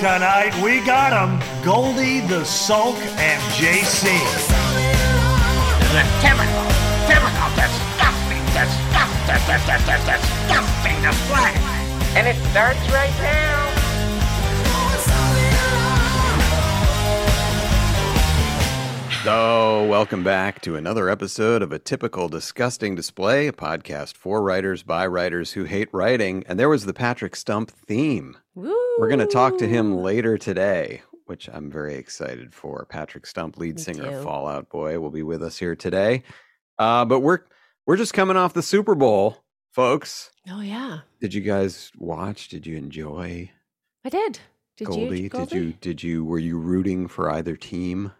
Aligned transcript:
Tonight 0.00 0.54
we 0.62 0.80
got 0.80 1.12
'em. 1.12 1.38
Goldy, 1.62 2.20
the 2.20 2.42
Sulk, 2.42 2.96
and 3.18 3.42
JC. 3.52 4.08
And 12.16 12.26
it 12.26 12.36
starts 12.50 12.80
right 12.90 13.12
now. 13.20 13.59
So, 19.24 19.84
welcome 19.84 20.24
back 20.24 20.62
to 20.62 20.76
another 20.76 21.10
episode 21.10 21.60
of 21.60 21.72
A 21.72 21.78
Typical 21.78 22.30
Disgusting 22.30 22.94
Display, 22.94 23.48
a 23.48 23.52
podcast 23.52 24.16
for 24.16 24.42
writers 24.42 24.82
by 24.82 25.06
writers 25.06 25.52
who 25.52 25.64
hate 25.64 25.90
writing. 25.92 26.42
And 26.48 26.58
there 26.58 26.70
was 26.70 26.86
the 26.86 26.94
Patrick 26.94 27.36
Stump 27.36 27.70
theme. 27.70 28.38
We're 28.54 29.08
going 29.08 29.18
to 29.18 29.26
talk 29.26 29.58
to 29.58 29.68
him 29.68 29.98
later 29.98 30.38
today, 30.38 31.02
which 31.26 31.50
I'm 31.52 31.70
very 31.70 31.96
excited 31.96 32.54
for. 32.54 32.86
Patrick 32.86 33.26
Stump, 33.26 33.58
lead 33.58 33.76
Me 33.76 33.82
singer 33.82 34.04
too. 34.04 34.08
of 34.16 34.24
Fall 34.24 34.48
Out 34.48 34.70
Boy, 34.70 34.98
will 34.98 35.10
be 35.10 35.22
with 35.22 35.42
us 35.42 35.58
here 35.58 35.76
today. 35.76 36.22
Uh, 36.78 37.04
but 37.04 37.20
we're 37.20 37.40
we're 37.86 37.96
just 37.98 38.14
coming 38.14 38.38
off 38.38 38.54
the 38.54 38.62
Super 38.62 38.94
Bowl, 38.94 39.44
folks. 39.72 40.30
Oh 40.48 40.62
yeah, 40.62 41.00
Did 41.20 41.34
you 41.34 41.42
guys 41.42 41.90
watch? 41.98 42.48
Did 42.48 42.66
you 42.66 42.78
enjoy 42.78 43.50
I 44.02 44.08
did. 44.08 44.38
Did 44.78 44.86
Goldy? 44.86 45.20
you? 45.22 45.28
Did 45.28 45.52
you 45.52 45.74
did 45.78 46.02
you 46.02 46.24
were 46.24 46.38
you 46.38 46.58
rooting 46.58 47.06
for 47.06 47.30
either 47.30 47.54
team? 47.54 48.12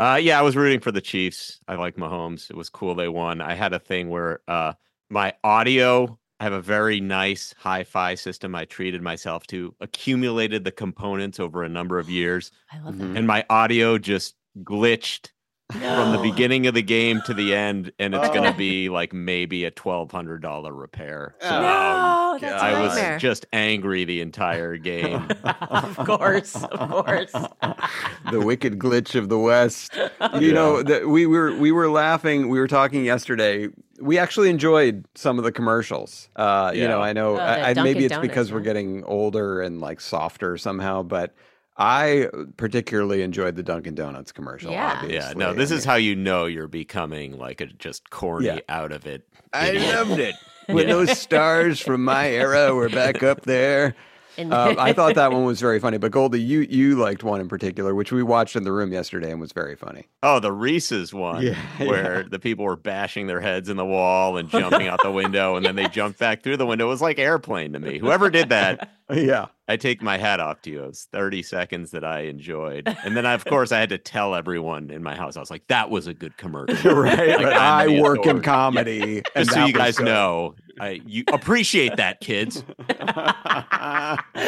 Uh, 0.00 0.18
yeah, 0.20 0.38
I 0.38 0.42
was 0.42 0.56
rooting 0.56 0.80
for 0.80 0.92
the 0.92 1.00
Chiefs. 1.00 1.58
I 1.66 1.74
like 1.74 1.96
Mahomes. 1.96 2.50
It 2.50 2.56
was 2.56 2.68
cool 2.70 2.94
they 2.94 3.08
won. 3.08 3.40
I 3.40 3.54
had 3.54 3.72
a 3.72 3.78
thing 3.80 4.08
where 4.08 4.40
uh, 4.46 4.74
my 5.10 5.34
audio, 5.42 6.18
I 6.38 6.44
have 6.44 6.52
a 6.52 6.62
very 6.62 7.00
nice 7.00 7.52
hi-fi 7.58 8.14
system 8.14 8.54
I 8.54 8.64
treated 8.64 9.02
myself 9.02 9.46
to, 9.48 9.74
accumulated 9.80 10.62
the 10.62 10.70
components 10.70 11.40
over 11.40 11.64
a 11.64 11.68
number 11.68 11.98
of 11.98 12.08
years, 12.08 12.52
I 12.72 12.78
love 12.78 12.98
that. 12.98 13.16
and 13.16 13.26
my 13.26 13.44
audio 13.50 13.98
just 13.98 14.36
glitched 14.58 15.30
from 15.72 16.12
the 16.12 16.18
beginning 16.22 16.66
of 16.66 16.74
the 16.74 16.82
game 16.82 17.20
to 17.26 17.34
the 17.34 17.54
end, 17.54 17.92
and 17.98 18.14
it's 18.14 18.28
going 18.28 18.46
Oh. 18.46 18.52
to 18.52 18.56
be 18.56 18.88
like 18.88 19.12
maybe 19.12 19.64
a 19.64 19.70
twelve 19.70 20.10
hundred 20.10 20.40
dollar 20.40 20.72
repair. 20.72 21.34
So 21.40 21.50
No, 21.50 22.38
that's 22.40 22.62
a 22.62 22.66
I 22.66 22.80
was 22.80 22.94
nightmare. 22.94 23.18
just 23.18 23.44
angry 23.52 24.04
the 24.04 24.20
entire 24.22 24.76
game. 24.78 25.28
of 25.70 25.96
course, 25.98 26.56
of 26.56 26.90
course. 26.90 27.32
the 28.30 28.40
wicked 28.40 28.78
glitch 28.78 29.14
of 29.14 29.28
the 29.28 29.38
West. 29.38 29.96
You 30.40 30.52
know, 30.52 30.82
that 30.82 31.06
we 31.08 31.26
were 31.26 31.54
we 31.54 31.70
were 31.70 31.90
laughing. 31.90 32.48
We 32.48 32.58
were 32.58 32.68
talking 32.68 33.04
yesterday. 33.04 33.68
We 34.00 34.16
actually 34.16 34.48
enjoyed 34.48 35.04
some 35.16 35.38
of 35.38 35.44
the 35.44 35.52
commercials. 35.52 36.30
Uh, 36.36 36.72
You 36.74 36.88
know, 36.88 37.02
I 37.02 37.12
know 37.12 37.36
Oh, 37.36 37.40
I, 37.40 37.70
I, 37.70 37.74
maybe 37.74 38.04
it's 38.04 38.14
Donuts, 38.14 38.28
because 38.28 38.52
we're 38.52 38.60
getting 38.60 39.04
older 39.04 39.60
and 39.60 39.80
like 39.80 40.00
softer 40.00 40.56
somehow, 40.56 41.02
but 41.02 41.34
I 41.78 42.28
particularly 42.56 43.22
enjoyed 43.22 43.54
the 43.56 43.62
Dunkin' 43.62 43.94
Donuts 43.94 44.32
commercial. 44.32 44.72
Yeah. 44.72 44.94
obviously. 45.00 45.14
Yeah, 45.14 45.32
no, 45.36 45.54
this 45.54 45.70
is 45.70 45.84
how 45.84 45.94
you 45.94 46.16
know 46.16 46.46
you're 46.46 46.66
becoming 46.66 47.38
like 47.38 47.60
a 47.60 47.66
just 47.66 48.10
corny 48.10 48.46
Yeah. 48.46 48.58
out 48.68 48.90
of 48.92 49.06
it. 49.06 49.26
I 49.52 49.72
loved 49.72 50.18
it. 50.20 50.34
When 50.66 50.86
Yeah. 50.86 50.94
those 50.96 51.18
stars 51.18 51.80
from 51.80 52.04
my 52.04 52.28
era 52.28 52.74
were 52.74 52.90
back 52.90 53.22
up 53.22 53.42
there. 53.42 53.94
And 54.36 54.52
Um, 54.52 54.76
I 54.78 54.92
thought 54.92 55.14
that 55.14 55.32
one 55.32 55.44
was 55.46 55.60
very 55.62 55.80
funny. 55.80 55.96
But 55.96 56.10
Goldy, 56.12 56.42
you 56.42 56.60
you 56.60 56.96
liked 56.96 57.24
one 57.24 57.40
in 57.40 57.48
particular, 57.48 57.94
which 57.94 58.12
we 58.12 58.22
watched 58.22 58.54
in 58.54 58.64
the 58.64 58.70
room 58.72 58.92
yesterday 58.92 59.30
and 59.30 59.40
was 59.40 59.52
very 59.52 59.76
funny. 59.76 60.04
Oh, 60.22 60.40
the 60.40 60.52
Reese's 60.52 61.14
one, 61.14 61.42
Yeah, 61.46 61.54
where 61.78 62.22
the 62.24 62.38
people 62.38 62.66
were 62.66 62.76
bashing 62.76 63.28
their 63.28 63.40
heads 63.40 63.70
in 63.70 63.78
the 63.78 63.84
wall 63.86 64.36
and 64.36 64.50
jumping 64.50 64.88
out 64.88 65.00
the 65.02 65.10
window, 65.10 65.56
and 65.56 65.64
then 65.64 65.74
they 65.74 65.88
jumped 65.88 66.18
back 66.18 66.42
through 66.42 66.58
the 66.58 66.66
window. 66.66 66.84
It 66.86 66.90
was 66.90 67.00
like 67.02 67.18
airplane 67.18 67.72
to 67.72 67.78
me. 67.80 67.98
Whoever 67.98 68.28
did 68.28 68.50
that, 68.50 68.90
Yeah. 69.10 69.46
I 69.68 69.76
take 69.76 70.00
my 70.02 70.16
hat 70.16 70.40
off 70.40 70.62
to 70.62 70.70
you. 70.70 70.82
It 70.84 70.86
was 70.86 71.08
30 71.12 71.42
seconds 71.42 71.90
that 71.90 72.02
I 72.04 72.20
enjoyed. 72.22 72.88
And 73.04 73.16
then, 73.16 73.26
of 73.26 73.44
course, 73.46 73.70
I 73.70 73.78
had 73.80 73.90
to 73.90 73.98
tell 73.98 74.34
everyone 74.34 74.90
in 74.90 75.02
my 75.02 75.14
house. 75.14 75.36
I 75.36 75.40
was 75.40 75.50
like, 75.50 75.66
that 75.68 75.90
was 75.90 76.06
a 76.06 76.14
good 76.14 76.36
commercial. 76.38 76.94
right. 76.94 77.28
Like, 77.28 77.38
but 77.42 77.52
I'm 77.52 77.90
I 77.90 77.94
the 77.94 78.00
work 78.00 78.18
in 78.20 78.38
authority. 78.38 78.44
comedy. 78.44 79.22
and 79.34 79.44
Just 79.46 79.52
so 79.52 79.66
you 79.66 79.72
guys 79.74 79.98
good. 79.98 80.06
know, 80.06 80.54
I, 80.80 81.00
you 81.06 81.24
appreciate 81.32 81.96
that, 81.96 82.20
kids. 82.20 82.64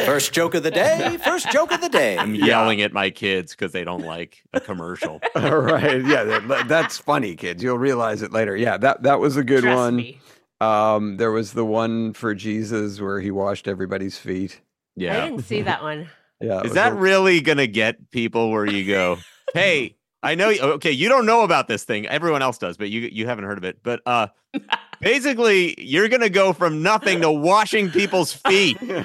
First 0.05 0.33
joke 0.33 0.55
of 0.55 0.63
the 0.63 0.71
day. 0.71 1.17
First 1.23 1.51
joke 1.51 1.71
of 1.71 1.81
the 1.81 1.89
day. 1.89 2.17
I'm 2.17 2.33
yelling 2.35 2.81
at 2.81 2.93
my 2.93 3.09
kids 3.09 3.51
because 3.53 3.71
they 3.71 3.83
don't 3.83 4.05
like 4.05 4.43
a 4.53 4.59
commercial. 4.59 5.19
right. 5.35 6.03
Yeah. 6.05 6.23
That, 6.23 6.67
that's 6.67 6.97
funny, 6.97 7.35
kids. 7.35 7.61
You'll 7.61 7.77
realize 7.77 8.21
it 8.21 8.31
later. 8.31 8.55
Yeah. 8.55 8.77
That 8.77 9.03
that 9.03 9.19
was 9.19 9.37
a 9.37 9.43
good 9.43 9.63
Trust 9.63 9.77
one. 9.77 9.95
me. 9.97 10.19
Um, 10.61 11.17
there 11.17 11.31
was 11.31 11.53
the 11.53 11.65
one 11.65 12.13
for 12.13 12.33
Jesus 12.35 13.01
where 13.01 13.19
he 13.19 13.31
washed 13.31 13.67
everybody's 13.67 14.17
feet. 14.17 14.61
I 14.99 15.27
didn't 15.27 15.43
see 15.43 15.61
that 15.63 15.81
one. 15.81 16.09
Yeah. 16.43 16.61
Is 16.61 16.73
that 16.73 16.93
a- 16.93 16.95
really 16.95 17.39
going 17.39 17.59
to 17.59 17.67
get 17.67 18.09
people 18.09 18.49
where 18.49 18.65
you 18.65 18.83
go, 18.87 19.19
hey, 19.53 19.95
I 20.23 20.33
know, 20.33 20.49
you, 20.49 20.59
okay, 20.59 20.89
you 20.89 21.07
don't 21.07 21.27
know 21.27 21.43
about 21.43 21.67
this 21.67 21.83
thing. 21.83 22.07
Everyone 22.07 22.41
else 22.41 22.57
does, 22.57 22.77
but 22.77 22.89
you 22.89 23.01
you 23.01 23.27
haven't 23.27 23.43
heard 23.45 23.59
of 23.59 23.63
it. 23.63 23.77
But 23.83 24.01
uh, 24.07 24.29
basically, 25.01 25.75
you're 25.81 26.07
going 26.07 26.21
to 26.21 26.29
go 26.29 26.53
from 26.53 26.81
nothing 26.81 27.21
to 27.21 27.31
washing 27.31 27.89
people's 27.89 28.31
feet 28.31 28.81
you 28.81 28.97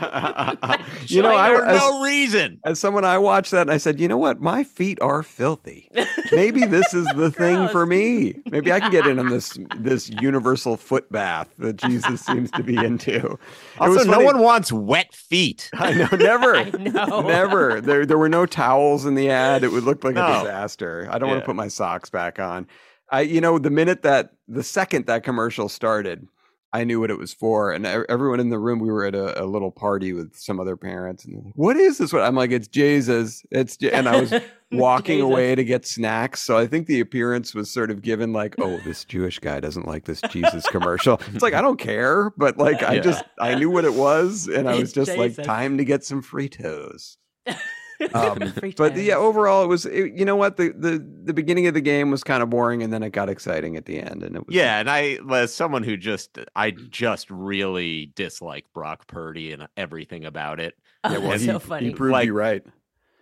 know, 1.23 1.35
I, 1.35 1.55
for 1.55 1.65
as, 1.65 1.81
no 1.81 2.03
reason. 2.03 2.61
as 2.65 2.79
someone 2.79 3.05
I 3.05 3.19
watched 3.19 3.51
that 3.51 3.63
and 3.63 3.71
I 3.71 3.79
said, 3.79 3.99
you 3.99 4.07
know 4.07 4.19
what? 4.19 4.41
My 4.41 4.63
feet 4.63 5.01
are 5.01 5.23
filthy. 5.23 5.91
Maybe 6.33 6.67
this 6.67 6.95
is 6.95 7.07
the 7.17 7.31
thing 7.37 7.69
for 7.69 7.87
me. 7.87 8.35
Maybe 8.51 8.73
I 8.73 8.81
can 8.81 8.91
get 8.91 9.07
in 9.07 9.19
on 9.19 9.29
this 9.29 9.59
this 9.77 10.09
universal 10.09 10.77
foot 10.77 11.11
bath 11.11 11.49
that 11.59 11.77
Jesus 11.77 12.21
seems 12.21 12.51
to 12.53 12.63
be 12.63 12.77
into. 12.77 13.39
Also, 13.79 14.05
no 14.05 14.21
one 14.21 14.41
wants 14.41 14.71
wet 14.71 15.15
feet. 15.15 15.71
I 15.75 15.95
know, 15.95 16.09
never, 16.13 16.57
I 16.57 16.71
know. 16.71 17.23
never. 17.23 17.81
There, 17.81 18.07
there 18.07 18.19
were 18.19 18.29
no 18.29 18.47
towels 18.47 19.07
in 19.07 19.15
the 19.15 19.31
ad. 19.31 19.65
It 19.65 19.73
would 19.73 19.85
look 19.85 20.05
like 20.05 20.17
a 20.17 20.41
disaster. 20.41 21.09
I 21.11 21.19
don't 21.19 21.29
want 21.29 21.41
to 21.41 21.47
put 21.47 21.57
my 21.57 21.69
socks 21.69 22.11
back 22.11 22.39
on. 22.39 22.67
I, 23.11 23.23
you 23.23 23.41
know, 23.41 23.59
the 23.59 23.71
minute 23.71 24.03
that 24.03 24.33
the 24.49 24.63
second 24.63 25.07
that 25.07 25.23
commercial 25.23 25.69
started, 25.69 26.27
I 26.73 26.85
knew 26.85 27.01
what 27.01 27.11
it 27.11 27.19
was 27.19 27.33
for, 27.33 27.73
and 27.73 27.87
everyone 27.87 28.41
in 28.41 28.51
the 28.51 28.59
room. 28.59 28.81
We 28.81 28.91
were 28.91 29.07
at 29.07 29.15
a, 29.15 29.43
a 29.43 29.47
little 29.47 29.71
party 29.71 30.13
with 30.13 30.37
some 30.37 30.61
other 30.61 30.77
parents, 30.77 31.25
and 31.25 31.43
like, 31.43 31.55
what 31.55 31.77
is 31.77 31.99
this? 31.99 32.13
What 32.13 32.23
I'm 32.23 32.35
like, 32.35 32.51
it's 32.51 32.69
Jesus. 32.69 33.43
It's 33.51 33.77
Je-" 33.77 33.93
and 33.93 34.09
I 34.09 34.21
was 34.21 34.35
walking 34.73 35.21
away 35.21 35.55
to 35.55 35.65
get 35.65 35.87
snacks. 35.87 36.43
So 36.43 36.59
I 36.59 36.67
think 36.67 36.87
the 36.87 37.01
appearance 37.01 37.55
was 37.55 37.71
sort 37.71 37.91
of 37.91 38.03
given 38.03 38.33
like, 38.33 38.57
oh, 38.59 38.79
this 38.85 39.05
Jewish 39.05 39.39
guy 39.39 39.61
doesn't 39.61 39.87
like 39.87 40.05
this 40.05 40.21
Jesus 40.31 40.67
commercial. 40.67 41.21
It's 41.33 41.43
like 41.43 41.55
I 41.55 41.63
don't 41.63 41.79
care, 41.79 42.31
but 42.37 42.59
like 42.59 42.83
I 42.83 42.99
just 42.99 43.25
I 43.39 43.55
knew 43.55 43.71
what 43.71 43.85
it 43.85 43.95
was, 43.95 44.49
and 44.49 44.69
I 44.69 44.79
was 44.79 44.93
just 44.93 45.17
like, 45.17 45.35
time 45.35 45.79
to 45.79 45.85
get 45.85 46.05
some 46.05 46.23
Fritos. 46.23 47.17
Um, 48.13 48.39
but 48.77 48.95
toast. 48.95 48.97
yeah, 48.97 49.15
overall, 49.17 49.65
it 49.65 49.69
was. 49.69 49.87
It, 49.87 50.13
you 50.15 50.25
know 50.25 50.37
what? 50.37 50.57
The, 50.57 50.71
the 50.77 50.99
the 51.25 51.33
beginning 51.35 51.67
of 51.67 51.75
the 51.75 51.81
game 51.81 52.11
was 52.11 52.23
kind 52.25 52.43
of 52.43 52.51
boring, 52.51 52.83
and 52.83 52.93
then 52.93 53.03
it 53.03 53.11
got 53.11 53.29
exciting 53.29 53.77
at 53.77 53.87
the 53.87 53.99
end, 54.01 54.23
and 54.23 54.37
it 54.37 54.47
was 54.47 54.55
Yeah, 54.55 54.79
and 54.81 54.91
I, 54.91 55.19
as 55.33 55.55
someone 55.55 55.83
who 55.83 55.97
just, 55.97 56.39
I 56.55 56.71
just 56.73 57.31
really 57.31 58.13
dislike 58.15 58.67
Brock 58.75 59.07
Purdy 59.07 59.53
and 59.53 59.67
everything 59.77 60.25
about 60.25 60.61
it. 60.61 60.75
Oh, 61.05 61.13
Yeah, 61.13 61.19
well, 61.19 61.31
that's 61.31 61.43
he, 61.43 61.47
so 61.49 61.59
funny. 61.59 61.87
he 61.89 61.95
proved 61.95 62.13
Like, 62.13 62.27
you 62.27 62.35
right. 62.35 62.65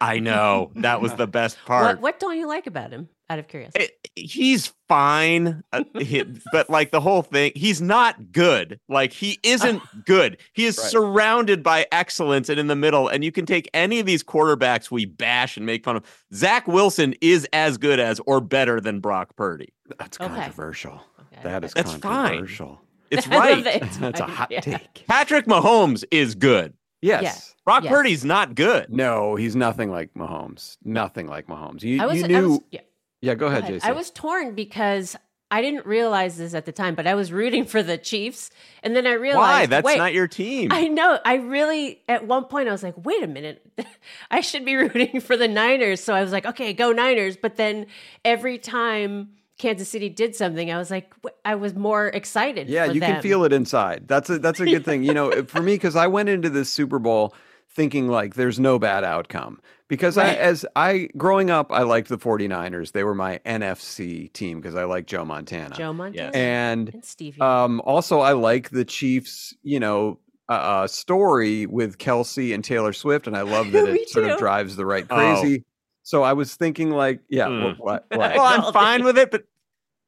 I 0.00 0.18
know 0.18 0.72
that 0.76 1.00
was 1.00 1.14
the 1.16 1.26
best 1.26 1.58
part. 1.64 1.84
what 1.84 2.00
what 2.00 2.20
don't 2.20 2.36
you 2.36 2.46
like 2.46 2.66
about 2.66 2.90
him? 2.90 3.08
Out 3.30 3.38
of 3.38 3.48
curiosity. 3.48 3.84
it- 3.84 4.10
he's 4.16 4.72
fine, 4.86 5.64
uh, 5.72 5.82
he- 5.98 6.22
but 6.52 6.68
like 6.70 6.90
the 6.90 7.00
whole 7.00 7.22
thing, 7.22 7.52
he's 7.56 7.80
not 7.80 8.32
good. 8.32 8.78
Like 8.88 9.12
he 9.12 9.38
isn't 9.42 9.82
good. 10.06 10.36
He 10.52 10.66
is 10.66 10.78
Right. 10.78 10.86
surrounded 10.90 11.62
by 11.62 11.86
excellence 11.90 12.48
and 12.48 12.60
in 12.60 12.66
the 12.66 12.76
middle. 12.76 13.08
And 13.08 13.24
you 13.24 13.32
can 13.32 13.46
take 13.46 13.68
any 13.74 13.98
of 13.98 14.06
these 14.06 14.22
quarterbacks 14.22 14.90
we 14.90 15.04
bash 15.06 15.56
and 15.56 15.64
make 15.66 15.84
fun 15.84 15.96
of. 15.96 16.04
Zach 16.34 16.68
Wilson 16.68 17.14
is 17.20 17.48
as 17.52 17.78
good 17.78 17.98
as 17.98 18.20
or 18.26 18.40
better 18.40 18.80
than 18.80 19.00
Brock 19.00 19.34
Purdy. 19.36 19.72
That's 19.98 20.20
Okay. 20.20 20.28
controversial. 20.32 21.00
Okay. 21.32 21.40
That 21.42 21.64
is 21.64 21.72
That's 21.72 21.92
fine. 21.92 22.00
controversial. 22.00 22.80
It's 23.10 23.26
right. 23.28 23.66
it's 23.66 23.96
That's 23.96 24.20
a 24.20 24.24
hot 24.26 24.50
yeah. 24.50 24.60
take. 24.60 25.06
Patrick 25.08 25.46
Mahomes 25.46 26.04
is 26.10 26.34
good. 26.34 26.74
Yes. 27.02 27.22
Yeah. 27.22 27.54
Brock 27.64 27.84
Yes. 27.84 27.92
Purdy's 27.92 28.24
not 28.24 28.54
good. 28.54 28.90
No, 28.92 29.34
he's 29.36 29.56
nothing 29.56 29.90
like 29.90 30.12
Mahomes. 30.14 30.76
Nothing 30.84 31.26
like 31.26 31.46
Mahomes. 31.48 31.82
You, 31.82 32.02
I 32.02 32.06
was, 32.06 32.18
you 32.18 32.24
I 32.24 32.28
knew. 32.28 32.48
was 32.50 32.60
yeah, 32.70 32.80
yeah, 33.24 33.34
go 33.34 33.40
go 33.40 33.46
ahead, 33.46 33.62
ahead. 33.62 33.74
Jason. 33.74 33.90
I 33.90 33.92
was 33.92 34.10
torn 34.10 34.54
because 34.54 35.16
I 35.50 35.62
didn't 35.62 35.86
realize 35.86 36.36
this 36.36 36.52
at 36.52 36.64
the 36.64 36.72
time, 36.72 36.94
but 36.94 37.06
I 37.06 37.14
was 37.14 37.30
rooting 37.30 37.64
for 37.64 37.82
the 37.82 37.96
Chiefs, 37.96 38.50
and 38.82 38.96
then 38.96 39.06
I 39.06 39.12
realized 39.12 39.38
Why? 39.38 39.66
That's 39.66 39.84
wait, 39.84 39.98
not 39.98 40.12
your 40.12 40.26
team. 40.26 40.70
I 40.72 40.88
know. 40.88 41.18
I 41.24 41.34
really, 41.34 42.02
at 42.08 42.26
one 42.26 42.44
point, 42.46 42.68
I 42.68 42.72
was 42.72 42.82
like, 42.82 42.94
wait 43.04 43.22
a 43.22 43.28
minute. 43.28 43.64
I 44.30 44.40
should 44.40 44.64
be 44.64 44.74
rooting 44.76 45.20
for 45.20 45.36
the 45.36 45.46
Niners. 45.46 46.02
So 46.02 46.12
I 46.14 46.22
was 46.22 46.32
like, 46.32 46.44
okay, 46.44 46.72
go 46.72 46.92
Niners. 46.92 47.36
But 47.36 47.56
then 47.56 47.86
every 48.24 48.58
time 48.58 49.30
Kansas 49.58 49.88
City 49.88 50.08
did 50.08 50.34
something, 50.34 50.72
I 50.72 50.78
was 50.78 50.90
like, 50.90 51.14
I 51.44 51.54
was 51.54 51.74
more 51.74 52.08
excited. 52.08 52.68
Yeah, 52.68 52.86
you 52.86 52.98
them. 52.98 53.12
can 53.12 53.22
feel 53.22 53.44
it 53.44 53.52
inside. 53.52 54.08
That's 54.08 54.30
a 54.30 54.38
that's 54.38 54.58
a 54.58 54.64
good 54.64 54.84
thing. 54.84 55.04
You 55.04 55.14
know, 55.14 55.42
for 55.46 55.62
me 55.62 55.74
because 55.74 55.94
I 55.94 56.08
went 56.08 56.28
into 56.30 56.50
this 56.50 56.68
Super 56.68 56.98
Bowl 56.98 57.32
thinking 57.68 58.08
like 58.08 58.34
there's 58.34 58.58
no 58.58 58.78
bad 58.78 59.04
outcome 59.04 59.60
because 59.88 60.16
I 60.18 60.28
as 60.34 60.64
I 60.76 61.08
growing 61.16 61.50
up 61.50 61.70
I 61.72 61.82
liked 61.82 62.08
the 62.08 62.18
49ers. 62.18 62.92
They 62.92 63.04
were 63.04 63.14
my 63.14 63.38
NFC 63.46 64.32
team 64.32 64.60
because 64.60 64.74
I 64.74 64.84
like 64.84 65.06
Joe 65.06 65.24
Montana. 65.24 65.74
Joe 65.74 65.92
Montana 65.92 66.30
and 66.34 66.90
and 66.94 67.04
Stevie. 67.04 67.40
um 67.40 67.80
also 67.82 68.20
I 68.20 68.32
like 68.32 68.70
the 68.70 68.84
Chiefs, 68.84 69.54
you 69.62 69.78
know, 69.80 70.18
uh, 70.48 70.52
uh 70.52 70.86
story 70.86 71.66
with 71.66 71.98
Kelce 71.98 72.54
and 72.54 72.62
Taylor 72.64 72.92
Swift 72.92 73.26
and 73.26 73.36
I 73.36 73.42
love 73.42 73.72
that 73.72 73.86
it 73.88 74.08
sort 74.08 74.26
of 74.26 74.38
drives 74.38 74.76
the 74.76 74.86
right 74.86 75.06
Oh. 75.10 75.14
crazy. 75.14 75.64
So 76.02 76.22
I 76.22 76.34
was 76.34 76.54
thinking 76.54 76.90
like, 76.90 77.20
yeah, 77.28 77.46
Mm. 77.48 77.78
what, 77.78 77.78
what, 77.78 78.06
what? 78.18 78.34
well, 78.36 78.44
I'm 78.66 78.72
fine 78.72 79.04
with 79.08 79.16
it, 79.18 79.30
but 79.30 79.44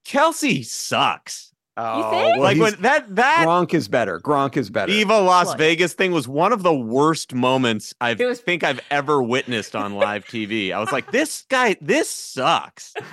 Kelce 0.06 0.64
sucks. 0.64 1.52
Oh, 1.78 2.10
think? 2.10 2.32
well, 2.36 2.40
like 2.40 2.56
he's- 2.56 2.72
when 2.72 2.80
that 2.82 3.16
that 3.16 3.44
Gronk 3.46 3.74
is 3.74 3.88
better. 3.88 4.18
Gronk 4.20 4.56
is 4.56 4.70
better. 4.70 4.90
Viva 4.90 5.20
Las 5.20 5.48
Look. 5.48 5.58
Vegas 5.58 5.92
thing 5.92 6.12
was 6.12 6.26
one 6.26 6.52
of 6.52 6.62
the 6.62 6.74
worst 6.74 7.34
moments 7.34 7.94
I 8.00 8.14
was- 8.14 8.40
think 8.40 8.64
I've 8.64 8.80
ever 8.90 9.22
witnessed 9.22 9.76
on 9.76 9.94
live 9.94 10.24
TV. 10.28 10.72
I 10.72 10.78
was 10.80 10.90
like, 10.92 11.10
this 11.12 11.44
guy, 11.48 11.76
this 11.80 12.08
sucks. 12.08 12.94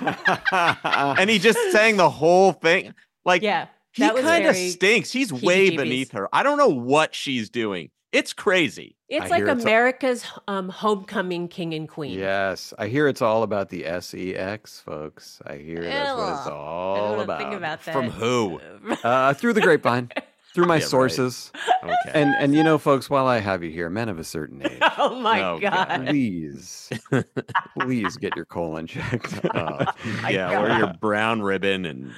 and 0.52 1.28
he 1.30 1.38
just 1.38 1.58
sang 1.72 1.96
the 1.96 2.10
whole 2.10 2.52
thing. 2.52 2.94
Like, 3.24 3.42
yeah, 3.42 3.66
he 3.92 4.02
that 4.02 4.14
was 4.14 4.24
kind 4.24 4.46
of 4.46 4.56
stinks. 4.56 5.10
He's 5.10 5.32
way 5.32 5.76
beneath 5.76 6.12
her. 6.12 6.28
I 6.32 6.42
don't 6.42 6.58
know 6.58 6.68
what 6.68 7.14
she's 7.14 7.50
doing. 7.50 7.90
It's 8.14 8.32
crazy. 8.32 8.96
It's 9.08 9.26
I 9.26 9.28
like 9.28 9.38
hear 9.38 9.48
it's 9.48 9.64
a- 9.64 9.66
America's 9.66 10.24
um, 10.48 10.68
homecoming 10.68 11.48
king 11.48 11.74
and 11.74 11.88
queen. 11.88 12.18
Yes, 12.18 12.72
I 12.78 12.86
hear 12.88 13.08
it's 13.08 13.20
all 13.20 13.42
about 13.42 13.68
the 13.70 13.84
SEX, 14.00 14.80
folks. 14.80 15.42
I 15.46 15.56
hear 15.56 15.82
that's 15.82 16.16
what 16.16 16.28
it's 16.30 16.46
Ugh. 16.46 16.52
I 16.52 16.56
all 16.56 17.12
don't 17.16 17.20
about. 17.24 17.38
think 17.40 17.52
about 17.54 17.84
that. 17.84 17.92
From 17.92 18.10
who? 18.10 18.60
Uh, 19.04 19.34
through 19.34 19.52
the 19.52 19.60
grapevine, 19.60 20.10
through 20.54 20.66
my 20.66 20.76
Yeah, 20.76 20.80
right. 20.82 20.88
sources, 20.88 21.52
Okay. 21.82 21.94
and 22.14 22.34
and 22.38 22.54
you 22.54 22.62
know, 22.62 22.78
folks, 22.78 23.10
while 23.10 23.26
I 23.26 23.38
have 23.40 23.62
you 23.64 23.70
here, 23.70 23.90
men 23.90 24.08
of 24.08 24.18
a 24.18 24.24
certain 24.24 24.62
age, 24.66 24.78
oh 24.98 25.18
my 25.20 25.42
Oh, 25.42 25.58
god. 25.58 25.88
God. 25.88 26.06
please, 26.06 26.90
please 27.80 28.16
get 28.16 28.36
your 28.36 28.44
colon 28.44 28.86
checked. 28.86 29.44
Uh, 29.44 29.92
my 30.22 30.30
yeah, 30.30 30.60
or 30.60 30.78
your 30.78 30.94
brown 31.00 31.42
ribbon 31.42 31.84
and 31.84 32.12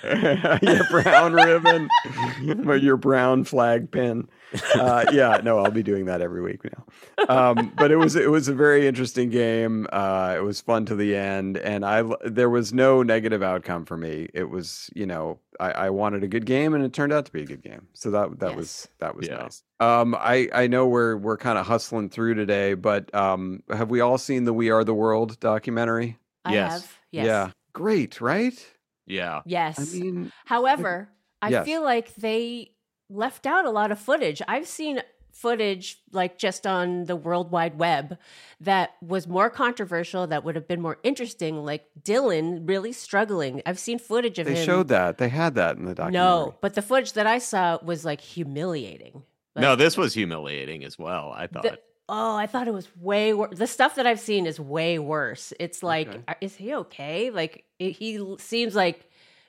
your 0.63 0.85
brown 0.91 1.33
ribbon, 1.33 1.89
or 2.69 2.77
your 2.77 2.97
brown 2.97 3.45
flag 3.45 3.91
pin. 3.91 4.29
Uh, 4.75 5.05
yeah, 5.13 5.41
no, 5.43 5.59
I'll 5.59 5.71
be 5.71 5.83
doing 5.83 6.05
that 6.07 6.21
every 6.21 6.41
week 6.41 6.61
now. 6.65 6.85
Um, 7.29 7.73
but 7.77 7.91
it 7.91 7.97
was 7.97 8.15
it 8.15 8.31
was 8.31 8.49
a 8.49 8.55
very 8.55 8.87
interesting 8.87 9.29
game. 9.31 9.87
Uh, 9.93 10.35
it 10.37 10.41
was 10.43 10.61
fun 10.61 10.87
to 10.87 10.95
the 10.95 11.17
end, 11.17 11.57
and 11.57 11.85
I 11.85 11.99
l- 11.99 12.17
there 12.25 12.49
was 12.51 12.73
no 12.73 13.03
negative 13.03 13.43
outcome 13.43 13.85
for 13.85 13.97
me. 13.97 14.29
It 14.35 14.49
was 14.49 14.89
you 14.95 15.05
know 15.07 15.41
I, 15.59 15.71
I 15.73 15.91
wanted 15.91 16.23
a 16.25 16.29
good 16.29 16.47
game, 16.47 16.75
and 16.75 16.85
it 16.85 16.93
turned 16.93 17.13
out 17.13 17.27
to 17.27 17.33
be 17.33 17.43
a 17.43 17.47
good 17.47 17.63
game. 17.63 17.89
So 17.95 18.11
that 18.13 18.39
that 18.39 18.55
was 18.57 18.89
that 19.01 19.17
was 19.17 19.27
Yeah. 19.27 19.37
nice. 19.39 19.63
Um, 19.81 20.15
I 20.15 20.49
I 20.55 20.67
know 20.69 20.87
we're 20.87 21.17
we're 21.17 21.39
kind 21.39 21.59
of 21.59 21.67
hustling 21.67 22.09
through 22.09 22.35
today, 22.35 22.75
but 22.75 23.13
um, 23.15 23.63
have 23.71 23.91
we 23.91 24.01
all 24.01 24.19
seen 24.19 24.45
the 24.45 24.53
We 24.55 24.71
Are 24.71 24.85
the 24.85 24.95
World 24.95 25.41
documentary? 25.41 26.19
I 26.45 26.53
Yes. 26.55 26.73
have. 26.73 26.99
Yes. 27.11 27.27
Yeah, 27.27 27.51
great, 27.73 28.21
right? 28.21 28.67
yeah. 29.07 29.43
Yes. 29.47 29.79
I 29.95 29.99
mean, 29.99 30.33
However, 30.45 31.09
I 31.43 31.49
Yes. 31.51 31.65
feel 31.65 31.83
like 31.83 32.15
they 32.15 32.73
left 33.09 33.47
out 33.47 33.65
a 33.65 33.71
lot 33.71 33.91
of 33.93 33.99
footage. 33.99 34.43
I've 34.49 34.67
seen 34.67 35.01
footage 35.33 35.99
like 36.13 36.39
just 36.39 36.67
on 36.67 37.05
the 37.05 37.15
World 37.15 37.51
Wide 37.51 37.79
Web 37.79 38.17
that 38.61 38.95
was 39.03 39.29
more 39.29 39.51
controversial, 39.51 40.27
that 40.29 40.45
would 40.45 40.55
have 40.57 40.67
been 40.67 40.81
more 40.81 40.99
interesting, 41.03 41.63
like 41.65 41.85
Dylan 42.03 42.67
really 42.67 42.93
struggling. 42.93 43.61
I've 43.67 43.79
seen 43.79 43.99
footage 43.99 44.39
of 44.39 44.47
they 44.47 44.55
him. 44.55 44.65
showed 44.65 44.89
that 44.89 45.19
they 45.19 45.29
had 45.29 45.55
that 45.57 45.77
in 45.77 45.85
the 45.85 45.95
documentary. 45.95 46.13
No, 46.27 46.55
but 46.63 46.73
the 46.75 46.81
footage 46.83 47.13
that 47.13 47.27
I 47.27 47.39
saw 47.39 47.79
was 47.83 48.05
like 48.05 48.21
humiliating. 48.23 49.23
Like, 49.55 49.63
no, 49.63 49.77
this 49.77 49.97
was 49.97 50.15
humiliating 50.15 50.85
as 50.85 50.99
well. 50.99 51.33
I 51.37 51.47
thought. 51.49 51.63
the- 51.65 51.79
oh, 52.09 52.37
I 52.37 52.47
thought 52.47 52.67
it 52.69 52.75
was 52.75 52.89
way 53.01 53.35
worse. 53.35 53.59
The 53.59 53.67
stuff 53.67 53.97
that 53.97 54.07
I've 54.07 54.21
seen 54.21 54.47
is 54.47 54.59
way 54.59 54.99
worse. 54.99 55.53
It's 55.61 55.83
like, 55.83 56.09
Okay. 56.09 56.21
uh, 56.29 56.35
is 56.41 56.55
he 56.57 56.75
okay? 56.75 57.31
Like, 57.31 57.65
it, 57.79 57.93
he 57.93 58.37
seems 58.39 58.75
like 58.75 59.06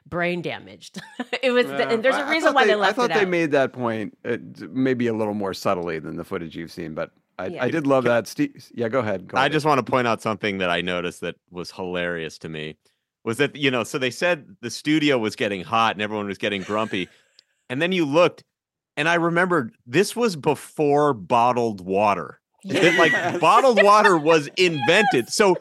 brain 0.09 0.42
damaged. 0.42 1.01
it 1.44 1.51
was, 1.51 1.65
Yeah. 1.68 1.89
and 1.89 2.04
there's 2.04 2.15
a 2.15 2.25
reason 2.30 2.54
why 2.54 2.65
they, 2.65 2.75
left 2.75 2.95
that. 2.98 3.04
I 3.04 3.07
thought 3.07 3.12
it 3.12 3.19
they 3.19 3.25
out. 3.25 3.30
made 3.30 3.51
that 3.51 3.74
point 3.74 4.18
uh, 4.25 4.38
maybe 4.69 5.07
a 5.07 5.13
little 5.13 5.33
more 5.33 5.54
subtly 5.54 6.00
than 6.00 6.15
the 6.18 6.24
footage 6.24 6.56
you've 6.56 6.71
seen, 6.71 6.94
but 6.94 7.12
I, 7.39 7.48
Yeah. 7.48 7.63
I 7.63 7.69
did 7.69 7.86
love 7.86 8.04
that. 8.06 8.27
Steve, 8.27 8.69
yeah, 8.74 8.88
go 8.89 9.00
ahead. 9.00 9.27
Go 9.27 9.38
I 9.38 9.42
ahead. 9.42 9.51
just 9.51 9.65
want 9.65 9.86
to 9.86 9.89
point 9.89 10.07
out 10.07 10.21
something 10.21 10.57
that 10.59 10.69
I 10.69 10.81
noticed 10.81 11.21
that 11.21 11.36
was 11.51 11.71
hilarious 11.71 12.38
to 12.39 12.50
me 12.50 12.77
was 13.24 13.38
that 13.38 13.56
you 13.56 13.69
know 13.69 13.83
so 13.83 13.98
they 13.98 14.09
said 14.12 14.56
the 14.62 14.69
studio 14.69 15.18
was 15.18 15.36
getting 15.36 15.62
hot 15.63 15.94
and 15.95 16.01
everyone 16.01 16.27
was 16.27 16.38
getting 16.38 16.62
grumpy 16.62 17.09
and 17.69 17.81
then 17.81 17.92
you 17.92 18.06
looked 18.06 18.44
and 18.95 19.09
I 19.09 19.15
remembered 19.15 19.75
this 19.86 20.15
was 20.15 20.36
before 20.38 21.13
bottled 21.13 21.86
water 21.86 22.39
that 22.63 22.98
like 22.98 23.39
bottled 23.42 23.83
water 23.83 24.18
was 24.18 24.48
invented 24.57 25.27
so 25.27 25.57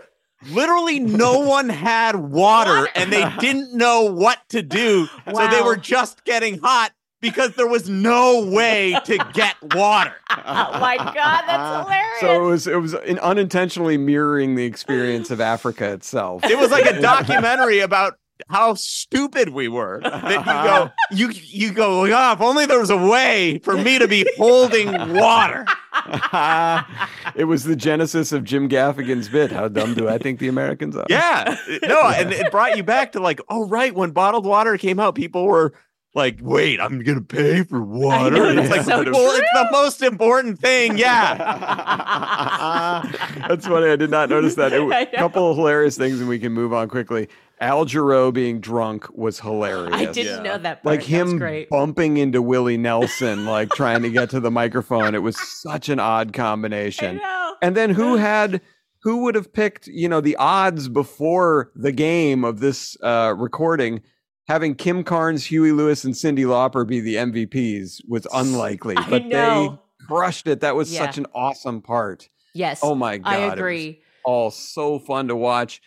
literally 0.50 1.00
no 1.00 1.40
one 1.48 1.68
had 1.68 2.16
water 2.16 2.88
and 2.94 3.12
they 3.12 3.28
didn't 3.40 3.74
know 3.74 4.02
what 4.02 4.38
to 4.48 4.62
do 4.62 5.06
so 5.32 5.48
they 5.48 5.62
were 5.62 5.76
just 5.76 6.24
getting 6.24 6.58
hot 6.58 6.92
because 7.20 7.54
there 7.56 7.66
was 7.66 7.88
no 7.88 8.44
way 8.44 8.98
to 9.04 9.18
get 9.32 9.56
water 9.74 10.14
oh 10.46 10.80
my 10.80 10.96
god, 10.96 11.44
that's 11.46 11.84
hilarious. 11.86 12.20
So 12.20 12.44
it 12.44 12.50
was 12.50 12.66
it 12.66 12.80
was 12.80 12.94
in 12.94 13.18
unintentionally 13.18 13.96
mirroring 13.96 14.54
the 14.54 14.64
experience 14.64 15.30
of 15.30 15.40
Africa 15.40 15.92
itself. 15.92 16.44
It 16.44 16.58
was 16.58 16.70
like 16.70 16.86
a 16.86 17.00
documentary 17.00 17.80
about 17.80 18.14
how 18.48 18.74
stupid 18.74 19.48
we 19.50 19.68
were. 19.68 20.00
That 20.02 20.30
you 20.30 20.44
go, 20.44 20.90
you 21.10 21.40
you 21.42 21.72
go, 21.72 22.02
oh, 22.02 22.32
if 22.32 22.40
only 22.40 22.66
there 22.66 22.78
was 22.78 22.90
a 22.90 22.96
way 22.96 23.60
for 23.64 23.76
me 23.76 23.98
to 23.98 24.08
be 24.08 24.26
holding 24.36 25.14
water. 25.14 25.66
it 27.36 27.44
was 27.44 27.64
the 27.64 27.76
genesis 27.76 28.32
of 28.32 28.44
Jim 28.44 28.68
Gaffigan's 28.68 29.28
bit. 29.28 29.52
How 29.52 29.68
dumb 29.68 29.94
do 29.94 30.08
I 30.08 30.18
think 30.18 30.38
the 30.38 30.48
Americans 30.48 30.96
are? 30.96 31.06
Yeah, 31.08 31.56
no, 31.82 32.02
and 32.08 32.32
it 32.32 32.50
brought 32.50 32.76
you 32.76 32.82
back 32.82 33.12
to 33.12 33.20
like, 33.20 33.40
oh 33.48 33.68
right, 33.68 33.94
when 33.94 34.10
bottled 34.10 34.46
water 34.46 34.76
came 34.78 35.00
out, 35.00 35.14
people 35.14 35.46
were 35.46 35.74
like, 36.14 36.38
wait, 36.40 36.80
I'm 36.80 37.02
gonna 37.02 37.20
pay 37.20 37.62
for 37.62 37.82
water. 37.84 38.36
know, 38.36 38.48
and 38.48 38.58
it's 38.58 38.70
like, 38.70 38.82
so 38.82 39.02
well, 39.02 39.36
it's 39.36 39.50
the 39.52 39.68
most 39.70 40.02
important 40.02 40.58
thing. 40.58 40.96
Yeah, 40.96 41.36
That's 43.48 43.66
funny. 43.66 43.88
I 43.88 43.96
did 43.96 44.10
not 44.10 44.30
notice 44.30 44.54
that. 44.54 44.72
A 44.72 45.06
couple 45.16 45.50
of 45.50 45.56
hilarious 45.56 45.96
things, 45.96 46.20
and 46.20 46.28
we 46.28 46.38
can 46.38 46.52
move 46.52 46.72
on 46.72 46.88
quickly. 46.88 47.28
Al 47.60 47.86
Jarreau 47.86 48.32
being 48.32 48.60
drunk 48.60 49.06
was 49.16 49.40
hilarious. 49.40 49.94
I 49.94 50.04
didn't 50.06 50.44
Yeah. 50.44 50.52
know 50.52 50.58
that. 50.58 50.82
Part. 50.82 50.84
like 50.84 51.00
That 51.00 51.06
him 51.08 51.38
great. 51.38 51.70
bumping 51.70 52.18
into 52.18 52.42
Willie 52.42 52.76
Nelson, 52.76 53.46
like 53.46 53.70
trying 53.70 54.02
to 54.02 54.10
get 54.10 54.28
to 54.30 54.40
the 54.40 54.50
microphone. 54.50 55.14
It 55.14 55.22
was 55.22 55.36
such 55.62 55.88
an 55.88 55.98
odd 55.98 56.28
I 56.28 56.32
combination. 56.32 57.16
know. 57.16 57.54
And 57.62 57.74
then 57.76 57.90
who 57.90 58.16
had 58.16 58.60
who 59.02 59.18
would 59.22 59.36
have 59.36 59.52
picked, 59.52 59.86
you 59.86 60.08
know, 60.08 60.20
the 60.20 60.34
odds 60.36 60.88
before 60.88 61.70
the 61.76 61.92
game 61.92 62.44
of 62.44 62.60
this 62.60 62.96
uh 63.02 63.34
recording 63.36 64.02
having 64.48 64.74
Kim 64.74 65.02
Carnes, 65.02 65.44
Huey 65.46 65.72
Lewis, 65.72 66.04
and 66.04 66.14
Cyndi 66.14 66.44
Lauper 66.44 66.86
be 66.86 67.00
the 67.00 67.16
MVPs 67.16 68.00
was 68.08 68.26
unlikely. 68.34 68.96
I 68.96 69.08
But 69.08 69.22
they 69.24 69.28
know. 69.30 69.80
crushed 70.06 70.46
it. 70.46 70.60
That 70.60 70.76
was 70.76 70.92
Yeah. 70.92 71.00
such 71.06 71.18
an 71.18 71.26
awesome 71.34 71.80
part. 71.82 72.28
Yes. 72.54 72.80
Oh 72.82 72.94
my 72.94 73.18
god. 73.18 73.32
I 73.32 73.36
it 73.38 73.44
was 73.46 73.52
agree. 73.54 74.00
all 74.24 74.50
so 74.50 74.98
fun 74.98 75.28
to 75.28 75.36
watch. 75.36 75.80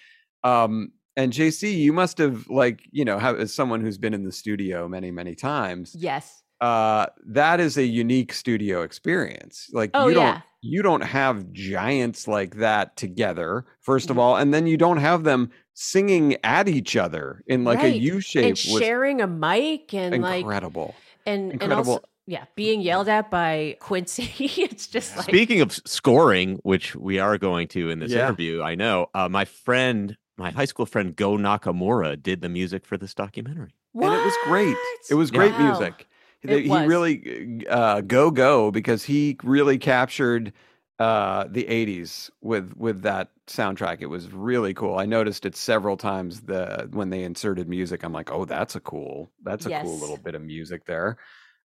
Um 0.43 0.93
and 1.19 1.33
JC, 1.33 1.61
you 1.85 1.93
must 1.93 2.17
have 2.17 2.47
like, 2.49 2.77
you 2.91 3.03
know, 3.05 3.17
have, 3.19 3.39
as 3.39 3.53
someone 3.53 3.81
who's 3.81 3.97
been 3.97 4.13
in 4.13 4.23
the 4.23 4.31
studio 4.31 4.87
many, 4.87 5.11
many 5.11 5.35
times, 5.35 5.95
Yes. 5.97 6.25
uh 6.61 7.05
that 7.39 7.57
is 7.59 7.77
a 7.77 7.85
unique 7.85 8.33
studio 8.33 8.81
experience 8.81 9.55
like 9.79 9.91
Oh, 9.93 10.07
you 10.09 10.13
don't 10.19 10.23
yeah. 10.35 10.41
you 10.61 10.81
don't 10.89 11.05
have 11.19 11.35
giants 11.53 12.27
like 12.27 12.55
that 12.67 12.85
together 12.97 13.49
first 13.89 14.09
of 14.09 14.17
Mhm. 14.17 14.19
all 14.23 14.35
and 14.41 14.53
then 14.53 14.67
you 14.67 14.75
don't 14.85 14.97
have 15.09 15.23
them 15.23 15.41
singing 15.73 16.35
at 16.43 16.67
each 16.67 16.93
other 17.05 17.25
in 17.47 17.63
like 17.63 17.79
a 17.79 17.91
Right. 17.91 18.01
u 18.11 18.19
shape 18.19 18.43
And 18.45 18.57
sharing 18.57 19.21
a 19.21 19.27
mic 19.27 19.93
and 19.93 20.13
incredible 20.15 20.95
and 21.25 21.43
and 21.53 21.53
incredible. 21.61 21.93
also 21.93 22.03
yeah, 22.27 22.45
being 22.55 22.79
yelled 22.81 23.09
at 23.09 23.31
by 23.31 23.75
Quincy. 23.79 24.29
it's 24.67 24.85
just 24.85 25.17
like 25.17 25.25
Speaking 25.33 25.61
of 25.61 25.71
scoring, 25.97 26.59
which 26.71 26.95
we 26.95 27.17
are 27.17 27.37
going 27.39 27.67
to 27.69 27.89
in 27.89 27.97
this 27.99 28.11
Yeah. 28.11 28.25
interview, 28.25 28.61
I 28.61 28.75
know 28.75 29.07
uh, 29.15 29.27
my 29.29 29.45
friend, 29.45 30.15
my 30.39 30.51
high 30.51 30.65
school 30.65 30.85
friend 30.85 31.15
Go 31.15 31.37
Nakamura, 31.37 32.21
did 32.21 32.41
the 32.41 32.49
music 32.49 32.85
for 32.85 32.97
this 32.97 33.13
documentary. 33.13 33.75
and 33.95 34.13
it 34.13 34.25
was 34.25 34.37
great 34.45 34.77
it 35.09 35.15
was 35.15 35.31
great 35.31 35.51
Wow. 35.53 35.67
music 35.69 36.07
It 36.43 36.63
he 36.63 36.69
was. 36.69 36.87
really 36.87 37.65
uh 37.69 38.01
go 38.01 38.31
go 38.31 38.71
because 38.71 39.03
he 39.03 39.37
really 39.43 39.77
captured 39.77 40.53
uh, 40.99 41.45
the 41.49 41.63
'80s 41.65 42.29
with 42.41 42.73
with 42.75 43.03
that 43.03 43.31
soundtrack. 43.47 44.01
It 44.01 44.07
was 44.07 44.31
really 44.33 44.73
cool. 44.73 44.97
I 44.99 45.05
noticed 45.05 45.45
it 45.45 45.55
several 45.55 45.95
times. 45.95 46.41
The 46.41 46.89
when 46.91 47.09
they 47.09 47.23
inserted 47.23 47.69
music, 47.69 48.03
I'm 48.03 48.11
like, 48.11 48.31
oh, 48.31 48.43
that's 48.45 48.75
a 48.75 48.81
cool, 48.81 49.31
that's 49.43 49.65
a 49.65 49.69
cool 49.81 49.97
little 49.97 50.17
bit 50.17 50.35
of 50.35 50.41
music 50.41 50.85
there. 50.85 51.17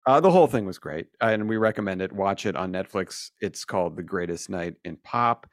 Uh, 0.06 0.20
the 0.20 0.30
whole 0.32 0.48
thing 0.48 0.66
was 0.66 0.78
great, 0.78 1.08
and 1.22 1.50
we 1.50 1.58
recommend 1.58 2.02
it. 2.02 2.12
Watch 2.14 2.46
it 2.46 2.56
on 2.56 2.72
Netflix. 2.74 3.32
It's 3.42 3.66
called 3.66 3.96
The 3.96 4.04
Greatest 4.04 4.50
Night 4.50 4.76
in 4.84 4.98
Pop. 4.98 5.48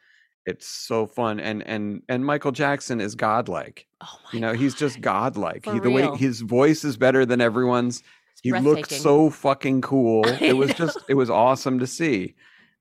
It's 0.46 0.66
so 0.66 1.06
fun, 1.06 1.38
and 1.40 1.62
and 1.66 2.02
and 2.08 2.24
Michael 2.24 2.52
Jackson 2.52 3.00
is 3.00 3.14
godlike. 3.14 3.86
Oh 4.00 4.06
my 4.24 4.30
You 4.32 4.40
know, 4.40 4.52
he's 4.54 4.74
just 4.74 5.00
godlike. 5.00 5.64
For 5.64 5.74
He, 5.74 5.80
the 5.80 5.90
way 5.90 6.08
his 6.16 6.40
voice 6.40 6.84
is 6.84 6.96
better 6.96 7.26
than 7.26 7.40
everyone's. 7.40 8.02
It's 8.32 8.40
He 8.42 8.52
looked 8.52 8.90
so 8.90 9.28
fucking 9.30 9.82
cool. 9.82 10.24
I 10.26 10.38
It 10.40 10.56
was 10.56 10.70
know. 10.70 10.74
just 10.86 10.98
it 11.08 11.14
was 11.14 11.28
awesome 11.30 11.78
to 11.78 11.86
see. 11.86 12.34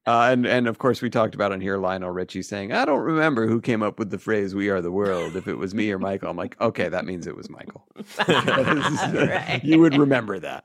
Uh, 0.07 0.29
and 0.31 0.47
and 0.47 0.67
of 0.67 0.77
course 0.79 1.01
we 1.01 1.09
talked 1.09 1.35
about 1.35 1.51
on 1.51 1.59
here 1.59 1.77
Lionel 1.77 2.09
Richie 2.11 2.41
saying, 2.41 2.71
"I 2.71 2.85
don't 2.85 3.01
remember 3.01 3.45
who 3.47 3.59
came 3.59 3.83
up 3.83 3.99
with 3.99 4.09
the 4.09 4.17
phrase 4.17 4.55
"We 4.55 4.69
are 4.69 4.81
the 4.81 4.91
world." 4.91 5.35
If 5.35 5.47
it 5.47 5.55
was 5.55 5.75
me 5.75 5.91
or 5.91 5.99
Michael, 5.99 6.29
I'm 6.29 6.37
like, 6.37 6.59
okay, 6.61 6.87
that 6.89 7.05
means 7.05 7.27
it 7.27 7.35
was 7.35 7.49
Michael. 7.49 7.85
Right. 8.27 9.59
you 9.63 9.79
would 9.79 9.97
remember 9.97 10.39
that. 10.39 10.63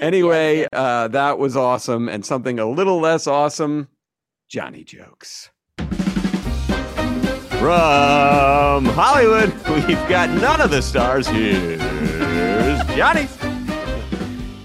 Anyway, 0.00 0.66
Uh, 0.72 1.06
that 1.08 1.38
was 1.38 1.56
awesome, 1.56 2.08
and 2.08 2.24
something 2.24 2.58
a 2.58 2.68
little 2.68 2.98
less 3.00 3.26
awesome, 3.26 3.88
Johnny 4.48 4.82
jokes. 4.82 5.50
From 7.60 8.86
Hollywood, 8.86 9.52
we've 9.68 10.08
got 10.08 10.30
none 10.30 10.62
of 10.62 10.70
the 10.70 10.80
stars. 10.80 11.26
Here's 11.26 11.78
Johnny. 12.96 13.28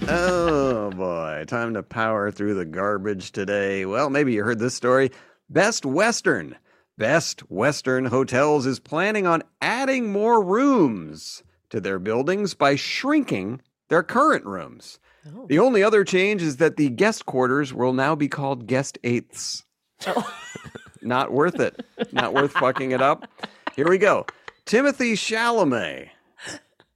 Oh 0.08 0.90
boy, 0.96 1.44
time 1.46 1.74
to 1.74 1.82
power 1.82 2.30
through 2.30 2.54
the 2.54 2.64
garbage 2.64 3.32
today. 3.32 3.84
Well, 3.84 4.08
maybe 4.08 4.32
you 4.32 4.44
heard 4.44 4.60
this 4.60 4.74
story. 4.74 5.10
Best 5.50 5.84
Western. 5.84 6.56
Best 6.96 7.40
Western 7.50 8.06
Hotels 8.06 8.64
is 8.64 8.80
planning 8.80 9.26
on 9.26 9.42
adding 9.60 10.10
more 10.10 10.42
rooms 10.42 11.42
to 11.68 11.82
their 11.82 11.98
buildings 11.98 12.54
by 12.54 12.76
shrinking 12.76 13.60
their 13.88 14.02
current 14.02 14.46
rooms. 14.46 14.98
Oh. 15.36 15.44
The 15.46 15.58
only 15.58 15.82
other 15.82 16.02
change 16.02 16.40
is 16.40 16.56
that 16.56 16.78
the 16.78 16.88
guest 16.88 17.26
quarters 17.26 17.74
will 17.74 17.92
now 17.92 18.14
be 18.14 18.28
called 18.28 18.66
guest 18.66 18.96
eighths. 19.04 19.66
Oh. 20.06 20.34
Not 21.06 21.32
worth 21.32 21.60
it. 21.60 21.84
Not 22.12 22.34
worth 22.34 22.52
fucking 22.52 22.90
it 22.90 23.00
up. 23.00 23.28
Here 23.74 23.88
we 23.88 23.98
go. 23.98 24.26
Timothée 24.66 25.12
Chalamet. 25.12 26.08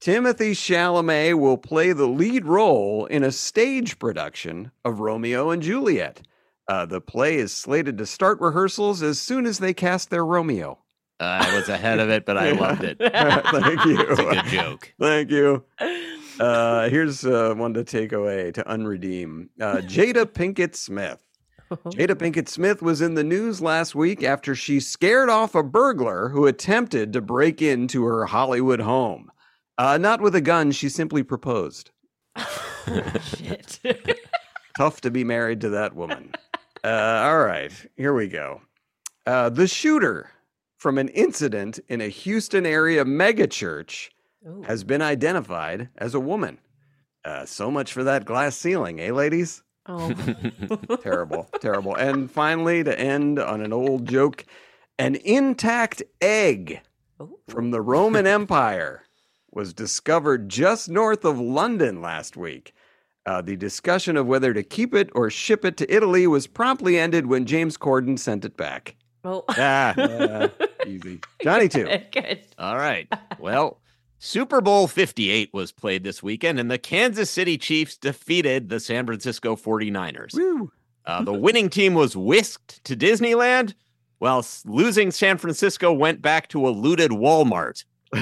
Timothée 0.00 0.52
Chalamet 0.52 1.38
will 1.38 1.58
play 1.58 1.92
the 1.92 2.06
lead 2.06 2.46
role 2.46 3.06
in 3.06 3.22
a 3.22 3.30
stage 3.30 3.98
production 3.98 4.72
of 4.84 5.00
Romeo 5.00 5.50
and 5.50 5.62
Juliet. 5.62 6.22
Uh, 6.66 6.86
the 6.86 7.00
play 7.00 7.36
is 7.36 7.52
slated 7.52 7.98
to 7.98 8.06
start 8.06 8.40
rehearsals 8.40 9.02
as 9.02 9.20
soon 9.20 9.44
as 9.46 9.58
they 9.58 9.74
cast 9.74 10.10
their 10.10 10.24
Romeo. 10.24 10.78
I 11.20 11.54
was 11.54 11.68
ahead 11.68 11.98
of 11.98 12.08
it, 12.08 12.24
but 12.24 12.38
I 12.38 12.52
loved 12.52 12.82
it. 12.82 12.96
Thank 13.00 13.84
you. 13.84 14.00
It's 14.00 14.20
a 14.20 14.24
good 14.24 14.44
joke. 14.46 14.94
Thank 14.98 15.30
you. 15.30 15.64
Uh, 16.38 16.88
here's 16.88 17.26
uh, 17.26 17.54
one 17.54 17.74
to 17.74 17.84
take 17.84 18.12
away 18.12 18.52
to 18.52 18.64
unredeem. 18.64 19.48
Uh, 19.60 19.76
Jada 19.78 20.24
Pinkett 20.24 20.74
Smith. 20.74 21.22
Jada 21.86 22.16
Pinkett 22.16 22.48
Smith 22.48 22.82
was 22.82 23.00
in 23.00 23.14
the 23.14 23.22
news 23.22 23.60
last 23.60 23.94
week 23.94 24.24
after 24.24 24.56
she 24.56 24.80
scared 24.80 25.28
off 25.28 25.54
a 25.54 25.62
burglar 25.62 26.28
who 26.30 26.46
attempted 26.46 27.12
to 27.12 27.20
break 27.20 27.62
into 27.62 28.04
her 28.04 28.26
Hollywood 28.26 28.80
home. 28.80 29.30
Uh, 29.78 29.96
not 29.96 30.20
with 30.20 30.34
a 30.34 30.40
gun, 30.40 30.72
she 30.72 30.88
simply 30.88 31.22
proposed. 31.22 31.92
Shit. 33.22 33.78
Tough 34.76 35.00
to 35.02 35.12
be 35.12 35.22
married 35.22 35.60
to 35.60 35.68
that 35.68 35.94
woman. 35.94 36.32
Uh, 36.82 37.22
all 37.24 37.44
right, 37.44 37.72
here 37.96 38.14
we 38.14 38.26
go. 38.26 38.62
Uh, 39.26 39.48
the 39.48 39.68
shooter 39.68 40.30
from 40.76 40.98
an 40.98 41.08
incident 41.10 41.78
in 41.88 42.00
a 42.00 42.08
Houston 42.08 42.66
area 42.66 43.04
megachurch 43.04 44.08
has 44.64 44.82
been 44.82 45.02
identified 45.02 45.88
as 45.98 46.14
a 46.14 46.20
woman. 46.20 46.58
Uh, 47.24 47.44
so 47.44 47.70
much 47.70 47.92
for 47.92 48.02
that 48.02 48.24
glass 48.24 48.56
ceiling, 48.56 49.00
eh, 49.00 49.12
ladies? 49.12 49.62
Oh. 49.86 50.12
terrible, 51.02 51.48
terrible. 51.60 51.94
And 51.94 52.30
finally, 52.30 52.84
to 52.84 52.98
end 52.98 53.38
on 53.38 53.60
an 53.60 53.72
old 53.72 54.06
joke, 54.06 54.44
an 54.98 55.16
intact 55.16 56.02
egg 56.20 56.80
Ooh. 57.20 57.38
from 57.48 57.70
the 57.70 57.80
Roman 57.80 58.26
Empire 58.26 59.04
was 59.52 59.72
discovered 59.74 60.48
just 60.48 60.88
north 60.88 61.24
of 61.24 61.40
London 61.40 62.00
last 62.00 62.36
week. 62.36 62.72
Uh, 63.26 63.42
the 63.42 63.56
discussion 63.56 64.16
of 64.16 64.26
whether 64.26 64.54
to 64.54 64.62
keep 64.62 64.94
it 64.94 65.10
or 65.14 65.28
ship 65.28 65.64
it 65.64 65.76
to 65.78 65.94
Italy 65.94 66.26
was 66.26 66.46
promptly 66.46 66.98
ended 66.98 67.26
when 67.26 67.44
James 67.46 67.76
Corden 67.76 68.18
sent 68.18 68.44
it 68.44 68.56
back. 68.56 68.96
Oh. 69.24 69.44
Ah, 69.50 69.94
Uh, 69.98 70.48
easy. 70.86 71.20
Johnny, 71.42 71.68
too. 71.68 71.84
Good. 72.12 72.40
all 72.58 72.76
right. 72.76 73.06
Well, 73.38 73.79
Super 74.22 74.60
Bowl 74.60 74.86
58 74.86 75.48
was 75.54 75.72
played 75.72 76.04
this 76.04 76.22
weekend, 76.22 76.60
and 76.60 76.70
the 76.70 76.76
Kansas 76.78 77.30
City 77.30 77.56
Chiefs 77.56 77.96
defeated 77.96 78.68
the 78.68 78.78
San 78.78 79.06
Francisco 79.06 79.56
49ers. 79.56 80.34
Woo. 80.34 80.70
Uh, 81.06 81.24
the 81.24 81.32
winning 81.38 81.70
team 81.70 81.94
was 81.94 82.14
whisked 82.16 82.84
to 82.84 82.94
Disneyland, 82.94 83.72
while 84.18 84.44
losing 84.66 85.10
San 85.10 85.38
Francisco 85.38 85.90
went 85.90 86.20
back 86.20 86.48
to 86.48 86.68
a 86.68 86.70
looted 86.70 87.10
Walmart. 87.10 87.82
Fine. 88.12 88.20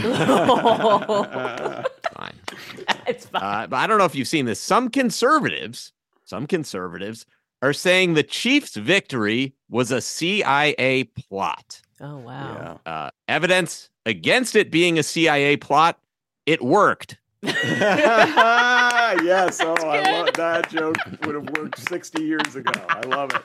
it's 3.07 3.26
fine. 3.26 3.43
Uh, 3.43 3.67
but 3.67 3.76
I 3.76 3.87
don't 3.88 3.99
know 3.99 4.05
if 4.05 4.14
you've 4.14 4.28
seen 4.28 4.47
this. 4.47 4.61
Some 4.61 4.90
conservatives, 4.90 5.93
some 6.25 6.47
conservatives 6.47 7.26
are 7.62 7.73
saying 7.73 8.14
the 8.14 8.23
Chiefs' 8.23 8.76
victory 8.76 9.55
was 9.69 9.90
a 9.90 10.00
CIA 10.00 11.02
plot. 11.05 11.81
oh 12.00 12.19
wow. 12.19 12.78
Yeah. 12.87 12.93
Uh, 12.93 13.11
evidence 13.26 13.90
against 14.09 14.57
it 14.57 14.71
being 14.71 14.99
a 14.99 15.03
CIA 15.03 15.57
plot. 15.57 15.99
It 16.47 16.65
worked. 16.65 17.19
yes. 17.43 19.61
Oh, 19.61 19.75
I 19.75 20.11
love 20.11 20.33
that 20.35 20.71
joke. 20.71 20.97
Would 21.25 21.35
have 21.35 21.50
worked 21.57 21.79
60 21.88 22.25
years 22.25 22.57
ago. 22.57 22.73
I 22.88 23.00
love 23.03 23.33
it. 23.35 23.43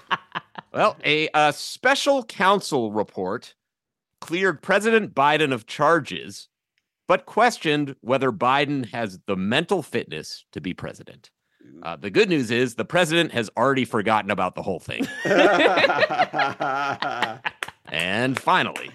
Well, 0.74 0.98
a, 1.06 1.30
a 1.36 1.54
special 1.54 2.24
counsel 2.24 2.92
report 2.92 3.54
cleared 4.22 4.64
President 4.64 5.14
Biden 5.14 5.54
of 5.54 5.68
charges, 5.68 6.48
but 7.08 7.26
questioned 7.26 7.96
whether 8.02 8.32
Biden 8.32 8.90
has 8.92 9.20
the 9.28 9.36
mental 9.36 9.84
fitness 9.84 10.46
to 10.54 10.62
be 10.62 10.74
president. 10.74 11.30
Uh, 11.84 11.98
the 11.98 12.10
good 12.10 12.30
news 12.30 12.52
is 12.52 12.76
the 12.76 12.86
president 12.86 13.34
has 13.34 13.50
already 13.58 13.86
forgotten 13.86 14.32
about 14.32 14.56
the 14.56 14.64
whole 14.64 14.80
thing. 14.80 15.06
And 17.94 18.40
finally, 18.40 18.90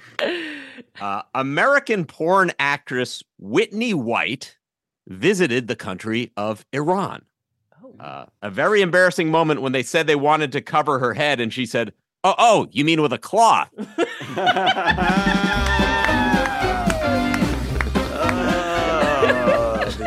uh, 1.01 1.23
American 1.35 2.05
porn 2.05 2.53
actress 2.59 3.23
Whitney 3.39 3.95
White 3.95 4.57
visited 5.07 5.69
the 5.69 5.77
country 5.77 6.33
of 6.37 6.65
Iran. 6.73 7.25
Oh. 7.83 7.95
Uh, 7.99 8.27
a 8.43 8.51
very 8.51 8.83
embarrassing 8.83 9.31
moment 9.31 9.63
when 9.63 9.73
they 9.73 9.83
said 9.83 10.07
they 10.07 10.17
wanted 10.17 10.53
to 10.53 10.61
cover 10.61 10.99
her 10.99 11.15
head, 11.15 11.41
and 11.41 11.53
she 11.53 11.67
said, 11.67 11.93
"Oh, 12.25 12.35
oh, 12.39 12.69
you 12.71 12.85
mean 12.85 13.03
with 13.03 13.13
a 13.13 13.19
cloth?" 13.19 13.71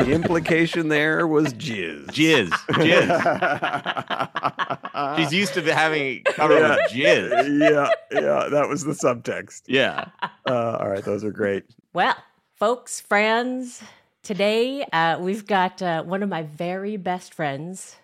the 0.04 0.12
implication 0.12 0.88
there 0.88 1.26
was 1.26 1.54
jizz. 1.54 2.06
Jizz, 2.06 2.50
jizz. 2.50 3.96
She's 5.16 5.32
used 5.32 5.54
to 5.54 5.62
having 5.74 6.02
it 6.02 6.24
covered 6.24 6.62
with 6.62 6.90
jizz. 6.90 7.60
yeah, 7.60 7.88
yeah, 8.10 8.48
that 8.48 8.68
was 8.68 8.84
the 8.84 8.92
subtext. 8.92 9.62
Yeah. 9.66 10.06
Uh, 10.46 10.78
all 10.80 10.88
right, 10.88 11.04
those 11.04 11.24
are 11.24 11.30
great. 11.30 11.64
Well, 11.92 12.16
folks, 12.56 13.00
friends, 13.00 13.82
today 14.22 14.84
uh, 14.92 15.18
we've 15.20 15.46
got 15.46 15.80
uh, 15.82 16.02
one 16.02 16.22
of 16.22 16.28
my 16.28 16.42
very 16.42 16.96
best 16.96 17.32
friends, 17.34 17.96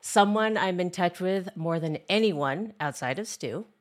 someone 0.00 0.56
I'm 0.58 0.80
in 0.80 0.90
touch 0.90 1.20
with 1.20 1.48
more 1.56 1.78
than 1.80 1.98
anyone 2.08 2.74
outside 2.80 3.18
of 3.18 3.26
Stu. 3.28 3.66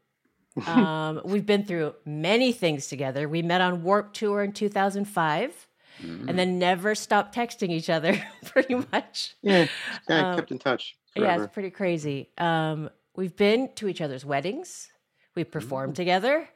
Um, 0.67 1.21
we've 1.23 1.45
been 1.45 1.63
through 1.63 1.95
many 2.03 2.51
things 2.51 2.87
together. 2.87 3.29
We 3.29 3.41
met 3.41 3.61
on 3.61 3.83
Warped 3.83 4.17
Tour 4.17 4.43
in 4.43 4.51
2005 4.51 5.65
and 6.01 6.37
then 6.37 6.59
never 6.59 6.95
stopped 6.95 7.35
texting 7.35 7.69
each 7.69 7.89
other 7.89 8.21
pretty 8.45 8.75
much. 8.91 9.35
Yeah, 9.41 9.67
yeah, 10.09 10.29
Um, 10.31 10.35
kept 10.37 10.51
in 10.51 10.59
touch. 10.59 10.95
Yeah, 11.15 11.41
it's 11.41 11.53
pretty 11.53 11.69
crazy. 11.69 12.29
Um, 12.37 12.89
we've 13.15 13.35
been 13.35 13.69
to 13.75 13.87
each 13.87 14.01
other's 14.01 14.25
weddings. 14.25 14.89
We've 15.35 15.49
performed 15.49 15.95
together. 15.95 16.49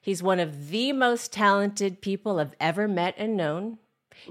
He's 0.00 0.22
one 0.22 0.38
of 0.38 0.68
the 0.68 0.92
most 0.92 1.32
talented 1.32 2.00
people 2.00 2.38
I've 2.38 2.54
ever 2.60 2.86
met 2.86 3.14
and 3.18 3.36
known. 3.36 3.78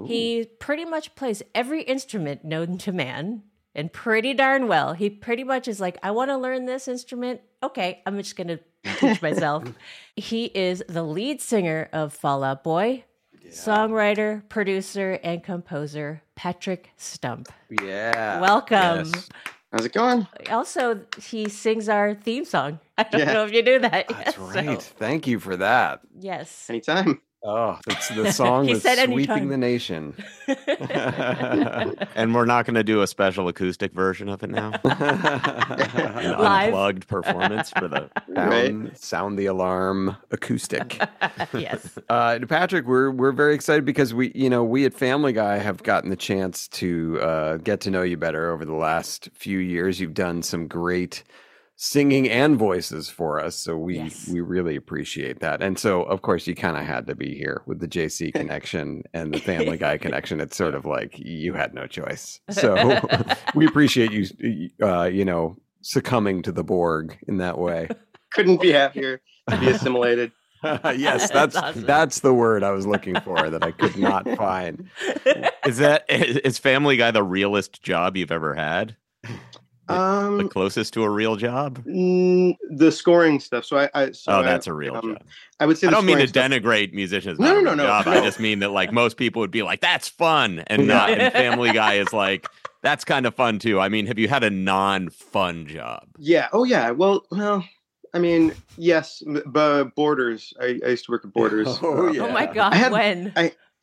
He 0.06 0.46
pretty 0.60 0.86
much 0.86 1.14
plays 1.16 1.44
every 1.54 1.84
instrument 1.84 2.44
known 2.44 2.78
to 2.80 2.92
man 2.92 3.44
and 3.76 3.92
pretty 3.94 4.34
darn 4.34 4.68
well. 4.68 4.94
He 4.94 5.10
pretty 5.10 5.44
much 5.44 5.68
is 5.68 5.80
like, 5.80 5.98
I 6.02 6.12
want 6.12 6.32
to 6.32 6.38
learn 6.38 6.66
this 6.66 6.88
instrument. 6.88 7.42
Okay, 7.62 8.02
I'm 8.06 8.18
just 8.18 8.36
going 8.36 8.48
to 8.48 8.60
teach 9.00 9.22
myself. 9.22 9.64
he 10.16 10.46
is 10.46 10.84
the 10.88 11.04
lead 11.04 11.42
singer 11.42 11.90
of 11.94 12.14
Fall 12.14 12.44
Out 12.44 12.64
Boy, 12.64 13.04
songwriter, 13.50 14.48
producer, 14.50 15.20
and 15.24 15.44
composer 15.44 16.22
Patrick 16.36 16.92
Stump. 16.98 17.50
Yeah. 17.82 18.40
Welcome. 18.42 19.12
Yes. 19.14 19.30
How's 19.72 19.86
it 19.86 19.94
going? 19.94 20.28
Also, 20.50 21.02
he 21.22 21.50
sings 21.50 21.90
our 21.90 22.14
theme 22.16 22.46
song. 22.46 22.80
I 22.98 23.04
don't 23.04 23.22
Yeah. 23.22 23.34
know 23.34 23.46
if 23.46 23.52
you 23.52 23.62
knew 23.62 23.80
that. 23.80 24.08
That's 24.08 24.36
So, 24.38 24.42
right. 24.48 24.82
Thank 24.82 25.28
you 25.28 25.40
for 25.40 25.58
that. 25.58 26.02
yes. 26.18 26.68
Anytime. 26.70 27.22
Oh, 27.48 27.80
it's 27.88 28.10
the 28.10 28.32
song 28.34 28.66
He 28.68 28.74
that's 28.74 28.84
said 28.84 29.06
sweeping 29.06 29.30
anytime. 29.30 29.48
the 29.50 29.58
nation. 29.58 30.16
and 32.16 32.34
we're 32.34 32.46
not 32.46 32.66
going 32.66 32.74
to 32.74 32.84
do 32.84 33.02
a 33.02 33.08
special 33.08 33.48
acoustic 33.48 33.94
version 33.94 34.30
of 34.30 34.42
it 34.42 34.50
now. 34.50 34.72
An 34.84 36.32
Live. 36.40 36.68
unplugged 36.70 37.08
performance 37.08 37.70
for 37.70 37.88
the. 37.88 38.10
Right. 38.30 38.70
Sound, 38.70 38.98
sound 38.98 39.40
the 39.40 39.46
alarm 39.46 40.18
acoustic. 40.32 41.00
yes. 41.54 41.98
Uh, 42.10 42.40
Patrick, 42.50 42.86
we're 42.88 43.12
we're 43.12 43.32
very 43.32 43.54
excited 43.54 43.86
because 43.86 44.14
we, 44.14 44.32
you 44.34 44.50
know, 44.50 44.64
we 44.64 44.86
at 44.86 44.94
Family 44.94 45.32
Guy 45.34 45.58
have 45.58 45.84
gotten 45.84 46.10
the 46.10 46.16
chance 46.16 46.68
to 46.70 47.20
uh, 47.22 47.58
get 47.58 47.80
to 47.82 47.92
know 47.92 48.02
you 48.02 48.18
better 48.18 48.52
over 48.52 48.66
the 48.66 48.74
last 48.74 49.30
few 49.34 49.60
years. 49.60 50.00
You've 50.00 50.14
done 50.16 50.42
some 50.42 50.68
great 50.68 51.24
singing 51.78 52.30
and 52.30 52.58
voices 52.58 53.10
for 53.10 53.40
us, 53.44 53.56
so 53.56 53.78
we 53.78 53.98
Yes. 53.98 54.28
we 54.30 54.42
really 54.42 54.76
appreciate 54.76 55.40
that. 55.42 55.62
And 55.62 55.78
so, 55.78 56.04
of 56.04 56.22
course, 56.22 56.48
you 56.48 56.56
kind 56.56 56.78
of 56.78 56.84
had 56.86 57.08
to 57.08 57.16
be 57.16 57.36
here 57.36 57.62
with 57.66 57.80
the 57.80 57.88
JC 57.88 58.32
connection 58.34 59.04
and 59.14 59.34
the 59.34 59.40
Family 59.40 59.78
Guy 59.78 59.98
connection. 59.98 60.40
It's 60.40 60.56
sort 60.56 60.74
of 60.76 60.86
like 60.86 61.18
you 61.20 61.54
had 61.54 61.74
no 61.74 61.86
choice. 61.88 62.40
So 62.50 63.00
we 63.56 63.66
appreciate 63.68 64.12
you, 64.12 64.70
uh, 64.82 65.04
you 65.06 65.26
know, 65.26 65.58
succumbing 65.82 66.42
to 66.44 66.52
the 66.52 66.64
Borg 66.64 67.18
in 67.28 67.38
that 67.38 67.58
way. 67.58 67.90
Couldn't 68.32 68.62
be 68.62 68.72
happier 68.72 69.22
to 69.50 69.58
be 69.60 69.70
assimilated. 69.70 70.32
yes, 70.64 71.30
That's 71.30 71.54
that's 71.54 71.56
awesome. 71.58 71.84
that's 71.86 72.20
the 72.22 72.34
word 72.34 72.64
I 72.64 72.72
was 72.72 72.88
looking 72.88 73.20
for 73.22 73.52
that 73.52 73.62
I 73.64 73.70
could 73.72 73.98
not 73.98 74.28
find. 74.36 74.90
Is 75.68 75.78
that 75.78 76.06
is 76.10 76.58
Family 76.58 76.98
Guy 76.98 77.12
the 77.12 77.22
realest 77.22 77.84
job 77.84 78.18
you've 78.18 78.32
ever 78.32 78.56
had? 78.56 78.96
The 79.88 79.94
Um, 79.94 80.50
closest 80.50 80.94
to 80.96 81.04
a 81.04 81.10
real 81.10 81.36
job? 81.36 81.84
mm, 81.86 82.56
the 82.72 82.92
scoring 82.92 83.40
stuff. 83.40 83.66
So 83.66 83.78
I, 83.78 83.90
I 83.94 84.12
so 84.12 84.40
oh, 84.40 84.44
that's 84.44 84.68
a 84.68 84.74
real 84.74 84.96
um, 84.96 85.14
job. 85.14 85.24
I 85.60 85.66
would 85.66 85.78
say 85.78 85.88
I 85.88 85.92
don't 85.92 86.06
mean 86.06 86.18
to 86.18 86.28
stuff- 86.28 86.50
denigrate 86.52 86.94
musicians. 86.94 87.40
No, 87.40 87.54
not 87.56 87.64
no, 87.64 87.74
no, 87.76 87.86
no. 87.88 88.12
I 88.12 88.22
just 88.22 88.40
mean 88.40 88.60
that 88.60 88.70
like 88.72 88.92
most 88.92 89.18
people 89.18 89.42
would 89.42 89.52
be 89.52 89.62
like, 89.64 89.82
"That's 89.82 90.08
fun," 90.08 90.60
and 90.68 90.88
not. 90.88 91.10
And 91.12 91.32
Family 91.34 91.72
Guy 91.72 91.94
is 91.96 92.12
like, 92.14 92.48
"That's 92.82 93.06
kind 93.06 93.26
of 93.26 93.36
fun 93.36 93.60
too." 93.60 93.80
I 93.80 93.90
mean, 93.90 94.08
have 94.08 94.18
you 94.18 94.28
had 94.28 94.44
a 94.44 94.50
non-fun 94.50 95.68
job? 95.68 96.08
Yeah. 96.18 96.48
Oh, 96.52 96.64
yeah. 96.64 96.92
Well, 96.92 97.26
well. 97.32 97.64
I 98.14 98.18
mean, 98.20 98.54
yes, 98.78 99.22
but 99.46 99.94
Borders. 99.96 100.54
I, 100.62 100.80
I 100.86 100.90
used 100.90 101.06
to 101.06 101.12
work 101.12 101.26
at 101.26 101.34
Borders. 101.34 101.68
Oh, 101.84 102.10
yeah. 102.12 102.22
Oh 102.24 102.32
my 102.32 102.46
God. 102.46 102.72
I 102.74 102.78
had- 102.78 102.92
when? 102.94 103.34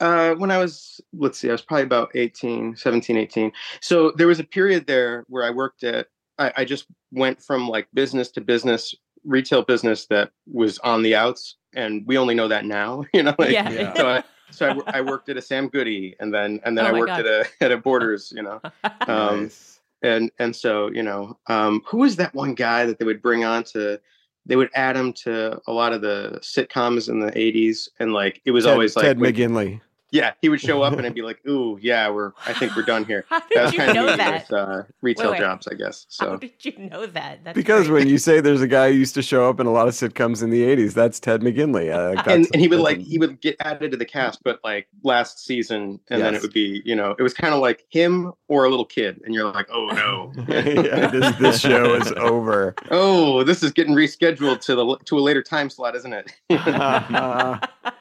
Uh, 0.03 0.35
when 0.35 0.51
I 0.51 0.59
was, 0.59 1.01
let's 1.13 1.39
see, 1.39 1.49
I 1.49 1.53
was 1.53 1.63
probably 1.63 1.85
about 1.85 2.11
18, 2.15 2.75
17, 2.77 3.17
18. 3.17 3.53
So 3.81 4.11
there 4.17 4.27
was 4.27 4.41
a 4.41 4.45
period 4.45 4.87
there 4.89 5.25
where 5.29 5.45
I 5.45 5.51
worked 5.51 5.85
at, 5.85 6.09
I, 6.39 6.53
I 6.59 6.65
just 6.65 6.87
went 7.13 7.41
from 7.41 7.69
like 7.69 7.87
business 7.95 8.29
to 8.33 8.41
business, 8.41 8.95
retail 9.25 9.63
business 9.63 10.07
that 10.07 10.33
was 10.53 10.79
on 10.81 11.03
the 11.03 11.15
outs. 11.15 11.57
And 11.75 12.05
we 12.07 12.19
only 12.19 12.35
know 12.35 12.49
that 12.49 12.65
now, 12.65 13.05
you 13.15 13.23
know, 13.23 13.35
like, 13.39 13.51
yeah. 13.51 13.71
yeah. 13.71 13.95
so 13.95 14.09
I, 14.09 14.25
so 14.51 14.83
I, 14.89 14.99
I 14.99 15.01
worked 15.03 15.29
at 15.29 15.37
a 15.37 15.43
Sam 15.43 15.69
Goody 15.69 16.17
and 16.19 16.35
then, 16.35 16.61
and 16.65 16.77
then 16.77 16.85
Oh 16.85 16.89
I 16.89 16.93
worked 16.93 17.07
God. 17.07 17.21
at 17.21 17.27
a, 17.27 17.47
at 17.61 17.71
a 17.73 17.77
Borders, 17.77 18.33
you 18.35 18.43
know, 18.43 18.61
um, 19.07 19.43
Nice. 19.43 19.81
and 20.03 20.31
and 20.41 20.55
so 20.57 20.91
you 20.91 21.03
know 21.03 21.39
um 21.47 21.81
who 21.87 21.99
was 21.99 22.17
that 22.17 22.35
one 22.35 22.55
guy 22.55 22.85
that 22.87 22.99
they 22.99 23.05
would 23.05 23.23
bring 23.23 23.45
on 23.45 23.63
to 23.63 24.01
they 24.47 24.57
would 24.57 24.69
add 24.75 24.97
him 24.97 25.13
to 25.13 25.61
a 25.69 25.73
lot 25.73 25.93
of 25.93 26.01
the 26.01 26.41
sitcoms 26.43 27.09
in 27.09 27.21
the 27.21 27.31
80s 27.31 27.89
and 28.01 28.13
like 28.13 28.41
it 28.45 28.51
was 28.51 28.65
Ted, 28.65 28.73
always 28.73 28.97
like 28.97 29.05
Ted 29.05 29.21
when- 29.21 29.33
McGinley. 29.33 29.81
Yeah 30.13 30.33
he 30.41 30.49
would 30.49 30.61
show 30.61 30.83
up 30.83 30.93
and 30.93 31.05
i'd 31.07 31.15
be 31.23 31.23
like 31.23 31.41
ooh 31.49 31.79
yeah 31.83 32.09
we're 32.09 32.33
i 32.47 32.53
think 32.53 32.77
we're 32.77 32.83
done 32.83 33.05
here 33.05 33.25
How 33.29 33.41
that 33.41 33.49
did 33.51 33.63
was 33.65 33.73
you 33.73 33.79
kind 33.81 33.95
know 33.95 34.05
of 34.07 34.11
me 34.13 34.17
that? 34.19 34.43
with 34.49 34.53
uh, 34.53 34.83
retail 35.01 35.33
wait. 35.33 35.41
jobs 35.41 35.67
i 35.69 35.75
guess 35.75 36.07
How 36.21 36.27
so 36.27 36.37
did 36.37 36.53
you 36.65 36.73
know 36.79 37.07
that? 37.07 37.43
That's 37.45 37.57
Because 37.57 37.89
great. 37.89 38.01
when 38.05 38.09
you 38.09 38.19
say 38.19 38.41
there's 38.41 38.61
a 38.61 38.69
guy 38.69 38.93
who 38.93 38.99
used 38.99 39.15
to 39.15 39.23
show 39.23 39.49
up 39.49 39.59
in 39.59 39.67
a 39.67 39.73
lot 39.73 39.89
of 39.89 39.95
sitcoms 39.95 40.43
in 40.43 40.51
the 40.51 40.63
80s, 40.63 40.93
that's 40.95 41.19
Ted 41.19 41.41
McGinley. 41.41 41.93
Uh, 41.93 42.15
like, 42.15 42.27
and, 42.27 42.47
and 42.53 42.61
he 42.61 42.69
would 42.69 42.79
like 42.81 42.99
he 42.99 43.19
would 43.19 43.41
get 43.41 43.57
added 43.61 43.91
to 43.91 43.97
the 43.97 44.05
cast 44.05 44.43
but 44.45 44.61
like 44.63 44.87
last 45.03 45.45
season 45.45 45.99
and 46.11 46.23
then 46.23 46.35
it 46.35 46.43
would 46.43 46.53
be 46.53 46.83
you 46.85 46.95
know 46.95 47.15
it 47.19 47.23
was 47.23 47.35
kind 47.35 47.55
of 47.55 47.61
like 47.61 47.85
him 47.91 48.33
or 48.49 48.65
a 48.65 48.69
little 48.71 48.85
kid 48.85 49.21
and 49.25 49.35
you're 49.35 49.51
like 49.53 49.67
oh 49.73 49.87
no 49.93 50.33
yeah, 50.49 51.07
this, 51.09 51.37
this 51.37 51.61
show 51.61 51.95
is 51.95 52.13
over. 52.17 52.75
oh 52.91 53.43
this 53.45 53.63
is 53.63 53.73
getting 53.73 53.95
rescheduled 53.95 54.61
to 54.61 54.75
the 54.75 54.97
to 55.05 55.19
a 55.19 55.21
later 55.21 55.43
time 55.43 55.71
slot 55.71 55.97
isn't 55.97 56.13
it 56.13 56.33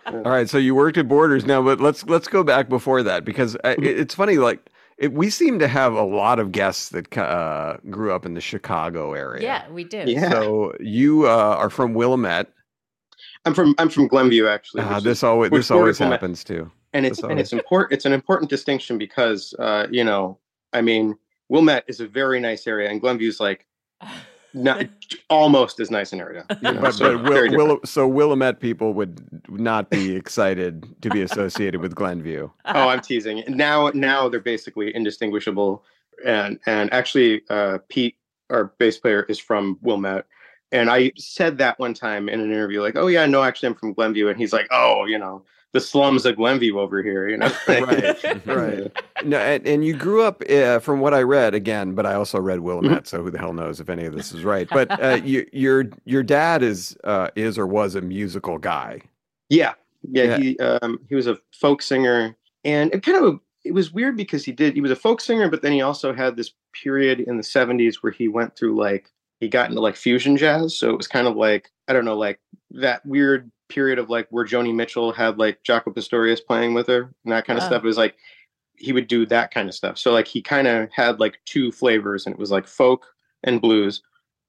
All 0.08 0.22
right, 0.24 0.50
so 0.50 0.58
you 0.58 0.76
worked 0.76 0.98
at 0.98 1.08
Borders 1.08 1.46
now, 1.46 1.62
but 1.62 1.80
let's 1.80 2.01
let's 2.08 2.28
go 2.28 2.44
back 2.44 2.70
before 2.70 3.04
that 3.04 3.26
because 3.26 3.56
I, 3.64 3.72
it, 3.72 3.84
it's 3.84 4.16
funny. 4.16 4.38
Like 4.38 4.70
it, 4.98 5.14
we 5.14 5.30
seem 5.30 5.60
to 5.60 5.68
have 5.68 5.94
a 5.94 6.04
lot 6.04 6.40
of 6.40 6.52
guests 6.52 6.90
that 6.90 7.18
uh, 7.18 7.78
grew 7.90 8.12
up 8.14 8.26
in 8.26 8.34
the 8.34 8.42
Chicago 8.42 9.14
area. 9.14 9.42
yeah, 9.44 9.70
we 9.70 9.84
do. 9.84 10.04
Yeah. 10.06 10.30
So 10.30 10.74
you 10.80 11.28
uh, 11.28 11.56
are 11.58 11.70
from 11.70 11.94
Wilmette. 11.94 12.48
i'm 13.46 13.54
from 13.54 13.74
i'm 13.80 13.90
from 13.90 14.08
glenview 14.08 14.48
actually 14.48 14.82
Uh, 14.84 14.90
which 14.90 14.98
is- 15.00 15.04
this 15.04 15.24
always 15.24 15.52
this 15.52 15.72
always 15.72 15.98
happens 16.00 16.44
too. 16.44 16.70
and 16.94 17.06
it's 17.06 17.22
and 17.24 17.40
it's 17.40 17.54
important 17.54 17.92
it's 17.94 18.06
an 18.06 18.14
important 18.14 18.50
distinction 18.50 18.98
because 18.98 19.54
uh 19.60 19.88
you 19.92 20.04
know 20.04 20.38
i 20.74 20.82
mean 20.82 21.16
wilmette 21.50 21.84
is 21.88 22.00
a 22.02 22.08
very 22.08 22.40
nice 22.40 22.68
area 22.68 22.90
and 22.90 23.00
glenview's 23.02 23.40
like 23.40 23.66
not 24.54 24.86
almost 25.30 25.80
as 25.80 25.90
nice 25.90 26.12
an 26.14 26.20
area 26.20 26.46
you 26.62 26.74
know, 26.74 26.82
But, 26.82 26.94
so 26.94 27.18
but 27.18 27.30
Will. 27.30 27.68
Will, 27.68 27.80
so 27.86 28.08
Wilmette 28.08 28.60
people 28.60 28.94
would 28.94 29.50
not 29.50 29.90
be 29.90 30.16
excited 30.16 30.86
to 31.02 31.10
be 31.10 31.22
associated 31.22 31.82
with 31.82 31.96
Glenview. 31.96 32.50
oh 32.66 32.90
i'm 32.90 33.02
teasing. 33.02 33.44
Now 33.48 33.92
now 33.94 34.30
they're 34.30 34.40
basically 34.40 34.94
indistinguishable. 34.94 35.84
And 36.26 36.60
and 36.66 36.92
actually 36.94 37.42
uh 37.50 37.80
pete 37.90 38.16
our 38.50 38.74
bass 38.78 38.98
player 38.98 39.24
is 39.24 39.40
from 39.40 39.80
wilmette 39.82 40.26
and 40.74 40.90
i 40.90 41.12
said 41.18 41.58
that 41.58 41.80
one 41.80 41.94
time 41.94 42.28
in 42.28 42.42
an 42.42 42.52
interview 42.52 42.82
like 42.82 42.98
oh 42.98 43.08
yeah 43.08 43.26
no 43.26 43.44
actually 43.44 43.68
i'm 43.68 43.76
from 43.76 43.94
glenview. 43.94 44.28
And 44.28 44.38
he's 44.38 44.54
like 44.54 44.68
oh 44.72 45.06
you 45.06 45.18
know 45.18 45.44
the 45.74 45.80
slums 45.80 46.26
of 46.26 46.36
glenview 46.36 46.80
over 46.80 47.02
here 47.02 47.28
you 47.30 47.38
know 47.38 47.52
Right, 47.68 48.46
right. 48.46 48.92
No, 49.24 49.38
and, 49.38 49.66
and 49.68 49.86
you 49.86 49.96
grew 49.96 50.24
up, 50.24 50.42
uh, 50.50 50.80
from 50.80 51.00
what 51.00 51.14
I 51.14 51.22
read 51.22 51.54
again, 51.54 51.94
but 51.94 52.06
I 52.06 52.16
also 52.16 52.40
read 52.40 52.60
Mm-hmm. 52.62 52.66
Wilmette, 52.66 53.08
so 53.08 53.24
who 53.24 53.32
the 53.32 53.38
hell 53.40 53.54
knows 53.54 53.80
if 53.80 53.90
any 53.90 54.06
of 54.06 54.16
this 54.16 54.32
is 54.32 54.44
right? 54.44 54.68
But 54.70 55.00
uh, 55.02 55.22
you, 55.24 55.48
your 55.52 55.86
your 56.06 56.24
dad 56.24 56.64
is 56.64 56.98
uh, 57.04 57.30
is 57.36 57.58
or 57.58 57.68
was 57.68 57.96
a 57.96 58.02
musical 58.02 58.58
guy. 58.58 59.02
Yeah, 59.50 59.74
yeah. 60.10 60.24
Yeah. 60.24 60.38
He 60.38 60.60
um 60.60 61.00
he 61.10 61.16
was 61.16 61.28
a 61.28 61.38
folk 61.54 61.82
singer, 61.82 62.36
and 62.64 62.94
it 62.94 63.04
kind 63.04 63.24
of 63.24 63.40
it 63.64 63.74
was 63.74 63.92
weird 63.92 64.18
because 64.18 64.44
he 64.44 64.52
did 64.52 64.74
he 64.74 64.82
was 64.82 64.92
a 64.92 64.96
folk 64.96 65.22
singer, 65.22 65.50
but 65.50 65.62
then 65.62 65.72
he 65.72 65.82
also 65.82 66.14
had 66.14 66.36
this 66.36 66.52
period 66.74 67.20
in 67.22 67.38
the 67.38 67.44
'70s 67.44 67.96
where 68.02 68.12
he 68.12 68.28
went 68.28 68.56
through 68.56 68.76
like 68.76 69.10
he 69.40 69.48
got 69.48 69.70
into 69.70 69.82
like 69.82 69.96
fusion 69.96 70.38
jazz, 70.38 70.78
so 70.78 70.90
it 70.90 70.98
was 70.98 71.08
kind 71.08 71.28
of 71.28 71.36
like 71.36 71.72
I 71.88 71.94
don't 71.94 72.06
know, 72.06 72.18
like 72.18 72.40
that 72.72 73.06
weird 73.06 73.52
period 73.72 74.00
of 74.00 74.10
like 74.10 74.28
where 74.30 74.46
Joni 74.46 74.74
Mitchell 74.74 75.12
had 75.12 75.38
like 75.38 75.64
Jaco 75.64 75.94
Pastorius 75.94 76.42
playing 76.42 76.74
with 76.74 76.88
her 76.88 77.14
and 77.24 77.32
that 77.32 77.46
kind 77.46 77.58
of 77.58 77.64
stuff. 77.70 77.84
It 77.84 77.88
was 77.88 77.98
like 77.98 78.16
he 78.76 78.92
would 78.94 79.08
do 79.08 79.26
that 79.28 79.52
kind 79.54 79.70
of 79.70 79.76
stuff. 79.76 79.98
So 79.98 80.12
like 80.12 80.28
he 80.28 80.42
kind 80.42 80.68
of 80.68 80.90
had 80.92 81.20
like 81.20 81.40
two 81.46 81.72
flavors, 81.72 82.26
and 82.26 82.34
it 82.34 82.40
was 82.40 82.52
like 82.52 82.68
folk 82.68 83.06
and 83.44 83.62
blues 83.62 84.02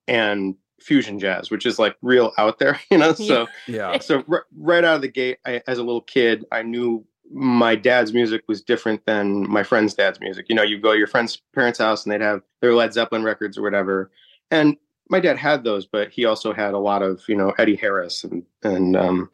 and 0.08 0.54
fusion 0.80 1.18
jazz, 1.18 1.50
which 1.50 1.64
is 1.64 1.78
like 1.78 1.96
real 2.02 2.32
out 2.38 2.58
there, 2.58 2.80
you 2.90 2.98
know. 2.98 3.12
So 3.12 3.46
Yeah. 3.68 3.98
so 4.00 4.24
r- 4.30 4.46
right 4.56 4.84
out 4.84 4.96
of 4.96 5.02
the 5.02 5.08
gate 5.08 5.38
I, 5.46 5.62
as 5.66 5.78
a 5.78 5.82
little 5.82 6.00
kid 6.00 6.44
i 6.50 6.62
knew 6.62 7.04
my 7.34 7.76
dad's 7.76 8.12
music 8.12 8.42
was 8.48 8.60
different 8.62 9.06
than 9.06 9.48
my 9.48 9.62
friend's 9.62 9.94
dad's 9.94 10.20
music 10.20 10.46
you 10.48 10.54
know 10.56 10.62
you 10.62 10.78
go 10.78 10.92
to 10.92 10.98
your 10.98 11.06
friend's 11.06 11.40
parents 11.54 11.78
house 11.78 12.04
and 12.04 12.12
they'd 12.12 12.20
have 12.20 12.42
their 12.60 12.74
led 12.74 12.92
zeppelin 12.92 13.22
records 13.22 13.56
or 13.56 13.62
whatever 13.62 14.10
and 14.50 14.76
my 15.12 15.20
dad 15.20 15.36
had 15.38 15.62
those 15.62 15.86
but 15.86 16.10
he 16.10 16.24
also 16.24 16.52
had 16.52 16.74
a 16.74 16.78
lot 16.78 17.02
of 17.02 17.22
you 17.28 17.36
know 17.36 17.52
eddie 17.58 17.76
harris 17.76 18.24
and 18.24 18.42
and 18.64 18.96
um 18.96 19.30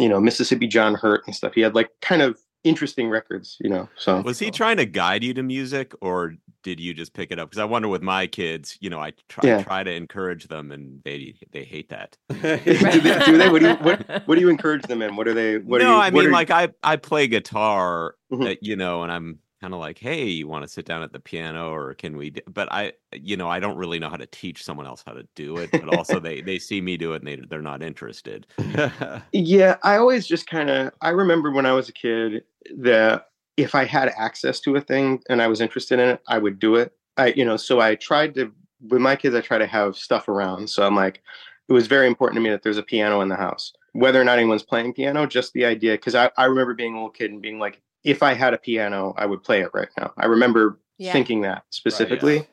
you 0.00 0.08
know 0.08 0.18
mississippi 0.20 0.66
john 0.66 0.94
hurt 0.94 1.22
and 1.26 1.36
stuff 1.36 1.52
he 1.54 1.60
had 1.60 1.74
like 1.76 1.90
kind 2.00 2.22
of 2.22 2.40
interesting 2.64 3.08
records 3.08 3.56
you 3.60 3.70
know 3.70 3.88
so 3.96 4.20
Was 4.22 4.38
he 4.38 4.50
trying 4.50 4.76
to 4.78 4.84
guide 4.84 5.22
you 5.24 5.32
to 5.34 5.42
music, 5.42 5.94
or 6.02 6.34
did 6.62 6.78
you 6.78 6.92
just 6.92 7.14
pick 7.14 7.30
it 7.32 7.38
up? 7.38 7.48
Because 7.48 7.58
I 7.58 7.64
wonder 7.64 7.88
with 7.88 8.02
my 8.02 8.26
kids, 8.26 8.76
you 8.82 8.90
know, 8.90 9.00
I 9.00 9.12
try, 9.30 9.48
Yeah. 9.48 9.62
try 9.62 9.82
to 9.82 9.90
encourage 9.90 10.46
them, 10.48 10.70
and 10.70 11.00
they 11.02 11.34
they 11.52 11.64
hate 11.64 11.88
that. 11.88 12.18
do, 12.28 12.36
they, 12.36 13.18
do 13.24 13.38
they 13.38 13.48
what 13.48 13.62
do 13.62 13.68
you 13.68 13.74
what, 13.76 14.26
what 14.28 14.34
do 14.34 14.42
you 14.42 14.50
encourage 14.50 14.82
them 14.82 15.00
in 15.00 15.16
what 15.16 15.26
are 15.26 15.32
they 15.32 15.56
what 15.56 15.80
no, 15.80 15.86
are 15.86 15.94
you, 15.94 16.00
I 16.02 16.10
what 16.10 16.20
mean, 16.20 16.28
are- 16.28 16.32
like 16.32 16.50
I 16.50 16.68
I 16.82 16.96
play 16.96 17.28
guitar, 17.28 18.14
Mhm. 18.30 18.52
uh, 18.52 18.56
you 18.60 18.76
know, 18.76 19.04
and 19.04 19.10
I'm 19.10 19.38
kind 19.60 19.74
of 19.74 19.80
like, 19.80 19.98
hey, 19.98 20.24
you 20.24 20.48
want 20.48 20.62
to 20.64 20.68
sit 20.68 20.86
down 20.86 21.02
at 21.02 21.12
the 21.12 21.20
piano, 21.20 21.72
or 21.72 21.94
can 21.94 22.16
we? 22.16 22.30
d-" 22.30 22.42
But 22.48 22.72
I, 22.72 22.92
you 23.12 23.36
know, 23.36 23.48
I 23.48 23.60
don't 23.60 23.76
really 23.76 23.98
know 23.98 24.08
how 24.08 24.16
to 24.16 24.26
teach 24.26 24.64
someone 24.64 24.86
else 24.86 25.02
how 25.06 25.12
to 25.12 25.26
do 25.34 25.58
it. 25.58 25.70
But 25.78 25.88
also, 25.88 26.18
they 26.20 26.40
they 26.40 26.58
see 26.58 26.80
me 26.80 26.96
do 26.96 27.12
it, 27.12 27.22
and 27.22 27.28
they 27.28 27.36
they're 27.36 27.62
not 27.62 27.82
interested. 27.82 28.46
Yeah, 29.32 29.76
I 29.82 29.96
always 29.96 30.26
just 30.26 30.46
kind 30.46 30.70
of 30.70 30.92
I 31.00 31.10
remember 31.10 31.50
when 31.52 31.66
I 31.66 31.72
was 31.72 31.88
a 31.88 31.92
kid 31.92 32.44
that 32.78 33.28
if 33.56 33.74
I 33.74 33.84
had 33.84 34.12
access 34.16 34.60
to 34.60 34.76
a 34.76 34.80
thing 34.80 35.22
and 35.28 35.40
I 35.42 35.46
was 35.46 35.60
interested 35.60 35.98
in 35.98 36.08
it, 36.08 36.20
I 36.26 36.38
would 36.38 36.58
do 36.58 36.76
it. 36.76 36.92
I 37.16 37.28
you 37.28 37.44
know, 37.44 37.56
so 37.56 37.80
I 37.80 37.94
tried 37.94 38.34
to 38.36 38.52
with 38.88 39.00
my 39.00 39.16
kids 39.16 39.34
I 39.34 39.40
try 39.40 39.58
to 39.58 39.66
have 39.66 39.96
stuff 39.96 40.28
around. 40.28 40.68
So 40.70 40.86
I'm 40.86 40.96
like 40.96 41.22
it 41.68 41.72
was 41.72 41.86
very 41.86 42.06
important 42.06 42.36
to 42.36 42.40
me 42.40 42.50
that 42.50 42.62
there's 42.62 42.78
a 42.78 42.82
piano 42.82 43.20
in 43.20 43.28
the 43.28 43.36
house. 43.36 43.72
Whether 43.92 44.20
or 44.20 44.24
not 44.24 44.38
anyone's 44.38 44.62
playing 44.62 44.94
piano, 44.94 45.26
just 45.26 45.52
the 45.52 45.64
idea 45.64 45.96
cuz 45.98 46.14
I 46.14 46.30
I 46.36 46.46
remember 46.46 46.74
being 46.74 46.94
a 46.94 46.96
little 46.96 47.10
kid 47.10 47.30
and 47.30 47.42
being 47.42 47.58
like 47.58 47.80
if 48.04 48.22
I 48.22 48.34
had 48.34 48.54
a 48.54 48.58
piano, 48.58 49.14
I 49.16 49.26
would 49.26 49.42
play 49.42 49.60
it 49.60 49.70
right 49.74 49.88
now. 49.98 50.12
I 50.16 50.26
remember 50.26 50.78
Yeah. 50.98 51.12
thinking 51.12 51.42
that 51.42 51.64
specifically. 51.70 52.46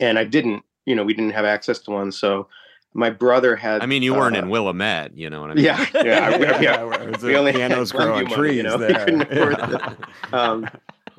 and 0.00 0.18
I 0.18 0.24
didn't. 0.24 0.64
You 0.86 0.96
know, 0.96 1.04
we 1.04 1.14
didn't 1.14 1.32
have 1.34 1.44
access 1.44 1.78
to 1.80 1.90
one, 1.92 2.10
so 2.10 2.48
my 2.94 3.08
brother 3.10 3.54
had. 3.54 3.82
I 3.82 3.86
mean, 3.86 4.02
you 4.02 4.14
weren't 4.14 4.34
uh, 4.36 4.40
in 4.40 4.48
Wilmette, 4.50 5.16
you 5.16 5.30
know 5.30 5.40
what 5.40 5.50
I 5.52 5.54
mean? 5.54 5.64
Yeah, 5.64 5.86
yeah, 5.94 6.00
I- 6.28 6.36
yeah. 6.40 6.60
Yeah, 6.60 6.82
where 6.84 7.12
we 7.22 7.34
a 7.34 7.38
only 7.38 7.52
pianos 7.52 7.90
had 7.92 7.98
growing 7.98 8.24
Glenview 8.26 8.36
trees 8.36 8.56
you 8.56 8.62
know? 8.64 8.76
We 8.88 8.94
couldn't 8.94 9.22
afford 9.22 9.58
Yeah. 9.58 9.92
it. 9.92 10.34
Um, 10.34 10.68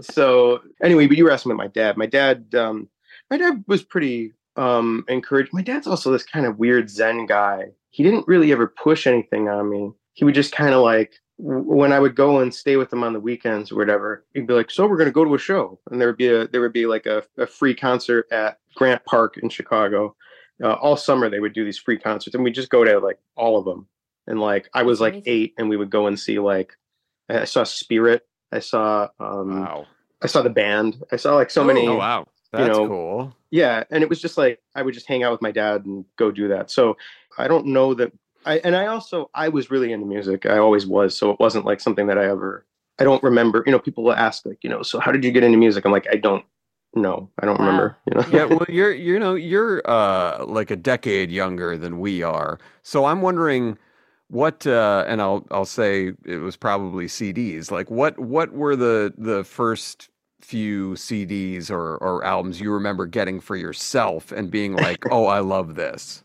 so 0.01 0.61
anyway, 0.83 1.07
but 1.07 1.17
you 1.17 1.23
were 1.23 1.31
asking 1.31 1.51
about 1.51 1.63
my 1.63 1.67
dad. 1.67 1.97
My 1.97 2.05
dad, 2.05 2.53
um, 2.55 2.89
my 3.29 3.37
dad 3.37 3.63
was 3.67 3.83
pretty 3.83 4.33
um, 4.55 5.05
encouraged. 5.07 5.53
My 5.53 5.61
dad's 5.61 5.87
also 5.87 6.11
this 6.11 6.23
kind 6.23 6.45
of 6.45 6.59
weird 6.59 6.89
Zen 6.89 7.25
guy. 7.25 7.67
He 7.89 8.03
didn't 8.03 8.27
really 8.27 8.51
ever 8.51 8.67
push 8.67 9.07
anything 9.07 9.47
on 9.49 9.69
me. 9.69 9.91
He 10.13 10.25
would 10.25 10.35
just 10.35 10.51
kind 10.51 10.73
of 10.73 10.81
like 10.81 11.13
w- 11.13 11.21
when 11.37 11.91
I 11.91 11.99
would 11.99 12.15
go 12.15 12.39
and 12.39 12.53
stay 12.53 12.75
with 12.77 12.89
them 12.89 13.03
on 13.03 13.13
the 13.13 13.19
weekends 13.19 13.71
or 13.71 13.75
whatever. 13.75 14.25
He'd 14.33 14.47
be 14.47 14.53
like, 14.53 14.71
"So 14.71 14.87
we're 14.87 14.97
going 14.97 15.09
to 15.09 15.13
go 15.13 15.25
to 15.25 15.35
a 15.35 15.39
show," 15.39 15.79
and 15.89 15.99
there 15.99 16.07
would 16.07 16.17
be 16.17 16.27
a 16.27 16.47
there 16.47 16.61
would 16.61 16.73
be 16.73 16.85
like 16.85 17.05
a, 17.05 17.23
a 17.37 17.47
free 17.47 17.75
concert 17.75 18.27
at 18.31 18.59
Grant 18.75 19.03
Park 19.05 19.37
in 19.37 19.49
Chicago. 19.49 20.15
Uh, 20.63 20.73
all 20.73 20.95
summer 20.95 21.29
they 21.29 21.39
would 21.39 21.53
do 21.53 21.65
these 21.65 21.79
free 21.79 21.97
concerts, 21.97 22.35
and 22.35 22.43
we 22.43 22.51
just 22.51 22.69
go 22.69 22.83
to 22.83 22.99
like 22.99 23.19
all 23.35 23.57
of 23.57 23.65
them. 23.65 23.87
And 24.27 24.39
like 24.39 24.69
I 24.73 24.83
was 24.83 25.01
like 25.01 25.23
eight, 25.25 25.53
and 25.57 25.69
we 25.69 25.77
would 25.77 25.89
go 25.89 26.07
and 26.07 26.19
see 26.19 26.39
like 26.39 26.73
I 27.29 27.45
saw 27.45 27.63
Spirit. 27.63 28.27
I 28.51 28.59
saw 28.59 29.09
um, 29.19 29.61
Wow. 29.61 29.87
I 30.21 30.27
saw 30.27 30.41
the 30.41 30.49
band. 30.49 31.03
I 31.11 31.17
saw 31.17 31.35
like 31.35 31.49
so 31.49 31.63
many. 31.63 31.87
Oh 31.87 31.95
wow. 31.95 32.27
That's 32.53 32.77
know, 32.77 32.87
cool. 32.87 33.35
Yeah, 33.49 33.83
and 33.89 34.03
it 34.03 34.09
was 34.09 34.21
just 34.21 34.37
like 34.37 34.61
I 34.75 34.83
would 34.83 34.93
just 34.93 35.07
hang 35.07 35.23
out 35.23 35.31
with 35.31 35.41
my 35.41 35.51
dad 35.51 35.85
and 35.85 36.05
go 36.17 36.31
do 36.31 36.47
that. 36.49 36.69
So 36.69 36.97
I 37.37 37.47
don't 37.47 37.67
know 37.67 37.93
that. 37.95 38.13
I 38.45 38.59
and 38.59 38.75
I 38.75 38.87
also 38.87 39.29
I 39.33 39.49
was 39.49 39.71
really 39.71 39.91
into 39.93 40.05
music. 40.05 40.45
I 40.45 40.57
always 40.57 40.85
was. 40.87 41.17
So 41.17 41.31
it 41.31 41.39
wasn't 41.39 41.65
like 41.65 41.79
something 41.81 42.07
that 42.07 42.17
I 42.17 42.25
ever. 42.29 42.65
I 42.99 43.03
don't 43.03 43.23
remember. 43.23 43.63
You 43.65 43.71
know, 43.71 43.79
people 43.79 44.03
will 44.03 44.13
ask 44.13 44.45
like, 44.45 44.59
you 44.63 44.69
know, 44.69 44.83
so 44.83 44.99
how 44.99 45.11
did 45.11 45.23
you 45.23 45.31
get 45.31 45.43
into 45.43 45.57
music? 45.57 45.85
I'm 45.85 45.91
like, 45.91 46.07
I 46.11 46.15
don't 46.17 46.45
know. 46.95 47.29
I 47.39 47.45
don't 47.45 47.59
Wow. 47.59 47.65
remember. 47.65 47.97
You 48.07 48.15
know. 48.15 48.25
yeah, 48.25 48.45
well, 48.45 48.65
you're 48.69 48.91
you 48.93 49.19
know 49.19 49.35
you're 49.35 49.81
uh 49.89 50.45
like 50.45 50.71
a 50.71 50.75
decade 50.75 51.31
younger 51.31 51.77
than 51.77 51.99
we 51.99 52.23
are, 52.23 52.59
so 52.83 53.05
I'm 53.05 53.21
wondering 53.21 53.77
what 54.29 54.65
uh 54.67 55.05
and 55.07 55.21
I'll 55.21 55.45
I'll 55.51 55.65
say 55.65 56.13
it 56.25 56.37
was 56.37 56.57
probably 56.57 57.07
CDs. 57.07 57.71
Like 57.71 57.91
what 57.91 58.19
what 58.19 58.53
were 58.53 58.75
the 58.75 59.13
the 59.17 59.43
first 59.43 60.09
few 60.41 60.93
CDs 60.95 61.69
or 61.71 61.97
or 61.97 62.23
albums 62.23 62.59
you 62.61 62.71
remember 62.71 63.05
getting 63.07 63.39
for 63.39 63.55
yourself 63.55 64.31
and 64.31 64.51
being 64.51 64.73
like, 64.73 65.05
oh, 65.11 65.25
I 65.27 65.39
love 65.39 65.75
this. 65.75 66.22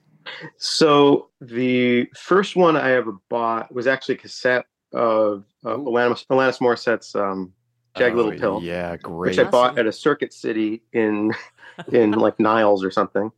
So 0.56 1.28
the 1.40 2.08
first 2.16 2.56
one 2.56 2.76
I 2.76 2.92
ever 2.92 3.16
bought 3.28 3.72
was 3.72 3.86
actually 3.86 4.16
a 4.16 4.18
cassette 4.18 4.66
of 4.92 5.44
uh, 5.64 5.76
Alanis, 5.76 6.26
Alanis 6.28 6.60
Morissette's 6.60 7.14
um, 7.14 7.52
"Jagged 7.96 8.14
Oh, 8.14 8.22
Little 8.22 8.38
Pill." 8.38 8.62
Yeah, 8.62 8.96
great. 8.96 9.30
which 9.30 9.38
I 9.38 9.50
bought 9.50 9.78
at 9.78 9.86
a 9.86 9.92
Circuit 9.92 10.32
City 10.32 10.82
in 10.92 11.32
in 11.92 12.12
like 12.12 12.38
Niles 12.40 12.84
or 12.84 12.90
something. 12.90 13.30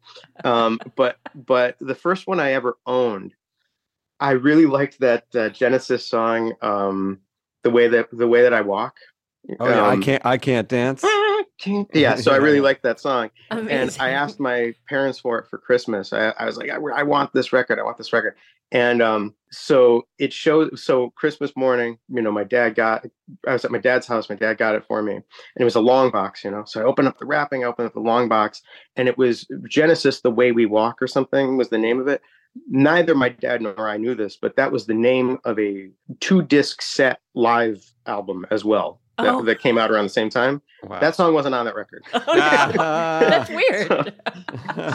Um, 0.45 0.81
but 0.97 1.19
but 1.35 1.77
the 1.81 1.95
first 1.95 2.27
one 2.27 2.41
I 2.41 2.53
ever 2.53 2.79
owned, 2.87 3.35
I 4.19 4.33
really 4.33 4.67
liked 4.67 5.01
that 5.01 5.25
uh, 5.35 5.49
Genesis 5.51 6.07
song, 6.07 6.55
um, 6.63 7.21
the 7.63 7.71
way 7.71 7.89
that 7.89 8.09
the 8.13 8.29
way 8.29 8.43
that 8.43 8.55
I 8.55 8.61
walk. 8.61 8.97
Oh 9.59 9.69
yeah, 9.69 9.85
I 9.85 9.93
Um, 9.95 10.03
can't 10.03 10.25
I 10.25 10.39
can't 10.39 10.69
dance. 10.69 11.05
Yeah, 11.93 12.15
so 12.15 12.33
I 12.33 12.37
really 12.37 12.57
Yeah. 12.57 12.63
liked 12.63 12.83
that 12.85 13.01
song, 13.01 13.31
and 13.51 13.95
I 14.01 14.11
asked 14.11 14.41
my 14.41 14.75
parents 14.89 15.19
for 15.19 15.39
it 15.39 15.47
for 15.51 15.59
Christmas. 15.59 16.11
I, 16.13 16.31
I 16.39 16.47
was 16.47 16.57
like, 16.57 16.71
I, 16.71 16.77
I 16.77 17.03
want 17.03 17.35
this 17.35 17.53
record. 17.53 17.79
I 17.79 17.83
want 17.83 17.99
this 17.99 18.13
record. 18.15 18.35
And 18.73 19.03
um, 19.03 19.35
so 19.51 20.07
it 20.19 20.33
showed. 20.33 20.79
So 20.79 21.11
Christmas 21.17 21.53
morning, 21.57 21.99
you 22.09 22.23
know, 22.23 22.33
my 22.33 22.45
dad 22.45 22.77
got. 22.77 23.05
I 23.47 23.53
was 23.53 23.65
at 23.65 23.71
my 23.71 23.79
dad's 23.79 24.07
house. 24.07 24.31
My 24.31 24.37
dad 24.37 24.57
got 24.57 24.75
it 24.75 24.85
for 24.87 25.03
me, 25.03 25.17
and 25.17 25.25
it 25.57 25.65
was 25.65 25.75
a 25.75 25.81
long 25.81 26.11
box, 26.11 26.45
you 26.45 26.51
know. 26.51 26.65
So 26.67 26.81
I 26.81 26.85
opened 26.85 27.09
up 27.09 27.19
the 27.19 27.27
wrapping. 27.27 27.63
I 27.63 27.67
opened 27.67 27.89
up 27.89 27.95
the 27.95 28.01
long 28.01 28.27
box, 28.29 28.63
and 28.97 29.07
it 29.07 29.19
was 29.19 29.47
Genesis: 29.69 30.23
"The 30.23 30.31
Way 30.31 30.53
We 30.53 30.65
Walk" 30.65 31.03
or 31.03 31.07
something 31.09 31.59
was 31.59 31.69
the 31.69 31.79
name 31.79 32.01
of 32.01 32.09
it. 32.09 32.23
Neither 32.71 33.15
my 33.15 33.29
dad 33.29 33.61
nor 33.61 33.87
I 33.87 33.99
knew 33.99 34.15
this, 34.15 34.39
but 34.41 34.57
that 34.57 34.73
was 34.73 34.87
the 34.87 34.95
name 34.95 35.39
of 35.45 35.59
a 35.59 35.91
two 36.21 36.41
disc 36.41 36.81
set 36.81 37.21
live 37.35 37.85
album 38.07 38.47
as 38.51 38.65
well 38.65 39.01
that, 39.10 39.10
Oh. 39.27 39.43
that 39.43 39.61
came 39.61 39.79
out 39.79 39.91
around 39.91 40.05
the 40.05 40.11
same 40.11 40.31
time. 40.31 40.63
Wow. 40.85 41.01
That 41.01 41.15
song 41.15 41.35
wasn't 41.35 41.55
on 41.55 41.65
that 41.67 41.75
record. 41.75 42.05
Oh, 42.15 42.21
that's 43.21 43.51
weird. 43.51 44.15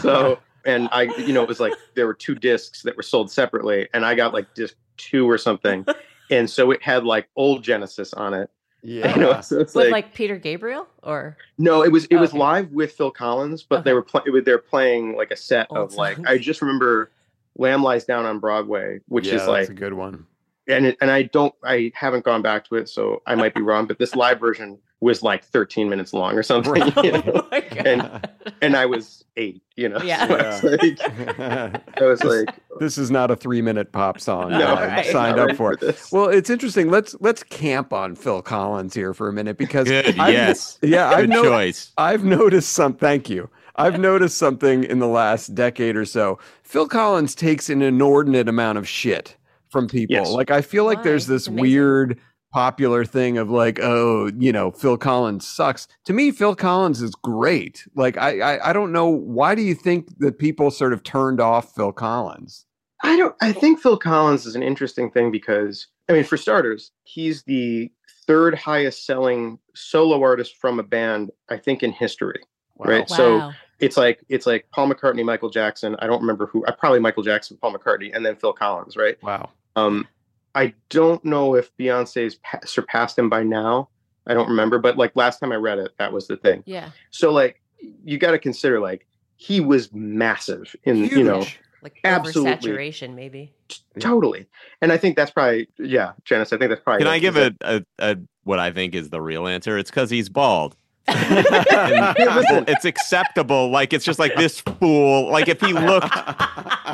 so 0.02 0.38
and 0.66 0.88
i 0.92 1.02
you 1.02 1.32
know 1.32 1.42
it 1.42 1.48
was 1.48 1.60
like 1.60 1.72
there 1.94 2.06
were 2.06 2.14
two 2.14 2.34
discs 2.34 2.82
that 2.82 2.96
were 2.96 3.02
sold 3.02 3.30
separately 3.30 3.88
and 3.94 4.04
i 4.04 4.14
got 4.14 4.34
like 4.34 4.52
disc 4.54 4.74
two 4.96 5.28
or 5.30 5.38
something 5.38 5.86
and 6.30 6.50
so 6.50 6.70
it 6.72 6.82
had 6.82 7.04
like 7.04 7.28
old 7.36 7.62
genesis 7.62 8.12
on 8.14 8.34
it 8.34 8.50
yeah. 8.82 9.14
you 9.14 9.20
know 9.20 9.40
so 9.40 9.60
it's 9.60 9.74
With 9.74 9.86
like, 9.86 9.92
like 9.92 10.14
Peter 10.14 10.36
Gabriel 10.36 10.86
or 11.02 11.36
no 11.56 11.82
it 11.82 11.92
was 11.92 12.06
it 12.06 12.16
was 12.16 12.30
Okay. 12.30 12.38
live 12.38 12.72
with 12.72 12.92
phil 12.92 13.10
collins 13.10 13.62
but 13.62 13.84
they 13.84 13.92
were 13.92 14.02
playing 14.02 14.42
they're 14.44 14.58
playing 14.58 15.16
like 15.16 15.30
a 15.30 15.36
set 15.36 15.68
Old 15.70 15.92
of 15.92 15.94
like 15.94 16.18
i 16.26 16.36
just 16.36 16.60
remember 16.60 17.10
lamb 17.56 17.82
lies 17.82 18.04
down 18.04 18.26
on 18.26 18.38
broadway 18.40 18.98
which 19.08 19.28
yeah, 19.28 19.34
is 19.34 19.40
that's 19.42 19.48
like 19.48 19.68
a 19.68 19.74
good 19.74 19.94
one. 19.94 20.26
And 20.68 20.86
it, 20.86 20.96
and 21.00 21.10
i 21.10 21.22
don't 21.22 21.54
i 21.64 21.90
haven't 21.94 22.24
gone 22.24 22.42
back 22.42 22.64
to 22.68 22.74
it 22.74 22.88
so 22.88 23.22
i 23.26 23.34
might 23.34 23.54
be 23.54 23.60
wrong 23.62 23.86
but 23.86 23.98
this 23.98 24.14
live 24.14 24.40
version 24.40 24.78
was 25.00 25.22
like 25.22 25.44
13 25.44 25.88
minutes 25.90 26.12
long 26.14 26.34
or 26.36 26.42
something 26.42 26.74
you 27.04 27.12
know? 27.12 27.22
oh. 27.26 27.48
And- 27.76 28.28
and 28.62 28.76
i 28.76 28.86
was 28.86 29.24
eight 29.36 29.62
you 29.76 29.88
know 29.88 29.98
Yeah. 30.02 30.26
so 30.60 30.68
I 30.68 30.80
was 30.80 30.82
like, 30.82 32.00
I 32.00 32.04
was 32.04 32.24
like 32.24 32.48
this 32.80 32.96
is 32.98 33.10
not 33.10 33.30
a 33.30 33.36
three 33.36 33.60
minute 33.62 33.92
pop 33.92 34.20
song. 34.20 34.50
no, 34.50 34.74
I 34.74 34.86
right. 34.88 35.06
signed 35.06 35.38
up 35.38 35.46
ready 35.46 35.56
for. 35.56 35.76
this. 35.76 36.10
Well, 36.12 36.28
it's 36.28 36.50
interesting. 36.50 36.90
Let's 36.90 37.14
let's 37.20 37.42
camp 37.42 37.92
on 37.92 38.14
Phil 38.16 38.42
Collins 38.42 38.92
here 38.94 39.14
for 39.14 39.28
a 39.28 39.32
minute 39.32 39.56
because 39.56 39.88
Good. 39.88 40.18
I've- 40.18 40.32
yes. 40.32 40.78
yeah, 40.82 41.08
I've 41.08 41.20
Good 41.22 41.30
no, 41.30 41.42
choice. 41.42 41.92
I've 41.96 42.22
noticed 42.24 42.70
some. 42.70 42.94
Thank 42.94 43.30
you. 43.30 43.48
I've 43.76 43.98
noticed 43.98 44.36
something 44.38 44.84
in 44.84 44.98
the 44.98 45.06
last 45.08 45.54
decade 45.54 45.96
or 45.96 46.04
so. 46.04 46.38
Phil 46.62 46.86
Collins 46.88 47.34
takes 47.34 47.68
an 47.70 47.80
inordinate 47.82 48.48
amount 48.48 48.76
of 48.78 48.86
shit 48.88 49.36
from 49.70 49.88
people. 49.88 50.14
Yes. 50.14 50.30
Like 50.30 50.50
I 50.50 50.62
feel 50.62 50.84
like 50.84 50.98
Why? 50.98 51.04
there's 51.04 51.26
this 51.26 51.46
amazing. 51.46 51.60
weird 51.60 52.20
popular 52.52 53.04
thing 53.04 53.36
of 53.38 53.50
like, 53.50 53.78
oh, 53.82 54.30
you 54.38 54.52
know, 54.52 54.70
Phil 54.70 54.96
Collins 54.96 55.46
sucks. 55.46 55.86
To 56.06 56.12
me, 56.12 56.30
Phil 56.30 56.54
Collins 56.54 57.02
is 57.02 57.14
great. 57.14 57.86
Like 57.94 58.16
I, 58.16 58.40
I, 58.40 58.70
I 58.70 58.72
don't 58.72 58.92
know 58.92 59.08
why 59.08 59.54
do 59.54 59.62
you 59.62 59.74
think 59.74 60.08
that 60.18 60.38
people 60.38 60.70
sort 60.70 60.92
of 60.92 61.02
turned 61.02 61.40
off 61.40 61.74
Phil 61.74 61.92
Collins? 61.92 62.64
I 63.02 63.16
don't. 63.16 63.34
I 63.42 63.52
think 63.52 63.80
Phil 63.80 63.98
Collins 63.98 64.46
is 64.46 64.56
an 64.56 64.62
interesting 64.62 65.10
thing 65.10 65.30
because 65.30 65.86
I 66.08 66.12
mean, 66.12 66.24
for 66.24 66.36
starters, 66.36 66.92
he's 67.04 67.42
the 67.42 67.90
third 68.26 68.54
highest 68.54 69.04
selling 69.04 69.58
solo 69.74 70.22
artist 70.22 70.56
from 70.56 70.80
a 70.80 70.82
band 70.82 71.30
I 71.50 71.58
think 71.58 71.82
in 71.82 71.92
history. 71.92 72.40
Right. 72.78 73.08
So 73.08 73.38
wow. 73.38 73.52
It's 73.78 73.96
like 73.96 74.20
it's 74.28 74.46
like 74.46 74.66
Paul 74.70 74.88
McCartney, 74.90 75.24
Michael 75.24 75.50
Jackson. 75.50 75.96
I 76.00 76.06
don't 76.06 76.20
remember 76.20 76.46
who. 76.46 76.64
I 76.66 76.72
probably 76.72 77.00
Michael 77.00 77.22
Jackson, 77.22 77.56
Paul 77.60 77.74
McCartney, 77.74 78.14
and 78.14 78.24
then 78.24 78.36
Phil 78.36 78.52
Collins. 78.52 78.96
Right. 78.96 79.22
Wow. 79.22 79.50
Um, 79.76 80.06
I 80.54 80.72
don't 80.88 81.22
know 81.24 81.54
if 81.54 81.76
Beyonce's 81.76 82.36
pa- 82.36 82.60
surpassed 82.64 83.18
him 83.18 83.28
by 83.28 83.42
now. 83.42 83.88
I 84.26 84.34
don't 84.34 84.48
remember, 84.48 84.78
but 84.78 84.96
like 84.96 85.12
last 85.14 85.38
time 85.38 85.52
I 85.52 85.56
read 85.56 85.78
it, 85.78 85.92
that 85.98 86.12
was 86.12 86.26
the 86.26 86.36
thing. 86.36 86.62
yeah. 86.66 86.90
So 87.10 87.30
like, 87.32 87.60
you 88.04 88.18
got 88.18 88.30
to 88.32 88.38
consider 88.38 88.80
like 88.80 89.06
he 89.36 89.60
was 89.60 89.92
massive 89.92 90.74
in 90.84 91.04
you 91.04 91.22
know 91.22 91.44
Like 91.82 92.00
Absolutely. 92.04 92.52
oversaturation, 92.72 93.14
maybe. 93.14 93.52
totally 94.00 94.46
and 94.80 94.90
i 94.92 94.96
think 94.96 95.14
that's 95.14 95.30
probably 95.30 95.68
yeah 95.78 96.12
janice 96.24 96.52
i 96.52 96.56
think 96.56 96.70
that's 96.70 96.80
probably 96.80 97.04
Can 97.04 97.12
it, 97.12 97.16
I 97.16 97.18
give 97.18 97.36
is 97.36 97.50
a, 97.60 97.76
a, 97.76 98.12
a 98.12 98.16
what 98.44 98.58
I 98.58 98.70
think 98.72 98.94
is 98.94 99.10
the 99.10 99.20
real 99.20 99.46
answer? 99.48 99.76
It's 99.76 99.90
because 99.90 100.08
he's 100.08 100.28
bald. 100.28 100.76
That- 101.06 102.14
Yeah, 102.18 102.36
listen, 102.36 102.64
it's 102.68 102.84
acceptable. 102.84 103.70
Like 103.70 103.92
it's 103.92 104.04
just 104.04 104.18
like 104.18 104.34
this 104.36 104.60
fool. 104.60 105.30
Like 105.30 105.48
if 105.48 105.60
he 105.60 105.72
looked, 105.72 106.14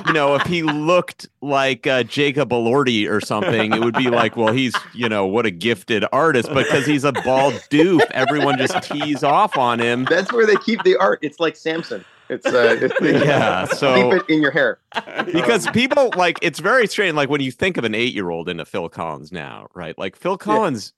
you 0.07 0.13
know, 0.13 0.35
if 0.35 0.43
he 0.47 0.63
looked 0.63 1.29
like 1.41 1.87
uh, 1.87 2.03
Jacob 2.05 2.51
Elordi 2.51 3.09
or 3.09 3.21
something, 3.21 3.73
it 3.73 3.81
would 3.81 3.95
be 3.95 4.11
like, 4.11 4.37
well, 4.37 4.53
he's, 4.53 4.75
you 4.95 5.09
know, 5.09 5.27
what 5.27 5.47
a 5.47 5.51
gifted 5.51 6.05
artist. 6.13 6.49
But 6.53 6.65
because 6.67 6.87
he's 6.87 7.05
a 7.05 7.13
bald 7.13 7.55
doof, 7.71 8.03
everyone 8.13 8.59
just 8.59 8.83
tees 8.83 9.23
off 9.23 9.57
on 9.57 9.81
him. 9.81 10.05
that's 10.05 10.33
where 10.33 10.47
they 10.47 10.57
keep 10.57 10.83
the 10.85 10.97
art 10.97 11.19
it's 11.23 11.41
like 11.41 11.57
samson 11.57 12.05
it's 12.29 12.47
uh 12.47 12.77
it's, 12.81 12.95
Yeah, 13.27 13.65
so- 13.67 13.95
keep 14.11 14.21
it 14.23 14.33
in 14.33 14.41
your 14.43 14.51
hair 14.51 14.79
Because 15.27 15.67
people 15.71 16.11
like 16.17 16.39
it's 16.43 16.59
very 16.59 16.87
strange. 16.87 17.15
Like 17.15 17.29
when 17.29 17.41
you 17.41 17.51
think 17.51 17.77
of 17.77 17.85
an 17.85 17.95
eight-year-old 17.95 18.49
into 18.49 18.65
Phil 18.65 18.89
Collins 18.89 19.33
now, 19.33 19.69
right? 19.75 19.97
Like 19.99 20.17
Phil 20.17 20.37
Collins 20.39 20.93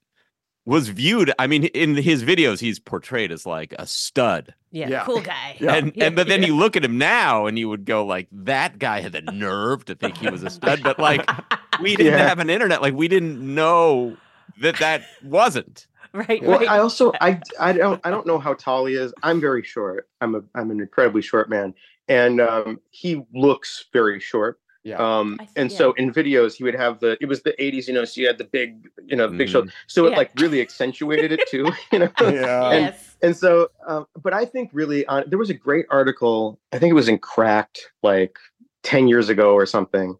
was 0.65 0.89
viewed. 0.89 1.31
I 1.37 1.47
mean, 1.47 1.65
in 1.65 1.95
his 1.95 2.23
videos, 2.23 2.59
he's 2.59 2.79
portrayed 2.79 3.31
as 3.31 3.45
like 3.45 3.73
a 3.77 3.85
stud. 3.87 4.53
Yeah. 4.71 4.89
Yeah. 4.89 5.05
Cool 5.05 5.21
guy. 5.21 5.55
Yeah. 5.59 5.75
and 5.75 5.93
and 6.01 6.15
but 6.15 6.27
then 6.27 6.43
you 6.43 6.55
look 6.55 6.75
at 6.75 6.83
him 6.83 6.97
now 6.97 7.45
and 7.45 7.57
you 7.57 7.69
would 7.69 7.85
go 7.85 8.05
like 8.05 8.27
that 8.31 8.77
guy 8.79 8.99
had 9.01 9.13
the 9.13 9.21
nerve 9.21 9.85
to 9.85 9.95
think 9.95 10.17
he 10.17 10.29
was 10.29 10.43
a 10.43 10.49
stud 10.49 10.81
but 10.83 10.99
like 10.99 11.25
we 11.81 11.95
didn't 11.95 12.13
Yeah. 12.13 12.27
have 12.27 12.39
an 12.39 12.49
internet 12.49 12.81
like 12.81 12.93
we 12.93 13.07
didn't 13.07 13.39
know 13.55 14.17
that 14.61 14.77
that 14.79 15.03
wasn't 15.23 15.87
Right. 16.13 16.41
well 16.43 16.59
right. 16.59 16.67
i 16.69 16.79
also 16.79 17.11
i 17.21 17.39
i 17.59 17.71
don't 17.73 18.01
i 18.05 18.09
don't 18.09 18.25
know 18.27 18.37
how 18.39 18.53
tall 18.53 18.85
he 18.85 18.95
is 18.95 19.13
i'm 19.23 19.39
very 19.41 19.63
short 19.63 20.09
i'm 20.21 20.35
a 20.35 20.41
i'm 20.55 20.71
an 20.71 20.79
incredibly 20.81 21.21
short 21.21 21.49
man 21.49 21.73
and 22.09 22.39
um 22.41 22.79
he 22.89 23.21
looks 23.33 23.85
very 23.93 24.19
short 24.19 24.59
Yeah. 24.85 24.97
Um, 24.97 25.37
I 25.41 25.47
and 25.55 25.71
yeah. 25.71 25.77
so 25.77 25.93
in 25.93 26.13
videos, 26.13 26.53
he 26.53 26.63
would 26.63 26.75
have 26.75 26.99
the, 26.99 27.17
it 27.19 27.25
was 27.25 27.41
the 27.41 27.53
80s, 27.59 27.87
you 27.87 27.93
know, 27.95 28.05
so 28.05 28.21
you 28.21 28.27
had 28.27 28.37
the 28.37 28.43
big, 28.43 28.87
you 29.03 29.15
know, 29.17 29.27
big 29.27 29.47
Mhm. 29.47 29.51
show. 29.51 29.65
So 29.87 30.05
it 30.05 30.11
Yeah. 30.11 30.17
like 30.17 30.31
really 30.39 30.61
accentuated 30.61 31.31
it 31.31 31.41
too, 31.49 31.71
you 31.91 31.99
know? 31.99 32.09
Yeah. 32.21 32.69
And- 32.69 32.85
yes. 32.85 33.17
And 33.23 33.35
so, 33.35 33.69
um, 33.87 34.05
but 34.21 34.33
I 34.33 34.45
think 34.45 34.69
really, 34.73 35.03
uh, 35.07 35.23
there 35.25 35.39
was 35.39 35.49
a 35.49 35.55
great 35.55 35.87
article. 35.89 36.59
I 36.71 36.77
think 36.77 36.91
it 36.91 36.93
was 36.95 37.09
in 37.09 37.17
Cracked 37.17 37.89
like 38.03 38.37
ten 38.83 39.07
years 39.07 39.27
ago 39.29 39.53
or 39.55 39.65
something, 39.65 40.15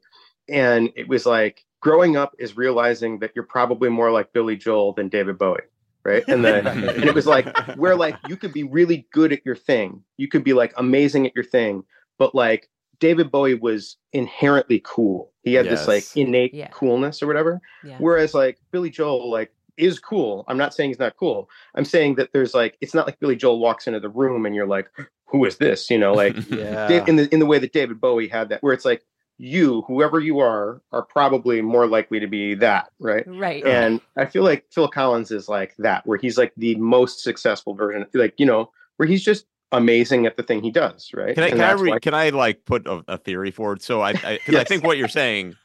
and 0.49 0.91
it 0.95 1.07
was 1.07 1.27
like 1.27 1.63
growing 1.81 2.17
up 2.17 2.33
is 2.39 2.57
realizing 2.57 3.19
that 3.19 3.31
you're 3.35 3.45
probably 3.45 3.89
more 3.89 4.09
like 4.11 4.33
Billy 4.33 4.55
Joel 4.55 4.93
than 4.93 5.07
David 5.09 5.37
Bowie, 5.37 5.59
right? 6.03 6.23
And 6.27 6.43
the 6.43 6.67
and 6.95 7.03
it 7.03 7.13
was 7.13 7.27
like 7.27 7.45
where 7.77 7.95
like 7.95 8.15
you 8.27 8.35
could 8.37 8.53
be 8.53 8.63
really 8.63 9.05
good 9.11 9.31
at 9.31 9.45
your 9.45 9.55
thing, 9.55 10.01
you 10.17 10.27
could 10.27 10.43
be 10.43 10.53
like 10.53 10.73
amazing 10.77 11.27
at 11.27 11.35
your 11.35 11.45
thing, 11.45 11.83
but 12.17 12.33
like 12.33 12.67
David 12.99 13.31
Bowie 13.31 13.55
was 13.55 13.97
inherently 14.13 14.81
cool. 14.83 15.31
He 15.43 15.53
had 15.53 15.65
this 15.67 15.87
like 15.87 16.03
innate 16.15 16.53
Yeah. 16.53 16.67
coolness 16.69 17.21
or 17.21 17.27
whatever. 17.27 17.61
Yeah. 17.83 17.97
Whereas 17.99 18.33
like 18.33 18.59
Billy 18.71 18.89
Joel 18.89 19.29
like 19.29 19.51
is 19.77 19.99
cool. 19.99 20.45
I'm 20.47 20.57
not 20.57 20.73
saying 20.73 20.89
he's 20.91 20.99
not 20.99 21.17
cool. 21.17 21.49
I'm 21.75 21.85
saying 21.85 22.15
that 22.15 22.31
there's 22.33 22.53
like 22.53 22.77
it's 22.81 22.93
not 22.93 23.05
like 23.05 23.19
Billy 23.19 23.35
Joel 23.35 23.59
walks 23.59 23.87
into 23.87 23.99
the 23.99 24.09
room 24.09 24.45
and 24.45 24.55
you're 24.55 24.67
like, 24.67 24.89
who 25.25 25.45
is 25.45 25.57
this? 25.57 25.89
You 25.89 25.97
know, 25.97 26.13
like 26.13 26.35
yeah. 26.49 27.03
In 27.05 27.15
the 27.17 27.27
in 27.33 27.39
the 27.39 27.45
way 27.45 27.59
that 27.59 27.73
David 27.73 27.99
Bowie 27.99 28.27
had 28.27 28.49
that, 28.49 28.63
where 28.63 28.73
it's 28.73 28.85
like 28.85 29.03
you, 29.37 29.81
whoever 29.81 30.21
you 30.21 30.39
are, 30.39 30.81
are 30.93 31.01
probably 31.01 31.61
more 31.61 31.87
likely 31.87 32.21
to 32.21 32.27
be 32.27 32.53
that, 32.55 32.89
right? 32.99 33.25
Right. 33.27 33.65
And 33.65 33.99
I 34.15 34.25
feel 34.25 34.43
like 34.43 34.65
Phil 34.71 34.87
Collins 34.87 35.29
is 35.29 35.49
like 35.49 35.75
that, 35.79 36.07
where 36.07 36.17
he's 36.17 36.37
like 36.37 36.53
the 36.55 36.75
most 36.75 37.21
successful 37.21 37.73
version, 37.73 38.05
like 38.13 38.35
you 38.37 38.45
know, 38.45 38.71
where 38.95 39.07
he's 39.09 39.23
just 39.25 39.45
amazing 39.77 40.25
at 40.25 40.37
the 40.37 40.43
thing 40.43 40.61
he 40.63 40.71
does, 40.71 41.11
right? 41.13 41.35
Can 41.35 41.43
I 41.43 41.47
And 41.47 41.55
can 41.59 41.65
I, 41.69 41.71
re- 41.73 41.89
why- 41.91 41.99
can 41.99 42.13
I 42.13 42.29
like 42.29 42.65
put 42.65 42.87
a, 42.87 43.03
a 43.07 43.17
theory 43.17 43.51
forward? 43.51 43.81
So 43.81 44.01
I 44.01 44.09
I, 44.11 44.13
'cause 44.13 44.55
I 44.55 44.59
Yes. 44.59 44.67
think 44.67 44.83
what 44.83 44.97
you're 44.97 45.07
saying 45.07 45.55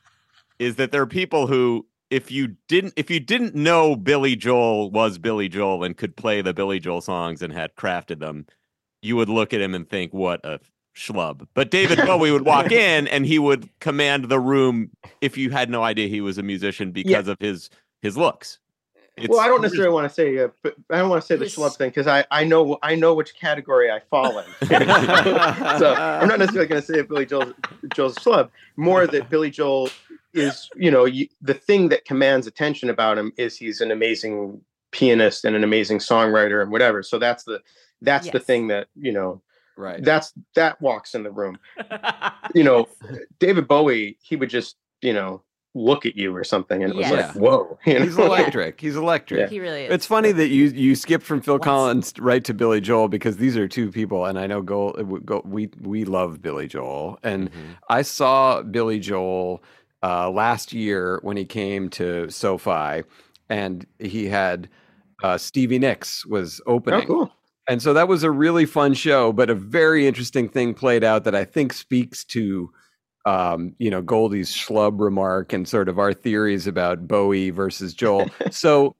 is 0.58 0.76
that 0.76 0.92
there 0.92 1.02
are 1.02 1.06
people 1.06 1.46
who 1.46 1.86
if 2.10 2.30
you 2.30 2.56
didn't 2.68 2.94
if 2.96 3.10
you 3.10 3.20
didn't 3.20 3.54
know 3.54 3.94
Billy 3.96 4.34
Joel 4.36 4.90
was 4.90 5.16
Billy 5.18 5.48
Joel 5.48 5.84
and 5.84 5.96
could 5.96 6.16
play 6.16 6.42
the 6.42 6.52
Billy 6.52 6.80
Joel 6.80 7.00
songs 7.00 7.40
and 7.42 7.52
had 7.52 7.74
crafted 7.76 8.18
them, 8.20 8.46
you 9.02 9.16
would 9.16 9.28
look 9.28 9.54
at 9.54 9.60
him 9.60 9.74
and 9.74 9.88
think 9.88 10.12
what 10.12 10.44
a 10.44 10.58
schlub. 10.96 11.46
But 11.54 11.70
David 11.70 11.98
Bowie 12.06 12.32
would 12.32 12.44
walk 12.44 12.72
in 12.72 13.06
and 13.08 13.24
he 13.24 13.38
would 13.38 13.68
command 13.80 14.24
the 14.28 14.40
room 14.40 14.90
if 15.20 15.38
you 15.38 15.50
had 15.50 15.70
no 15.70 15.82
idea 15.84 16.08
he 16.08 16.20
was 16.20 16.36
a 16.36 16.42
musician 16.42 16.90
because 16.90 17.28
of 17.28 17.36
his 17.40 17.70
his 18.02 18.16
looks. 18.16 18.58
Well, 19.28 19.40
I 19.40 19.48
don't 19.48 19.62
necessarily 19.62 19.92
want 19.92 20.08
to 20.08 20.14
say, 20.14 20.38
uh, 20.38 20.48
but 20.62 20.74
I 20.90 20.98
don't 20.98 21.10
want 21.10 21.22
to 21.22 21.26
say 21.26 21.36
the 21.36 21.44
He's- 21.44 21.56
schlub 21.56 21.76
thing 21.76 21.90
because 21.90 22.06
I, 22.06 22.24
I 22.30 22.44
know 22.44 22.78
I 22.82 22.94
know 22.94 23.14
which 23.14 23.34
category 23.34 23.90
I 23.90 24.00
fall 24.00 24.38
in. 24.38 24.46
so 24.68 25.94
I'm 25.94 26.28
not 26.28 26.38
necessarily 26.38 26.68
going 26.68 26.80
to 26.80 26.86
say 26.86 26.96
that 26.96 27.08
Billy 27.08 27.26
Joel 27.26 27.52
Joel's 27.94 28.16
a 28.16 28.20
schlub. 28.20 28.50
More 28.76 29.06
that 29.06 29.28
Billy 29.28 29.50
Joel 29.50 29.90
is, 30.32 30.70
you 30.76 30.90
know, 30.90 31.04
you, 31.04 31.28
the 31.42 31.54
thing 31.54 31.88
that 31.88 32.04
commands 32.04 32.46
attention 32.46 32.90
about 32.90 33.18
him 33.18 33.32
is 33.36 33.56
he's 33.56 33.80
an 33.80 33.90
amazing 33.90 34.60
pianist 34.92 35.44
and 35.44 35.56
an 35.56 35.64
amazing 35.64 35.98
songwriter 35.98 36.62
and 36.62 36.70
whatever. 36.70 37.02
So 37.02 37.18
that's 37.18 37.44
the 37.44 37.60
that's 38.02 38.30
the 38.30 38.40
thing 38.40 38.68
that 38.68 38.88
you 38.96 39.12
know 39.12 39.42
right. 39.76 40.02
that's 40.02 40.32
that 40.54 40.80
walks 40.80 41.14
in 41.14 41.22
the 41.22 41.30
room. 41.30 41.58
You 42.54 42.64
know, 42.64 42.88
David 43.38 43.68
Bowie, 43.68 44.18
he 44.22 44.36
would 44.36 44.50
just 44.50 44.76
you 45.02 45.12
know 45.12 45.42
look 45.74 46.04
at 46.04 46.16
you 46.16 46.34
or 46.34 46.42
something, 46.42 46.82
and 46.82 46.92
it 46.92 46.96
was 46.96 47.06
Yeah. 47.08 47.26
like, 47.26 47.34
whoa, 47.36 47.78
you 47.86 47.94
know? 47.98 48.04
He's 48.04 48.18
electric. 48.18 48.80
He's 48.80 48.96
electric. 48.96 49.50
he 49.50 49.60
really 49.60 49.84
is. 49.84 49.92
It's 49.92 50.06
funny 50.06 50.32
that 50.32 50.48
you 50.48 50.64
you 50.66 50.94
skipped 50.96 51.24
from 51.24 51.40
Phil 51.40 51.54
What's- 51.54 51.64
Collins 51.64 52.12
right 52.18 52.42
to 52.44 52.52
Billy 52.54 52.80
Joel 52.80 53.08
because 53.08 53.36
these 53.36 53.56
are 53.56 53.68
two 53.68 53.90
people, 53.90 54.24
and 54.26 54.38
I 54.38 54.46
know 54.46 54.62
Go, 54.62 54.92
Go 55.24 55.42
we 55.44 55.70
we 55.80 56.04
love 56.04 56.42
Billy 56.42 56.66
Joel, 56.66 57.18
and 57.22 57.50
Mhm. 57.50 57.54
I 57.88 58.02
saw 58.02 58.62
Billy 58.62 58.98
Joel 58.98 59.62
uh, 60.02 60.30
last 60.30 60.72
year 60.72 61.20
when 61.22 61.36
he 61.36 61.44
came 61.44 61.88
to 61.90 62.28
SoFi, 62.30 63.02
and 63.48 63.86
he 63.98 64.26
had 64.26 64.68
uh, 65.22 65.36
Stevie 65.38 65.78
Nicks 65.78 66.24
was 66.26 66.60
Oh, 66.66 66.74
opening, 66.76 67.06
cool. 67.06 67.30
and 67.68 67.80
so 67.82 67.92
that 67.92 68.08
was 68.08 68.22
a 68.24 68.30
really 68.30 68.64
fun 68.64 68.94
show. 68.94 69.32
But 69.32 69.50
a 69.50 69.54
very 69.54 70.06
interesting 70.08 70.48
thing 70.48 70.72
played 70.74 71.04
out 71.04 71.24
that 71.24 71.34
I 71.34 71.44
think 71.44 71.74
speaks 71.74 72.24
to 72.24 72.72
um, 73.26 73.74
you 73.78 73.90
know 73.90 74.02
Goldy's 74.02 74.50
schlub 74.50 75.00
remark 75.00 75.52
and 75.52 75.68
sort 75.68 75.88
of 75.88 75.98
our 75.98 76.12
theories 76.12 76.66
about 76.66 77.06
Bowie 77.06 77.50
versus 77.50 77.94
Joel. 77.94 78.28
so 78.50 78.96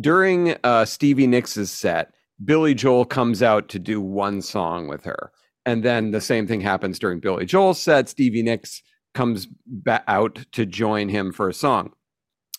during 0.00 0.56
uh, 0.64 0.84
Stevie 0.84 1.26
Nicks' 1.26 1.70
set, 1.70 2.14
Billy 2.44 2.74
Joel 2.74 3.04
comes 3.04 3.42
out 3.42 3.68
to 3.70 3.78
do 3.78 4.00
one 4.00 4.42
song 4.42 4.88
with 4.88 5.04
her. 5.04 5.32
And 5.66 5.82
then 5.82 6.10
the 6.10 6.20
same 6.20 6.46
thing 6.46 6.60
happens 6.60 6.98
during 6.98 7.20
Billy 7.20 7.44
Joel's 7.44 7.80
set. 7.80 8.08
Stevie 8.08 8.42
Nicks 8.42 8.82
comes 9.14 9.46
ba- 9.66 10.04
out 10.08 10.44
to 10.52 10.64
join 10.64 11.08
him 11.08 11.32
for 11.32 11.48
a 11.48 11.54
song. 11.54 11.92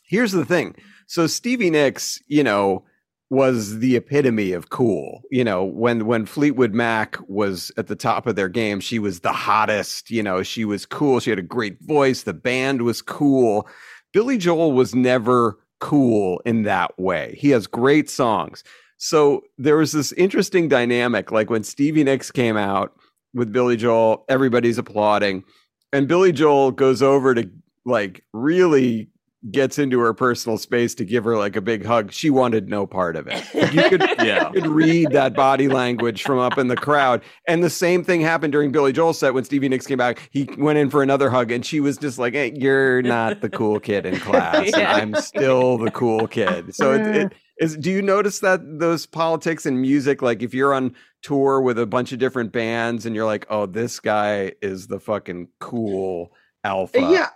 Here's 0.04 0.34
the 0.34 0.46
thing. 0.46 0.76
So 1.08 1.28
Stevie 1.28 1.70
Nicks, 1.70 2.20
you 2.28 2.44
know, 2.44 2.84
was 3.32 3.80
the 3.80 3.96
epitome 3.96 4.52
of 4.52 4.70
cool. 4.70 5.22
You 5.32 5.46
know, 5.46 5.64
when 5.64 6.06
when 6.06 6.26
Fleetwood 6.26 6.74
Mac 6.74 7.18
was 7.30 7.72
at 7.78 7.88
the 7.88 7.96
top 7.96 8.28
of 8.28 8.36
their 8.36 8.50
game, 8.50 8.82
she 8.82 9.00
was 9.00 9.22
the 9.22 9.32
hottest, 9.32 10.12
you 10.12 10.22
know, 10.22 10.44
she 10.44 10.66
was 10.66 10.86
cool. 10.86 11.22
She 11.22 11.30
had 11.30 11.40
a 11.40 11.44
great 11.44 11.82
voice, 11.82 12.24
the 12.24 12.34
band 12.34 12.82
was 12.82 13.02
cool. 13.02 13.68
Billy 14.12 14.38
Joel 14.38 14.74
was 14.74 14.94
never 14.94 15.58
cool 15.80 16.42
in 16.46 16.64
that 16.64 17.00
way. 17.00 17.34
He 17.40 17.50
has 17.52 17.66
great 17.68 18.10
songs. 18.10 18.66
So 18.98 19.42
there 19.58 19.78
was 19.78 19.94
this 19.94 20.12
interesting 20.12 20.68
dynamic 20.68 21.32
like 21.32 21.50
when 21.50 21.64
Stevie 21.64 22.04
Nicks 22.04 22.32
came 22.32 22.58
out 22.58 22.94
with 23.34 23.54
Billy 23.54 23.78
Joel, 23.78 24.26
everybody's 24.28 24.78
applauding 24.78 25.46
and 25.94 26.06
Billy 26.06 26.34
Joel 26.34 26.72
goes 26.72 27.02
over 27.02 27.34
to 27.34 27.50
like 27.86 28.26
really 28.34 29.10
gets 29.50 29.80
into 29.80 30.00
her 30.00 30.14
personal 30.14 30.56
space 30.56 30.94
to 30.94 31.04
give 31.04 31.24
her 31.24 31.36
like 31.36 31.56
a 31.56 31.62
big 31.62 31.84
hug. 31.84 32.12
She 32.12 32.30
wanted 32.30 32.70
no 32.70 32.86
part 32.86 33.16
of 33.16 33.28
it. 33.28 33.44
You 33.74 33.90
could, 33.90 34.02
Yeah. 34.24 34.52
you 34.54 34.62
could 34.62 34.68
read 34.70 35.10
that 35.12 35.34
body 35.34 35.68
language 35.68 36.22
from 36.22 36.38
up 36.38 36.60
in 36.60 36.68
the 36.68 36.76
crowd. 36.76 37.24
And 37.48 37.64
the 37.64 37.70
same 37.70 38.04
thing 38.04 38.22
happened 38.22 38.52
during 38.52 38.72
Billy 38.72 38.92
Joel's 38.94 39.18
set 39.18 39.34
when 39.34 39.44
Stevie 39.44 39.68
Nicks 39.68 39.88
came 39.88 39.98
back. 39.98 40.30
He 40.32 40.48
went 40.60 40.78
in 40.78 40.92
for 40.92 41.02
another 41.02 41.32
hug 41.32 41.52
and 41.52 41.66
she 41.66 41.80
was 41.80 41.98
just 41.98 42.20
like, 42.20 42.34
hey, 42.34 42.54
you're 42.56 43.02
not 43.02 43.42
the 43.42 43.50
cool 43.50 43.80
kid 43.80 44.06
in 44.06 44.20
class. 44.20 44.58
and 44.58 44.68
Yeah. 44.78 44.94
I'm 44.94 45.16
still 45.16 45.80
the 45.80 45.90
cool 45.90 46.28
kid. 46.28 46.76
So 46.76 46.94
it, 46.94 47.02
it 47.16 47.34
is, 47.60 47.76
do 47.78 47.90
you 47.90 48.04
notice 48.04 48.40
that 48.42 48.62
those 48.80 49.08
politics 49.08 49.66
and 49.66 49.82
music, 49.82 50.22
like 50.22 50.44
if 50.44 50.54
you're 50.54 50.74
on 50.76 50.94
tour 51.24 51.62
with 51.62 51.80
a 51.80 51.88
bunch 51.88 52.12
of 52.12 52.20
different 52.20 52.52
bands 52.52 53.08
and 53.08 53.16
you're 53.16 53.26
like, 53.26 53.48
oh, 53.50 53.66
this 53.66 54.00
guy 54.00 54.54
is 54.62 54.86
the 54.86 55.00
fucking 55.00 55.48
cool 55.60 56.32
alpha. 56.64 57.00
Yeah. 57.00 57.30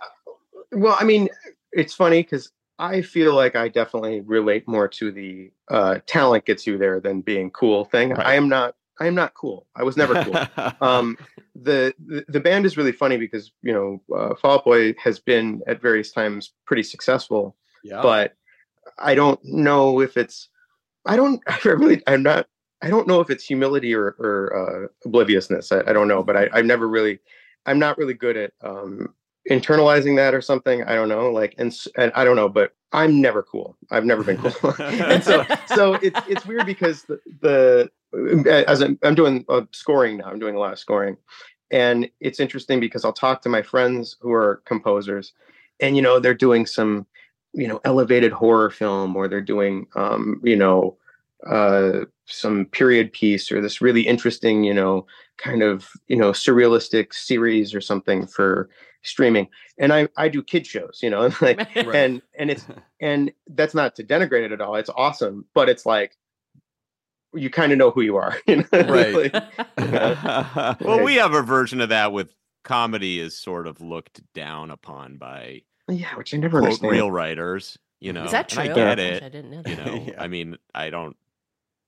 Well, 0.72 0.96
I 1.00 1.04
mean, 1.04 1.28
it's 1.72 1.94
funny 1.94 2.22
because 2.22 2.52
I 2.78 3.02
feel 3.02 3.34
like 3.34 3.56
I 3.56 3.68
definitely 3.68 4.20
relate 4.20 4.68
more 4.68 4.88
to 4.88 5.10
the 5.10 5.50
uh, 5.70 5.98
talent 6.06 6.44
gets 6.44 6.66
you 6.66 6.76
there 6.76 7.00
than 7.00 7.22
being 7.22 7.50
cool 7.50 7.84
thing. 7.84 8.10
Right. 8.10 8.26
I 8.26 8.34
am 8.34 8.48
not. 8.48 8.74
I 8.98 9.06
am 9.06 9.14
not 9.14 9.34
cool. 9.34 9.66
I 9.76 9.82
was 9.82 9.96
never 9.96 10.22
cool. 10.24 10.72
um, 10.80 11.18
the, 11.54 11.94
the 12.06 12.24
the 12.28 12.40
band 12.40 12.64
is 12.64 12.76
really 12.76 12.92
funny 12.92 13.16
because 13.16 13.52
you 13.62 13.72
know 13.72 14.02
uh, 14.14 14.34
Fall 14.34 14.56
Out 14.56 14.64
Boy 14.64 14.94
has 15.02 15.18
been 15.18 15.62
at 15.66 15.80
various 15.80 16.12
times 16.12 16.52
pretty 16.66 16.82
successful, 16.82 17.56
yeah. 17.82 18.00
but 18.02 18.34
I 18.98 19.14
don't 19.14 19.40
know 19.44 20.00
if 20.00 20.16
it's. 20.16 20.48
I 21.06 21.16
don't. 21.16 21.42
I 21.46 21.58
really. 21.64 22.02
I'm 22.06 22.22
not. 22.22 22.46
I 22.82 22.90
don't 22.90 23.08
know 23.08 23.20
if 23.20 23.30
it's 23.30 23.44
humility 23.44 23.94
or, 23.94 24.16
or 24.18 24.54
uh, 24.54 24.88
obliviousness. 25.06 25.72
I, 25.72 25.80
I 25.80 25.94
don't 25.94 26.08
know, 26.08 26.22
but 26.22 26.36
I, 26.36 26.48
I've 26.52 26.66
never 26.66 26.88
really. 26.88 27.20
I'm 27.64 27.78
not 27.78 27.98
really 27.98 28.14
good 28.14 28.36
at 28.36 28.52
um, 28.62 29.14
internalizing 29.50 30.16
that 30.16 30.34
or 30.34 30.40
something. 30.40 30.82
I 30.84 30.94
don't 30.94 31.08
know. 31.08 31.30
Like, 31.30 31.54
and, 31.58 31.76
and 31.96 32.12
I 32.14 32.24
don't 32.24 32.36
know, 32.36 32.48
but 32.48 32.72
I'm 32.92 33.20
never 33.20 33.42
cool. 33.42 33.76
I've 33.90 34.04
never 34.04 34.24
been 34.24 34.38
cool. 34.38 34.74
and 34.80 35.22
so, 35.22 35.44
so 35.74 35.94
it's 35.94 36.20
it's 36.28 36.46
weird 36.46 36.66
because 36.66 37.02
the, 37.02 37.20
the 37.40 37.90
as 38.66 38.80
I'm, 38.82 38.98
I'm 39.02 39.14
doing 39.14 39.44
uh, 39.48 39.62
scoring 39.72 40.18
now, 40.18 40.26
I'm 40.26 40.38
doing 40.38 40.54
a 40.54 40.58
lot 40.58 40.72
of 40.72 40.78
scoring, 40.78 41.16
and 41.70 42.08
it's 42.20 42.40
interesting 42.40 42.80
because 42.80 43.04
I'll 43.04 43.12
talk 43.12 43.42
to 43.42 43.48
my 43.48 43.62
friends 43.62 44.16
who 44.20 44.32
are 44.32 44.62
composers, 44.64 45.32
and 45.80 45.96
you 45.96 46.02
know 46.02 46.18
they're 46.18 46.34
doing 46.34 46.66
some, 46.66 47.06
you 47.52 47.68
know, 47.68 47.80
elevated 47.84 48.32
horror 48.32 48.70
film, 48.70 49.16
or 49.16 49.28
they're 49.28 49.40
doing, 49.40 49.86
um, 49.96 50.40
you 50.44 50.56
know, 50.56 50.96
uh, 51.46 52.00
some 52.26 52.66
period 52.66 53.12
piece, 53.12 53.50
or 53.50 53.60
this 53.60 53.80
really 53.80 54.06
interesting, 54.06 54.64
you 54.64 54.74
know, 54.74 55.06
kind 55.36 55.62
of 55.62 55.88
you 56.06 56.16
know 56.16 56.30
surrealistic 56.30 57.12
series 57.12 57.74
or 57.74 57.80
something 57.80 58.26
for 58.26 58.70
streaming 59.06 59.48
and 59.78 59.92
i 59.92 60.08
i 60.16 60.28
do 60.28 60.42
kid 60.42 60.66
shows 60.66 61.00
you 61.02 61.10
know 61.10 61.30
like 61.40 61.66
and 61.76 62.22
and 62.38 62.50
it's 62.50 62.66
and 63.00 63.32
that's 63.48 63.74
not 63.74 63.94
to 63.94 64.04
denigrate 64.04 64.44
it 64.44 64.52
at 64.52 64.60
all 64.60 64.74
it's 64.76 64.90
awesome 64.96 65.44
but 65.54 65.68
it's 65.68 65.86
like 65.86 66.16
you 67.34 67.50
kind 67.50 67.72
of 67.72 67.78
know 67.78 67.90
who 67.90 68.00
you 68.00 68.16
are 68.16 68.36
you 68.46 68.56
know? 68.56 68.64
Right. 68.72 69.32
Like, 69.32 70.80
well, 70.80 71.02
we 71.04 71.16
have 71.16 71.34
a 71.34 71.42
version 71.42 71.80
of 71.80 71.90
that 71.90 72.12
with 72.12 72.34
comedy 72.64 73.20
is 73.20 73.36
sort 73.36 73.66
of 73.66 73.80
looked 73.80 74.22
down 74.32 74.70
upon 74.70 75.18
by 75.18 75.62
yeah 75.88 76.16
which 76.16 76.34
i 76.34 76.36
never 76.36 76.58
quote 76.58 76.64
understand 76.64 76.92
real 76.92 77.10
writers. 77.10 77.78
You 78.00 78.12
know, 78.12 78.24
Is 78.24 78.32
that 78.32 78.48
true? 78.50 78.62
And 78.62 78.72
I 78.72 78.74
get 78.74 78.98
Gosh, 78.98 79.06
it. 79.06 79.22
I 79.22 79.28
didn't 79.30 79.50
know 79.50 79.62
that. 79.62 79.70
You 79.70 79.76
know, 79.76 80.04
Yeah. 80.08 80.22
I 80.22 80.28
mean, 80.28 80.58
I 80.74 80.90
don't. 80.90 81.16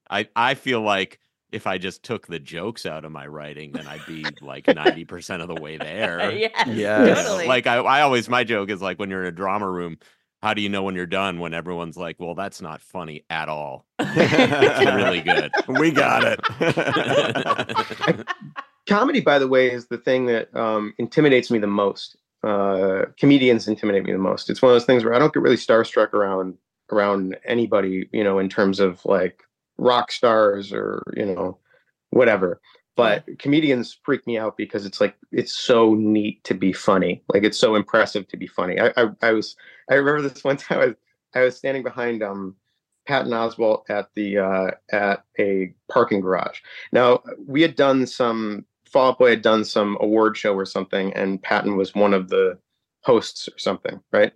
I 0.09 0.29
I 0.35 0.55
feel 0.55 0.81
like 0.81 1.21
if 1.53 1.67
I 1.67 1.79
just 1.79 2.03
took 2.03 2.27
the 2.27 2.39
jokes 2.39 2.87
out 2.87 3.05
of 3.05 3.13
my 3.13 3.27
writing, 3.27 3.73
then 3.73 3.87
I'd 3.87 4.05
be 4.07 4.25
like 4.41 4.65
90% 4.67 5.41
of 5.41 5.49
the 5.49 5.61
way 5.61 5.77
there. 5.79 6.31
yes, 6.33 6.67
Yes. 6.69 7.27
Totally. 7.27 7.47
Like 7.47 7.67
I, 7.67 7.77
I 7.77 8.03
always 8.03 8.29
my 8.29 8.45
joke 8.45 8.71
is 8.71 8.83
like 8.83 8.99
when 8.99 9.11
you're 9.11 9.23
in 9.23 9.29
a 9.29 9.33
drama 9.33 9.69
room, 9.69 9.99
how 10.43 10.55
do 10.55 10.63
you 10.63 10.69
know 10.69 10.83
when 10.85 10.95
you're 10.95 11.07
done 11.07 11.41
when 11.41 11.53
everyone's 11.55 11.97
like, 11.97 12.17
well, 12.21 12.35
that's 12.35 12.61
not 12.61 12.81
funny 12.81 13.25
at 13.31 13.49
all. 13.49 13.87
It's 14.01 14.95
really 14.95 15.21
good. 15.21 15.51
we 15.67 15.91
got 15.91 16.23
it. 16.25 16.41
comedy 18.89 19.21
by 19.21 19.39
the 19.39 19.47
way 19.49 19.71
is 19.71 19.87
the 19.89 19.99
thing 19.99 20.27
that 20.27 20.55
um, 20.57 20.95
intimidates 20.99 21.51
me 21.51 21.59
the 21.59 21.67
most 21.67 22.17
uh, 22.43 23.03
comedians 23.19 23.69
intimidate 23.69 24.05
me 24.05 24.13
the 24.13 24.19
most 24.19 24.49
it's 24.49 24.63
one 24.63 24.71
of 24.71 24.75
those 24.75 24.87
things 24.87 25.05
where 25.05 25.13
i 25.13 25.19
don't 25.19 25.35
get 25.35 25.43
really 25.43 25.57
starstruck 25.57 26.15
around 26.15 26.55
around 26.91 27.37
anybody 27.45 28.09
you 28.13 28.25
know 28.25 28.39
in 28.39 28.49
terms 28.49 28.81
of 28.81 29.05
like 29.05 29.43
rock 29.79 30.13
stars 30.13 30.73
or 30.73 31.03
you 31.17 31.25
know 31.25 31.59
whatever. 32.11 32.61
But 32.97 33.27
comedians 33.39 33.97
freak 34.03 34.27
me 34.27 34.39
out 34.39 34.57
because 34.57 34.85
it's 34.85 35.01
like 35.01 35.15
it's 35.31 35.55
so 35.55 35.95
neat 35.95 36.43
to 36.45 36.55
be 36.55 36.73
funny. 36.73 37.23
Like 37.33 37.45
it's 37.45 37.59
so 37.59 37.77
impressive 37.77 38.27
to 38.29 38.37
be 38.37 38.49
funny. 38.49 38.81
I 38.81 38.93
i, 38.97 39.09
I 39.23 39.33
was 39.33 39.57
i 39.91 39.95
remember 39.95 40.29
this 40.29 40.45
one 40.45 40.57
time 40.57 40.81
i 40.81 40.87
was 40.87 40.95
i 41.35 41.41
was 41.43 41.57
standing 41.57 41.83
behind 41.83 42.23
um 42.23 42.57
patton 43.07 43.33
oswalt 43.33 43.85
at 43.89 44.09
the 44.15 44.39
uh 44.39 44.71
at 44.91 45.25
a 45.39 45.73
parking 45.91 46.21
garage. 46.21 46.59
Now 46.93 47.23
we 47.47 47.63
had 47.63 47.77
done 47.77 48.07
some 48.07 48.65
Fall 48.89 49.11
Out 49.11 49.19
Boy 49.19 49.31
had 49.31 49.43
done 49.43 49.65
some 49.65 49.99
award 50.01 50.37
show 50.37 50.55
or 50.55 50.65
something, 50.65 51.13
and 51.13 51.43
Patton 51.43 51.77
was 51.77 51.95
one 51.95 52.15
of 52.15 52.31
the 52.31 52.59
hosts 53.03 53.49
or 53.49 53.59
something, 53.59 54.01
right? 54.13 54.33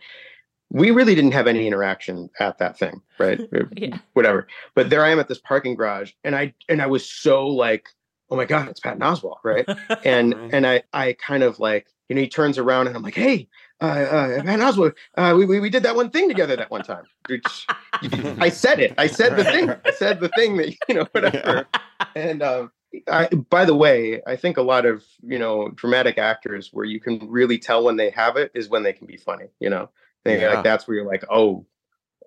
We 0.72 0.90
really 0.90 1.14
didn't 1.14 1.32
have 1.32 1.46
any 1.46 1.66
interaction 1.66 2.30
at 2.40 2.58
that 2.58 2.78
thing, 2.78 3.02
right? 3.18 3.40
Yeah. 3.76 3.98
Whatever. 4.14 4.46
But 4.74 4.90
there 4.90 5.04
I 5.04 5.10
am 5.10 5.20
at 5.20 5.28
this 5.28 5.38
parking 5.38 5.74
garage, 5.74 6.12
and 6.24 6.34
I 6.34 6.54
and 6.68 6.80
I 6.82 6.86
was 6.86 7.08
so 7.08 7.46
like, 7.46 7.88
oh 8.30 8.36
my 8.36 8.44
god, 8.46 8.68
it's 8.68 8.80
Patton 8.80 9.00
Oswalt, 9.00 9.38
right? 9.44 9.66
And 10.04 10.34
Right. 10.34 10.54
and 10.54 10.66
I 10.66 10.82
I 10.92 11.12
kind 11.14 11.42
of 11.42 11.58
like, 11.60 11.86
you 12.08 12.16
know, 12.16 12.22
he 12.22 12.28
turns 12.28 12.58
around 12.58 12.86
and 12.88 12.96
I'm 12.96 13.02
like, 13.02 13.14
hey, 13.14 13.48
uh, 13.80 13.84
uh, 13.84 14.42
Patton 14.42 14.60
Oswalt, 14.60 14.94
uh, 15.16 15.34
we, 15.36 15.44
we 15.44 15.60
we 15.60 15.70
did 15.70 15.82
that 15.84 15.94
one 15.96 16.10
thing 16.10 16.28
together 16.28 16.56
that 16.56 16.70
one 16.70 16.82
time. 16.82 17.04
Which- 17.26 17.66
I 18.40 18.48
said 18.48 18.80
it. 18.80 18.94
I 18.98 19.06
said 19.06 19.36
the 19.36 19.44
thing. 19.44 19.70
I 19.70 19.90
said 19.92 20.18
the 20.20 20.28
thing 20.30 20.56
that 20.56 20.74
you 20.88 20.94
know, 20.96 21.06
whatever. 21.12 21.66
And 22.16 22.42
um, 22.42 22.72
I, 23.08 23.28
by 23.28 23.64
the 23.64 23.74
way, 23.76 24.20
I 24.26 24.34
think 24.36 24.56
a 24.56 24.62
lot 24.62 24.86
of 24.86 25.04
you 25.22 25.38
know 25.38 25.68
dramatic 25.68 26.18
actors 26.18 26.70
where 26.72 26.84
you 26.84 26.98
can 27.00 27.30
really 27.30 27.58
tell 27.58 27.84
when 27.84 27.96
they 27.96 28.10
have 28.10 28.36
it 28.36 28.50
is 28.54 28.68
when 28.68 28.82
they 28.82 28.92
can 28.92 29.06
be 29.06 29.16
funny. 29.16 29.46
You 29.60 29.70
know, 29.70 29.90
they, 30.24 30.40
Yeah. 30.40 30.54
like 30.54 30.64
that's 30.64 30.86
where 30.86 30.96
you're 30.96 31.06
like, 31.06 31.24
oh, 31.30 31.66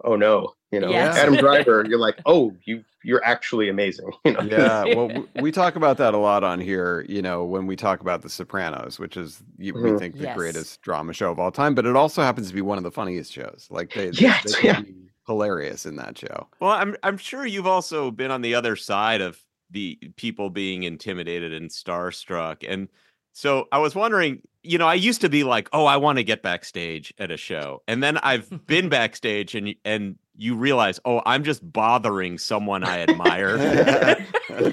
oh 0.04 0.16
no, 0.16 0.54
you 0.72 0.80
know, 0.80 0.90
Yes. 0.90 1.18
Adam 1.18 1.36
Driver, 1.38 1.86
you're 1.88 2.00
like, 2.00 2.20
oh, 2.26 2.54
you 2.66 2.84
you're 3.04 3.24
actually 3.24 3.70
amazing. 3.70 4.10
You 4.26 4.32
know, 4.34 4.42
yeah 4.42 4.84
well 4.96 5.26
we 5.40 5.52
talk 5.52 5.76
about 5.76 5.98
that 5.98 6.16
a 6.16 6.18
lot 6.18 6.44
on 6.44 6.60
here 6.60 7.06
you 7.08 7.22
know 7.22 7.44
when 7.46 7.68
we 7.68 7.76
talk 7.76 8.02
about 8.02 8.24
the 8.24 8.30
sopranos 8.30 8.98
which 8.98 9.16
is 9.16 9.44
you, 9.60 9.76
we 9.76 9.82
Mhm. 9.82 10.00
think 10.00 10.16
the 10.18 10.24
Yes. 10.24 10.36
greatest 10.36 10.82
drama 10.82 11.14
show 11.14 11.30
of 11.32 11.38
all 11.40 11.52
time 11.52 11.76
but 11.76 11.86
it 11.86 11.96
also 11.96 12.24
happens 12.24 12.48
to 12.48 12.54
be 12.56 12.62
one 12.62 12.80
of 12.80 12.84
the 12.84 12.90
funniest 12.92 13.32
shows 13.32 13.68
like 13.70 13.94
they, 13.94 14.10
they- 14.10 14.22
Yes, 14.24 14.44
they 14.56 14.62
can 14.62 14.86
yeah. 14.88 15.10
hilarious 15.28 15.86
in 15.86 15.96
that 15.98 16.18
show 16.18 16.48
Well, 16.60 16.72
I'm 16.72 16.96
I'm 17.04 17.18
sure 17.18 17.46
you've 17.46 17.68
also 17.68 18.10
been 18.10 18.32
on 18.32 18.42
the 18.42 18.56
other 18.56 18.76
side 18.76 19.22
of 19.22 19.40
the 19.70 20.00
people 20.16 20.50
being 20.50 20.82
intimidated 20.84 21.54
and 21.54 21.70
starstruck. 21.70 22.64
And 22.68 22.88
so 23.36 23.68
I 23.70 23.80
was 23.80 23.96
wondering, 23.96 24.42
you 24.64 24.78
know, 24.78 24.88
I 24.88 24.94
used 24.94 25.20
to 25.20 25.30
be 25.30 25.44
like, 25.44 25.68
"Oh, 25.74 25.86
I 25.86 25.98
want 25.98 26.20
to 26.20 26.24
get 26.24 26.42
backstage 26.42 27.14
at 27.20 27.32
a 27.32 27.38
show." 27.38 27.84
And 27.86 28.02
then 28.02 28.18
I've 28.20 28.50
been 28.66 28.88
backstage 28.88 29.56
and 29.56 29.76
and 29.84 30.16
you 30.38 30.56
realize, 30.56 31.02
"Oh, 31.04 31.22
I'm 31.26 31.44
just 31.44 31.62
bothering 31.74 32.38
someone 32.38 32.86
I 32.86 33.02
admire." 33.02 33.58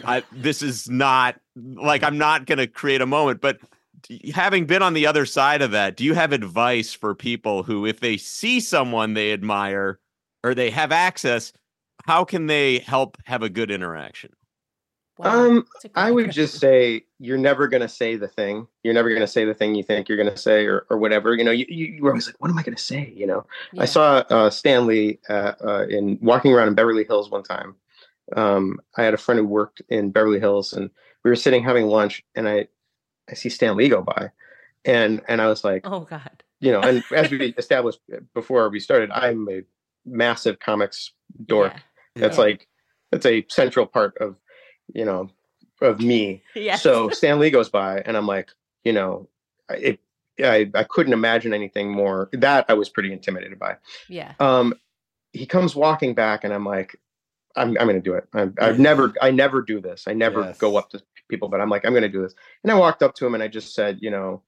I, 0.05 0.23
this 0.31 0.63
is 0.63 0.89
not 0.89 1.41
like 1.57 2.05
I'm 2.05 2.19
not 2.19 2.47
going 2.47 2.59
to 2.59 2.69
create 2.69 3.01
a 3.01 3.07
moment, 3.07 3.41
but 3.41 3.59
having 4.33 4.67
been 4.67 4.83
on 4.83 4.95
the 4.95 5.09
other 5.09 5.27
side 5.27 5.61
of 5.61 5.73
that, 5.73 5.97
do 5.97 6.05
you 6.05 6.15
have 6.15 6.33
advice 6.33 6.93
for 6.93 7.17
people 7.17 7.65
who, 7.65 7.85
if 7.85 7.99
they 7.99 8.17
see 8.17 8.61
someone 8.61 9.15
they 9.15 9.33
admire 9.33 9.99
or 10.45 10.55
they 10.55 10.71
have 10.71 10.93
access, 10.93 11.53
how 12.07 12.25
can 12.25 12.47
they 12.47 12.79
help 12.79 13.17
have 13.25 13.43
a 13.43 13.49
good 13.49 13.73
interaction? 13.73 14.31
Wow, 15.23 15.47
Um, 15.47 15.55
that's 15.73 15.85
a 15.85 15.89
good 15.89 16.01
I 16.01 16.11
would 16.11 16.31
just 16.33 16.59
say 16.59 17.05
you're 17.19 17.39
never 17.39 17.69
going 17.69 17.81
to 17.83 17.89
say 17.89 18.17
the 18.17 18.29
thing. 18.29 18.67
You're 18.83 18.95
never 18.95 19.09
going 19.09 19.21
to 19.21 19.27
say 19.27 19.45
the 19.45 19.55
thing 19.55 19.75
you 19.75 19.83
think 19.83 20.09
you're 20.09 20.19
going 20.19 20.31
to 20.31 20.37
say 20.37 20.67
or, 20.67 20.87
or 20.91 20.99
whatever. 20.99 21.35
You 21.35 21.45
know, 21.45 21.51
you, 21.51 21.67
you, 21.69 21.87
you're 21.87 22.09
always 22.09 22.27
like, 22.27 22.37
what 22.41 22.51
am 22.51 22.59
I 22.59 22.63
going 22.63 22.77
to 22.77 22.83
say? 22.83 23.13
You 23.15 23.27
know, 23.27 23.47
Yeah. 23.73 23.83
I 23.83 23.85
saw 23.87 24.25
uh, 24.31 24.51
Stan 24.51 24.87
Lee 24.87 25.19
uh, 25.29 25.53
uh, 25.65 25.87
in 25.89 26.19
walking 26.21 26.53
around 26.53 26.69
in 26.69 26.75
Beverly 26.75 27.05
Hills 27.05 27.31
one 27.31 27.43
time. 27.43 27.77
Um, 28.37 28.81
I 28.97 29.03
had 29.03 29.15
a 29.15 29.19
friend 29.19 29.39
who 29.39 29.47
worked 29.47 29.83
in 29.89 30.11
Beverly 30.11 30.41
Hills, 30.41 30.73
and 30.73 30.91
we 31.25 31.31
were 31.31 31.37
sitting 31.37 31.63
having 31.63 31.87
lunch, 31.87 32.23
and 32.35 32.49
I 32.49 32.69
I 33.31 33.35
see 33.35 33.49
Stan 33.49 33.77
Lee 33.77 33.89
go 33.89 34.03
by, 34.03 34.31
and 34.85 35.21
and 35.29 35.41
I 35.41 35.47
was 35.49 35.63
like, 35.65 35.83
Oh 35.85 36.01
God. 36.01 36.43
you 36.61 36.73
know, 36.73 36.81
and 36.81 37.03
as 37.15 37.31
we 37.31 37.55
established 37.59 38.01
before 38.35 38.69
we 38.71 38.81
started, 38.81 39.11
I'm 39.13 39.49
a 39.51 39.63
massive 40.07 40.59
comics 40.61 41.13
dork. 41.47 41.75
Yeah. 42.17 42.23
That's 42.23 42.39
Yeah. 42.39 42.45
like 42.45 42.69
that's 43.11 43.27
a 43.27 43.45
central 43.49 43.87
part 43.87 44.17
of 44.19 44.37
you 44.93 45.05
know 45.05 45.31
of 45.81 46.01
me. 46.01 46.43
Yes. 46.55 46.83
So 46.83 47.09
Stan 47.11 47.39
Lee 47.41 47.51
goes 47.51 47.69
by, 47.69 48.01
and 48.01 48.17
I'm 48.17 48.27
like, 48.27 48.51
you 48.85 48.93
know, 48.93 49.29
I- 49.71 49.75
it. 49.77 50.01
I, 50.43 50.71
I 50.75 50.85
couldn't 50.85 51.13
imagine 51.13 51.53
anything 51.53 51.93
more. 51.93 52.31
That 52.33 52.65
I 52.69 52.73
was 52.73 52.89
pretty 52.89 53.13
intimidated 53.13 53.59
by. 53.59 53.77
yeah. 54.09 54.33
Um, 54.41 54.75
he 55.35 55.45
comes 55.47 55.77
walking 55.77 56.15
back, 56.15 56.43
and 56.43 56.53
I'm 56.55 56.65
like, 56.65 56.99
I'm 57.55 57.77
I'm 57.79 57.87
gonna 57.87 58.01
do 58.01 58.15
it. 58.15 58.25
I'm, 58.33 58.55
I've 58.59 58.79
never 58.79 59.13
I 59.21 59.31
never 59.31 59.61
do 59.63 59.81
this. 59.81 60.05
I 60.09 60.15
never 60.15 60.41
Yes. 60.41 60.59
go 60.59 60.77
up 60.79 60.89
to 60.91 61.03
people, 61.29 61.49
but 61.49 61.61
I'm 61.61 61.69
like, 61.69 61.85
I'm 61.87 61.93
gonna 61.95 62.09
do 62.09 62.23
this. 62.23 62.35
And 62.65 62.73
I 62.73 62.75
walked 62.77 63.03
up 63.03 63.15
to 63.17 63.27
him, 63.27 63.35
and 63.35 63.43
I 63.43 63.49
just 63.49 63.75
said, 63.75 63.99
you 64.01 64.11
know, 64.11 64.43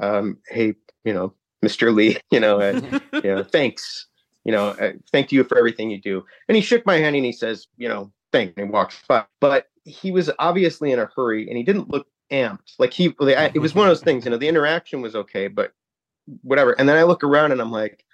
um, 0.00 0.38
hey, 0.48 0.74
you 1.04 1.14
know, 1.14 1.32
Mr. 1.64 1.94
Lee, 1.94 2.18
you 2.32 2.40
know, 2.40 2.60
uh, 2.60 2.80
you 3.12 3.34
know, 3.34 3.44
thanks, 3.44 4.08
you 4.44 4.50
know, 4.52 4.70
uh, 4.70 4.92
thank 5.12 5.30
you 5.32 5.44
for 5.44 5.56
everything 5.56 5.88
you 5.88 6.00
do. 6.00 6.24
And 6.48 6.56
he 6.56 6.62
shook 6.62 6.84
my 6.84 6.96
hand 6.96 7.14
and 7.16 7.24
he 7.24 7.32
says, 7.32 7.68
you 7.76 7.88
know, 7.88 8.12
thank, 8.32 8.54
and 8.56 8.66
he 8.66 8.72
walks 8.72 9.00
by. 9.08 9.24
But 9.40 9.66
he 9.88 10.10
was 10.10 10.30
obviously 10.38 10.92
in 10.92 10.98
a 10.98 11.08
hurry, 11.16 11.48
and 11.48 11.56
he 11.56 11.62
didn't 11.62 11.90
look 11.90 12.06
amped. 12.30 12.74
Like 12.78 12.92
he, 12.92 13.14
it 13.20 13.60
was 13.60 13.74
one 13.74 13.88
of 13.88 13.90
those 13.90 14.02
things. 14.02 14.24
You 14.24 14.30
know, 14.30 14.36
the 14.36 14.48
interaction 14.48 15.00
was 15.00 15.14
okay, 15.14 15.48
but 15.48 15.72
whatever. 16.42 16.72
And 16.72 16.88
then 16.88 16.96
I 16.96 17.04
look 17.04 17.24
around 17.24 17.52
and 17.52 17.60
I'm 17.60 17.72
like, 17.72 18.04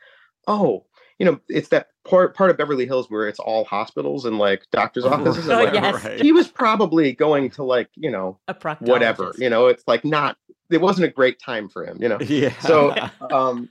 oh, 0.47 0.87
you 1.19 1.27
know, 1.27 1.41
it's 1.49 1.69
that 1.69 1.89
part 2.05 2.35
part 2.35 2.51
of 2.51 2.57
Beverly 2.57 2.87
Hills 2.87 3.11
where 3.11 3.29
it's 3.29 3.39
all 3.39 3.65
hospitals 3.65 4.25
and 4.25 4.39
like 4.39 4.67
doctors' 4.73 5.05
offices. 5.05 5.49
Oh, 5.49 5.53
and, 5.53 5.65
like, 5.65 5.75
yes. 5.75 6.05
Right. 6.05 6.21
He 6.21 6.33
was 6.33 6.49
probably 6.49 7.13
going 7.13 7.51
to 7.51 7.63
like, 7.65 7.89
you 7.95 8.11
know, 8.11 8.39
A 8.49 8.55
proctologist. 8.55 8.89
whatever. 8.89 9.35
You 9.39 9.51
know, 9.51 9.67
it's 9.67 9.85
like 9.87 10.05
not. 10.05 10.37
It 10.71 10.81
wasn't 10.81 11.07
a 11.07 11.11
great 11.11 11.39
time 11.39 11.69
for 11.69 11.85
him. 11.85 11.99
You 12.01 12.09
know. 12.09 12.19
yeah 12.21 12.59
So, 12.61 12.95
um, 13.31 13.69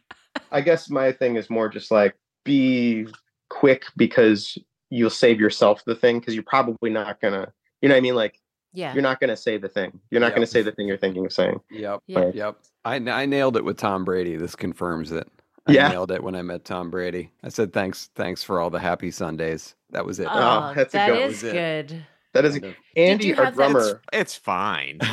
I 0.51 0.61
guess 0.61 0.89
my 0.89 1.11
thing 1.11 1.35
is 1.35 1.49
more 1.49 1.69
just 1.69 1.91
like 1.91 2.15
be 2.43 3.07
quick 3.49 3.83
because 3.97 4.57
you'll 4.89 5.09
save 5.09 5.39
yourself 5.39 5.83
the 5.85 5.95
thing 5.95 6.19
because 6.19 6.33
you're 6.33 6.43
probably 6.43 6.89
not 6.89 7.19
gonna. 7.21 7.51
You 7.83 7.89
know 7.89 7.95
what 7.95 7.99
I 7.99 8.01
mean? 8.01 8.15
Like 8.15 8.39
Yeah. 8.73 8.93
you're 8.93 9.03
not 9.03 9.19
gonna 9.19 9.37
say 9.37 9.57
the 9.57 9.67
thing. 9.69 9.99
You're 10.09 10.21
not 10.21 10.27
Yep. 10.27 10.35
gonna 10.35 10.47
say 10.47 10.61
the 10.63 10.71
thing 10.71 10.87
you're 10.87 10.97
thinking 10.97 11.25
of 11.25 11.33
saying. 11.33 11.59
yep 11.69 11.99
Yeah. 12.07 12.31
yep 12.33 12.57
I, 12.85 12.95
I 12.95 13.25
nailed 13.27 13.57
it 13.57 13.63
with 13.63 13.77
tom 13.77 14.03
brady 14.05 14.35
this 14.37 14.55
confirms 14.55 15.11
it 15.11 15.27
I 15.67 15.73
Yeah. 15.73 15.89
nailed 15.89 16.11
it 16.11 16.21
when 16.23 16.35
I 16.35 16.41
met 16.41 16.65
Tom 16.65 16.89
Brady. 16.89 17.31
I 17.41 17.47
said 17.47 17.71
thanks, 17.71 18.09
thanks 18.15 18.43
for 18.43 18.59
all 18.59 18.69
the 18.69 18.79
happy 18.79 19.11
Sundays. 19.11 19.75
That 19.91 20.05
was 20.05 20.19
it. 20.19 20.27
Oh, 20.29 20.73
that's 20.75 20.93
a 20.93 20.97
that 20.97 21.07
good- 21.07 21.21
is 21.21 21.41
was 21.41 21.43
it. 21.43 21.53
good. 21.53 22.05
That 22.33 22.43
is 22.45 22.59
Kind. 22.59 22.75
Andy, 22.97 23.33
our 23.33 23.45
have 23.45 23.55
that- 23.55 23.71
drummer. 23.71 24.01
It's 24.11 24.35
fine. 24.35 24.99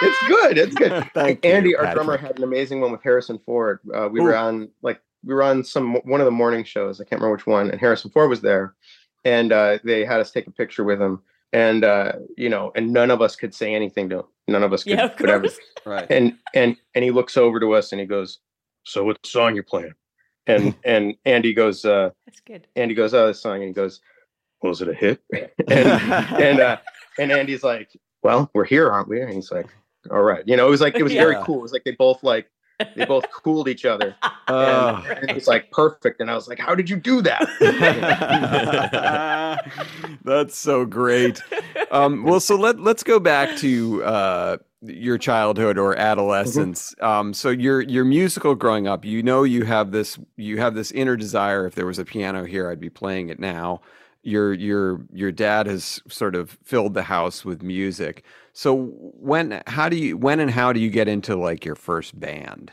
It's 0.00 0.28
good. 0.28 0.58
It's 0.58 0.74
good. 0.74 1.04
Thank 1.14 1.44
you, 1.44 1.50
Andy, 1.50 1.76
our 1.76 1.92
drummer, 1.94 2.16
had 2.16 2.36
an 2.38 2.44
amazing 2.44 2.80
one 2.80 2.92
with 2.92 3.02
Harrison 3.02 3.38
Ford. 3.44 3.80
Uh, 3.94 4.08
we 4.10 4.20
were 4.20 4.36
on 4.36 4.68
like 4.82 5.00
we 5.24 5.34
were 5.34 5.42
on 5.42 5.64
some 5.64 5.94
one 6.04 6.20
of 6.20 6.24
the 6.24 6.30
morning 6.30 6.62
shows. 6.64 7.00
I 7.00 7.04
can't 7.04 7.20
remember 7.20 7.36
which 7.36 7.46
one, 7.46 7.70
and 7.70 7.80
Harrison 7.80 8.10
Ford 8.10 8.28
was 8.30 8.40
there, 8.40 8.74
and 9.24 9.52
uh, 9.52 9.78
they 9.84 10.04
had 10.04 10.20
us 10.20 10.30
take 10.30 10.46
a 10.46 10.50
picture 10.50 10.84
with 10.84 11.00
him. 11.00 11.22
And 11.52 11.82
uh, 11.84 12.12
you 12.36 12.48
know, 12.50 12.72
and 12.74 12.92
none 12.92 13.10
of 13.10 13.22
us 13.22 13.34
could 13.34 13.54
say 13.54 13.74
anything 13.74 14.10
to 14.10 14.18
him. 14.20 14.24
None 14.48 14.62
of 14.62 14.72
us 14.72 14.84
could. 14.84 14.92
Yeah, 14.98 15.06
of 15.06 15.18
whatever. 15.18 15.44
course. 15.44 15.58
Right. 15.86 16.06
And 16.10 16.36
and 16.54 16.76
and 16.94 17.04
he 17.04 17.10
looks 17.10 17.36
over 17.36 17.58
to 17.60 17.72
us 17.74 17.92
and 17.92 18.00
he 18.00 18.06
goes, 18.06 18.40
"So 18.84 19.04
what 19.04 19.24
song 19.24 19.56
you 19.56 19.62
playing?" 19.62 19.94
And 20.46 20.74
and 20.84 21.14
Andy 21.24 21.54
goes, 21.54 21.84
uh, 21.84 22.10
That's 22.26 22.40
good. 22.40 22.66
Andy 22.76 22.94
goes, 22.94 23.14
"Oh, 23.14 23.28
this 23.28 23.40
song," 23.40 23.56
and 23.56 23.64
he 23.64 23.72
goes, 23.72 24.00
"Was 24.62 24.82
it 24.82 24.88
a 24.88 24.94
hit?" 24.94 25.22
and 25.68 25.88
and 26.42 26.60
uh, 26.60 26.76
and 27.18 27.32
Andy's 27.32 27.62
like, 27.62 27.90
"Well, 28.22 28.50
we're 28.54 28.64
here, 28.64 28.90
aren't 28.90 29.08
we?" 29.08 29.22
And 29.22 29.32
he's 29.32 29.50
like, 29.50 29.68
"All 30.10 30.22
right." 30.22 30.42
You 30.46 30.56
know, 30.56 30.66
it 30.66 30.70
was 30.70 30.82
like 30.82 30.96
it 30.96 31.02
was 31.02 31.12
very 31.24 31.36
cool. 31.44 31.60
It 31.60 31.62
was 31.62 31.72
like 31.72 31.84
they 31.84 31.92
both 31.92 32.22
like 32.22 32.50
they 32.94 33.04
both 33.04 33.30
cooled 33.32 33.68
each 33.68 33.84
other. 33.84 34.14
Oh. 34.48 35.04
And, 35.06 35.06
and 35.18 35.30
it 35.30 35.34
was 35.34 35.46
like 35.46 35.70
perfect. 35.70 36.20
And 36.20 36.30
I 36.30 36.34
was 36.34 36.48
like, 36.48 36.58
"How 36.58 36.74
did 36.74 36.90
you 36.90 36.96
do 36.96 37.22
that?" 37.22 37.46
That's 40.24 40.56
so 40.56 40.84
great. 40.84 41.42
Um, 41.90 42.24
well, 42.24 42.40
so 42.40 42.56
let 42.56 42.80
let's 42.80 43.02
go 43.02 43.18
back 43.18 43.56
to 43.58 44.04
uh, 44.04 44.56
your 44.82 45.18
childhood 45.18 45.78
or 45.78 45.96
adolescence. 45.96 46.94
Um, 47.00 47.34
so 47.34 47.50
your 47.50 47.80
your 47.80 48.04
musical 48.04 48.54
growing 48.54 48.86
up, 48.86 49.04
you 49.04 49.22
know, 49.22 49.42
you 49.42 49.64
have 49.64 49.90
this 49.90 50.18
you 50.36 50.58
have 50.58 50.74
this 50.74 50.90
inner 50.92 51.16
desire. 51.16 51.66
If 51.66 51.74
there 51.74 51.86
was 51.86 51.98
a 51.98 52.04
piano 52.04 52.44
here, 52.44 52.70
I'd 52.70 52.80
be 52.80 52.90
playing 52.90 53.28
it 53.28 53.38
now. 53.38 53.80
Your 54.22 54.52
your 54.52 55.00
your 55.12 55.32
dad 55.32 55.66
has 55.66 56.02
sort 56.08 56.34
of 56.34 56.58
filled 56.64 56.94
the 56.94 57.02
house 57.02 57.44
with 57.44 57.62
music. 57.62 58.24
So 58.52 58.86
when 58.94 59.62
how 59.66 59.88
do 59.88 59.96
you 59.96 60.16
when 60.16 60.40
and 60.40 60.50
how 60.50 60.72
do 60.72 60.80
you 60.80 60.90
get 60.90 61.08
into 61.08 61.36
like 61.36 61.64
your 61.64 61.76
first 61.76 62.18
band? 62.18 62.72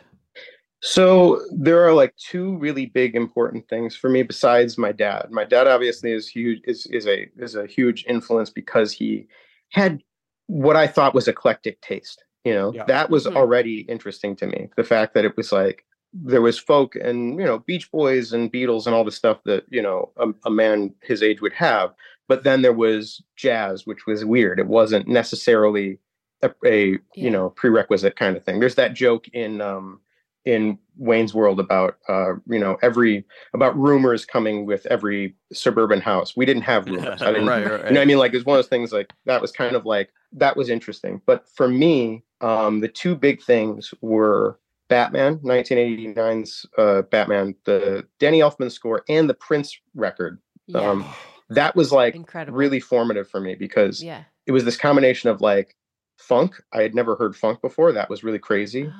So 0.81 1.41
there 1.51 1.83
are 1.85 1.93
like 1.93 2.15
two 2.17 2.57
really 2.57 2.85
big 2.87 3.15
important 3.15 3.67
things 3.69 3.95
for 3.95 4.09
me 4.09 4.21
besides 4.23 4.77
my 4.77 4.91
dad. 4.91 5.27
My 5.31 5.43
dad 5.43 5.67
obviously 5.67 6.11
is 6.11 6.27
huge 6.27 6.61
is 6.65 6.85
is 6.87 7.07
a 7.07 7.27
is 7.37 7.55
a 7.55 7.65
huge 7.65 8.05
influence 8.07 8.49
because 8.49 8.91
he 8.91 9.27
had 9.71 10.01
what 10.47 10.75
I 10.75 10.85
thought 10.87 11.15
was 11.15 11.27
eclectic 11.27 11.81
taste. 11.81 12.23
You 12.43 12.53
know, 12.53 12.73
Yeah. 12.73 12.83
that 12.85 13.09
was 13.09 13.25
Mhm. 13.25 13.35
already 13.35 13.79
interesting 13.81 14.35
to 14.35 14.45
me. 14.45 14.69
The 14.77 14.83
fact 14.83 15.15
that 15.15 15.25
it 15.25 15.35
was 15.35 15.51
like 15.51 15.83
there 16.24 16.41
was 16.41 16.57
folk 16.57 16.95
and 16.95 17.38
you 17.39 17.45
know 17.45 17.59
Beach 17.59 17.91
Boys 17.91 18.32
and 18.32 18.51
Beatles 18.51 18.86
and 18.86 18.95
all 18.95 19.03
the 19.03 19.11
stuff 19.11 19.39
that 19.45 19.66
you 19.70 19.82
know 19.82 20.11
a, 20.18 20.28
a 20.45 20.49
man 20.49 20.93
his 21.01 21.22
age 21.22 21.41
would 21.41 21.53
have, 21.53 21.93
but 22.28 22.43
then 22.43 22.61
there 22.61 22.74
was 22.74 23.22
jazz, 23.36 23.86
which 23.86 24.05
was 24.05 24.24
weird. 24.24 24.59
It 24.59 24.68
wasn't 24.68 25.07
necessarily 25.07 25.99
a, 26.41 26.51
a 26.66 26.91
Yeah. 26.91 26.97
you 27.16 27.30
know 27.30 27.49
prerequisite 27.49 28.16
kind 28.16 28.38
of 28.38 28.43
thing. 28.43 28.59
There's 28.59 28.76
that 28.76 28.93
joke 28.93 29.28
in 29.30 29.59
um 29.61 29.99
in 30.45 30.78
Wayne's 30.97 31.34
World 31.34 31.59
about 31.59 31.97
uh 32.07 32.34
you 32.47 32.59
know 32.59 32.78
every 32.82 33.26
about 33.53 33.78
rumors 33.78 34.26
coming 34.26 34.66
with 34.66 34.86
every 34.86 35.36
suburban 35.51 35.99
house. 36.01 36.38
We 36.38 36.45
didn't 36.45 36.63
have 36.63 36.86
rumors. 36.86 37.22
I 37.22 37.32
didn't, 37.34 37.47
Right, 37.47 37.66
right, 37.70 37.86
You 37.88 37.91
know 37.93 37.99
what 37.99 38.01
I 38.01 38.05
mean? 38.05 38.20
Like 38.20 38.34
it's 38.34 38.45
one 38.45 38.57
of 38.57 38.63
those 38.63 38.70
things 38.70 38.93
like 38.93 39.11
that 39.26 39.41
was 39.41 39.51
kind 39.51 39.76
of 39.76 39.86
like 39.86 40.11
that 40.34 40.55
was 40.55 40.70
interesting. 40.70 41.22
But 41.26 41.45
for 41.49 41.68
me, 41.68 42.24
um, 42.41 42.80
the 42.80 42.88
two 42.88 43.16
big 43.16 43.41
things 43.41 43.93
were 44.01 44.59
Batman, 44.88 45.39
1989's 45.39 46.65
uh, 46.77 47.01
Batman, 47.03 47.55
the 47.65 48.07
Danny 48.19 48.39
Elfman 48.39 48.71
score, 48.71 49.03
and 49.09 49.29
the 49.29 49.33
Prince 49.33 49.77
record. 49.95 50.39
Yeah. 50.67 50.79
Um, 50.79 51.05
that 51.49 51.75
was 51.75 51.91
like 51.91 52.15
Incredible. 52.15 52.57
really 52.57 52.79
formative 52.79 53.29
for 53.29 53.39
me 53.39 53.55
because 53.55 54.01
yeah. 54.01 54.23
it 54.45 54.51
was 54.51 54.63
this 54.65 54.77
combination 54.77 55.29
of 55.29 55.41
like 55.41 55.75
funk. 56.17 56.61
I 56.73 56.81
had 56.81 56.95
never 56.95 57.15
heard 57.15 57.36
funk 57.36 57.61
before. 57.61 57.91
That 57.91 58.09
was 58.09 58.23
really 58.23 58.39
crazy. 58.39 58.91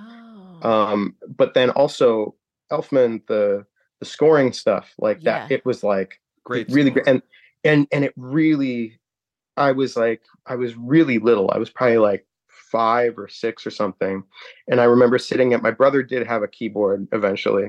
Oh. 0.62 0.70
Um, 0.70 1.16
but 1.28 1.54
then 1.54 1.70
also 1.72 2.36
Elfman, 2.72 3.26
the 3.28 3.66
the 4.00 4.06
scoring 4.06 4.52
stuff 4.54 4.94
like 5.00 5.22
that. 5.22 5.50
Yeah. 5.50 5.58
It 5.58 5.66
was 5.66 5.84
like 5.84 6.20
Great, 6.44 6.70
really 6.70 6.92
score. 6.92 7.04
great 7.04 7.08
and 7.08 7.22
and 7.64 7.88
and 7.92 8.06
it 8.06 8.14
really 8.16 9.00
i 9.58 9.72
was 9.72 9.98
like 9.98 10.22
i 10.46 10.56
was 10.56 10.76
really 10.76 11.18
little 11.18 11.50
i 11.52 11.58
was 11.58 11.70
probably 11.70 11.98
like 11.98 12.26
five 12.76 13.18
or 13.18 13.28
six 13.30 13.66
or 13.66 13.72
something 13.72 14.22
and 14.70 14.82
i 14.82 14.84
remember 14.84 15.18
sitting 15.18 15.54
at 15.54 15.62
my 15.62 15.72
brother 15.72 16.04
did 16.04 16.28
have 16.28 16.44
a 16.44 16.48
keyboard 16.48 17.08
eventually 17.14 17.66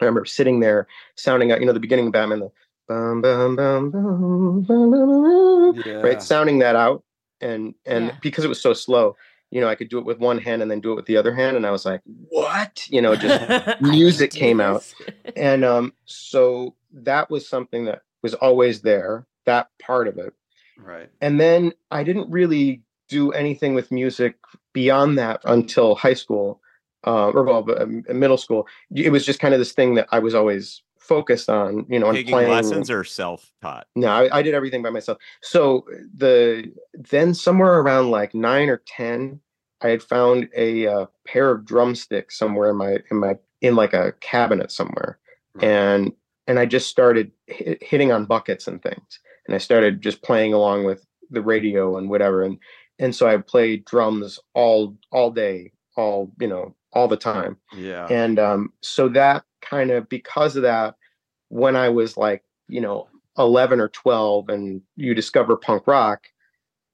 i 0.00 0.04
remember 0.04 0.24
sitting 0.24 0.58
there 0.60 0.86
sounding 1.16 1.52
out 1.52 1.60
you 1.60 1.66
know 1.66 1.72
the 1.74 1.80
beginning 1.86 2.06
of 2.06 2.12
batman 2.12 2.40
the 2.40 2.50
bum, 2.88 3.20
bum, 3.20 3.56
bum, 3.56 3.90
bum, 3.90 4.62
bum, 4.62 4.90
bum, 4.90 4.90
bum, 4.90 5.82
Yeah. 5.84 6.00
right 6.08 6.22
sounding 6.22 6.58
that 6.60 6.76
out 6.76 7.04
and 7.42 7.74
and 7.84 8.06
Yeah. 8.06 8.16
because 8.22 8.44
it 8.44 8.48
was 8.48 8.60
so 8.60 8.72
slow 8.72 9.16
you 9.50 9.60
know 9.60 9.68
i 9.68 9.74
could 9.74 9.90
do 9.90 9.98
it 9.98 10.06
with 10.06 10.18
one 10.18 10.38
hand 10.38 10.62
and 10.62 10.70
then 10.70 10.80
do 10.80 10.92
it 10.92 10.96
with 10.96 11.06
the 11.06 11.18
other 11.18 11.34
hand 11.34 11.56
and 11.58 11.66
i 11.66 11.70
was 11.70 11.84
like 11.84 12.00
what 12.30 12.86
you 12.88 13.02
know 13.02 13.14
just 13.16 13.38
music 13.82 14.30
do 14.30 14.38
came 14.38 14.60
out. 14.60 14.82
and 15.36 15.62
um 15.64 15.92
so 16.06 16.74
that 16.92 17.28
was 17.30 17.46
something 17.46 17.84
that 17.84 18.00
was 18.22 18.32
always 18.34 18.80
there 18.80 19.26
that 19.44 19.68
part 19.78 20.08
of 20.08 20.16
it 20.16 20.32
Right. 20.78 21.10
and 21.20 21.38
then 21.38 21.72
i 21.90 22.02
didn't 22.02 22.30
really 22.30 22.82
do 23.12 23.30
anything 23.32 23.74
with 23.74 23.92
music 23.92 24.36
beyond 24.72 25.18
that 25.18 25.40
until 25.44 25.94
high 25.94 26.14
school 26.14 26.60
uh, 27.06 27.28
or 27.30 27.42
well 27.44 27.64
um, 27.80 28.04
middle 28.08 28.38
school. 28.38 28.66
It 28.94 29.10
was 29.10 29.26
just 29.26 29.40
kind 29.40 29.54
of 29.54 29.60
this 29.60 29.72
thing 29.72 29.94
that 29.96 30.08
i 30.10 30.18
was 30.18 30.34
always 30.34 30.82
focused 30.98 31.50
on 31.50 31.84
you 31.88 31.98
know 31.98 32.06
and 32.06 32.16
Taking 32.16 32.32
playing 32.32 32.50
lessons 32.50 32.88
or 32.88 33.02
self-taught? 33.02 33.86
no 33.96 34.08
I, 34.08 34.38
I 34.38 34.42
did 34.42 34.54
everything 34.54 34.82
by 34.82 34.90
myself. 34.90 35.18
So 35.42 35.84
the 36.16 36.72
then 36.94 37.34
somewhere 37.34 37.80
around 37.80 38.10
like 38.10 38.34
nine 38.34 38.68
or 38.68 38.82
ten 38.86 39.40
i 39.82 39.88
had 39.88 40.02
found 40.02 40.48
a 40.56 40.86
uh, 40.86 41.06
pair 41.26 41.50
of 41.50 41.64
drumsticks 41.64 42.38
somewhere 42.38 42.70
in 42.70 42.76
my 42.76 42.98
in 43.10 43.16
my 43.18 43.34
in 43.60 43.74
like 43.76 43.94
a 43.94 44.12
cabinet 44.20 44.70
somewhere. 44.70 45.18
Right. 45.54 45.64
and 45.64 46.12
and 46.46 46.58
i 46.58 46.66
just 46.66 46.88
started 46.88 47.30
hit, 47.46 47.82
hitting 47.82 48.10
on 48.12 48.26
buckets 48.26 48.66
and 48.68 48.80
things. 48.82 49.10
And 49.46 49.54
i 49.56 49.58
started 49.58 50.00
just 50.00 50.22
playing 50.22 50.54
along 50.54 50.84
with 50.84 51.04
the 51.32 51.42
radio 51.42 51.96
and 51.96 52.08
whatever. 52.08 52.44
And 52.44 52.58
and 53.02 53.14
so 53.14 53.28
i 53.28 53.36
played 53.36 53.84
drums 53.84 54.38
all 54.54 54.96
all 55.10 55.30
day 55.30 55.70
all 55.96 56.30
you 56.40 56.46
know 56.48 56.74
all 56.94 57.08
the 57.08 57.16
time 57.16 57.56
Yeah. 57.74 58.06
and 58.10 58.38
um, 58.38 58.72
so 58.82 59.08
that 59.10 59.44
kind 59.62 59.90
of 59.90 60.08
because 60.08 60.56
of 60.56 60.62
that 60.62 60.94
when 61.48 61.76
i 61.76 61.88
was 61.88 62.16
like 62.16 62.42
you 62.68 62.80
know 62.80 63.08
11 63.38 63.80
or 63.80 63.88
12 63.88 64.48
and 64.50 64.82
you 64.96 65.14
discover 65.14 65.56
punk 65.56 65.86
rock 65.86 66.24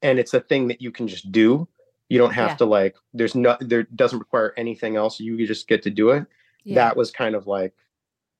and 0.02 0.18
it's 0.20 0.34
a 0.34 0.40
thing 0.40 0.68
that 0.68 0.80
you 0.80 0.90
can 0.92 1.08
just 1.08 1.30
do 1.32 1.66
you 2.08 2.16
don't 2.18 2.32
have 2.32 2.50
Yeah. 2.50 2.56
to 2.56 2.64
like 2.64 2.96
there's 3.12 3.34
no 3.34 3.56
there 3.60 3.82
doesn't 3.94 4.18
require 4.20 4.54
anything 4.56 4.96
else 4.96 5.18
you 5.20 5.46
just 5.46 5.68
get 5.68 5.82
to 5.82 5.90
do 5.90 6.10
it 6.10 6.24
Yeah. 6.64 6.76
that 6.76 6.96
was 6.96 7.10
kind 7.10 7.34
of 7.34 7.46
like 7.46 7.74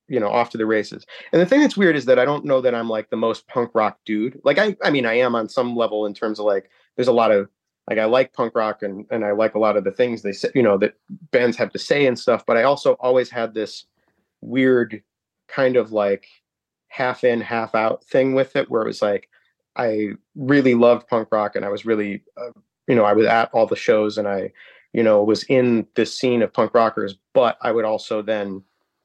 you 0.08 0.20
know 0.20 0.30
off 0.30 0.50
to 0.50 0.58
the 0.58 0.64
races 0.66 1.04
and 1.32 1.42
the 1.42 1.46
thing 1.46 1.60
that's 1.60 1.76
weird 1.76 1.96
is 1.96 2.04
that 2.06 2.18
i 2.18 2.24
don't 2.24 2.44
know 2.44 2.60
that 2.60 2.74
i'm 2.74 2.88
like 2.88 3.10
the 3.10 3.16
most 3.16 3.46
punk 3.48 3.70
rock 3.74 3.98
dude 4.06 4.40
like 4.44 4.58
i 4.58 4.76
i 4.84 4.90
mean 4.90 5.04
i 5.06 5.14
am 5.14 5.34
on 5.34 5.48
some 5.48 5.76
level 5.76 6.06
in 6.06 6.14
terms 6.14 6.38
of 6.38 6.46
like 6.46 6.70
there's 6.96 7.08
a 7.08 7.12
lot 7.12 7.30
of 7.32 7.48
like 7.88 7.98
i 7.98 8.04
like 8.04 8.32
punk 8.32 8.54
rock 8.54 8.82
and 8.82 9.06
and 9.10 9.24
i 9.24 9.32
like 9.32 9.54
a 9.54 9.58
lot 9.58 9.76
of 9.76 9.84
the 9.84 9.90
things 9.90 10.22
they 10.22 10.32
say 10.32 10.48
you 10.54 10.62
know 10.62 10.76
that 10.76 10.94
bands 11.30 11.56
have 11.56 11.72
to 11.72 11.78
say 11.78 12.06
and 12.06 12.18
stuff 12.18 12.44
but 12.46 12.56
i 12.56 12.62
also 12.62 12.92
always 12.94 13.30
had 13.30 13.54
this 13.54 13.86
weird 14.40 15.02
kind 15.48 15.76
of 15.76 15.92
like 15.92 16.26
half 16.88 17.24
in 17.24 17.40
half 17.40 17.74
out 17.74 18.04
thing 18.04 18.34
with 18.34 18.56
it 18.56 18.70
where 18.70 18.82
it 18.82 18.86
was 18.86 19.02
like 19.02 19.28
i 19.76 20.08
really 20.36 20.74
loved 20.74 21.08
punk 21.08 21.28
rock 21.32 21.56
and 21.56 21.64
i 21.64 21.68
was 21.68 21.86
really 21.86 22.22
uh, 22.36 22.50
you 22.86 22.94
know 22.94 23.04
i 23.04 23.12
was 23.12 23.26
at 23.26 23.50
all 23.52 23.66
the 23.66 23.76
shows 23.76 24.18
and 24.18 24.28
i 24.28 24.50
you 24.92 25.02
know 25.02 25.22
was 25.22 25.44
in 25.44 25.86
this 25.94 26.16
scene 26.16 26.42
of 26.42 26.52
punk 26.52 26.74
rockers 26.74 27.16
but 27.32 27.56
i 27.62 27.72
would 27.72 27.84
also 27.84 28.22
then 28.22 28.62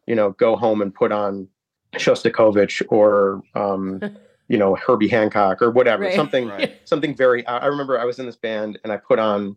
you 0.08 0.16
know 0.16 0.32
go 0.32 0.56
home 0.56 0.82
and 0.82 0.94
put 0.94 1.12
on 1.12 1.48
shostakovich 1.96 2.82
or 2.90 3.42
um 3.56 4.02
you 4.54 4.60
know 4.60 4.76
herbie 4.76 5.08
hancock 5.08 5.62
or 5.64 5.72
whatever 5.72 6.04
Right. 6.04 6.16
something 6.16 6.48
Right. 6.48 6.80
something 6.86 7.16
very 7.16 7.46
i 7.48 7.58
I 7.58 7.66
remember 7.66 8.00
i 8.00 8.06
was 8.06 8.20
in 8.20 8.26
this 8.28 8.36
band 8.36 8.78
and 8.84 8.94
i 8.94 8.98
put 8.98 9.18
on 9.20 9.56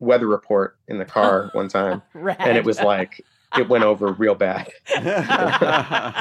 weather 0.00 0.26
report 0.28 0.76
in 0.88 0.98
the 0.98 1.04
car 1.06 1.48
one 1.54 1.68
time 1.68 2.02
Rad. 2.12 2.36
and 2.40 2.56
it 2.58 2.64
was 2.64 2.78
like 2.80 3.24
it 3.56 3.68
went 3.68 3.84
over 3.84 4.12
real 4.12 4.34
bad 4.34 4.68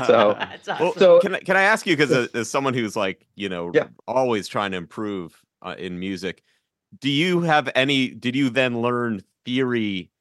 So- 0.08 0.36
That's 0.40 0.68
Well, 0.68 0.90
awesome. 0.90 1.00
So- 1.00 1.20
can 1.20 1.36
I, 1.36 1.40
can 1.40 1.58
I 1.58 1.64
ask 1.64 1.86
you 1.86 1.96
because 1.98 2.12
as, 2.12 2.28
as 2.30 2.50
someone 2.50 2.74
who's 2.74 2.96
like 2.96 3.26
you 3.36 3.50
know 3.50 3.72
Yeah. 3.74 3.88
always 4.08 4.48
trying 4.48 4.72
to 4.72 4.78
improve 4.78 5.44
uh, 5.62 5.76
in 5.78 6.00
music, 6.00 6.44
do 7.00 7.10
you 7.10 7.42
have 7.42 7.70
any? 7.76 8.10
Did 8.10 8.36
you 8.36 8.50
then 8.50 8.82
learn 8.82 9.24
theory 9.46 10.12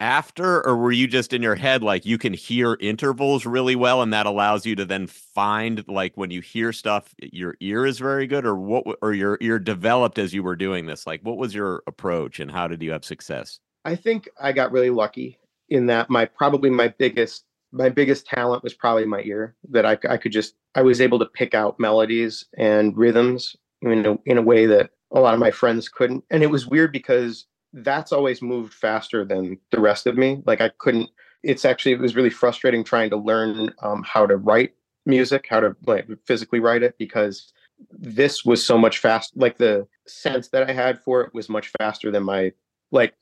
after, 0.00 0.66
or 0.66 0.76
were 0.76 0.92
you 0.92 1.06
just 1.06 1.32
in 1.32 1.42
your 1.42 1.54
head 1.54 1.82
like 1.82 2.04
you 2.04 2.18
can 2.18 2.32
hear 2.32 2.76
intervals 2.80 3.46
really 3.46 3.76
well, 3.76 4.02
and 4.02 4.12
that 4.12 4.26
allows 4.26 4.66
you 4.66 4.76
to 4.76 4.84
then 4.84 5.06
find 5.06 5.84
like 5.88 6.16
when 6.16 6.30
you 6.30 6.40
hear 6.40 6.72
stuff, 6.72 7.14
your 7.20 7.56
ear 7.60 7.86
is 7.86 7.98
very 7.98 8.26
good, 8.26 8.44
or 8.44 8.56
what? 8.56 8.84
Or 9.02 9.12
your 9.12 9.38
ear 9.40 9.58
developed 9.58 10.18
as 10.18 10.34
you 10.34 10.42
were 10.42 10.56
doing 10.56 10.86
this? 10.86 11.06
Like, 11.06 11.20
what 11.22 11.38
was 11.38 11.54
your 11.54 11.82
approach, 11.86 12.40
and 12.40 12.50
how 12.50 12.68
did 12.68 12.82
you 12.82 12.92
have 12.92 13.04
success? 13.04 13.60
I 13.84 13.94
think 13.94 14.28
I 14.40 14.52
got 14.52 14.72
really 14.72 14.90
lucky 14.90 15.38
in 15.68 15.86
that 15.86 16.10
my 16.10 16.24
probably 16.24 16.70
my 16.70 16.88
biggest 16.88 17.44
my 17.72 17.88
biggest 17.88 18.26
talent 18.26 18.62
was 18.62 18.74
probably 18.74 19.04
my 19.04 19.20
ear 19.22 19.54
that 19.70 19.84
I, 19.84 19.98
I 20.08 20.16
could 20.16 20.32
just 20.32 20.54
I 20.74 20.82
was 20.82 21.00
able 21.00 21.18
to 21.18 21.26
pick 21.26 21.54
out 21.54 21.80
melodies 21.80 22.44
and 22.56 22.96
rhythms 22.96 23.56
in 23.82 24.06
a, 24.06 24.18
in 24.24 24.38
a 24.38 24.42
way 24.42 24.66
that 24.66 24.90
a 25.12 25.20
lot 25.20 25.34
of 25.34 25.40
my 25.40 25.50
friends 25.50 25.88
couldn't 25.88 26.24
and 26.30 26.42
it 26.42 26.50
was 26.50 26.66
weird 26.66 26.92
because 26.92 27.46
that's 27.76 28.12
always 28.12 28.40
moved 28.42 28.72
faster 28.72 29.24
than 29.24 29.58
the 29.70 29.80
rest 29.80 30.06
of 30.06 30.16
me 30.16 30.42
like 30.46 30.60
I 30.60 30.70
couldn't 30.78 31.10
it's 31.42 31.64
actually 31.64 31.92
it 31.92 32.00
was 32.00 32.16
really 32.16 32.30
frustrating 32.30 32.82
trying 32.82 33.10
to 33.10 33.16
learn 33.16 33.72
um, 33.82 34.02
how 34.02 34.26
to 34.26 34.36
write 34.36 34.74
music 35.04 35.46
how 35.48 35.60
to 35.60 35.76
like 35.86 36.06
physically 36.24 36.58
write 36.58 36.82
it 36.82 36.96
because 36.98 37.52
this 37.90 38.44
was 38.44 38.64
so 38.64 38.78
much 38.78 38.98
fast 38.98 39.32
like 39.36 39.58
the 39.58 39.86
sense 40.06 40.48
that 40.48 40.68
I 40.68 40.72
had 40.72 40.98
for 41.00 41.20
it 41.20 41.34
was 41.34 41.48
much 41.48 41.70
faster 41.78 42.10
than 42.10 42.22
my 42.22 42.52
like 42.90 43.14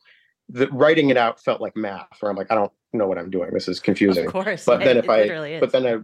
the 0.48 0.68
writing 0.68 1.10
it 1.10 1.16
out 1.16 1.40
felt 1.42 1.60
like 1.60 1.74
math 1.76 2.06
where 2.20 2.30
i'm 2.30 2.36
like 2.36 2.50
i 2.52 2.54
don't 2.54 2.72
know 2.92 3.06
what 3.06 3.16
i'm 3.18 3.30
doing 3.30 3.50
this 3.52 3.66
is 3.66 3.80
confusing 3.80 4.26
of 4.26 4.32
course. 4.32 4.64
but 4.66 4.84
then 4.84 4.96
it 4.98 5.04
if 5.04 5.10
i 5.10 5.58
but 5.58 5.72
then 5.72 5.86
i 5.86 5.96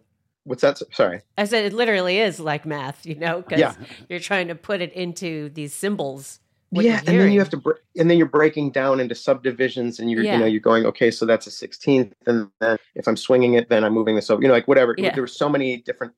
what's 0.45 0.63
that 0.63 0.81
sorry 0.93 1.21
I 1.37 1.45
said 1.45 1.67
it 1.67 1.73
literally 1.75 2.19
is 2.19 2.41
like 2.41 2.65
math, 2.65 3.05
you 3.05 3.15
know, 3.15 3.43
because 3.43 3.61
Yeah. 3.61 3.75
you're 4.09 4.21
trying 4.21 4.49
to 4.49 4.55
put 4.55 4.81
it 4.81 4.93
into 4.95 5.51
these 5.51 5.75
symbols. 5.75 6.41
Yeah 6.73 6.99
and 7.07 7.18
then 7.21 7.33
you 7.33 7.39
have 7.41 7.51
to 7.51 7.57
br- 7.57 7.73
and 7.97 8.09
then 8.11 8.16
you're 8.16 8.29
breaking 8.29 8.71
down 8.71 9.01
into 9.01 9.14
subdivisions 9.14 9.99
and 9.99 10.11
you're 10.11 10.23
Yeah. 10.23 10.35
you 10.35 10.39
know 10.41 10.47
you're 10.47 10.61
going 10.61 10.87
okay 10.87 11.11
so 11.11 11.27
that's 11.27 11.47
a 11.47 11.51
16th 11.51 12.12
and 12.27 12.49
then 12.61 12.77
if 12.95 13.09
i'm 13.09 13.16
swinging 13.16 13.55
it 13.55 13.68
then 13.68 13.83
i'm 13.85 13.93
moving 13.93 14.14
this 14.14 14.31
over 14.31 14.41
you 14.41 14.49
know 14.49 14.55
like 14.55 14.68
whatever 14.68 14.95
Yeah. 14.97 15.12
there 15.12 15.23
were 15.23 15.27
so 15.27 15.49
many 15.49 15.79
different 15.79 16.12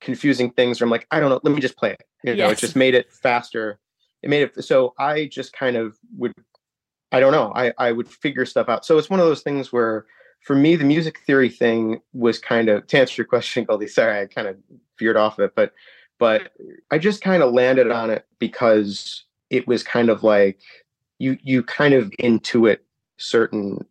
confusing 0.00 0.50
things 0.50 0.80
where 0.80 0.86
i'm 0.86 0.90
like 0.90 1.06
i 1.10 1.20
don't 1.20 1.30
know 1.30 1.40
let 1.42 1.54
me 1.54 1.60
just 1.60 1.76
play 1.76 1.92
it 1.92 2.02
you 2.22 2.30
know 2.32 2.36
Yes. 2.36 2.58
it 2.58 2.60
just 2.60 2.76
made 2.76 2.94
it 2.94 3.10
faster 3.12 3.78
it 4.22 4.28
made 4.28 4.42
it 4.42 4.62
so 4.64 4.92
i 4.98 5.26
just 5.32 5.52
kind 5.54 5.76
of 5.76 5.96
would 6.18 6.32
i 7.12 7.18
don't 7.20 7.32
know 7.32 7.52
i 7.54 7.72
i 7.78 7.90
would 7.90 8.08
figure 8.08 8.44
stuff 8.44 8.68
out 8.68 8.84
so 8.84 8.98
it's 8.98 9.08
one 9.08 9.20
of 9.20 9.26
those 9.26 9.40
things 9.42 9.72
where 9.72 10.04
for 10.42 10.54
me 10.54 10.76
the 10.76 10.84
music 10.84 11.20
theory 11.26 11.48
thing 11.48 12.00
was 12.12 12.38
kind 12.38 12.68
of 12.68 12.86
to 12.88 12.98
answer 12.98 13.22
your 13.22 13.26
question 13.26 13.64
Goldy 13.64 13.86
sorry 13.86 14.20
i 14.20 14.26
kind 14.26 14.48
of 14.48 14.56
veered 14.98 15.16
off 15.16 15.38
of 15.38 15.44
it 15.46 15.54
but 15.56 15.72
but 16.20 16.52
I 16.92 16.98
just 16.98 17.22
kind 17.22 17.42
of 17.42 17.52
landed 17.52 17.90
on 17.90 18.08
it 18.08 18.24
because 18.38 19.24
it 19.56 19.66
was 19.66 19.82
kind 19.82 20.08
of 20.10 20.22
like 20.22 20.58
you 21.18 21.38
you 21.42 21.62
kind 21.62 21.94
of 21.94 22.10
intuit 22.28 22.78
certain 23.16 23.84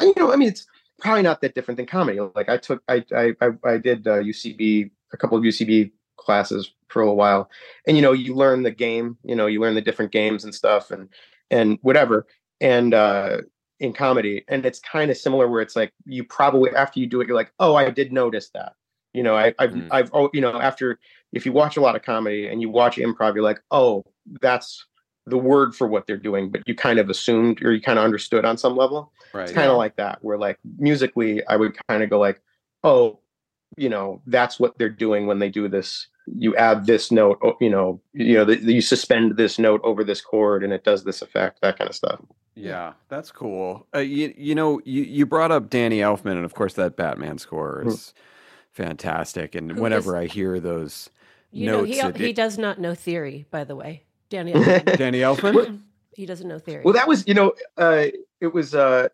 you 0.00 0.14
know 0.16 0.32
I 0.32 0.36
mean 0.36 0.48
it's 0.48 0.66
probably 0.98 1.22
not 1.22 1.40
that 1.40 1.54
different 1.54 1.76
than 1.76 1.86
comedy. 1.86 2.18
Like 2.34 2.48
I 2.48 2.56
took 2.56 2.82
I 2.88 3.04
I 3.14 3.34
I, 3.40 3.48
I 3.72 3.78
did 3.78 4.06
uh, 4.06 4.20
UCB 4.20 4.90
a 5.12 5.16
couple 5.16 5.36
of 5.38 5.44
UCB 5.44 5.90
classes 6.16 6.72
for 6.88 7.02
a 7.02 7.12
while. 7.14 7.50
And 7.86 7.96
you 7.96 8.02
know 8.02 8.12
you 8.12 8.34
learn 8.34 8.62
the 8.62 8.70
game 8.70 9.16
you 9.24 9.34
know 9.36 9.46
you 9.46 9.60
learn 9.60 9.74
the 9.74 9.80
different 9.88 10.12
games 10.12 10.44
and 10.44 10.54
stuff 10.54 10.90
and 10.90 11.08
and 11.50 11.78
whatever. 11.82 12.26
And 12.60 12.92
uh 12.94 13.38
in 13.80 13.94
comedy 13.94 14.44
and 14.48 14.66
it's 14.66 14.78
kind 14.78 15.10
of 15.10 15.16
similar 15.16 15.48
where 15.48 15.62
it's 15.62 15.74
like 15.74 15.90
you 16.04 16.22
probably 16.22 16.70
after 16.76 17.00
you 17.00 17.06
do 17.06 17.22
it 17.22 17.26
you're 17.26 17.34
like 17.42 17.50
oh 17.60 17.74
i 17.74 17.88
did 17.90 18.12
notice 18.12 18.50
that. 18.50 18.74
You 19.14 19.22
know 19.22 19.36
I, 19.36 19.54
i've 19.58 19.70
Mm. 19.72 19.88
i've 19.90 20.10
oh 20.12 20.28
you 20.34 20.42
know 20.42 20.60
after 20.60 20.98
if 21.32 21.46
you 21.46 21.52
watch 21.52 21.78
a 21.78 21.80
lot 21.80 21.96
of 21.96 22.02
comedy 22.02 22.46
and 22.46 22.60
you 22.60 22.68
watch 22.68 22.96
improv 22.96 23.34
you're 23.34 23.42
like 23.42 23.62
oh 23.70 24.04
that's 24.42 24.84
the 25.26 25.36
word 25.38 25.74
for 25.74 25.86
what 25.86 26.06
they're 26.06 26.16
doing 26.16 26.50
but 26.50 26.62
you 26.66 26.74
kind 26.74 26.98
of 26.98 27.10
assumed 27.10 27.62
or 27.62 27.72
you 27.72 27.80
kind 27.80 27.98
of 27.98 28.04
understood 28.04 28.44
on 28.44 28.56
some 28.56 28.76
level 28.76 29.12
Right. 29.34 29.44
it's 29.44 29.52
kind 29.52 29.70
of 29.70 29.76
like 29.76 29.96
that 29.96 30.18
where 30.22 30.38
like 30.38 30.58
musically 30.78 31.44
i 31.46 31.56
would 31.56 31.76
kind 31.88 32.02
of 32.02 32.10
go 32.10 32.18
like 32.18 32.40
oh 32.84 33.18
you 33.76 33.88
know 33.88 34.20
that's 34.26 34.58
what 34.58 34.76
they're 34.78 34.88
doing 34.88 35.26
when 35.26 35.38
they 35.38 35.48
do 35.50 35.68
this 35.68 36.08
you 36.26 36.56
add 36.56 36.86
this 36.86 37.10
note 37.12 37.38
you 37.60 37.70
know 37.70 38.00
you 38.12 38.34
know 38.34 38.44
the, 38.44 38.56
you 38.58 38.80
suspend 38.80 39.36
this 39.36 39.58
note 39.58 39.80
over 39.84 40.02
this 40.04 40.20
chord 40.20 40.64
and 40.64 40.72
it 40.72 40.84
does 40.84 41.04
this 41.04 41.22
effect 41.22 41.60
that 41.62 41.76
kind 41.78 41.88
of 41.90 41.94
stuff 41.96 42.20
Yeah, 42.56 42.92
that's 43.08 43.30
cool. 43.32 43.86
Uh, 43.94 44.00
you 44.00 44.34
you 44.36 44.54
know 44.54 44.80
you 44.84 45.02
you 45.02 45.24
brought 45.26 45.50
up 45.52 45.70
Danny 45.70 45.98
Elfman, 46.00 46.32
and 46.32 46.44
of 46.44 46.52
course 46.54 46.74
that 46.74 46.96
Batman 46.96 47.38
score 47.38 47.82
Mm. 47.84 47.88
is 47.88 48.12
fantastic. 48.72 49.54
And 49.54 49.72
Who 49.72 49.80
whenever 49.82 50.16
is- 50.16 50.22
I 50.22 50.26
hear 50.26 50.60
those 50.60 51.10
You 51.52 51.66
know, 51.66 51.78
notes, 51.84 51.90
he 51.92 52.00
it- 52.00 52.16
he 52.16 52.32
does 52.32 52.58
not 52.58 52.78
know 52.78 52.94
theory, 52.94 53.46
by 53.50 53.64
the 53.64 53.74
way. 53.76 54.04
Danny 54.30 54.52
Elfman. 54.54 54.96
Danny 54.96 55.18
Elfman. 55.20 55.80
he 56.14 56.24
doesn't 56.26 56.48
know 56.48 56.58
theory. 56.58 56.82
well 56.84 56.94
that 56.94 57.06
was 57.08 57.26
you 57.28 57.34
know 57.34 57.52
uh 57.76 58.06
it 58.40 58.52
was 58.54 58.74
uh 58.74 59.08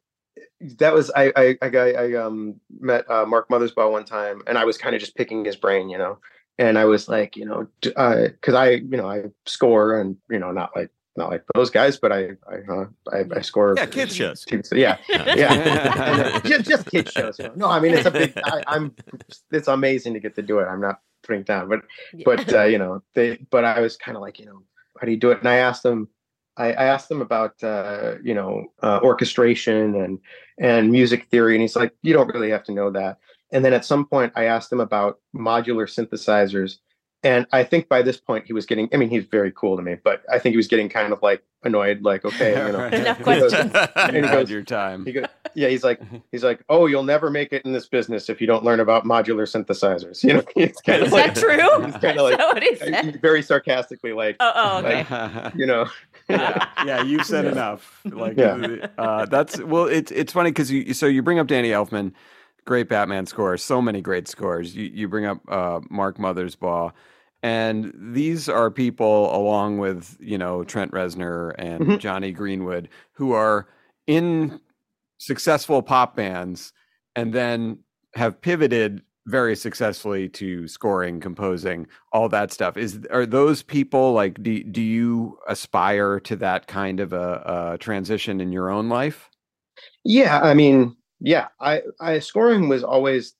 that 0.78 0.92
was 0.94 1.10
i 1.16 1.32
i 1.36 1.56
i, 1.62 1.68
I 1.92 2.14
um 2.14 2.60
met 2.80 3.08
uh 3.10 3.24
mark 3.26 3.48
mothersbaugh 3.48 3.90
one 3.90 4.04
time 4.04 4.42
and 4.46 4.56
i 4.58 4.64
was 4.64 4.78
kind 4.78 4.94
of 4.94 5.00
just 5.00 5.16
picking 5.16 5.44
his 5.44 5.56
brain 5.56 5.88
you 5.88 5.98
know 5.98 6.18
and 6.58 6.78
i 6.78 6.84
was 6.84 7.08
like 7.08 7.36
you 7.36 7.44
know 7.44 7.66
d- 7.80 7.92
uh 7.96 8.22
because 8.28 8.54
i 8.54 8.70
you 8.70 8.96
know 8.96 9.08
i 9.10 9.24
score 9.46 9.98
and 10.00 10.16
you 10.30 10.38
know 10.38 10.52
not 10.52 10.70
like 10.76 10.90
not 11.16 11.30
like 11.30 11.42
those 11.54 11.70
guys 11.70 11.96
but 11.98 12.12
i 12.12 12.30
i 12.50 12.56
uh, 12.72 12.84
I, 13.12 13.24
I 13.36 13.40
score 13.40 13.74
Yeah, 13.76 13.86
kids 13.86 14.14
shows. 14.14 14.44
yeah 14.72 14.98
yeah 15.34 16.40
just, 16.44 16.68
just 16.68 16.86
kid 16.90 17.08
shows 17.10 17.40
no 17.56 17.68
i 17.68 17.80
mean 17.80 17.94
it's 17.94 18.06
a 18.06 18.10
big 18.10 18.32
I, 18.44 18.62
i'm 18.66 18.94
it's 19.50 19.68
amazing 19.68 20.14
to 20.14 20.20
get 20.20 20.34
to 20.36 20.42
do 20.42 20.58
it 20.58 20.64
i'm 20.66 20.80
not 20.80 21.00
putting 21.22 21.40
it 21.40 21.46
down 21.46 21.68
but 21.68 21.80
Yeah. 22.14 22.24
but 22.26 22.52
uh, 22.52 22.64
you 22.64 22.78
know 22.78 23.02
they 23.14 23.36
but 23.50 23.64
i 23.64 23.80
was 23.80 23.96
kind 23.96 24.16
of 24.16 24.22
like 24.22 24.38
you 24.38 24.46
know 24.46 24.62
how 25.00 25.04
do 25.04 25.10
you 25.10 25.18
do 25.18 25.30
it? 25.30 25.38
And 25.38 25.48
i 25.48 25.56
asked 25.56 25.82
them 25.82 26.08
i, 26.56 26.72
I 26.72 26.84
asked 26.84 27.08
them 27.08 27.20
about 27.20 27.62
uh, 27.62 28.14
you 28.22 28.34
know 28.34 28.66
uh, 28.82 29.00
orchestration 29.02 29.94
and 29.96 30.18
and 30.58 30.90
music 30.90 31.28
theory 31.30 31.54
and 31.54 31.62
he's 31.62 31.76
like 31.76 31.94
you 32.02 32.12
don't 32.12 32.32
really 32.32 32.50
have 32.50 32.64
to 32.64 32.72
know 32.72 32.90
that. 32.90 33.18
And 33.52 33.64
then 33.64 33.72
at 33.72 33.84
some 33.84 34.06
point 34.06 34.32
i 34.36 34.44
asked 34.44 34.72
him 34.72 34.80
about 34.80 35.18
modular 35.34 35.86
synthesizers 35.86 36.78
and 37.22 37.46
i 37.52 37.64
think 37.64 37.88
by 37.88 38.02
this 38.02 38.18
point 38.18 38.44
he 38.46 38.52
was 38.52 38.66
getting 38.66 38.88
i 38.92 38.96
mean 38.96 39.08
he's 39.08 39.24
very 39.24 39.50
cool 39.52 39.76
to 39.76 39.82
me 39.82 39.96
but 40.04 40.22
i 40.30 40.38
think 40.38 40.52
he 40.52 40.56
was 40.56 40.68
getting 40.68 40.88
kind 40.88 41.12
of 41.12 41.22
like 41.22 41.42
annoyed 41.64 42.02
like 42.02 42.24
okay 42.30 42.50
you 42.50 42.72
know 42.72 42.78
Right. 42.78 42.94
Enough 42.94 43.18
He 43.18 43.24
goes- 43.24 43.52
questions. 43.52 43.72
and 43.96 44.16
he 44.16 44.22
You 44.22 44.28
goes- 44.28 44.50
your 44.50 44.62
time. 44.62 45.04
he 45.06 45.12
goes, 45.12 45.24
yeah, 45.54 45.68
he's 45.68 45.82
like, 45.82 46.00
he's 46.32 46.44
like, 46.44 46.60
oh, 46.68 46.84
you'll 46.86 47.02
never 47.02 47.30
make 47.30 47.50
it 47.52 47.62
in 47.64 47.72
this 47.72 47.88
business 47.88 48.28
if 48.28 48.42
you 48.42 48.46
don't 48.46 48.62
learn 48.62 48.78
about 48.78 49.04
modular 49.04 49.46
synthesizers. 49.50 50.22
You 50.22 50.34
know, 50.34 50.42
it's 50.54 50.82
kind 50.82 51.00
Is 51.02 51.06
of 51.08 51.12
like 51.14 51.34
that 51.34 51.40
true? 51.40 51.84
It's 51.86 51.94
Is 51.96 52.00
kinda 52.02 52.22
like- 52.22 52.36
that 52.36 52.54
what 52.54 52.62
he 52.62 52.76
said? 52.76 53.20
very 53.22 53.40
sarcastically, 53.42 54.12
like, 54.12 54.36
Oh, 54.38 54.52
oh, 54.54 54.78
okay. 54.80 55.06
like, 55.10 55.54
you 55.54 55.64
know, 55.64 55.86
yeah, 56.28 56.68
yeah, 56.84 57.02
you've 57.02 57.24
said 57.24 57.46
enough. 57.46 58.00
Like, 58.04 58.36
Yeah. 58.36 58.86
uh, 58.98 59.24
that's 59.26 59.58
well, 59.62 59.86
it's 59.86 60.12
it's 60.12 60.32
funny 60.32 60.50
because 60.50 60.70
you 60.70 60.92
so 60.92 61.06
you 61.06 61.22
bring 61.22 61.38
up 61.38 61.46
Danny 61.46 61.70
Elfman, 61.70 62.12
great 62.66 62.88
Batman 62.88 63.26
score, 63.26 63.56
so 63.56 63.80
many 63.80 64.00
great 64.02 64.28
scores. 64.28 64.74
You 64.76 64.84
you 64.92 65.08
bring 65.08 65.26
up 65.26 65.40
uh, 65.48 65.80
Mark 65.90 66.18
Mothersbaugh, 66.18 66.92
and 67.42 67.92
these 67.96 68.48
are 68.48 68.70
people 68.70 69.34
along 69.34 69.78
with 69.78 70.16
you 70.20 70.38
know 70.38 70.64
Trent 70.64 70.92
Reznor 70.92 71.54
and 71.58 71.98
Mhm. 71.98 71.98
Jonny 71.98 72.32
Greenwood 72.32 72.88
who 73.12 73.32
are 73.32 73.68
in 74.06 74.60
successful 75.18 75.82
pop 75.82 76.16
bands 76.16 76.72
and 77.14 77.32
then 77.32 77.78
have 78.14 78.40
pivoted 78.40 79.02
very 79.26 79.56
successfully 79.56 80.28
to 80.28 80.68
scoring, 80.68 81.20
composing, 81.20 81.86
all 82.12 82.28
that 82.28 82.52
stuff. 82.52 82.76
Is 82.76 83.00
are 83.10 83.26
those 83.26 83.62
people 83.62 84.12
like 84.12 84.42
do 84.42 84.62
do 84.64 84.82
you 84.82 85.38
aspire 85.48 86.20
to 86.20 86.36
that 86.36 86.66
kind 86.68 87.00
of 87.00 87.12
a, 87.12 87.72
a 87.74 87.78
transition 87.78 88.40
in 88.40 88.52
your 88.52 88.70
own 88.70 88.88
life? 88.88 89.30
yeah, 90.04 90.40
I 90.40 90.54
mean, 90.54 90.96
yeah, 91.20 91.48
I, 91.60 91.82
I 92.00 92.18
scoring 92.18 92.68
was 92.68 92.84
always 92.84 93.34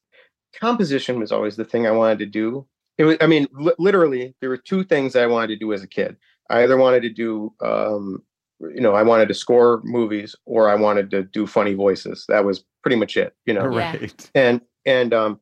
composition 0.59 1.20
was 1.20 1.33
always 1.33 1.57
the 1.57 1.64
thing 1.64 1.87
I 1.87 1.91
wanted 1.91 2.18
to 2.20 2.27
do. 2.27 2.66
It 2.99 3.05
was, 3.05 3.16
I 3.20 3.27
mean, 3.27 3.47
li- 3.53 3.74
literally, 3.79 4.35
there 4.41 4.49
were 4.49 4.57
two 4.57 4.85
things 4.85 5.16
I 5.16 5.27
wanted 5.27 5.49
to 5.49 5.57
do 5.57 5.72
as 5.72 5.83
a 5.83 5.87
kid. 5.87 6.16
I 6.49 6.62
either 6.62 6.77
wanted 6.77 7.03
to 7.03 7.11
do, 7.11 7.53
um, 7.62 8.22
you 8.61 8.81
know, 8.81 8.95
I 8.95 9.03
wanted 9.03 9.29
to 9.29 9.35
score 9.35 9.83
movies 9.85 10.35
or 10.47 10.70
I 10.70 10.74
wanted 10.77 11.11
to 11.11 11.22
do 11.24 11.47
funny 11.47 11.74
voices. 11.74 12.24
That 12.29 12.45
was 12.45 12.64
pretty 12.83 12.97
much 12.97 13.16
it, 13.16 13.35
you 13.45 13.53
know. 13.53 13.66
Right. 13.66 14.31
and 14.35 14.61
and 14.87 15.12
um, 15.12 15.41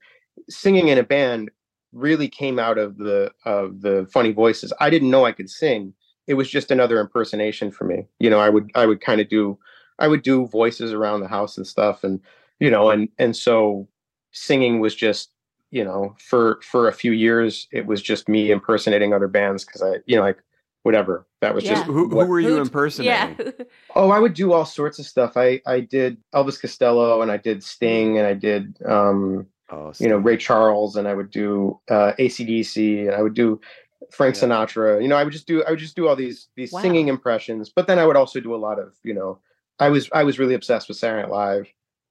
singing 0.49 0.89
in 0.89 0.99
a 0.99 1.05
band 1.05 1.51
really 1.93 2.29
came 2.29 2.59
out 2.59 2.79
of 2.79 2.99
the 2.99 3.31
of 3.45 3.83
the 3.83 4.09
funny 4.13 4.33
voices. 4.33 4.73
I 4.81 4.91
didn't 4.91 5.11
know 5.11 5.25
I 5.25 5.33
could 5.33 5.51
sing. 5.51 5.95
It 6.27 6.35
was 6.35 6.51
just 6.51 6.71
another 6.71 6.99
impersonation 6.99 7.71
for 7.71 7.85
me. 7.85 8.09
You 8.19 8.31
know, 8.31 8.41
I 8.41 8.49
would 8.49 8.71
I 8.75 8.87
would 8.87 9.01
kind 9.01 9.21
of 9.21 9.29
do 9.29 9.59
I 9.99 10.09
would 10.09 10.23
do 10.23 10.47
voices 10.47 10.93
around 10.93 11.21
the 11.21 11.29
house 11.29 11.57
and 11.57 11.67
stuff, 11.67 12.05
and 12.05 12.21
you 12.61 12.71
know, 12.71 12.91
and 12.91 13.09
and 13.19 13.37
so 13.37 13.89
singing 14.33 14.81
was 14.81 14.95
just 14.95 15.31
you 15.71 15.85
know 15.85 16.15
for 16.19 16.61
for 16.63 16.89
a 16.89 16.93
few 16.93 17.13
years 17.13 17.69
it 17.73 17.87
was 17.87 18.01
just 18.03 18.29
me 18.29 18.51
impersonating 18.51 19.13
other 19.13 19.29
bands 19.29 19.65
because 19.65 19.83
I 19.83 19.97
you 20.07 20.17
know 20.17 20.23
like 20.23 20.39
whatever 20.83 21.27
that 21.41 21.55
was 21.55 21.65
just 21.65 21.85
Who, 21.85 22.09
who 22.09 22.17
what- 22.17 22.29
were 22.29 22.41
you 22.41 22.59
impersonating? 22.59 23.37
Yeah. 23.39 23.51
Oh, 23.97 24.11
I 24.11 24.19
would 24.19 24.35
do 24.35 24.53
all 24.53 24.65
sorts 24.65 24.99
of 24.99 25.07
stuff. 25.07 25.37
I 25.37 25.61
I 25.67 25.79
did 25.81 26.17
Elvis 26.35 26.61
Costello 26.61 27.23
and 27.23 27.31
I 27.31 27.37
did 27.37 27.63
Sting 27.63 28.19
and 28.19 28.27
I 28.27 28.35
did 28.35 28.77
um 28.87 29.47
Oh, 29.71 29.93
you 29.99 30.09
know 30.09 30.17
Ray 30.19 30.37
Charles 30.37 30.97
and 30.97 31.07
I 31.09 31.15
would 31.15 31.31
do 31.31 31.81
uh 31.89 32.13
ACDC 32.19 33.07
and 33.07 33.15
I 33.15 33.23
would 33.23 33.35
do 33.35 33.61
Frank 34.11 34.35
Yeah. 34.37 34.43
Sinatra. 34.43 35.01
You 35.01 35.09
know, 35.09 35.17
I 35.17 35.25
would 35.25 35.33
just 35.33 35.47
do 35.47 35.63
I 35.65 35.71
would 35.71 35.79
just 35.79 35.97
do 35.97 36.07
all 36.09 36.17
these 36.17 36.49
these 36.57 36.73
Wow. 36.73 36.83
singing 36.83 37.09
impressions, 37.09 37.71
but 37.75 37.87
then 37.87 37.99
I 38.01 38.05
would 38.07 38.17
also 38.17 38.41
do 38.41 38.55
a 38.55 38.57
lot 38.67 38.79
of, 38.81 38.95
you 39.05 39.15
know, 39.15 39.39
I 39.79 39.89
was 39.89 40.09
I 40.13 40.25
was 40.25 40.39
really 40.39 40.55
obsessed 40.55 40.89
with 40.89 40.97
Saturday 40.99 41.23
Night 41.23 41.31
Live. 41.31 41.69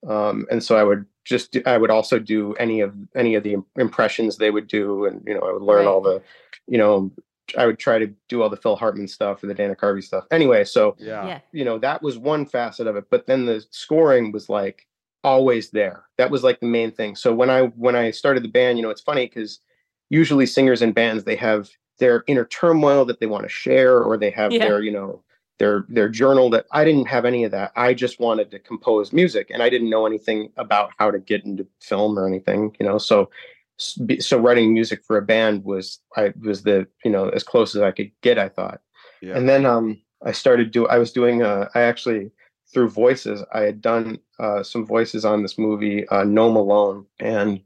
Um 0.07 0.45
and 0.51 0.64
so 0.64 0.76
I 0.76 0.84
would 0.84 1.05
just 1.26 1.51
do, 1.53 1.61
I 1.66 1.78
would 1.78 1.91
also 1.91 2.20
do 2.20 2.53
any 2.55 2.82
of 2.82 2.93
any 3.16 3.36
of 3.36 3.43
the 3.43 3.55
impressions 3.78 4.38
they 4.38 4.51
would 4.51 4.68
do 4.68 5.05
and 5.05 5.22
you 5.26 5.34
know, 5.34 5.41
I 5.41 5.53
would 5.53 5.61
learn 5.61 5.88
all 5.88 6.01
the 6.01 6.22
you 6.68 6.78
know, 6.78 7.11
I 7.57 7.66
would 7.66 7.80
try 7.80 7.99
to 7.99 8.07
do 8.30 8.41
all 8.41 8.49
the 8.49 8.57
Phil 8.57 8.76
Hartman 8.76 9.07
stuff 9.07 9.43
or 9.43 9.47
the 9.47 9.53
Dana 9.53 9.76
Carvey 9.76 10.03
stuff. 10.03 10.26
Anyway, 10.32 10.64
so 10.64 10.95
yeah. 10.97 11.26
yeah. 11.28 11.39
you 11.51 11.64
know 11.66 11.78
that 11.80 12.01
was 12.01 12.18
one 12.18 12.45
facet 12.45 12.88
of 12.88 12.95
it 12.95 13.05
but 13.09 13.28
then 13.28 13.45
the 13.45 13.64
scoring 13.72 14.32
was 14.32 14.49
like 14.49 14.88
always 15.26 15.70
there 15.70 16.03
that 16.18 16.30
was 16.30 16.43
like 16.43 16.59
the 16.59 16.66
main 16.66 16.91
thing 16.91 17.16
so 17.16 17.34
when 17.34 17.49
i 17.49 17.61
when 17.78 17.95
i 17.95 18.11
started 18.11 18.43
the 18.43 18.49
band 18.49 18.78
you 18.78 18.84
know 18.84 18.89
it's 18.89 18.99
funny 19.01 19.26
because 19.26 19.61
usually 20.09 20.45
singers 20.45 20.82
in 20.82 20.91
bands 20.91 21.24
they 21.24 21.36
have 21.38 21.70
their 21.97 22.26
inner 22.28 22.43
turmoil 22.43 23.05
that 23.05 23.22
they 23.22 23.26
want 23.26 23.43
to 23.43 23.49
share 23.49 24.03
or 24.03 24.18
they 24.18 24.30
have 24.32 24.51
Yeah. 24.51 24.66
their 24.66 24.82
you 24.82 24.91
know 24.91 25.24
their 25.60 25.86
their 25.89 26.10
journal 26.10 26.49
that 26.49 26.66
i 26.72 26.84
didn't 26.84 27.08
have 27.08 27.26
any 27.26 27.43
of 27.43 27.51
that 27.51 27.72
i 27.76 27.93
just 27.93 28.20
wanted 28.20 28.49
to 28.51 28.60
compose 28.60 29.14
music 29.14 29.49
and 29.54 29.62
i 29.62 29.70
didn't 29.70 29.89
know 29.89 30.06
anything 30.06 30.49
about 30.58 30.89
how 30.97 31.12
to 31.12 31.20
get 31.20 31.45
into 31.45 31.66
film 31.80 32.18
or 32.18 32.28
anything 32.28 32.76
you 32.80 32.86
know 32.86 32.97
so 32.97 33.30
so 33.78 34.38
writing 34.39 34.74
music 34.74 35.04
for 35.04 35.18
a 35.18 35.22
band 35.22 35.64
was 35.64 35.99
i 36.18 36.34
was 36.41 36.64
the 36.64 36.88
you 37.04 37.12
know 37.12 37.30
as 37.30 37.43
close 37.43 37.76
as 37.76 37.82
i 37.82 37.91
could 37.91 38.12
get 38.22 38.38
i 38.39 38.49
thought 38.49 38.82
Yeah. 39.22 39.36
and 39.38 39.47
then 39.47 39.66
um 39.66 39.99
i 40.26 40.32
started 40.32 40.72
do 40.72 40.88
i 40.88 40.97
was 40.97 41.12
doing 41.12 41.43
uh 41.43 41.70
i 41.76 41.82
actually 41.82 42.32
through 42.74 42.89
voices 42.89 43.43
i 43.54 43.62
had 43.62 43.82
done 43.82 44.20
uh 44.39 44.64
some 44.64 44.86
voices 44.86 45.26
on 45.26 45.41
this 45.43 45.58
movie 45.58 46.08
uh 46.10 46.24
Gnome 46.24 46.56
Alone 46.56 47.06
and 47.20 47.62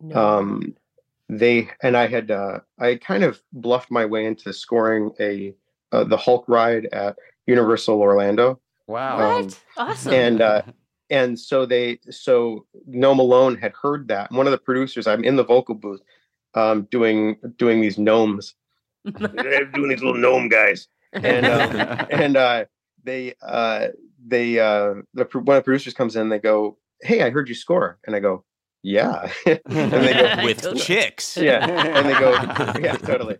No. 0.00 0.16
um 0.16 0.74
they 1.28 1.68
and 1.82 1.96
i 1.96 2.06
had 2.06 2.30
uh 2.30 2.60
i 2.78 2.94
kind 2.96 3.22
of 3.24 3.40
bluffed 3.52 3.90
my 3.90 4.04
way 4.06 4.24
into 4.26 4.52
scoring 4.52 5.10
a 5.20 5.54
uh, 5.92 6.04
the 6.04 6.16
hulk 6.16 6.44
ride 6.48 6.86
at 6.86 7.16
universal 7.46 8.00
orlando 8.00 8.60
wow. 8.86 9.40
what? 9.40 9.60
awesome. 9.76 10.12
and 10.12 10.40
uh 10.40 10.62
and 11.10 11.38
so 11.40 11.64
they 11.64 11.98
so 12.10 12.66
Gnome 12.86 13.18
Alone 13.18 13.56
had 13.56 13.72
heard 13.72 14.08
that 14.08 14.30
and 14.30 14.36
one 14.36 14.46
of 14.46 14.50
the 14.50 14.58
producers 14.58 15.06
i'm 15.06 15.24
in 15.24 15.36
the 15.36 15.44
vocal 15.44 15.74
booth 15.74 16.00
um 16.54 16.86
doing 16.90 17.36
doing 17.56 17.80
these 17.80 17.98
gnomes 17.98 18.54
doing 19.04 19.88
these 19.88 20.02
little 20.02 20.14
gnome 20.14 20.48
guys 20.48 20.88
and 21.12 21.46
uh, 21.46 22.06
and 22.10 22.36
uh, 22.36 22.64
they 23.04 23.34
uh, 23.42 23.88
they 24.26 24.58
uh, 24.58 24.94
the 25.14 25.24
one 25.32 25.56
of 25.56 25.60
the 25.60 25.64
producers 25.64 25.94
comes 25.94 26.16
in. 26.16 26.28
They 26.28 26.38
go, 26.38 26.78
"Hey, 27.00 27.22
I 27.22 27.30
heard 27.30 27.48
you 27.48 27.54
score," 27.54 27.98
and 28.06 28.14
I 28.14 28.20
go, 28.20 28.44
yeah. 28.82 29.30
and 29.46 29.60
they 29.92 30.36
go, 30.36 30.44
with 30.44 30.78
chicks. 30.78 31.36
yeah. 31.36 31.66
And 31.66 32.08
they 32.08 32.18
go, 32.18 32.32
yeah, 32.80 32.96
totally. 32.96 33.36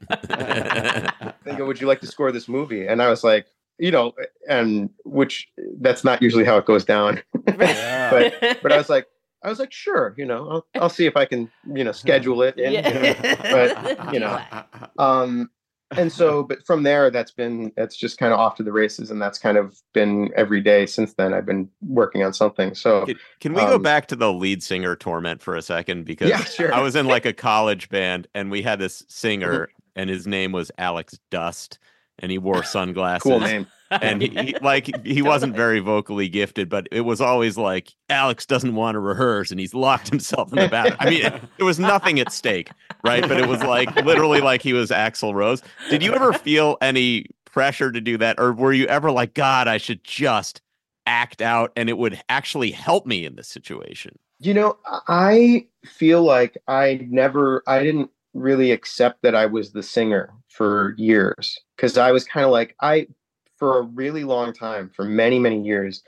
They 1.48 1.56
go, 1.56 1.66
would 1.66 1.80
you 1.80 1.86
like 1.86 2.00
to 2.00 2.06
score 2.06 2.30
this 2.32 2.48
movie? 2.48 2.86
And 2.86 3.00
I 3.02 3.08
was 3.10 3.24
like, 3.24 3.46
you 3.78 3.90
know, 3.90 4.12
and 4.48 4.90
which 5.04 5.48
that's 5.80 6.04
not 6.04 6.20
usually 6.22 6.44
how 6.44 6.56
it 6.58 6.66
goes 6.66 6.84
down. 6.84 7.22
but 7.44 8.58
but 8.62 8.72
I 8.72 8.76
was 8.76 8.88
like, 8.88 9.06
I 9.42 9.48
was 9.48 9.58
like, 9.60 9.72
sure, 9.72 10.14
you 10.18 10.24
know, 10.26 10.48
I'll, 10.50 10.66
I'll 10.82 10.88
see 10.88 11.06
if 11.06 11.16
I 11.16 11.24
can, 11.24 11.50
you 11.72 11.84
know, 11.84 11.92
schedule 11.92 12.42
it. 12.42 12.58
In, 12.58 12.72
Yeah. 12.72 12.88
you 12.88 12.94
know, 13.22 13.36
but 13.42 14.12
you 14.12 14.20
know, 14.20 14.40
um, 14.98 15.50
and 15.96 16.12
so, 16.12 16.42
but 16.42 16.66
from 16.66 16.82
there, 16.82 17.10
that's 17.10 17.30
been 17.30 17.72
that's 17.76 17.96
just 17.96 18.18
kind 18.18 18.32
of 18.32 18.38
off 18.40 18.56
to 18.56 18.62
the 18.62 18.72
races, 18.72 19.10
and 19.10 19.22
that's 19.22 19.38
kind 19.38 19.56
of 19.56 19.78
been 19.94 20.30
every 20.36 20.60
day 20.60 20.84
since 20.84 21.14
then. 21.14 21.32
I've 21.32 21.46
been 21.46 21.70
working 21.80 22.22
on 22.24 22.34
something. 22.34 22.74
So 22.74 23.06
Can, 23.06 23.16
can 23.40 23.54
we 23.54 23.62
go 23.62 23.76
Um, 23.76 23.82
back 23.82 24.06
to 24.08 24.16
the 24.16 24.30
lead 24.32 24.62
singer 24.62 24.96
torment 24.96 25.40
for 25.40 25.56
a 25.56 25.62
second? 25.62 26.04
Because 26.04 26.28
Yeah, 26.28 26.44
sure. 26.44 26.74
I 26.74 26.80
was 26.80 26.94
in 26.94 27.06
like 27.06 27.24
a 27.24 27.32
college 27.32 27.88
band 27.88 28.28
and 28.34 28.50
we 28.50 28.60
had 28.62 28.78
this 28.80 29.02
singer 29.08 29.68
Mm-hmm. 29.68 29.72
And 29.98 30.08
his 30.08 30.26
name 30.26 30.52
was 30.52 30.70
Alex 30.78 31.18
Dust 31.30 31.78
and 32.20 32.32
he 32.32 32.38
wore 32.38 32.62
sunglasses. 32.64 33.22
cool 33.22 33.40
name. 33.40 33.66
and 33.90 34.22
he, 34.22 34.28
he- 34.28 34.56
like 34.62 34.90
he 35.06 35.20
wasn't 35.22 35.54
very 35.54 35.80
vocally 35.80 36.28
gifted, 36.28 36.68
but 36.68 36.88
it 36.90 37.02
was 37.02 37.20
always 37.20 37.56
like 37.58 37.92
Alex 38.08 38.46
doesn't 38.46 38.74
want 38.74 38.94
to 38.96 39.00
rehearse, 39.00 39.50
and 39.50 39.60
he's 39.60 39.74
locked 39.74 40.08
himself 40.08 40.50
in 40.52 40.58
the 40.58 40.68
bathroom. 40.68 40.96
I 41.00 41.10
mean, 41.10 41.24
it, 41.26 41.42
there 41.58 41.66
was 41.66 41.78
nothing 41.78 42.18
at 42.20 42.32
stake, 42.32 42.70
right? 43.04 43.26
But 43.28 43.38
it 43.38 43.46
was 43.48 43.62
like 43.62 43.94
literally 44.04 44.40
like 44.40 44.62
he 44.62 44.72
was 44.72 44.90
Axl 44.90 45.34
Rose. 45.34 45.62
Did 45.90 46.02
you 46.02 46.12
ever 46.14 46.32
feel 46.32 46.76
any 46.80 47.26
pressure 47.44 47.90
to 47.92 48.00
do 48.00 48.16
that, 48.18 48.38
or 48.38 48.52
were 48.52 48.72
you 48.72 48.86
ever 48.86 49.10
like, 49.10 49.34
God, 49.34 49.68
I 49.68 49.78
should 49.78 50.02
just 50.04 50.60
act 51.06 51.40
out, 51.40 51.72
and 51.76 51.88
it 51.88 51.96
would 51.98 52.20
actually 52.28 52.70
help 52.72 53.06
me 53.06 53.24
in 53.24 53.36
this 53.36 53.48
situation? 53.48 54.18
You 54.40 54.54
know, 54.54 54.78
I 55.08 55.66
feel 55.86 56.22
like 56.22 56.58
I 56.68 57.06
never, 57.10 57.62
I 57.66 57.82
didn't 57.82 58.10
really 58.34 58.72
accept 58.72 59.22
that 59.22 59.34
I 59.34 59.46
was 59.46 59.72
the 59.72 59.82
singer 59.82 60.30
for 60.48 60.94
years 60.98 61.58
because 61.76 61.96
I 61.98 62.12
was 62.12 62.24
kind 62.24 62.44
of 62.44 62.52
like, 62.52 62.74
I, 62.80 63.08
for 63.56 63.78
a 63.78 63.82
really 63.82 64.24
long 64.24 64.52
time, 64.52 64.90
for 64.94 65.04
many, 65.04 65.38
many 65.38 65.62
years, 65.62 66.02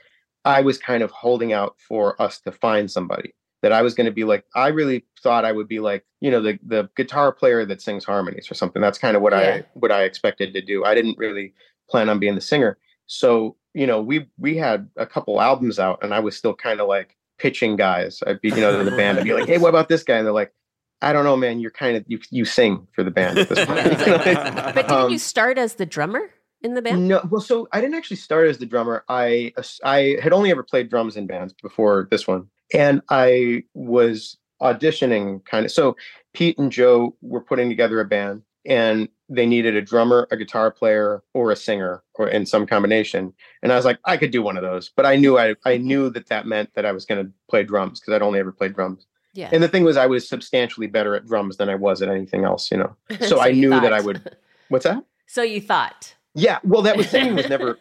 I 0.45 0.61
was 0.61 0.77
kind 0.77 1.03
of 1.03 1.11
holding 1.11 1.53
out 1.53 1.75
for 1.87 2.19
us 2.21 2.39
to 2.41 2.51
find 2.51 2.89
somebody 2.89 3.33
that 3.61 3.71
I 3.71 3.81
was 3.81 3.93
going 3.93 4.05
to 4.05 4.11
be 4.11 4.23
like, 4.23 4.45
I 4.55 4.69
really 4.69 5.05
thought 5.21 5.45
I 5.45 5.51
would 5.51 5.67
be 5.67 5.79
like, 5.79 6.03
you 6.19 6.31
know, 6.31 6.41
the, 6.41 6.57
the 6.65 6.89
guitar 6.95 7.31
player 7.31 7.65
that 7.65 7.81
sings 7.81 8.05
harmonies 8.05 8.49
or 8.49 8.55
something. 8.55 8.81
That's 8.81 8.97
kind 8.97 9.15
of 9.15 9.21
what 9.21 9.33
Yeah. 9.33 9.39
I, 9.39 9.63
what 9.73 9.91
I 9.91 10.03
expected 10.03 10.53
to 10.53 10.61
do. 10.61 10.83
I 10.83 10.95
didn't 10.95 11.17
really 11.17 11.53
plan 11.89 12.09
on 12.09 12.19
being 12.19 12.35
the 12.35 12.41
singer. 12.41 12.77
So, 13.05 13.55
you 13.73 13.85
know, 13.85 14.01
we, 14.01 14.27
we 14.37 14.57
had 14.57 14.89
a 14.97 15.05
couple 15.05 15.41
albums 15.41 15.77
out 15.77 15.99
and 16.01 16.13
I 16.13 16.19
was 16.19 16.35
still 16.35 16.55
kind 16.55 16.79
of 16.79 16.87
like, 16.87 17.17
pitching 17.41 17.75
guys. 17.75 18.21
I'd 18.27 18.39
be, 18.39 18.49
you 18.49 18.57
know, 18.57 18.77
to 18.77 18.83
the 18.87 18.95
band. 18.95 19.17
I'd 19.17 19.23
be 19.23 19.33
like, 19.33 19.47
"Hey, 19.47 19.57
what 19.57 19.69
about 19.69 19.89
this 19.89 20.03
guy?" 20.03 20.17
And 20.17 20.27
they're 20.27 20.31
like, 20.31 20.53
"I 21.01 21.13
don't 21.13 21.23
know, 21.23 21.37
man. 21.37 21.59
You're 21.59 21.71
kind 21.71 21.97
of 21.97 22.03
you 22.07 22.19
you 22.29 22.45
sing 22.45 22.87
for 22.93 23.03
the 23.03 23.11
band 23.11 23.37
at 23.37 23.49
this 23.49 23.65
point." 23.65 23.79
You 24.01 24.05
know, 24.05 24.71
but 24.73 24.87
didn't 24.87 24.91
um, 24.91 25.11
you 25.11 25.19
start 25.19 25.57
as 25.57 25.75
the 25.75 25.85
drummer 25.85 26.31
in 26.63 26.73
the 26.73 26.81
band? 26.81 27.07
No, 27.07 27.21
well, 27.29 27.41
so 27.41 27.67
I 27.71 27.81
didn't 27.81 27.95
actually 27.95 28.17
start 28.17 28.47
as 28.47 28.57
the 28.57 28.65
drummer. 28.65 29.03
I 29.09 29.53
I 29.83 30.17
had 30.21 30.33
only 30.33 30.51
ever 30.51 30.63
played 30.63 30.89
drums 30.89 31.17
in 31.17 31.27
bands 31.27 31.53
before 31.61 32.07
this 32.11 32.27
one, 32.27 32.47
and 32.73 33.01
I 33.09 33.63
was 33.73 34.37
auditioning 34.61 35.43
kind 35.45 35.65
of. 35.65 35.71
So 35.71 35.95
Pete 36.33 36.57
and 36.57 36.71
Joe 36.71 37.15
were 37.21 37.41
putting 37.41 37.69
together 37.69 37.99
a 37.99 38.05
band, 38.05 38.43
and 38.65 39.09
they 39.29 39.45
needed 39.45 39.75
a 39.75 39.81
drummer, 39.81 40.27
a 40.31 40.37
guitar 40.37 40.71
player, 40.71 41.23
or 41.33 41.51
a 41.51 41.55
singer, 41.55 42.03
or 42.15 42.27
in 42.27 42.45
some 42.45 42.67
combination. 42.67 43.33
And 43.63 43.71
I 43.71 43.75
was 43.75 43.85
like, 43.85 43.99
I 44.05 44.17
could 44.17 44.31
do 44.31 44.43
one 44.43 44.57
of 44.57 44.63
those, 44.63 44.91
but 44.95 45.05
I 45.05 45.15
knew 45.15 45.37
I 45.37 45.55
I 45.65 45.77
knew 45.77 46.09
that 46.11 46.27
that 46.27 46.45
meant 46.45 46.73
that 46.75 46.85
I 46.85 46.91
was 46.91 47.05
going 47.05 47.25
to 47.25 47.31
play 47.49 47.63
drums 47.63 47.99
because 47.99 48.13
I'd 48.13 48.21
only 48.21 48.39
ever 48.39 48.51
played 48.51 48.75
drums. 48.75 49.07
Yeah. 49.33 49.49
And 49.51 49.63
the 49.63 49.67
thing 49.67 49.83
was, 49.83 49.97
I 49.97 50.07
was 50.07 50.27
substantially 50.27 50.87
better 50.87 51.15
at 51.15 51.25
drums 51.25 51.57
than 51.57 51.69
I 51.69 51.75
was 51.75 52.01
at 52.01 52.09
anything 52.09 52.43
else, 52.43 52.69
you 52.71 52.77
know. 52.77 52.95
So, 53.27 53.39
I 53.39 53.47
you 53.47 53.61
knew 53.61 53.69
that 53.69 53.93
I 53.93 54.01
would. 54.01 54.35
What's 54.69 54.85
that? 54.85 55.03
So 55.27 55.41
you 55.41 55.61
thought. 55.61 56.13
Yeah, 56.33 56.59
well, 56.63 56.81
that 56.81 56.97
was 56.97 57.09
singing 57.15 57.35
was 57.35 57.49
never, 57.49 57.77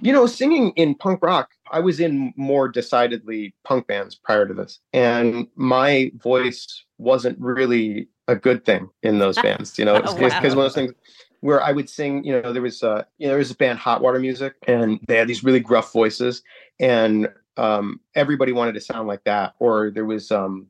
you 0.00 0.12
know, 0.12 0.26
singing 0.26 0.70
in 0.76 0.94
punk 0.94 1.22
rock. 1.22 1.50
I 1.70 1.80
was 1.80 2.00
in 2.00 2.32
more 2.36 2.68
decidedly 2.68 3.54
punk 3.64 3.86
bands 3.86 4.14
prior 4.14 4.46
to 4.46 4.54
this, 4.54 4.80
and 4.92 5.46
my 5.56 6.10
voice 6.16 6.84
wasn't 6.98 7.38
really 7.40 8.08
a 8.28 8.36
good 8.36 8.64
thing 8.64 8.90
in 9.02 9.18
those 9.18 9.36
bands. 9.36 9.78
You 9.78 9.84
know, 9.84 9.96
Oh, 9.96 10.14
because 10.14 10.32
wow. 10.32 10.40
one 10.40 10.46
of 10.48 10.54
those 10.56 10.74
things 10.74 10.92
where 11.40 11.62
I 11.62 11.72
would 11.72 11.88
sing. 11.88 12.24
You 12.24 12.40
know, 12.40 12.52
there 12.52 12.62
was 12.62 12.82
uh, 12.82 13.04
you 13.18 13.26
know, 13.26 13.32
there 13.32 13.38
was 13.38 13.50
a 13.50 13.56
band 13.56 13.78
Hot 13.80 14.02
Water 14.02 14.18
Music, 14.18 14.54
and 14.66 14.98
they 15.06 15.16
had 15.16 15.28
these 15.28 15.44
really 15.44 15.60
gruff 15.60 15.92
voices, 15.92 16.42
and 16.80 17.28
um, 17.56 18.00
everybody 18.14 18.52
wanted 18.52 18.74
to 18.74 18.80
sound 18.80 19.06
like 19.06 19.24
that. 19.24 19.54
Or 19.58 19.90
there 19.90 20.06
was 20.06 20.30
um, 20.32 20.66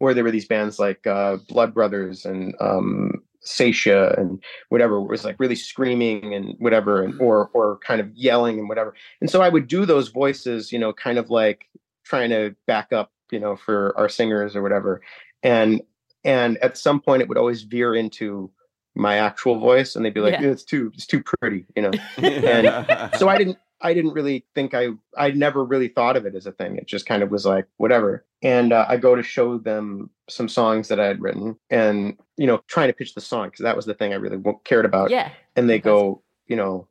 where 0.00 0.14
there 0.14 0.24
were 0.24 0.30
these 0.30 0.46
bands 0.46 0.78
like 0.78 1.06
uh, 1.06 1.36
Blood 1.48 1.74
Brothers 1.74 2.24
and 2.24 2.54
um, 2.58 3.22
Sasha 3.42 4.14
and 4.16 4.42
whatever 4.70 5.00
was 5.00 5.24
like 5.24 5.38
really 5.38 5.54
screaming 5.54 6.34
and 6.34 6.56
whatever 6.58 7.02
and 7.02 7.20
or 7.20 7.50
or 7.52 7.78
kind 7.78 8.00
of 8.00 8.10
yelling 8.14 8.58
and 8.58 8.68
whatever. 8.68 8.94
And 9.20 9.30
so 9.30 9.42
i 9.42 9.48
would 9.48 9.68
do 9.68 9.84
those 9.86 10.08
voices 10.08 10.72
you 10.72 10.78
know 10.78 10.92
kind 10.92 11.18
of 11.18 11.30
like 11.30 11.68
trying 12.04 12.30
to 12.30 12.56
back 12.66 12.92
up 12.92 13.12
you 13.30 13.38
know 13.38 13.56
for 13.56 13.94
our 13.96 14.08
singers 14.08 14.56
or 14.56 14.62
whatever. 14.62 15.02
And 15.42 15.82
and 16.24 16.56
at 16.58 16.78
some 16.78 17.00
point 17.00 17.22
it 17.22 17.28
would 17.28 17.38
always 17.38 17.62
veer 17.62 17.94
into 17.94 18.50
my 18.94 19.16
actual 19.16 19.58
voice 19.60 19.94
and 19.94 20.04
they'd 20.04 20.14
be 20.14 20.20
like. 20.20 20.40
"Yeah, 20.40 20.48
it's 20.48 20.64
too 20.64 20.92
it's 20.94 21.06
too 21.06 21.22
pretty 21.22 21.66
you 21.76 21.82
know? 21.82 21.92
And 22.16 23.10
so 23.16 23.28
i 23.28 23.36
didn't 23.36 23.58
i 23.82 23.92
didn't 23.94 24.12
really 24.12 24.44
think 24.54 24.74
i 24.74 24.88
i 25.16 25.30
never 25.30 25.64
really 25.64 25.88
thought 25.88 26.16
of 26.16 26.26
it 26.26 26.34
as 26.34 26.46
a 26.46 26.52
thing 26.52 26.76
it 26.76 26.86
just 26.86 27.06
kind 27.06 27.22
of 27.22 27.30
was 27.30 27.44
like 27.46 27.66
whatever 27.78 28.24
and 28.42 28.72
uh, 28.72 28.84
i 28.88 28.96
go 28.96 29.14
to 29.14 29.22
show 29.22 29.58
them 29.58 30.10
some 30.28 30.48
songs 30.48 30.88
that 30.88 30.98
i 31.00 31.06
had 31.06 31.20
written 31.20 31.56
and 31.70 32.16
you 32.36 32.46
know 32.46 32.62
trying 32.66 32.88
to 32.88 32.92
pitch 32.94 33.14
the 33.14 33.20
song 33.20 33.48
because 33.48 33.62
that 33.62 33.76
was 33.76 33.86
the 33.86 33.94
thing 33.94 34.12
i 34.12 34.16
really 34.16 34.42
cared 34.64 34.84
about 34.84 35.10
Yeah. 35.10 35.30
and 35.56 35.68
they 35.68 35.78
go 35.78 36.22
you 36.46 36.56
know 36.56 36.86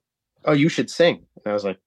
oh 0.45 0.53
you 0.53 0.69
should 0.69 0.89
sing 0.89 1.25
and 1.43 1.51
i 1.51 1.53
was 1.53 1.63
like 1.63 1.79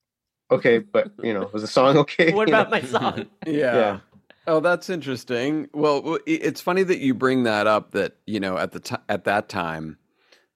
okay 0.50 0.78
but 0.78 1.10
you 1.22 1.32
know 1.34 1.48
was 1.52 1.62
the 1.62 1.68
song 1.68 1.96
okay 2.04 2.32
What 2.32 2.48
You 2.48 2.52
know? 2.52 2.60
about 2.60 2.70
my 2.70 2.82
song? 2.82 3.26
Yeah. 3.46 3.52
Yeah. 3.74 3.98
Oh, 4.44 4.58
that's 4.58 4.90
interesting. 4.90 5.68
Well, 5.72 6.18
it's 6.26 6.60
funny 6.60 6.82
that 6.82 6.98
you 6.98 7.14
bring 7.14 7.44
that 7.44 7.68
up. 7.68 7.92
That 7.92 8.16
you 8.26 8.40
know, 8.40 8.58
at 8.58 8.72
the 8.72 8.80
t- 8.80 8.96
at 9.08 9.22
that 9.22 9.48
time, 9.48 9.96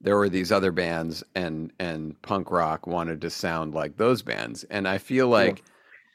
there 0.01 0.17
were 0.17 0.29
these 0.29 0.53
other 0.53 0.73
bands, 0.73 1.25
and 1.35 1.73
and 1.79 2.21
punk 2.23 2.51
rock 2.51 2.87
wanted 2.87 3.21
to 3.23 3.31
sound 3.31 3.75
like 3.75 3.97
those 3.97 4.23
bands. 4.23 4.65
And 4.65 4.87
I 4.87 4.99
feel 4.99 5.29
like 5.29 5.63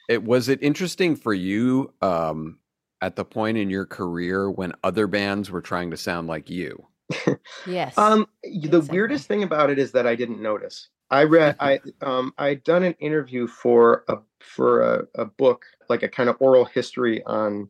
it 0.10 0.24
was 0.24 0.50
it 0.50 0.62
interesting 0.62 1.16
for 1.16 1.34
you 1.34 1.94
um, 2.02 2.60
at 3.02 3.16
the 3.16 3.26
point 3.26 3.58
in 3.58 3.70
your 3.70 3.86
career 3.86 4.50
when 4.52 4.74
other 4.84 5.08
bands 5.08 5.50
were 5.50 5.62
trying 5.62 5.92
to 5.92 5.98
sound 5.98 6.28
like 6.28 6.50
you. 6.50 6.86
Yes. 7.66 7.98
Um, 7.98 8.28
the 8.44 8.78
Exactly. 8.78 8.90
weirdest 8.90 9.28
thing 9.28 9.44
about 9.44 9.70
it 9.70 9.80
is 9.80 9.92
that 9.94 10.08
I 10.08 10.16
didn't 10.16 10.42
notice. 10.42 10.90
I 11.10 11.24
read, 11.26 11.58
I 11.60 11.82
um, 12.02 12.34
I'd 12.38 12.64
done 12.64 12.84
an 12.84 12.96
interview 13.00 13.48
for 13.48 14.06
a 14.08 14.18
for 14.40 14.82
a, 14.82 15.08
a 15.16 15.26
book, 15.26 15.66
like 15.90 16.04
a 16.04 16.08
kind 16.08 16.30
of 16.30 16.38
oral 16.40 16.64
history 16.64 17.22
on 17.26 17.70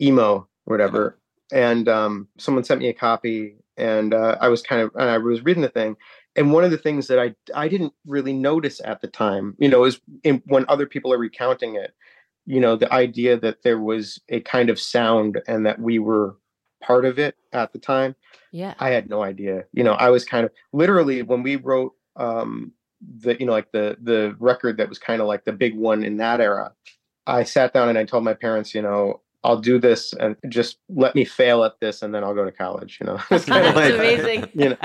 emo 0.00 0.34
or 0.34 0.48
whatever, 0.66 1.18
and 1.52 1.88
um, 1.88 2.28
someone 2.38 2.62
sent 2.62 2.80
me 2.80 2.88
a 2.88 2.94
copy, 2.94 3.56
and 3.76 4.14
uh, 4.14 4.36
I 4.40 4.48
was 4.48 4.62
kind 4.62 4.82
of, 4.82 4.90
and 4.94 5.10
I 5.10 5.18
was 5.18 5.44
reading 5.44 5.62
the 5.62 5.68
thing, 5.68 5.96
and 6.34 6.52
one 6.52 6.64
of 6.64 6.70
the 6.70 6.78
things 6.78 7.06
that 7.08 7.18
I 7.18 7.34
I 7.54 7.68
didn't 7.68 7.92
really 8.06 8.32
notice 8.32 8.80
at 8.84 9.00
the 9.00 9.08
time, 9.08 9.54
you 9.58 9.68
know, 9.68 9.84
is 9.84 10.00
in, 10.24 10.42
when 10.46 10.64
other 10.68 10.86
people 10.86 11.12
are 11.12 11.18
recounting 11.18 11.76
it, 11.76 11.94
you 12.44 12.60
know, 12.60 12.76
the 12.76 12.92
idea 12.92 13.38
that 13.38 13.62
there 13.62 13.78
was 13.78 14.20
a 14.28 14.40
kind 14.40 14.70
of 14.70 14.80
sound 14.80 15.40
and 15.46 15.66
that 15.66 15.80
we 15.80 15.98
were 15.98 16.36
part 16.82 17.04
of 17.04 17.18
it 17.18 17.36
at 17.52 17.72
the 17.72 17.78
time. 17.78 18.14
yeah. 18.52 18.74
I 18.78 18.90
had 18.90 19.08
no 19.08 19.22
idea. 19.22 19.64
You 19.72 19.84
know, 19.84 19.92
I 19.94 20.10
was 20.10 20.24
kind 20.24 20.44
of 20.44 20.52
literally 20.72 21.22
when 21.22 21.42
we 21.42 21.56
wrote 21.56 21.92
um 22.16 22.72
the 23.18 23.38
you 23.38 23.44
know 23.44 23.52
like 23.52 23.70
the 23.72 23.96
the 24.02 24.34
record 24.38 24.78
that 24.78 24.88
was 24.88 24.98
kind 24.98 25.20
of 25.20 25.26
like 25.26 25.44
the 25.44 25.52
big 25.52 25.76
one 25.76 26.02
in 26.02 26.16
that 26.18 26.40
era. 26.40 26.72
I 27.26 27.42
sat 27.42 27.74
down 27.74 27.88
and 27.88 27.98
I 27.98 28.04
told 28.04 28.24
my 28.24 28.34
parents, 28.34 28.74
you 28.74 28.82
know, 28.82 29.20
I'll 29.46 29.56
do 29.56 29.78
this 29.78 30.12
and 30.14 30.36
just 30.48 30.78
let 30.88 31.14
me 31.14 31.24
fail 31.24 31.62
at 31.62 31.78
this 31.80 32.02
and 32.02 32.12
then 32.12 32.24
I'll 32.24 32.34
go 32.34 32.44
to 32.44 32.50
college, 32.50 32.98
you 33.00 33.06
know. 33.06 33.20
It's 33.30 33.44
kinda 33.44 33.72
That's 33.72 33.76
like, 33.76 33.94
amazing. 33.94 34.50
you 34.54 34.76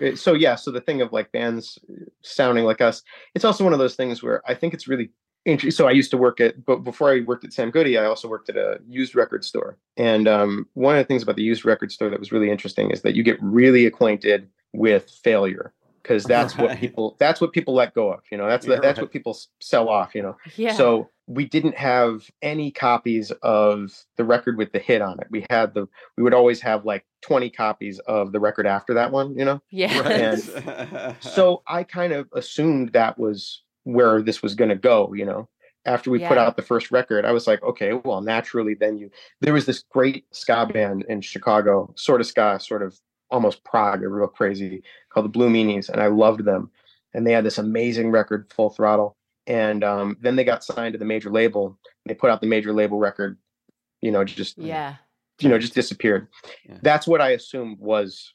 know, 0.00 0.14
so 0.16 0.34
yeah, 0.34 0.56
so 0.56 0.72
the 0.72 0.80
thing 0.80 1.00
of 1.00 1.12
like 1.12 1.30
bands 1.30 1.78
sounding 2.22 2.64
like 2.64 2.80
us, 2.80 3.02
it's 3.36 3.44
also 3.44 3.62
one 3.62 3.72
of 3.72 3.78
those 3.78 3.94
things 3.94 4.22
where 4.22 4.42
I 4.46 4.54
think 4.54 4.74
it's 4.74 4.88
really 4.88 5.10
interesting. 5.44 5.76
So 5.76 5.86
I 5.86 5.92
used 5.92 6.10
to 6.10 6.18
work 6.18 6.40
at, 6.40 6.64
but 6.64 6.78
before 6.82 7.12
I 7.12 7.20
worked 7.20 7.44
at 7.44 7.52
Sam 7.52 7.70
Goody, 7.70 7.96
I 7.96 8.06
also 8.06 8.26
worked 8.26 8.48
at 8.48 8.56
a 8.56 8.80
used 8.88 9.14
record 9.14 9.44
store. 9.44 9.78
And 9.96 10.26
um, 10.26 10.66
one 10.74 10.96
of 10.96 10.98
the 10.98 11.06
things 11.06 11.22
about 11.22 11.36
the 11.36 11.44
used 11.44 11.64
record 11.64 11.92
store 11.92 12.10
that 12.10 12.18
was 12.18 12.32
really 12.32 12.50
interesting 12.50 12.90
is 12.90 13.02
that 13.02 13.14
you 13.14 13.22
get 13.22 13.38
really 13.40 13.86
acquainted 13.86 14.48
with 14.72 15.08
failure 15.22 15.72
because 16.06 16.24
that's 16.34 16.56
what 16.56 16.78
people 16.78 17.16
that's 17.18 17.40
what 17.40 17.52
people 17.52 17.74
let 17.74 17.94
go 17.94 18.12
of. 18.12 18.20
You 18.30 18.38
know, 18.38 18.48
that's 18.48 18.66
the, 18.66 18.76
that's 18.76 18.98
right. 18.98 19.04
what 19.04 19.12
people 19.12 19.36
sell 19.60 19.88
off. 19.88 20.14
You 20.14 20.22
know, 20.22 20.36
Yeah. 20.56 20.74
so 20.74 21.08
we 21.26 21.44
didn't 21.44 21.76
have 21.76 22.30
any 22.42 22.70
copies 22.70 23.32
of 23.42 23.92
the 24.16 24.24
record 24.24 24.56
with 24.56 24.70
the 24.72 24.78
hit 24.78 25.02
on 25.02 25.18
it. 25.20 25.26
We 25.30 25.44
had 25.50 25.74
the 25.74 25.88
we 26.16 26.22
would 26.22 26.34
always 26.34 26.60
have 26.60 26.84
like 26.84 27.04
20 27.22 27.50
copies 27.50 27.98
of 28.00 28.32
the 28.32 28.38
record 28.40 28.66
after 28.66 28.94
that 28.94 29.10
one, 29.10 29.36
you 29.36 29.44
know? 29.44 29.60
yeah. 29.70 30.08
And 30.08 31.16
so 31.20 31.62
I 31.66 31.82
kind 31.82 32.12
of 32.12 32.28
assumed 32.32 32.92
that 32.92 33.18
was 33.18 33.62
where 33.82 34.22
this 34.22 34.42
was 34.42 34.54
going 34.54 34.68
to 34.70 34.76
go, 34.76 35.12
you 35.14 35.24
know. 35.24 35.48
after 35.84 36.10
we 36.10 36.18
put 36.20 36.38
out 36.38 36.56
the 36.56 36.62
first 36.62 36.90
record, 36.90 37.24
I 37.24 37.32
was 37.32 37.46
like, 37.46 37.62
okay, 37.62 37.92
well, 38.04 38.20
naturally, 38.20 38.74
then 38.74 38.96
you. 38.96 39.10
There 39.40 39.52
was 39.52 39.66
this 39.66 39.82
great 39.90 40.24
ska 40.32 40.66
band 40.72 41.04
in 41.08 41.20
Chicago, 41.20 41.92
sort 41.96 42.20
of 42.20 42.26
ska, 42.26 42.58
sort 42.60 42.82
of 42.82 42.98
almost 43.30 43.64
prog, 43.64 44.02
or 44.02 44.10
real 44.10 44.28
crazy, 44.28 44.82
called 45.10 45.24
the 45.24 45.30
Blue 45.30 45.48
Meanies, 45.50 45.88
and 45.88 46.00
I 46.00 46.06
loved 46.06 46.44
them. 46.44 46.70
And 47.14 47.26
they 47.26 47.32
had 47.32 47.44
this 47.44 47.58
amazing 47.58 48.10
record, 48.10 48.50
Full 48.54 48.70
Throttle. 48.70 49.16
And 49.46 49.84
um, 49.84 50.16
then 50.20 50.36
they 50.36 50.44
got 50.44 50.64
signed 50.64 50.92
to 50.94 50.98
the 50.98 51.04
major 51.04 51.30
label. 51.30 51.78
They 52.04 52.14
put 52.14 52.30
out 52.30 52.40
the 52.40 52.46
major 52.46 52.72
label 52.72 52.98
record, 52.98 53.38
you 54.00 54.10
know, 54.10 54.24
just 54.24 54.58
Yeah. 54.58 54.96
you 55.40 55.48
know, 55.48 55.58
just 55.58 55.74
disappeared. 55.74 56.28
Yeah. 56.68 56.78
That's 56.82 57.06
what 57.06 57.20
I 57.20 57.30
assumed 57.30 57.78
was 57.78 58.32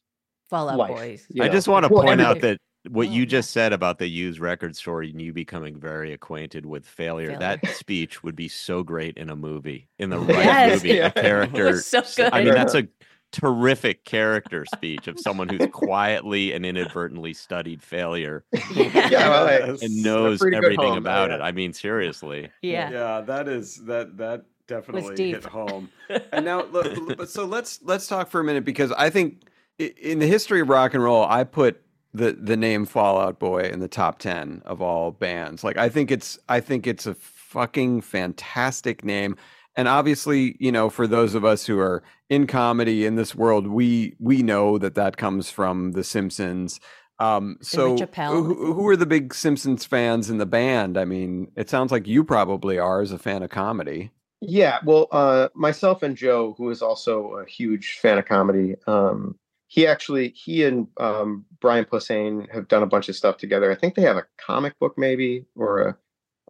Fallout 0.49 0.77
life. 0.77 0.95
Boys. 0.95 1.25
you 1.29 1.43
I 1.43 1.49
just 1.49 1.67
want 1.67 1.85
to 1.85 1.93
Well, 1.93 2.03
point 2.03 2.21
out 2.21 2.39
that 2.41 2.57
what 2.89 3.07
Oh, 3.07 3.11
you 3.11 3.25
just 3.27 3.51
said 3.51 3.73
about 3.73 3.99
the 3.99 4.07
used 4.07 4.39
record 4.39 4.75
store 4.75 5.01
and 5.03 5.21
you 5.21 5.31
becoming 5.33 5.79
very 5.79 6.13
acquainted 6.13 6.65
with 6.65 6.85
failure, 6.85 7.37
that 7.37 7.65
speech 7.75 8.23
would 8.23 8.35
be 8.35 8.47
so 8.47 8.81
great 8.83 9.17
in 9.17 9.29
a 9.29 9.35
movie. 9.35 9.89
In 9.99 10.09
the 10.09 10.17
right 10.19 10.29
Yes. 10.45 10.71
movie, 10.83 10.95
Yeah. 10.95 11.07
a 11.15 11.21
character. 11.21 11.65
was 11.65 11.85
so 11.85 11.99
s- 11.99 12.19
I 12.19 12.43
mean, 12.43 12.53
that's 12.53 12.73
a 12.73 12.87
terrific 13.31 14.03
character 14.05 14.65
speech 14.73 15.07
of 15.07 15.19
someone 15.19 15.47
who's 15.49 15.67
quietly 15.71 16.53
and 16.53 16.65
inadvertently 16.65 17.33
studied 17.33 17.81
failure 17.81 18.43
Yeah, 18.75 19.29
well, 19.29 19.47
I- 19.71 19.77
and 19.81 20.03
knows 20.03 20.41
everything 20.41 20.77
home, 20.77 20.97
about 20.97 21.29
yeah. 21.29 21.37
it. 21.37 21.41
I 21.41 21.51
mean, 21.51 21.73
seriously. 21.73 22.49
Yeah. 22.61 22.91
yeah 22.91 23.21
that 23.21 23.47
is 23.47 23.83
that 23.85 24.17
that 24.17 24.45
definitely 24.67 25.31
hit 25.31 25.43
home 25.43 25.89
and 26.31 26.45
now 26.45 26.63
look, 26.63 26.95
look, 26.95 27.17
but 27.17 27.29
so 27.29 27.43
let's 27.45 27.79
let's 27.83 28.07
talk 28.07 28.29
for 28.29 28.39
a 28.39 28.43
minute 28.43 28.63
because 28.63 28.89
i 28.93 29.09
think 29.09 29.41
in 29.79 30.19
the 30.19 30.27
history 30.27 30.61
of 30.61 30.69
rock 30.69 30.93
and 30.93 31.03
roll 31.03 31.25
i 31.25 31.43
put 31.43 31.81
the 32.13 32.31
the 32.33 32.55
name 32.55 32.85
fall 32.85 33.19
out 33.19 33.37
boy 33.37 33.59
in 33.63 33.79
the 33.81 33.87
top 33.89 34.19
10 34.19 34.61
of 34.65 34.81
all 34.81 35.11
bands 35.11 35.61
like 35.63 35.75
i 35.77 35.89
think 35.89 36.09
it's 36.09 36.39
i 36.47 36.61
think 36.61 36.87
it's 36.87 37.05
a 37.05 37.13
fucking 37.15 37.99
fantastic 37.99 39.03
name 39.03 39.35
and 39.75 39.87
obviously 39.87 40.55
you 40.59 40.71
know 40.71 40.89
for 40.89 41.07
those 41.07 41.35
of 41.35 41.45
us 41.45 41.65
who 41.65 41.79
are 41.79 42.03
in 42.29 42.47
comedy 42.47 43.05
in 43.05 43.15
this 43.15 43.35
world 43.35 43.67
we 43.67 44.15
we 44.19 44.41
know 44.41 44.77
that 44.77 44.95
that 44.95 45.17
comes 45.17 45.49
from 45.49 45.91
the 45.91 46.03
simpsons. 46.03 46.79
Um 47.19 47.57
so 47.61 47.95
who, 47.97 48.73
who 48.73 48.87
are 48.87 48.95
the 48.95 49.05
big 49.05 49.33
simpsons 49.33 49.85
fans 49.85 50.29
in 50.29 50.37
the 50.37 50.45
band? 50.45 50.97
I 50.97 51.05
mean 51.05 51.51
it 51.55 51.69
sounds 51.69 51.91
like 51.91 52.07
you 52.07 52.23
probably 52.23 52.77
are 52.79 53.01
as 53.01 53.11
a 53.11 53.19
fan 53.19 53.43
of 53.43 53.49
comedy. 53.49 54.11
Yeah, 54.41 54.79
well, 54.83 55.07
uh, 55.11 55.49
myself 55.53 56.01
and 56.01 56.17
Joe, 56.17 56.55
who 56.57 56.71
is 56.71 56.81
also 56.81 57.35
a 57.35 57.45
huge 57.45 57.99
fan 58.01 58.17
of 58.17 58.25
comedy, 58.25 58.75
um, 58.87 59.37
he 59.67 59.85
actually 59.87 60.29
he 60.29 60.65
and 60.65 60.87
um, 60.99 61.45
Brian 61.61 61.85
Posehn 61.85 62.51
have 62.51 62.67
done 62.67 62.81
a 62.81 62.87
bunch 62.87 63.07
of 63.07 63.15
stuff 63.15 63.37
together. 63.37 63.71
I 63.71 63.75
think 63.75 63.93
they 63.93 64.01
have 64.01 64.17
a 64.17 64.25
comic 64.37 64.77
book, 64.79 64.95
maybe, 64.97 65.45
or 65.55 65.81
a 65.81 65.97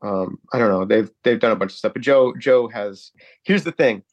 um, 0.02 0.40
I 0.52 0.60
don't 0.60 0.70
know. 0.70 0.86
They've 0.86 1.12
they've 1.24 1.40
done 1.40 1.52
a 1.52 1.56
bunch 1.56 1.72
of 1.72 1.78
stuff. 1.78 1.94
But 1.94 2.02
Joe 2.02 2.34
Joe 2.38 2.68
has. 2.70 3.12
Here's 3.44 3.64
the 3.64 3.72
thing. 3.72 4.04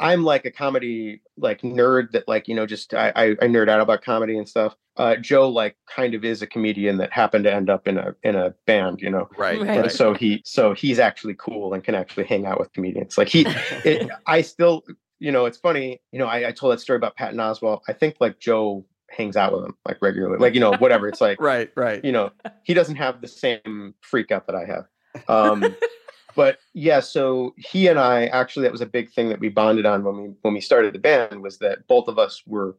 I'm 0.00 0.22
like 0.22 0.44
a 0.44 0.50
comedy 0.50 1.22
like 1.36 1.62
nerd 1.62 2.12
that 2.12 2.28
like 2.28 2.46
you 2.46 2.54
know 2.54 2.66
just 2.66 2.94
I, 2.94 3.12
I 3.16 3.24
I 3.30 3.46
nerd 3.46 3.68
out 3.68 3.80
about 3.80 4.02
comedy 4.02 4.38
and 4.38 4.48
stuff. 4.48 4.76
Uh, 4.96 5.16
Joe 5.16 5.48
like 5.48 5.76
kind 5.94 6.14
of 6.14 6.24
is 6.24 6.42
a 6.42 6.46
comedian 6.46 6.98
that 6.98 7.12
happened 7.12 7.44
to 7.44 7.54
end 7.54 7.70
up 7.70 7.88
in 7.88 7.98
a 7.98 8.14
in 8.22 8.36
a 8.36 8.54
band, 8.66 9.00
you 9.00 9.10
know. 9.10 9.28
right 9.36 9.60
Right. 9.60 9.78
And 9.78 9.92
so 9.92 10.14
he 10.14 10.42
so 10.44 10.74
he's 10.74 10.98
actually 10.98 11.34
cool 11.34 11.72
and 11.72 11.82
can 11.82 11.94
actually 11.94 12.24
hang 12.24 12.46
out 12.46 12.58
with 12.58 12.72
comedians. 12.72 13.18
Like 13.18 13.28
he 13.28 13.44
it, 13.84 14.08
I 14.26 14.42
still 14.42 14.84
you 15.18 15.32
know 15.32 15.46
it's 15.46 15.58
funny, 15.58 16.00
you 16.12 16.18
know, 16.18 16.26
I, 16.26 16.48
I 16.48 16.52
told 16.52 16.72
that 16.72 16.80
story 16.80 16.96
about 16.96 17.16
Patton 17.16 17.38
Oswalt. 17.38 17.80
I 17.88 17.92
think 17.92 18.16
like 18.20 18.38
Joe 18.38 18.84
hangs 19.10 19.36
out 19.36 19.52
with 19.52 19.64
him 19.64 19.74
like 19.86 19.98
regularly. 20.00 20.38
Like, 20.38 20.54
you 20.54 20.60
know, 20.60 20.74
whatever. 20.74 21.08
It's 21.08 21.20
like 21.20 21.40
right 21.40 21.70
right 21.76 22.04
you 22.04 22.12
know, 22.12 22.30
he 22.62 22.74
doesn't 22.74 22.96
have 22.96 23.20
the 23.20 23.28
same 23.28 23.94
freak 24.00 24.30
out 24.30 24.46
that 24.46 24.54
I 24.54 24.64
have. 24.64 24.84
Um 25.28 25.76
but 26.36 26.58
yeah, 26.74 27.00
so 27.00 27.54
he 27.56 27.88
and 27.88 27.98
I 27.98 28.26
actually 28.26 28.62
that 28.64 28.72
was 28.72 28.80
a 28.80 28.86
big 28.86 29.10
thing 29.10 29.28
that 29.28 29.40
we 29.40 29.48
bonded 29.48 29.86
on 29.86 30.04
when 30.04 30.16
we 30.16 30.28
when 30.42 30.54
we 30.54 30.60
started 30.60 30.94
the 30.94 30.98
band 30.98 31.42
was 31.42 31.58
that 31.58 31.86
both 31.88 32.08
of 32.08 32.18
us 32.18 32.42
were 32.46 32.76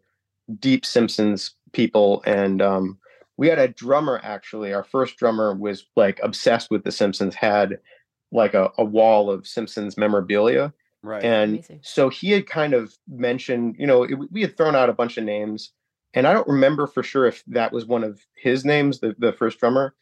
deep 0.59 0.85
Simpsons 0.85 1.55
people 1.71 2.23
and 2.25 2.61
um 2.61 2.97
we 3.37 3.47
had 3.47 3.59
a 3.59 3.69
drummer 3.69 4.19
actually. 4.23 4.73
Our 4.73 4.83
first 4.83 5.17
drummer 5.17 5.53
was 5.53 5.85
like 5.95 6.19
obsessed 6.21 6.69
with 6.69 6.83
the 6.83 6.91
simpsons 6.91 7.35
had 7.35 7.79
like 8.31 8.53
a, 8.53 8.71
a 8.77 8.83
wall 8.83 9.31
of 9.31 9.47
simpsons 9.47 9.97
memorabilia. 9.97 10.73
Right. 11.01 11.23
And 11.23 11.53
Amazing. 11.53 11.79
so 11.81 12.09
he 12.09 12.31
had 12.31 12.47
kind 12.47 12.73
of 12.73 12.93
mentioned 13.07 13.77
you 13.79 13.87
know 13.87 14.03
it, 14.03 14.15
we 14.31 14.41
had 14.41 14.57
thrown 14.57 14.75
out 14.75 14.89
a 14.89 14.93
bunch 14.93 15.17
of 15.17 15.23
names 15.23 15.71
and 16.13 16.27
i 16.27 16.33
don't 16.33 16.47
remember 16.47 16.87
for 16.87 17.03
sure 17.03 17.25
if 17.25 17.41
that 17.47 17.71
was 17.71 17.85
one 17.85 18.03
of 18.03 18.19
his 18.35 18.65
names 18.65 18.99
the, 18.99 19.15
the 19.17 19.31
first 19.31 19.59
drummer 19.59 19.95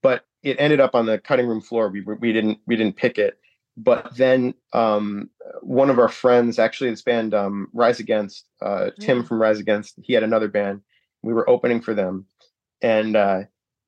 but 0.00 0.24
it 0.44 0.56
ended 0.60 0.78
up 0.80 0.94
on 0.94 1.06
the 1.06 1.18
cutting 1.18 1.46
room 1.46 1.60
floor. 1.60 1.88
We, 1.88 2.00
we 2.02 2.32
didn't 2.32 2.58
we 2.66 2.76
didn't 2.76 2.96
pick 2.96 3.18
it. 3.18 3.38
But 3.76 4.14
then 4.16 4.54
um, 4.72 5.30
one 5.62 5.90
of 5.90 5.98
our 5.98 6.08
friends 6.08 6.60
actually 6.60 6.90
this 6.90 7.02
band 7.02 7.34
um, 7.34 7.68
rise 7.72 7.98
against 7.98 8.44
uh, 8.62 8.90
tim 9.00 9.24
from 9.24 9.40
rise 9.42 9.58
against 9.58 9.94
he 10.02 10.12
had 10.12 10.22
another 10.22 10.46
band. 10.48 10.82
We 11.22 11.32
were 11.32 11.48
opening 11.50 11.80
for 11.80 11.92
them. 11.94 12.26
And 12.82 13.16
uh, 13.16 13.42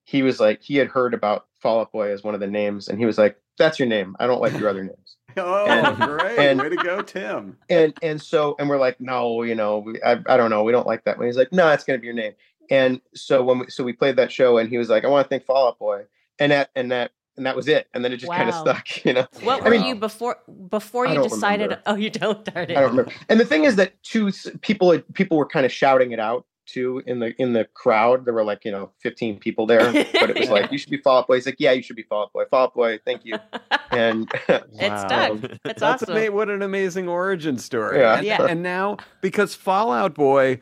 he 0.04 0.22
was 0.22 0.40
like 0.40 0.62
he 0.62 0.76
had 0.76 0.88
heard 0.88 1.14
about 1.14 1.46
fall 1.60 1.80
out 1.80 1.92
boy 1.92 2.10
as 2.10 2.24
one 2.24 2.34
of 2.34 2.40
the 2.40 2.46
names 2.48 2.88
and 2.88 2.98
he 2.98 3.06
was 3.06 3.16
like 3.18 3.36
that's 3.58 3.78
your 3.78 3.88
name. 3.88 4.16
I 4.18 4.26
don't 4.26 4.40
like 4.40 4.58
your 4.58 4.68
other 4.68 4.82
names. 4.84 5.16
Oh 5.38 5.66
And- 5.66 5.96
great. 5.98 6.38
and- 6.38 6.60
way 6.60 6.70
to 6.70 6.76
go 6.76 7.02
tim. 7.02 7.58
and 7.68 7.92
and 8.02 8.20
so 8.20 8.56
and 8.58 8.68
we're 8.70 8.78
like 8.78 8.98
no 9.02 9.42
you 9.42 9.54
know 9.54 9.78
we, 9.80 10.02
I, 10.02 10.12
I 10.26 10.36
don't 10.38 10.48
know. 10.50 10.62
We 10.64 10.72
don't 10.72 10.86
like 10.86 11.04
that. 11.04 11.18
One 11.18 11.26
he's 11.26 11.36
like 11.36 11.52
no 11.52 11.70
it's 11.72 11.84
gonna 11.84 11.98
be 11.98 12.06
your 12.06 12.14
name. 12.14 12.32
And 12.70 13.00
so 13.14 13.44
when 13.44 13.58
we 13.60 13.66
so 13.68 13.84
we 13.84 13.92
played 13.92 14.16
that 14.16 14.32
show 14.32 14.56
and 14.58 14.68
he 14.68 14.78
was 14.78 14.88
like 14.88 15.04
i 15.04 15.08
want 15.08 15.24
to 15.24 15.28
thank 15.28 15.44
fall 15.44 15.68
out 15.68 15.78
boy 15.78 16.02
and 16.38 16.52
that 16.52 16.70
and 16.74 16.90
that 16.92 17.12
and 17.36 17.44
that 17.46 17.54
was 17.56 17.68
it 17.68 17.86
and 17.92 18.04
then 18.04 18.12
it 18.12 18.16
just 18.16 18.32
kind 18.32 18.48
of 18.48 18.54
stuck 18.54 19.04
you 19.04 19.12
know 19.12 19.26
What 19.42 19.60
I 19.62 19.64
were 19.64 19.70
mean- 19.70 19.86
you 19.86 19.94
before 19.94 20.38
before 20.68 21.06
you 21.06 21.22
decided? 21.22 21.64
remember. 21.64 21.82
Oh, 21.86 21.94
you 21.96 22.10
don't. 22.10 22.44
Darn 22.44 22.70
it. 22.70 22.76
i 22.76 22.80
don't 22.80 22.90
remember 22.90 23.12
and 23.28 23.38
the 23.40 23.44
thing 23.44 23.64
is 23.64 23.76
that 23.76 23.92
two 24.02 24.30
people 24.62 24.98
people 25.14 25.36
were 25.36 25.46
kind 25.46 25.66
of 25.66 25.72
shouting 25.72 26.12
it 26.12 26.20
out 26.20 26.46
too 26.66 27.00
in 27.06 27.20
the 27.20 27.32
in 27.40 27.52
the 27.52 27.64
crowd 27.74 28.24
there 28.24 28.34
were 28.34 28.42
like 28.42 28.64
you 28.64 28.72
know 28.72 28.90
15 28.98 29.38
people 29.38 29.66
there 29.66 29.92
but 29.92 30.30
it 30.30 30.38
was 30.40 30.48
like 30.50 30.72
you 30.72 30.78
should 30.78 30.90
be 30.90 30.96
fall 30.96 31.18
out 31.18 31.28
boy 31.28 31.36
he's 31.36 31.46
like 31.46 31.54
yeah 31.60 31.70
you 31.70 31.80
should 31.82 31.94
be 31.94 32.02
fall 32.02 32.22
out 32.24 32.32
boy 32.32 32.44
fall 32.50 32.64
out 32.64 32.74
boy 32.74 32.98
thank 33.04 33.24
you 33.24 33.36
and 33.92 34.28
It's 34.48 34.80
Wow. 34.80 35.06
done. 35.08 35.40
That's, 35.62 35.80
That's 35.80 35.82
awesome. 36.02 36.16
ama- 36.16 36.32
what 36.34 36.48
an 36.50 36.62
amazing 36.62 37.08
origin 37.08 37.56
story. 37.58 38.00
Yeah. 38.00 38.16
And, 38.16 38.26
Yeah. 38.26 38.46
and 38.46 38.62
now 38.64 38.96
because 39.20 39.54
Fall 39.54 39.92
Out 39.92 40.14
Boy, 40.14 40.60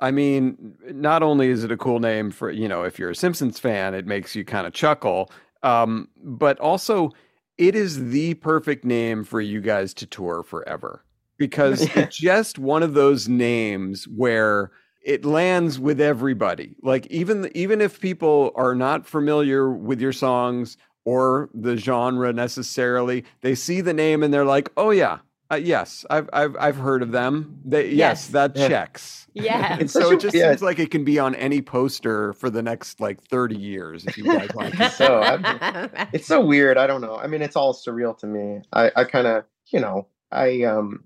I 0.00 0.10
mean, 0.10 0.74
not 0.90 1.22
only 1.22 1.48
is 1.48 1.62
it 1.62 1.70
a 1.70 1.76
cool 1.76 2.00
name 2.00 2.30
for 2.30 2.50
you 2.50 2.68
know 2.68 2.82
if 2.82 2.98
you're 2.98 3.10
a 3.10 3.14
Simpsons 3.14 3.58
fan, 3.58 3.94
it 3.94 4.06
makes 4.06 4.34
you 4.34 4.44
kind 4.44 4.66
of 4.66 4.72
chuckle, 4.72 5.30
um, 5.62 6.08
but 6.22 6.58
also 6.58 7.12
it 7.58 7.74
is 7.74 8.10
the 8.10 8.34
perfect 8.34 8.84
name 8.84 9.22
for 9.22 9.40
you 9.40 9.60
guys 9.60 9.92
to 9.94 10.06
tour 10.06 10.42
forever 10.42 11.04
because 11.36 11.82
it's 11.96 12.16
just 12.16 12.58
one 12.58 12.82
of 12.82 12.94
those 12.94 13.28
names 13.28 14.08
where 14.08 14.70
it 15.04 15.24
lands 15.24 15.78
with 15.78 16.00
everybody. 16.00 16.76
Like 16.82 17.06
even 17.08 17.50
even 17.54 17.80
if 17.80 18.00
people 18.00 18.52
are 18.54 18.74
not 18.74 19.06
familiar 19.06 19.70
with 19.70 20.00
your 20.00 20.12
songs 20.12 20.76
or 21.04 21.50
the 21.54 21.76
genre 21.76 22.32
necessarily, 22.32 23.24
they 23.40 23.54
see 23.54 23.80
the 23.80 23.94
name 23.94 24.22
and 24.22 24.32
they're 24.32 24.44
like, 24.44 24.70
"Oh 24.76 24.90
yeah, 24.90 25.18
uh, 25.50 25.56
yes, 25.56 26.04
I've 26.10 26.28
I've 26.32 26.56
I've 26.58 26.76
heard 26.76 27.02
of 27.02 27.12
them. 27.12 27.60
They, 27.64 27.86
yes. 27.88 27.96
Yes. 27.96 28.26
that 28.28 28.56
Yeah. 28.56 28.68
checks." 28.68 29.26
Yeah. 29.34 29.76
and 29.80 29.90
so 29.90 30.10
it 30.12 30.20
just 30.20 30.34
yeah. 30.34 30.50
seems 30.50 30.62
like 30.62 30.78
it 30.78 30.90
can 30.90 31.04
be 31.04 31.18
on 31.18 31.34
any 31.36 31.62
poster 31.62 32.32
for 32.34 32.50
the 32.50 32.62
next 32.62 33.00
like 33.00 33.22
thirty 33.22 33.56
years 33.56 34.04
if 34.06 34.16
you 34.18 34.24
guys 34.24 34.50
want. 34.54 34.74
to. 34.76 34.90
so 34.90 35.20
I, 35.22 36.08
it's 36.12 36.26
so 36.26 36.40
weird. 36.44 36.76
I 36.78 36.86
don't 36.86 37.00
know. 37.00 37.16
I 37.16 37.26
mean, 37.26 37.42
it's 37.42 37.56
all 37.56 37.74
surreal 37.74 38.16
to 38.18 38.26
me. 38.26 38.60
I, 38.72 38.90
I 38.96 39.04
kind 39.04 39.26
of, 39.26 39.44
you 39.72 39.80
know, 39.80 40.06
I 40.32 40.62
um, 40.64 41.04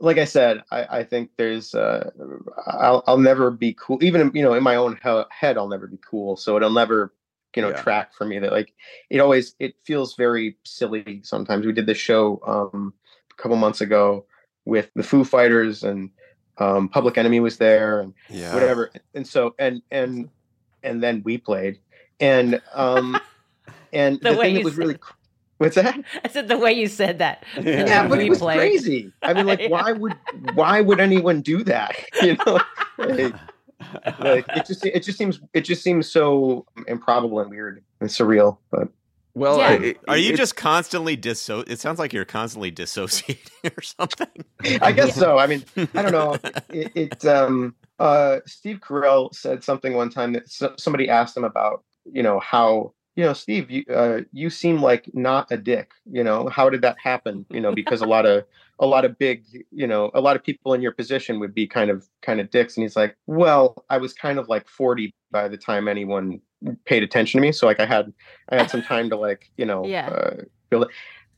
like 0.00 0.18
I 0.18 0.24
said, 0.24 0.62
I, 0.72 0.98
I 0.98 1.04
think 1.04 1.30
there's, 1.38 1.74
uh, 1.76 2.10
I'll, 2.66 3.04
I'll 3.06 3.18
never 3.18 3.52
be 3.52 3.72
cool. 3.78 4.02
Even 4.02 4.32
you 4.34 4.42
know, 4.42 4.52
in 4.54 4.62
my 4.64 4.74
own 4.74 4.98
he- 5.02 5.22
head, 5.30 5.56
I'll 5.56 5.68
never 5.68 5.86
be 5.86 5.98
cool. 6.08 6.36
So 6.36 6.56
it'll 6.56 6.70
never, 6.72 7.14
you 7.54 7.62
know, 7.62 7.68
Yeah. 7.70 7.80
track 7.80 8.12
for 8.14 8.24
me. 8.24 8.40
That 8.40 8.50
like, 8.52 8.74
it 9.10 9.20
always, 9.20 9.54
it 9.60 9.74
feels 9.84 10.16
very 10.16 10.56
silly. 10.64 11.20
Sometimes 11.22 11.64
we 11.66 11.72
did 11.72 11.86
this 11.86 11.98
show 11.98 12.40
um 12.46 12.94
a 13.38 13.42
couple 13.42 13.56
months 13.56 13.80
ago 13.80 14.26
with 14.64 14.90
the 14.94 15.02
Foo 15.02 15.24
Fighters 15.24 15.82
and 15.82 16.10
um, 16.58 16.88
Public 16.88 17.18
Enemy 17.18 17.40
was 17.40 17.56
there 17.58 18.00
and 18.00 18.14
Yeah, 18.30 18.54
whatever 18.54 18.90
and 19.14 19.26
so 19.26 19.54
and 19.58 19.82
and 19.90 20.28
and 20.82 21.02
then 21.02 21.22
we 21.24 21.38
played 21.38 21.78
and 22.20 22.60
um 22.74 23.20
and 23.92 24.18
The 24.20 24.30
the, 24.30 24.36
way 24.36 24.44
thing 24.44 24.54
that 24.56 24.64
was 24.64 24.76
really 24.76 24.94
it. 24.94 25.00
cr- 25.00 25.14
what's 25.58 25.76
that 25.76 25.96
I 26.24 26.28
said 26.28 26.48
the 26.48 26.58
way 26.58 26.72
you 26.72 26.88
said 26.88 27.18
that. 27.20 27.44
Yeah, 27.56 27.86
yeah 27.86 28.08
but 28.08 28.18
we 28.18 28.26
it 28.26 28.30
was 28.30 28.38
played. 28.38 28.58
crazy 28.58 29.12
i 29.22 29.32
mean 29.32 29.46
like 29.46 29.60
Yeah. 29.62 29.68
why 29.68 29.92
would 29.92 30.14
why 30.54 30.80
would 30.80 31.00
anyone 31.00 31.40
do 31.40 31.62
that 31.64 31.94
you 32.22 32.36
know 32.46 32.60
like, 32.98 33.34
like 34.18 34.46
it 34.56 34.66
just 34.66 34.84
it 34.84 35.02
just 35.02 35.18
seems 35.18 35.40
it 35.54 35.62
just 35.62 35.82
seems 35.82 36.10
so 36.10 36.66
improbable 36.86 37.40
and 37.40 37.50
weird 37.50 37.82
and 38.00 38.10
surreal 38.10 38.58
but 38.70 38.88
well, 39.34 39.58
Yeah. 39.58 39.72
it- 39.72 39.98
Are 40.08 40.16
you 40.16 40.36
just 40.36 40.56
constantly 40.56 41.16
disso? 41.16 41.64
It 41.68 41.78
sounds 41.80 41.98
like 41.98 42.12
you're 42.12 42.24
constantly 42.24 42.70
dissociating 42.70 43.42
or 43.76 43.82
something. 43.82 44.28
I 44.80 44.92
guess 44.92 45.14
so. 45.14 45.38
I 45.38 45.46
mean, 45.46 45.64
I 45.94 46.02
don't 46.02 46.12
know. 46.12 46.36
It, 46.70 46.92
it 46.94 47.24
um 47.26 47.74
uh 47.98 48.40
Steve 48.46 48.80
Carell 48.80 49.34
said 49.34 49.62
something 49.62 49.94
one 49.94 50.10
time 50.10 50.32
that 50.34 50.48
so, 50.48 50.74
somebody 50.78 51.08
asked 51.08 51.36
him 51.36 51.44
about, 51.44 51.84
you 52.04 52.22
know, 52.22 52.40
how 52.40 52.92
you 53.14 53.24
know, 53.24 53.34
Steve, 53.34 53.70
you 53.70 53.84
uh, 53.94 54.20
you 54.32 54.48
seem 54.48 54.80
like 54.80 55.04
not 55.12 55.52
a 55.52 55.58
dick. 55.58 55.90
You 56.10 56.24
know, 56.24 56.48
how 56.48 56.70
did 56.70 56.80
that 56.80 56.96
happen? 57.02 57.44
You 57.50 57.60
know, 57.60 57.74
because 57.74 58.00
a 58.00 58.06
lot 58.06 58.24
of 58.24 58.44
a 58.78 58.86
lot 58.86 59.04
of 59.04 59.18
big, 59.18 59.44
you 59.70 59.86
know, 59.86 60.10
a 60.14 60.20
lot 60.20 60.34
of 60.34 60.42
people 60.42 60.72
in 60.72 60.80
your 60.80 60.92
position 60.92 61.38
would 61.40 61.54
be 61.54 61.66
kind 61.66 61.90
of 61.90 62.08
kind 62.22 62.40
of 62.40 62.50
dicks. 62.50 62.76
And 62.76 62.82
he's 62.84 62.96
like, 62.96 63.14
well, 63.26 63.84
I 63.90 63.98
was 63.98 64.14
kind 64.14 64.38
of 64.38 64.48
like 64.48 64.66
40 64.66 65.14
by 65.30 65.48
the 65.48 65.58
time 65.58 65.88
anyone 65.88 66.40
paid 66.84 67.02
attention 67.02 67.40
to 67.40 67.42
me. 67.46 67.52
So 67.52 67.66
like 67.66 67.80
I 67.80 67.86
had 67.86 68.12
I 68.48 68.56
had 68.56 68.70
some 68.70 68.82
time 68.82 69.10
to 69.10 69.16
like, 69.16 69.50
you 69.56 69.64
know, 69.66 69.84
Yeah. 69.86 70.08
uh, 70.08 70.34
build 70.70 70.84
it. 70.84 70.88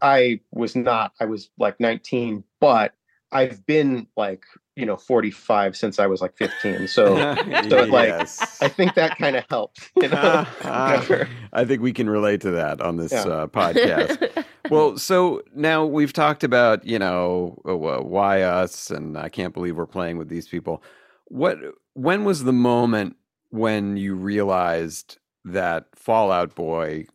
I 0.03 0.41
was 0.53 0.77
not. 0.77 1.13
I 1.21 1.25
was 1.25 1.49
like 1.59 1.81
19, 1.81 2.45
but 2.61 2.93
I've 3.33 3.65
been 3.67 4.07
like, 4.17 4.45
you 4.77 4.85
know, 4.85 4.97
45 4.97 5.77
since 5.77 5.99
I 5.99 6.07
was 6.07 6.21
like 6.21 6.37
15. 6.37 6.89
So 6.89 7.17
so 7.69 7.85
like 7.85 8.09
Yes. 8.09 8.59
I 8.61 8.69
think 8.69 8.95
that 8.95 9.17
kind 9.19 9.37
of 9.37 9.45
helped. 9.49 9.91
You 9.97 10.09
know? 10.09 10.47
Whatever. 10.63 11.29
I 11.53 11.65
think 11.65 11.81
we 11.81 11.93
can 11.93 12.09
relate 12.11 12.41
to 12.43 12.51
that 12.53 12.81
on 12.81 12.97
this 12.97 13.13
Yeah. 13.13 13.23
uh, 13.23 13.47
podcast. 13.47 14.45
well, 14.71 14.99
so 14.99 15.43
now 15.55 15.87
we've 15.87 16.13
talked 16.13 16.45
about, 16.45 16.85
you 16.85 16.99
know, 16.99 17.61
uh, 17.69 17.77
why 17.77 18.43
us, 18.43 18.91
and 18.91 19.17
I 19.17 19.29
can't 19.29 19.55
believe 19.55 19.77
we're 19.77 19.87
playing 19.87 20.19
with 20.19 20.29
these 20.29 20.49
people. 20.49 20.83
What? 21.27 21.59
When 21.95 22.25
was 22.25 22.45
the 22.45 22.53
moment 22.53 23.17
when 23.55 23.97
you 23.97 24.15
realized 24.17 25.19
that 25.45 25.87
Fall 25.95 26.33
Out 26.33 26.55
Boy, 26.55 27.07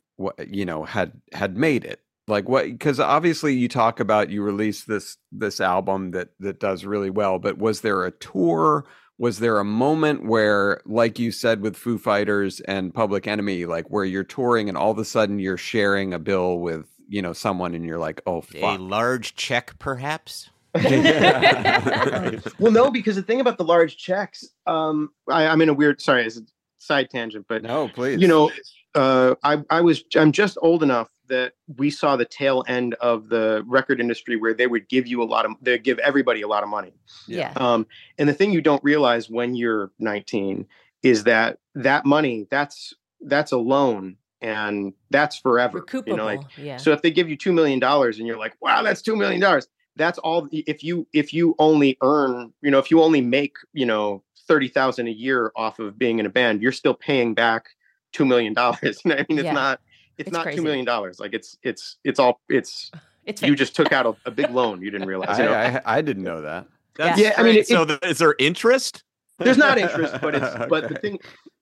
you 0.47 0.65
know, 0.65 0.83
had 0.83 1.11
had 1.33 1.57
made 1.57 1.83
it? 1.83 2.01
Like 2.27 2.47
what? 2.47 2.65
Because 2.65 2.99
obviously 2.99 3.55
you 3.55 3.67
talk 3.67 3.99
about 3.99 4.29
you 4.29 4.41
released 4.41 4.87
this 4.87 5.17
this 5.31 5.59
album 5.59 6.11
that 6.11 6.29
that 6.39 6.59
does 6.59 6.85
really 6.85 7.09
well, 7.09 7.39
but 7.39 7.57
was 7.57 7.81
there 7.81 8.05
a 8.05 8.11
tour? 8.11 8.85
was 9.19 9.39
there 9.39 9.59
a 9.59 9.65
moment 9.65 10.25
where 10.25 10.79
like 10.85 11.19
you 11.19 11.29
said 11.29 11.59
with 11.59 11.75
foo 11.75 11.97
fighters 11.97 12.61
and 12.61 12.93
public 12.93 13.27
enemy 13.27 13.65
like 13.65 13.89
where 13.89 14.05
you're 14.05 14.23
touring 14.23 14.69
and 14.69 14.77
all 14.77 14.91
of 14.91 14.97
a 14.97 15.03
sudden 15.03 15.39
you're 15.39 15.57
sharing 15.57 16.13
a 16.13 16.19
bill 16.19 16.59
with 16.59 16.87
you 17.09 17.21
know 17.21 17.33
someone 17.33 17.75
and 17.75 17.85
you're 17.85 17.99
like 17.99 18.21
oh 18.25 18.39
A 18.79 18.81
large 18.81 19.35
check, 19.35 19.77
perhaps? 19.77 20.49
well, 22.59 22.71
no, 22.71 22.91
because 22.91 23.15
the 23.15 23.23
thing 23.23 23.41
about 23.41 23.57
the 23.57 23.63
large 23.63 23.97
checks, 23.97 24.45
um, 24.67 25.09
I, 25.27 25.47
I'm 25.47 25.61
in 25.61 25.69
a 25.69 25.73
weird. 25.73 26.01
Sorry, 26.01 26.25
it's 26.25 26.37
a 26.37 26.41
side 26.77 27.09
tangent, 27.09 27.45
but 27.49 27.63
no 27.63 27.89
please 27.89 28.21
you 28.21 28.27
know, 28.27 28.51
uh, 28.95 29.35
I 29.43 29.63
I 29.69 29.81
was 29.81 30.03
I'm 30.15 30.31
just 30.31 30.57
old 30.61 30.83
enough 30.83 31.09
that 31.27 31.53
we 31.77 31.89
saw 31.89 32.15
the 32.15 32.25
tail 32.25 32.63
end 32.67 32.95
of 32.95 33.29
the 33.29 33.63
record 33.67 33.99
industry 33.99 34.35
where 34.35 34.53
they 34.53 34.67
would 34.67 34.89
give 34.89 35.07
you 35.07 35.21
a 35.21 35.25
lot 35.25 35.45
of 35.45 35.53
they 35.61 35.71
would 35.71 35.83
give 35.83 35.99
everybody 35.99 36.41
a 36.41 36.47
lot 36.47 36.63
of 36.63 36.69
money. 36.69 36.93
yeah. 37.27 37.53
Um, 37.55 37.87
and 38.17 38.27
the 38.27 38.33
thing 38.33 38.51
you 38.51 38.61
don't 38.61 38.83
realize 38.83 39.29
when 39.29 39.55
you're 39.55 39.91
19 39.99 40.65
is 41.03 41.23
that 41.23 41.59
that 41.75 42.05
money 42.05 42.47
that's 42.49 42.93
that's 43.21 43.51
a 43.51 43.57
loan 43.57 44.17
and 44.41 44.93
that's 45.09 45.37
forever. 45.37 45.81
Recoupable. 45.81 46.07
You 46.07 46.17
know, 46.17 46.25
like 46.25 46.41
yeah. 46.57 46.77
so 46.77 46.91
if 46.91 47.01
they 47.01 47.11
give 47.11 47.29
you 47.29 47.35
two 47.35 47.51
million 47.51 47.79
dollars 47.79 48.17
and 48.17 48.27
you're 48.27 48.37
like, 48.37 48.55
wow, 48.61 48.81
that's 48.83 49.01
two 49.01 49.15
million 49.15 49.41
dollars. 49.41 49.67
That's 49.99 50.17
all. 50.19 50.47
If 50.51 50.83
you 50.83 51.05
if 51.13 51.33
you 51.33 51.55
only 51.59 51.97
earn, 52.01 52.53
you 52.63 52.71
know, 52.71 52.79
if 52.79 52.89
you 52.89 53.03
only 53.03 53.21
make, 53.21 53.57
you 53.73 53.85
know, 53.85 54.23
thirty 54.47 54.67
thousand 54.69 55.07
a 55.07 55.11
year 55.11 55.51
off 55.55 55.77
of 55.77 55.99
being 55.99 56.17
in 56.19 56.25
a 56.25 56.29
band, 56.29 56.61
you're 56.63 56.71
still 56.71 56.95
paying 56.95 57.35
back 57.35 57.67
two 58.13 58.25
million 58.25 58.53
dollars. 58.53 59.01
You 59.05 59.09
know, 59.11 59.15
I 59.17 59.25
mean, 59.29 59.37
it's 59.39 59.45
Yeah. 59.45 59.51
not 59.53 59.81
it's, 60.17 60.27
It's 60.27 60.31
not 60.33 60.43
crazy. 60.43 60.57
two 60.57 60.63
million 60.63 60.85
dollars. 60.85 61.19
Like 61.19 61.33
it's 61.33 61.57
it's 61.61 61.97
it's 62.03 62.17
all 62.19 62.39
it's 62.49 62.89
it's 63.25 63.41
you 63.43 63.55
just 63.55 63.75
took 63.75 63.91
out 63.91 64.05
a, 64.07 64.15
a 64.25 64.31
big 64.31 64.49
loan 64.49 64.81
you 64.81 64.89
didn't 64.89 65.07
realize. 65.13 65.37
I, 65.39 65.43
You 65.43 65.49
know? 65.49 65.55
I, 65.55 65.81
I 65.97 66.01
didn't 66.01 66.23
know 66.23 66.41
that 66.41 66.65
That's 66.95 67.19
Yeah, 67.19 67.33
I 67.37 67.43
mean, 67.43 67.57
it- 67.57 67.67
so 67.67 67.85
th- 67.85 67.99
is 68.03 68.17
there 68.17 68.35
interest? 68.39 69.03
There's 69.37 69.57
not 69.57 69.77
interest, 69.77 70.15
but 70.21 70.33
it's 70.33 70.55
but 70.69 70.87
the 70.89 70.95
thing 70.95 71.19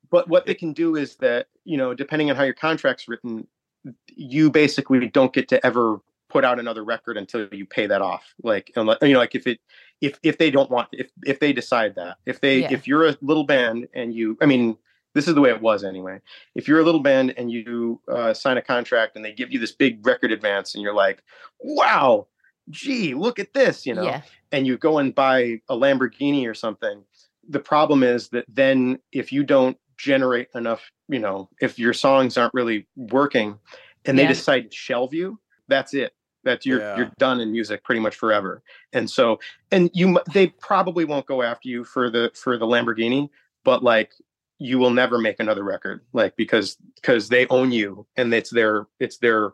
but 0.09 0.29
what 0.29 0.45
they 0.45 0.53
can 0.53 0.71
do 0.71 0.95
is 0.95 1.15
that, 1.17 1.47
you 1.65 1.75
know, 1.75 1.93
depending 1.93 2.29
on 2.29 2.35
how 2.37 2.43
your 2.43 2.53
contract's 2.53 3.09
written, 3.09 3.45
you 4.15 4.49
basically 4.49 5.05
don't 5.09 5.33
get 5.33 5.49
to 5.49 5.65
ever 5.65 5.99
put 6.29 6.43
out 6.43 6.59
another 6.59 6.83
record 6.83 7.17
until 7.17 7.47
you 7.51 7.65
pay 7.65 7.87
that 7.87 8.01
off. 8.01 8.33
Like 8.43 8.71
unless, 8.75 8.97
you 9.01 9.13
know, 9.13 9.19
like 9.19 9.35
if 9.35 9.47
it 9.47 9.59
if 10.01 10.19
if 10.23 10.37
they 10.37 10.51
don't 10.51 10.69
want 10.69 10.89
if 10.91 11.09
if 11.25 11.39
they 11.39 11.53
decide 11.53 11.95
that. 11.95 12.17
If 12.25 12.41
they 12.41 12.61
Yeah. 12.61 12.73
if 12.73 12.87
you're 12.87 13.07
a 13.07 13.17
little 13.21 13.45
band 13.45 13.87
and 13.93 14.13
you 14.13 14.37
I 14.41 14.45
mean 14.45 14.77
this 15.13 15.27
is 15.27 15.33
the 15.33 15.41
way 15.41 15.49
it 15.49 15.61
was 15.61 15.83
anyway. 15.83 16.19
If 16.53 16.67
you're 16.67 16.79
a 16.79 16.83
little 16.83 17.01
band 17.01 17.33
and 17.37 17.51
you 17.51 17.99
uh, 18.07 18.35
sign 18.35 18.57
a 18.57 18.61
contract 18.61 19.15
and 19.15 19.25
they 19.25 19.33
give 19.33 19.51
you 19.51 19.57
this 19.57 19.71
big 19.71 20.05
record 20.05 20.31
advance 20.31 20.75
and 20.75 20.83
you're 20.83 20.93
like, 20.93 21.23
wow, 21.59 22.27
gee, 22.69 23.15
look 23.15 23.39
at 23.39 23.51
this, 23.53 23.83
you 23.83 23.95
know, 23.95 24.03
yeah. 24.03 24.21
and 24.51 24.67
you 24.67 24.77
go 24.77 24.99
and 24.99 25.15
buy 25.15 25.59
a 25.69 25.75
Lamborghini 25.75 26.47
or 26.47 26.53
something, 26.53 27.03
the 27.49 27.59
problem 27.59 28.03
is 28.03 28.29
that 28.29 28.45
then 28.47 28.99
if 29.11 29.31
you 29.31 29.43
don't 29.43 29.77
generate 29.97 30.49
enough, 30.53 30.91
you 31.07 31.17
know, 31.17 31.49
if 31.61 31.79
your 31.79 31.93
songs 31.93 32.37
aren't 32.37 32.53
really 32.53 32.85
working 32.95 33.57
and 34.05 34.19
they 34.19 34.27
decide 34.27 34.69
to 34.69 34.77
shelve 34.77 35.15
you, 35.15 35.39
that's 35.67 35.93
it. 35.93 36.13
That's 36.47 36.65
you're 36.65 36.79
Yeah. 36.79 36.97
you're 36.97 37.11
done 37.19 37.39
in 37.41 37.51
music 37.51 37.83
pretty 37.83 37.99
much 38.01 38.15
forever. 38.15 38.63
And 38.93 39.09
so 39.09 39.39
and 39.71 39.89
you 39.93 40.19
they 40.33 40.47
probably 40.47 41.05
won't 41.05 41.25
go 41.27 41.41
after 41.43 41.67
you 41.69 41.83
for 41.83 42.09
the 42.09 42.31
for 42.33 42.57
the 42.57 42.65
Lamborghini, 42.65 43.29
but 43.63 43.83
like 43.83 44.13
you 44.59 44.79
will 44.79 44.89
never 44.89 45.17
make 45.19 45.39
another 45.39 45.63
record 45.63 46.01
like 46.13 46.35
because 46.37 46.77
because 46.95 47.29
they 47.29 47.45
own 47.49 47.71
you 47.71 48.07
and 48.15 48.33
it's 48.33 48.49
their 48.49 48.87
it's 48.99 49.17
their 49.17 49.51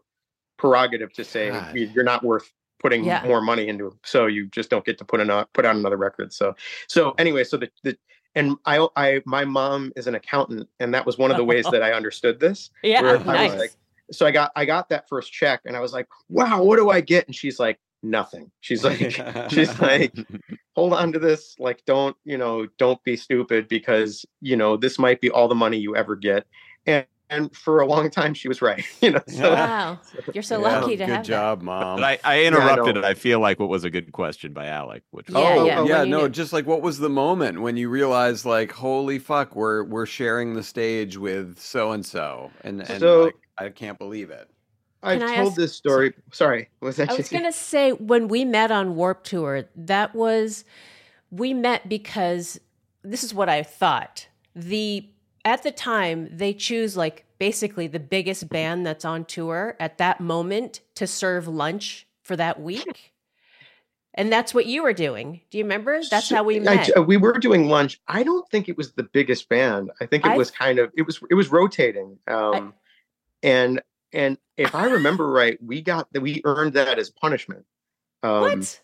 prerogative 0.57 1.11
to 1.13 1.23
say 1.25 1.49
God. 1.49 1.75
"You- 1.75 1.89
you're 1.93 2.03
not 2.03 2.23
worth 2.23 2.53
putting 2.81 3.03
Yeah. 3.03 3.23
more 3.25 3.41
money 3.41 3.67
into 3.67 3.97
so 4.03 4.27
you 4.27 4.45
just 4.47 4.69
don't 4.69 4.85
get 4.85 4.97
to 4.99 5.05
put 5.05 5.19
another 5.19 5.47
put 5.53 5.65
out 5.65 5.75
another 5.75 5.97
record 5.97 6.31
so 6.33 6.53
so 6.87 7.13
anyway 7.17 7.43
so 7.43 7.57
the, 7.57 7.69
the 7.83 7.97
and 8.35 8.57
I, 8.65 8.87
I, 8.95 9.21
my 9.27 9.45
mom 9.45 9.93
is 9.95 10.07
an 10.07 10.15
accountant, 10.15 10.67
and 10.79 10.91
that 10.95 11.05
was 11.05 11.19
one 11.19 11.29
of 11.29 11.37
the 11.37 11.43
ways 11.43 11.65
that 11.71 11.83
I 11.83 11.93
understood 11.93 12.39
this. 12.39 12.71
Yeah. 12.81 13.03
where 13.03 13.11
I 13.11 13.17
was 13.17 13.25
Nice. 13.27 13.59
like- 13.59 13.71
So 14.14 14.26
I 14.26 14.32
got, 14.32 14.51
I 14.55 14.66
got 14.66 14.89
that 14.89 15.07
first 15.09 15.32
check, 15.32 15.61
and 15.66 15.76
I 15.76 15.80
was 15.80 15.93
like, 15.93 16.07
"Wow, 16.30 16.64
what 16.64 16.78
do 16.78 16.89
I 16.89 17.01
get?" 17.01 17.26
And 17.28 17.36
she's 17.36 17.59
like, 17.59 17.80
"Nothing." 18.01 18.51
She's 18.61 18.84
like, 18.89 18.99
she's 19.49 19.80
like, 19.80 20.14
hold 20.76 20.93
on 20.93 21.11
to 21.14 21.20
this 21.20 21.55
like 21.59 21.84
don't 21.86 22.16
you 22.26 22.38
know 22.38 22.68
don't 22.78 23.01
be 23.03 23.16
stupid 23.16 23.68
because 23.68 24.26
you 24.41 24.55
know 24.55 24.76
this 24.78 24.97
might 24.97 25.22
be 25.22 25.30
all 25.30 25.47
the 25.47 25.55
money 25.55 25.78
you 25.78 25.95
ever 25.95 26.16
get 26.16 26.45
and 26.88 27.05
and 27.30 27.55
for 27.55 27.80
a 27.80 27.86
long 27.88 28.09
time 28.09 28.34
she 28.34 28.47
was 28.47 28.61
right 28.61 28.84
you 29.01 29.11
know 29.11 29.22
so 29.28 29.53
wow. 29.53 29.99
You're 30.34 30.41
so 30.43 30.59
Yeah, 30.59 30.80
lucky 30.80 30.97
to 30.97 31.05
good 31.05 31.14
have 31.14 31.26
job 31.26 31.61
mom 31.61 31.97
But 31.99 32.03
I, 32.03 32.20
I 32.24 32.43
interrupted 32.45 32.95
know. 32.95 33.01
it. 33.01 33.05
I 33.05 33.14
feel 33.14 33.39
like 33.39 33.59
what 33.59 33.70
was 33.70 33.84
a 33.84 33.89
good 33.91 34.11
question 34.11 34.51
by 34.53 34.66
Alec, 34.68 35.03
which 35.11 35.30
was 35.30 35.38
Yeah, 35.38 35.55
oh 35.57 35.66
yeah, 35.66 35.80
oh, 35.80 35.88
yeah, 35.88 36.01
oh, 36.01 36.05
no 36.05 36.22
knew. 36.24 36.30
just 36.30 36.53
like 36.53 36.66
what 36.66 36.82
was 36.82 36.97
the 36.99 37.09
moment 37.09 37.61
when 37.61 37.78
you 37.78 37.88
realized 37.89 38.45
like 38.45 38.72
holy 38.72 39.20
fuck 39.20 39.55
we're 39.55 39.84
we're 39.84 40.05
sharing 40.07 40.53
the 40.55 40.64
stage 40.64 41.18
with 41.18 41.59
so 41.59 41.91
and 41.91 42.05
so 42.05 42.51
and 42.64 42.82
and 42.82 42.99
So- 42.99 43.24
like 43.26 43.36
i 43.58 43.70
can't 43.70 43.97
believe 43.99 44.30
it 44.30 44.49
i've 45.04 45.20
Can 45.20 45.36
told 45.36 45.47
ask- 45.49 45.58
this 45.58 45.74
story 45.76 46.14
sorry 46.32 46.70
was 46.80 46.95
that 46.97 47.10
I 47.10 47.16
was 47.16 47.32
you? 47.32 47.39
going 47.39 47.51
to 47.51 47.58
say 47.58 47.91
when 47.91 48.28
we 48.28 48.45
met 48.45 48.72
on 48.72 48.95
Warped 48.95 49.26
Tour, 49.28 49.66
that 49.76 50.16
was 50.16 50.64
we 51.32 51.54
met 51.54 51.89
because 51.89 52.60
this 53.04 53.24
is 53.24 53.34
what 53.34 53.49
I 53.49 53.64
thought. 53.64 54.28
The 54.56 55.10
at 55.43 55.64
the 55.64 55.72
time 55.72 56.30
they 56.32 56.54
choose 56.54 56.95
like 56.95 57.26
basically 57.39 57.88
the 57.88 57.99
biggest 57.99 58.47
band 58.49 58.86
that's 58.86 59.04
on 59.04 59.26
tour 59.26 59.76
at 59.80 59.97
that 59.97 60.22
moment 60.22 60.80
to 60.95 61.06
serve 61.08 61.47
lunch 61.47 62.08
for 62.22 62.36
that 62.38 62.62
week. 62.62 63.12
And 64.14 64.32
that's 64.32 64.54
what 64.54 64.68
you 64.68 64.84
were 64.84 64.93
doing. 64.93 65.41
Do 65.49 65.58
you 65.58 65.64
remember? 65.64 65.99
That's 66.10 66.28
So, 66.30 66.36
how 66.36 66.43
we 66.43 66.58
I- 66.58 66.76
met. 66.76 67.08
we 67.08 67.18
were 67.18 67.34
doing 67.39 67.68
lunch 67.68 67.99
i 68.08 68.24
don't 68.24 68.47
think 68.49 68.70
it 68.70 68.78
was 68.78 68.93
the 68.93 69.04
biggest 69.04 69.49
band 69.49 69.91
i 69.99 70.06
think 70.06 70.26
it 70.26 70.32
I- 70.32 70.38
was 70.38 70.49
kind 70.51 70.80
of 70.80 70.91
it 70.95 71.01
was 71.01 71.20
it 71.30 71.34
was 71.36 71.51
rotating 71.51 72.20
um 72.28 72.74
and 73.43 73.81
and 74.11 74.37
if 74.57 74.73
i 74.73 74.85
remember 74.85 75.27
right 75.31 75.61
we 75.61 75.81
got 75.81 76.11
that 76.13 76.21
we 76.21 76.41
earned 76.45 76.73
that 76.73 76.97
as 76.97 77.09
punishment 77.09 77.65
um 78.23 78.41
what? 78.41 78.81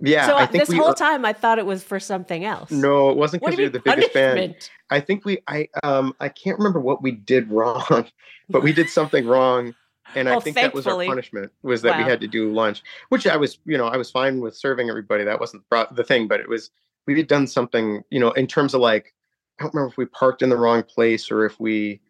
yeah 0.00 0.26
so 0.26 0.36
i 0.36 0.42
I 0.42 0.46
think 0.46 0.66
this 0.66 0.76
whole 0.76 0.94
time 0.94 1.24
I 1.24 1.32
thought 1.32 1.58
it 1.58 1.66
was 1.66 1.82
for 1.82 2.00
something 2.00 2.44
else. 2.44 2.70
no 2.70 3.10
it 3.10 3.16
wasn't 3.16 3.42
because 3.42 3.56
we 3.56 3.64
were 3.64 3.70
the 3.70 3.80
biggest 3.80 4.12
band? 4.12 4.70
I 4.90 5.00
think 5.00 5.24
we 5.24 5.38
I 5.46 5.68
um 5.82 6.14
I 6.20 6.28
can't 6.28 6.58
remember 6.58 6.80
what 6.80 7.02
we 7.02 7.12
did 7.12 7.50
wrong, 7.50 8.06
but 8.48 8.62
we 8.62 8.72
did 8.72 8.90
something 8.90 9.26
wrong. 9.26 9.74
And 10.16 10.28
I 10.28 10.32
Well, 10.32 10.40
think 10.40 10.56
that 10.56 10.74
was 10.74 10.86
our 10.88 11.04
punishment 11.04 11.52
was 11.62 11.82
that 11.82 11.96
we 11.96 12.02
had 12.02 12.20
to 12.20 12.26
do 12.26 12.52
lunch, 12.52 12.82
which 13.10 13.26
I 13.28 13.36
was, 13.36 13.58
you 13.64 13.78
know, 13.78 13.86
I 13.86 13.96
was 13.96 14.10
fine 14.10 14.40
with 14.40 14.56
serving 14.56 14.90
everybody. 14.90 15.22
That 15.22 15.38
wasn't 15.38 15.62
the 15.70 16.04
thing, 16.04 16.26
but 16.26 16.40
it 16.40 16.48
was 16.48 16.70
we 17.06 17.16
had 17.16 17.28
done 17.28 17.46
something, 17.46 18.02
you 18.10 18.18
know, 18.18 18.32
in 18.32 18.46
terms 18.48 18.74
of 18.74 18.80
like 18.80 19.14
I 19.58 19.64
don't 19.64 19.74
remember 19.74 19.92
if 19.92 19.96
we 19.96 20.06
parked 20.06 20.42
in 20.42 20.48
the 20.48 20.56
wrong 20.56 20.82
place 20.82 21.30
or 21.30 21.44
if 21.46 21.60
we 21.60 22.00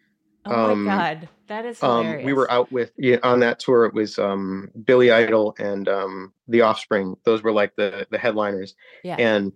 Oh 0.46 0.72
um, 0.72 0.84
my 0.84 0.96
god, 0.96 1.28
that 1.48 1.66
is 1.66 1.82
um 1.82 2.22
we 2.22 2.32
were 2.32 2.50
out 2.50 2.72
with 2.72 2.92
yeah, 2.96 3.18
on 3.22 3.40
that 3.40 3.58
tour 3.58 3.84
it 3.84 3.94
was 3.94 4.18
um 4.18 4.70
Billy 4.84 5.10
Idol 5.10 5.54
and 5.58 5.88
um 5.88 6.32
The 6.48 6.62
Offspring. 6.62 7.16
Those 7.24 7.42
were 7.42 7.52
like 7.52 7.76
the 7.76 8.06
the 8.10 8.18
headliners 8.18 8.74
Yeah. 9.04 9.16
and 9.18 9.52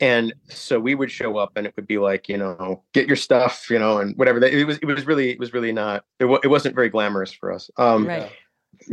and 0.00 0.32
so 0.48 0.78
we 0.78 0.94
would 0.94 1.10
show 1.10 1.36
up 1.38 1.52
and 1.56 1.66
it 1.66 1.74
would 1.76 1.86
be 1.86 1.98
like 1.98 2.28
you 2.28 2.36
know 2.36 2.82
get 2.92 3.06
your 3.06 3.16
stuff 3.16 3.68
you 3.70 3.78
know 3.78 3.98
and 3.98 4.16
whatever 4.16 4.42
it 4.44 4.66
was 4.66 4.78
it 4.78 4.86
was 4.86 5.06
really 5.06 5.30
it 5.30 5.38
was 5.38 5.52
really 5.52 5.72
not 5.72 6.04
it, 6.18 6.26
wa- 6.26 6.40
it 6.42 6.48
wasn't 6.48 6.74
very 6.74 6.88
glamorous 6.88 7.32
for 7.32 7.52
us 7.52 7.70
um 7.78 8.06
right. 8.06 8.30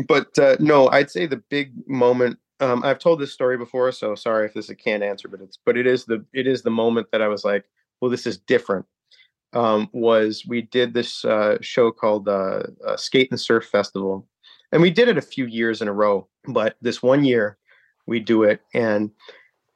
but 0.08 0.38
uh, 0.40 0.56
no 0.60 0.90
i'd 0.90 1.12
say 1.12 1.26
the 1.26 1.38
big 1.50 1.72
moment 1.88 2.38
um 2.60 2.84
i've 2.84 3.00
told 3.00 3.20
this 3.20 3.34
story 3.34 3.58
before 3.58 3.92
so 3.92 4.16
sorry 4.16 4.46
if 4.46 4.54
this 4.54 4.66
is 4.66 4.72
a 4.72 4.76
canned 4.76 5.04
answer 5.04 5.28
but 5.28 5.42
it's 5.42 5.58
but 5.66 5.78
it 5.78 5.86
is 5.86 6.06
the 6.06 6.26
it 6.34 6.48
is 6.48 6.64
the 6.64 6.72
moment 6.72 7.08
that 7.12 7.22
i 7.22 7.28
was 7.28 7.44
like 7.46 7.66
well 8.02 8.10
this 8.10 8.26
is 8.26 8.38
different 8.38 8.86
um, 9.56 9.90
was 9.94 10.44
we 10.46 10.62
did 10.62 10.94
this 10.94 11.26
uh, 11.26 11.58
show 11.62 11.92
called 11.92 12.28
uh, 12.28 12.64
uh, 12.86 12.98
Skate 12.98 13.32
and 13.32 13.40
Surf 13.40 13.66
Festival, 13.66 14.28
and 14.72 14.82
we 14.82 14.92
did 14.92 15.08
it 15.08 15.18
a 15.18 15.22
few 15.22 15.46
years 15.46 15.82
in 15.82 15.88
a 15.88 15.94
row. 15.94 16.28
But 16.48 16.76
this 16.82 17.02
one 17.02 17.24
year, 17.24 17.58
we 18.06 18.20
do 18.20 18.44
it, 18.44 18.62
and 18.74 19.10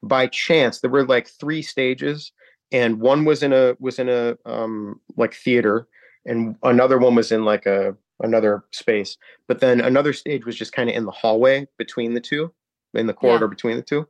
by 0.04 0.28
chance, 0.28 0.80
there 0.80 0.92
were 0.92 1.06
like 1.06 1.28
three 1.28 1.62
stages, 1.62 2.32
and 2.72 3.00
one 3.00 3.26
was 3.26 3.42
in 3.42 3.54
a 3.54 3.76
was 3.80 3.98
in 3.98 4.10
a 4.10 4.38
um, 4.46 5.00
like 5.16 5.34
theater, 5.34 5.88
and 6.26 6.56
another 6.64 6.98
one 6.98 7.16
was 7.16 7.32
in 7.32 7.46
like 7.46 7.66
a 7.66 7.96
another 8.22 8.66
space. 8.72 9.18
But 9.48 9.62
then 9.62 9.80
another 9.80 10.12
stage 10.14 10.46
was 10.46 10.58
just 10.58 10.74
kind 10.74 10.90
of 10.90 10.96
in 10.96 11.06
the 11.06 11.12
hallway 11.12 11.68
between 11.78 12.14
the 12.14 12.22
two, 12.22 12.54
in 12.94 13.08
the 13.08 13.14
corridor 13.14 13.46
yeah. 13.46 13.50
between 13.50 13.78
the 13.78 13.84
two. 13.84 14.08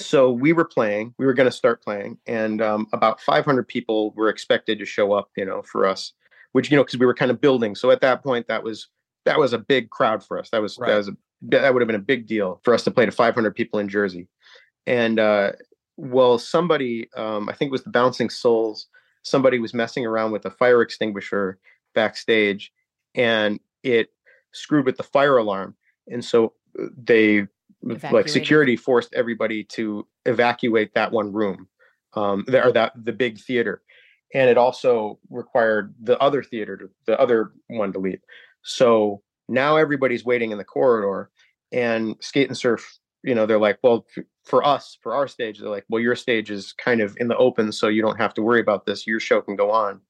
So 0.00 0.30
we 0.30 0.52
were 0.52 0.64
playing, 0.64 1.12
we 1.18 1.26
were 1.26 1.34
going 1.34 1.50
to 1.50 1.56
start 1.56 1.82
playing, 1.82 2.18
and 2.26 2.62
um, 2.62 2.86
about 2.92 3.20
500 3.20 3.66
people 3.66 4.12
were 4.12 4.28
expected 4.28 4.78
to 4.78 4.84
show 4.84 5.12
up, 5.12 5.30
you 5.36 5.44
know, 5.44 5.62
for 5.62 5.86
us, 5.86 6.12
which, 6.52 6.70
you 6.70 6.76
know, 6.76 6.84
because 6.84 7.00
we 7.00 7.06
were 7.06 7.14
kind 7.14 7.32
of 7.32 7.40
building. 7.40 7.74
So 7.74 7.90
at 7.90 8.00
that 8.02 8.22
point, 8.22 8.46
that 8.46 8.62
was 8.62 8.88
that 9.24 9.38
was 9.38 9.52
a 9.52 9.58
big 9.58 9.90
crowd 9.90 10.24
for 10.24 10.38
us. 10.38 10.50
That 10.50 10.62
was 10.62 10.78
right. 10.78 10.88
that 10.88 10.96
was 10.96 11.08
a 11.08 11.16
that 11.42 11.72
would 11.72 11.82
have 11.82 11.88
been 11.88 11.96
a 11.96 12.00
big 12.00 12.26
deal 12.26 12.60
for 12.64 12.74
us 12.74 12.84
to 12.84 12.90
play 12.90 13.06
to 13.06 13.12
500 13.12 13.54
people 13.54 13.78
in 13.78 13.88
Jersey. 13.88 14.28
And 14.86 15.18
uh, 15.18 15.52
well, 15.96 16.38
somebody, 16.38 17.08
um, 17.16 17.48
I 17.48 17.52
think 17.52 17.68
it 17.68 17.72
was 17.72 17.84
the 17.84 17.90
Bouncing 17.90 18.30
Souls, 18.30 18.86
somebody 19.22 19.58
was 19.58 19.74
messing 19.74 20.06
around 20.06 20.32
with 20.32 20.46
a 20.46 20.50
fire 20.50 20.80
extinguisher 20.80 21.58
backstage, 21.94 22.72
and 23.14 23.60
it 23.82 24.12
screwed 24.52 24.86
with 24.86 24.96
the 24.96 25.02
fire 25.02 25.36
alarm. 25.36 25.74
And 26.10 26.24
so 26.24 26.54
uh, 26.78 26.86
they 27.82 28.10
like 28.10 28.28
security 28.28 28.76
forced 28.76 29.14
everybody 29.14 29.64
to 29.64 30.06
evacuate 30.26 30.94
that 30.94 31.12
one 31.12 31.32
room 31.32 31.68
um 32.14 32.44
or 32.52 32.72
that 32.72 32.92
the 33.04 33.12
big 33.12 33.38
theater. 33.38 33.82
And 34.34 34.50
it 34.50 34.58
also 34.58 35.18
required 35.30 35.94
the 36.02 36.18
other 36.18 36.42
theater 36.42 36.76
to, 36.76 36.90
the 37.06 37.18
other 37.18 37.52
one 37.68 37.94
to 37.94 37.98
leave. 37.98 38.20
So 38.62 39.22
now 39.48 39.76
everybody's 39.76 40.24
waiting 40.24 40.50
in 40.50 40.58
the 40.58 40.64
corridor 40.64 41.30
and 41.72 42.16
skate 42.20 42.48
and 42.48 42.56
surf 42.56 42.98
you 43.22 43.34
know 43.34 43.46
they're 43.46 43.58
like 43.58 43.78
well 43.82 44.06
for 44.44 44.64
us 44.66 44.98
for 45.02 45.14
our 45.14 45.26
stage 45.28 45.58
they're 45.58 45.68
like 45.68 45.84
well 45.88 46.00
your 46.00 46.16
stage 46.16 46.50
is 46.50 46.72
kind 46.72 47.00
of 47.00 47.16
in 47.18 47.28
the 47.28 47.36
open 47.36 47.72
so 47.72 47.88
you 47.88 48.02
don't 48.02 48.18
have 48.18 48.34
to 48.34 48.42
worry 48.42 48.60
about 48.60 48.86
this. 48.86 49.06
Your 49.06 49.20
show 49.20 49.40
can 49.40 49.56
go 49.56 49.70
on. 49.70 50.00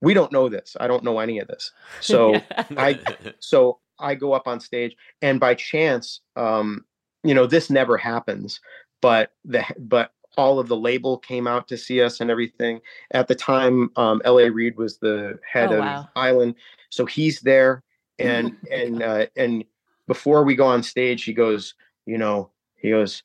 We 0.00 0.14
don't 0.14 0.32
know 0.32 0.48
this. 0.48 0.76
I 0.78 0.86
don't 0.86 1.02
know 1.02 1.18
any 1.18 1.38
of 1.38 1.48
this. 1.48 1.72
So 2.00 2.40
i 2.76 2.98
so 3.40 3.78
i 3.98 4.14
go 4.14 4.32
up 4.32 4.46
on 4.46 4.60
stage 4.60 4.94
and 5.22 5.40
by 5.40 5.54
chance 5.54 6.20
um 6.36 6.84
you 7.24 7.34
know 7.34 7.46
this 7.46 7.70
never 7.70 7.96
happens 7.96 8.60
but 9.00 9.32
the 9.44 9.64
but 9.78 10.12
all 10.36 10.60
of 10.60 10.68
the 10.68 10.76
label 10.76 11.18
came 11.18 11.48
out 11.48 11.66
to 11.66 11.76
see 11.76 12.00
us 12.00 12.20
and 12.20 12.30
everything 12.30 12.80
at 13.10 13.26
the 13.26 13.34
time 13.34 13.90
um, 13.96 14.22
L.A. 14.24 14.50
Reid 14.50 14.76
was 14.76 14.98
the 14.98 15.38
head 15.50 15.72
oh, 15.72 15.74
of 15.74 15.80
wow. 15.80 16.08
island 16.14 16.54
so 16.90 17.06
he's 17.06 17.40
there 17.40 17.82
and 18.18 18.56
and 18.70 19.02
uh, 19.02 19.26
and 19.36 19.64
before 20.06 20.44
we 20.44 20.54
go 20.54 20.66
on 20.66 20.82
stage 20.82 21.24
he 21.24 21.32
goes 21.32 21.74
you 22.06 22.18
know 22.18 22.50
he 22.76 22.90
goes 22.90 23.22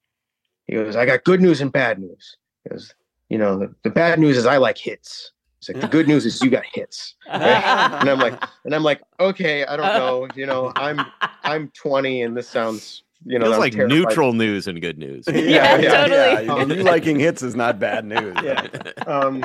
he 0.66 0.74
goes 0.74 0.96
i 0.96 1.06
got 1.06 1.24
good 1.24 1.41
news 1.41 1.62
and 1.62 1.72
bad 1.72 2.00
news 2.00 2.38
he 2.64 2.70
goes 2.70 2.94
you 3.30 3.38
know 3.38 3.58
the, 3.58 3.74
the 3.84 3.89
bad 3.89 4.20
news 4.20 4.38
is 4.38 4.46
i 4.46 4.58
like 4.58 4.78
hits 4.78 5.32
He's 5.66 5.74
like, 5.76 5.82
the 5.82 5.88
good 5.88 6.08
news 6.08 6.26
is 6.26 6.41
you 6.41 6.50
got 6.50 6.66
hits. 6.66 7.16
Right? 7.30 7.41
and 7.41 8.10
I'm 8.10 8.20
like, 8.20 8.44
and 8.66 8.76
I'm 8.76 8.84
like, 8.84 9.02
okay, 9.20 9.66
I 9.66 9.78
don't 9.78 9.86
know. 9.98 10.28
You 10.36 10.46
know, 10.46 10.74
I'm 10.76 11.06
I'm 11.44 11.70
20 11.70 12.24
and 12.24 12.36
this 12.36 12.50
sounds 12.50 13.04
you 13.26 13.39
know, 13.39 13.49
it's 13.49 13.59
like 13.59 13.74
terrified. 13.74 13.95
neutral 13.97 14.34
news 14.34 14.67
and 14.67 14.82
good 14.82 14.97
news. 14.97 15.26
yeah, 15.28 15.34
yeah, 15.34 15.78
yeah, 15.78 16.07
totally. 16.07 16.45
Yeah. 16.45 16.53
Um, 16.53 16.71
you 16.71 16.84
liking 16.84 17.19
hits 17.19 17.41
is 17.41 17.55
not 17.55 17.80
bad 17.80 18.05
news. 18.05 18.36
yeah. 18.43 18.67
Um, 19.07 19.43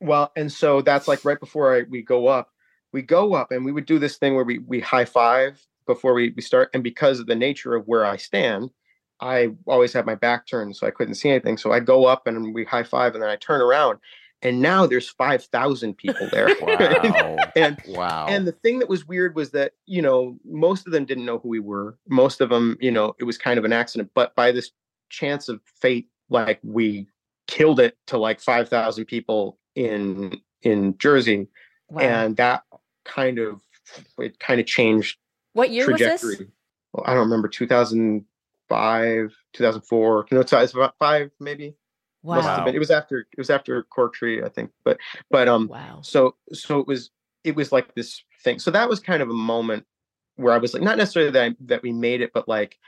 well, 0.00 0.32
and 0.36 0.50
so 0.50 0.82
that's 0.82 1.06
like 1.06 1.24
right 1.24 1.38
before 1.38 1.76
I, 1.76 1.82
we 1.82 2.02
go 2.02 2.26
up, 2.26 2.50
we 2.92 3.02
go 3.02 3.34
up 3.34 3.52
and 3.52 3.64
we 3.64 3.72
would 3.72 3.86
do 3.86 3.98
this 3.98 4.16
thing 4.16 4.34
where 4.34 4.44
we 4.44 4.58
we 4.58 4.80
high 4.80 5.04
five 5.04 5.64
before 5.86 6.14
we, 6.14 6.32
we 6.36 6.42
start. 6.42 6.70
And 6.74 6.82
because 6.82 7.20
of 7.20 7.26
the 7.26 7.34
nature 7.34 7.74
of 7.74 7.86
where 7.86 8.04
I 8.04 8.16
stand, 8.16 8.70
I 9.20 9.50
always 9.66 9.92
have 9.92 10.04
my 10.04 10.16
back 10.16 10.46
turned, 10.46 10.76
so 10.76 10.86
I 10.86 10.90
couldn't 10.90 11.14
see 11.14 11.30
anything. 11.30 11.56
So 11.56 11.72
I 11.72 11.78
go 11.80 12.06
up 12.06 12.26
and 12.26 12.52
we 12.52 12.64
high 12.64 12.82
five, 12.82 13.14
and 13.14 13.22
then 13.22 13.30
I 13.30 13.36
turn 13.36 13.60
around, 13.60 14.00
and 14.42 14.60
now 14.60 14.86
there's 14.86 15.08
5000 15.08 15.94
people 15.96 16.28
there. 16.30 16.48
Wow. 16.62 17.36
and 17.56 17.80
wow. 17.88 18.26
and 18.28 18.46
the 18.46 18.52
thing 18.52 18.78
that 18.78 18.88
was 18.88 19.06
weird 19.06 19.34
was 19.34 19.50
that 19.50 19.72
you 19.86 20.00
know 20.00 20.38
most 20.44 20.86
of 20.86 20.92
them 20.92 21.04
didn't 21.04 21.24
know 21.24 21.38
who 21.38 21.48
we 21.48 21.60
were. 21.60 21.98
Most 22.08 22.40
of 22.40 22.50
them 22.50 22.76
you 22.80 22.90
know 22.90 23.14
it 23.18 23.24
was 23.24 23.38
kind 23.38 23.58
of 23.58 23.64
an 23.64 23.72
accident 23.72 24.10
but 24.14 24.34
by 24.36 24.52
this 24.52 24.70
chance 25.10 25.48
of 25.48 25.60
fate 25.80 26.08
like 26.30 26.60
we 26.62 27.06
killed 27.46 27.80
it 27.80 27.96
to 28.06 28.18
like 28.18 28.40
5000 28.40 29.04
people 29.06 29.58
in 29.74 30.40
in 30.62 30.96
jersey. 30.98 31.48
Wow. 31.90 32.02
and 32.02 32.36
that 32.38 32.62
kind 33.04 33.38
of 33.38 33.60
it 34.18 34.38
kind 34.38 34.60
of 34.60 34.66
changed 34.66 35.18
what 35.52 35.70
year 35.70 35.84
trajectory. 35.84 36.30
was 36.30 36.38
this? 36.38 36.48
well, 36.92 37.04
i 37.06 37.12
don't 37.12 37.24
remember 37.24 37.48
2005 37.48 39.36
2004 39.52 40.26
no 40.30 40.42
2005 40.42 41.30
maybe 41.38 41.74
Wow. 42.22 42.36
Must 42.36 42.48
have 42.48 42.64
been. 42.64 42.74
It 42.74 42.78
was 42.78 42.90
after 42.90 43.20
it 43.20 43.38
was 43.38 43.50
after 43.50 43.82
Cork 43.84 44.14
Tree, 44.14 44.42
I 44.42 44.48
think. 44.48 44.70
But 44.84 44.98
but 45.30 45.48
um 45.48 45.68
wow. 45.68 46.00
so 46.02 46.36
so 46.52 46.78
it 46.78 46.86
was 46.86 47.10
it 47.44 47.56
was 47.56 47.72
like 47.72 47.94
this 47.94 48.22
thing. 48.44 48.58
So 48.58 48.70
that 48.70 48.88
was 48.88 49.00
kind 49.00 49.22
of 49.22 49.30
a 49.30 49.34
moment 49.34 49.84
where 50.36 50.52
I 50.52 50.58
was 50.58 50.74
like 50.74 50.82
not 50.82 50.98
necessarily 50.98 51.30
that 51.32 51.42
I, 51.42 51.56
that 51.66 51.82
we 51.82 51.92
made 51.92 52.20
it, 52.20 52.30
but 52.32 52.48
like 52.48 52.78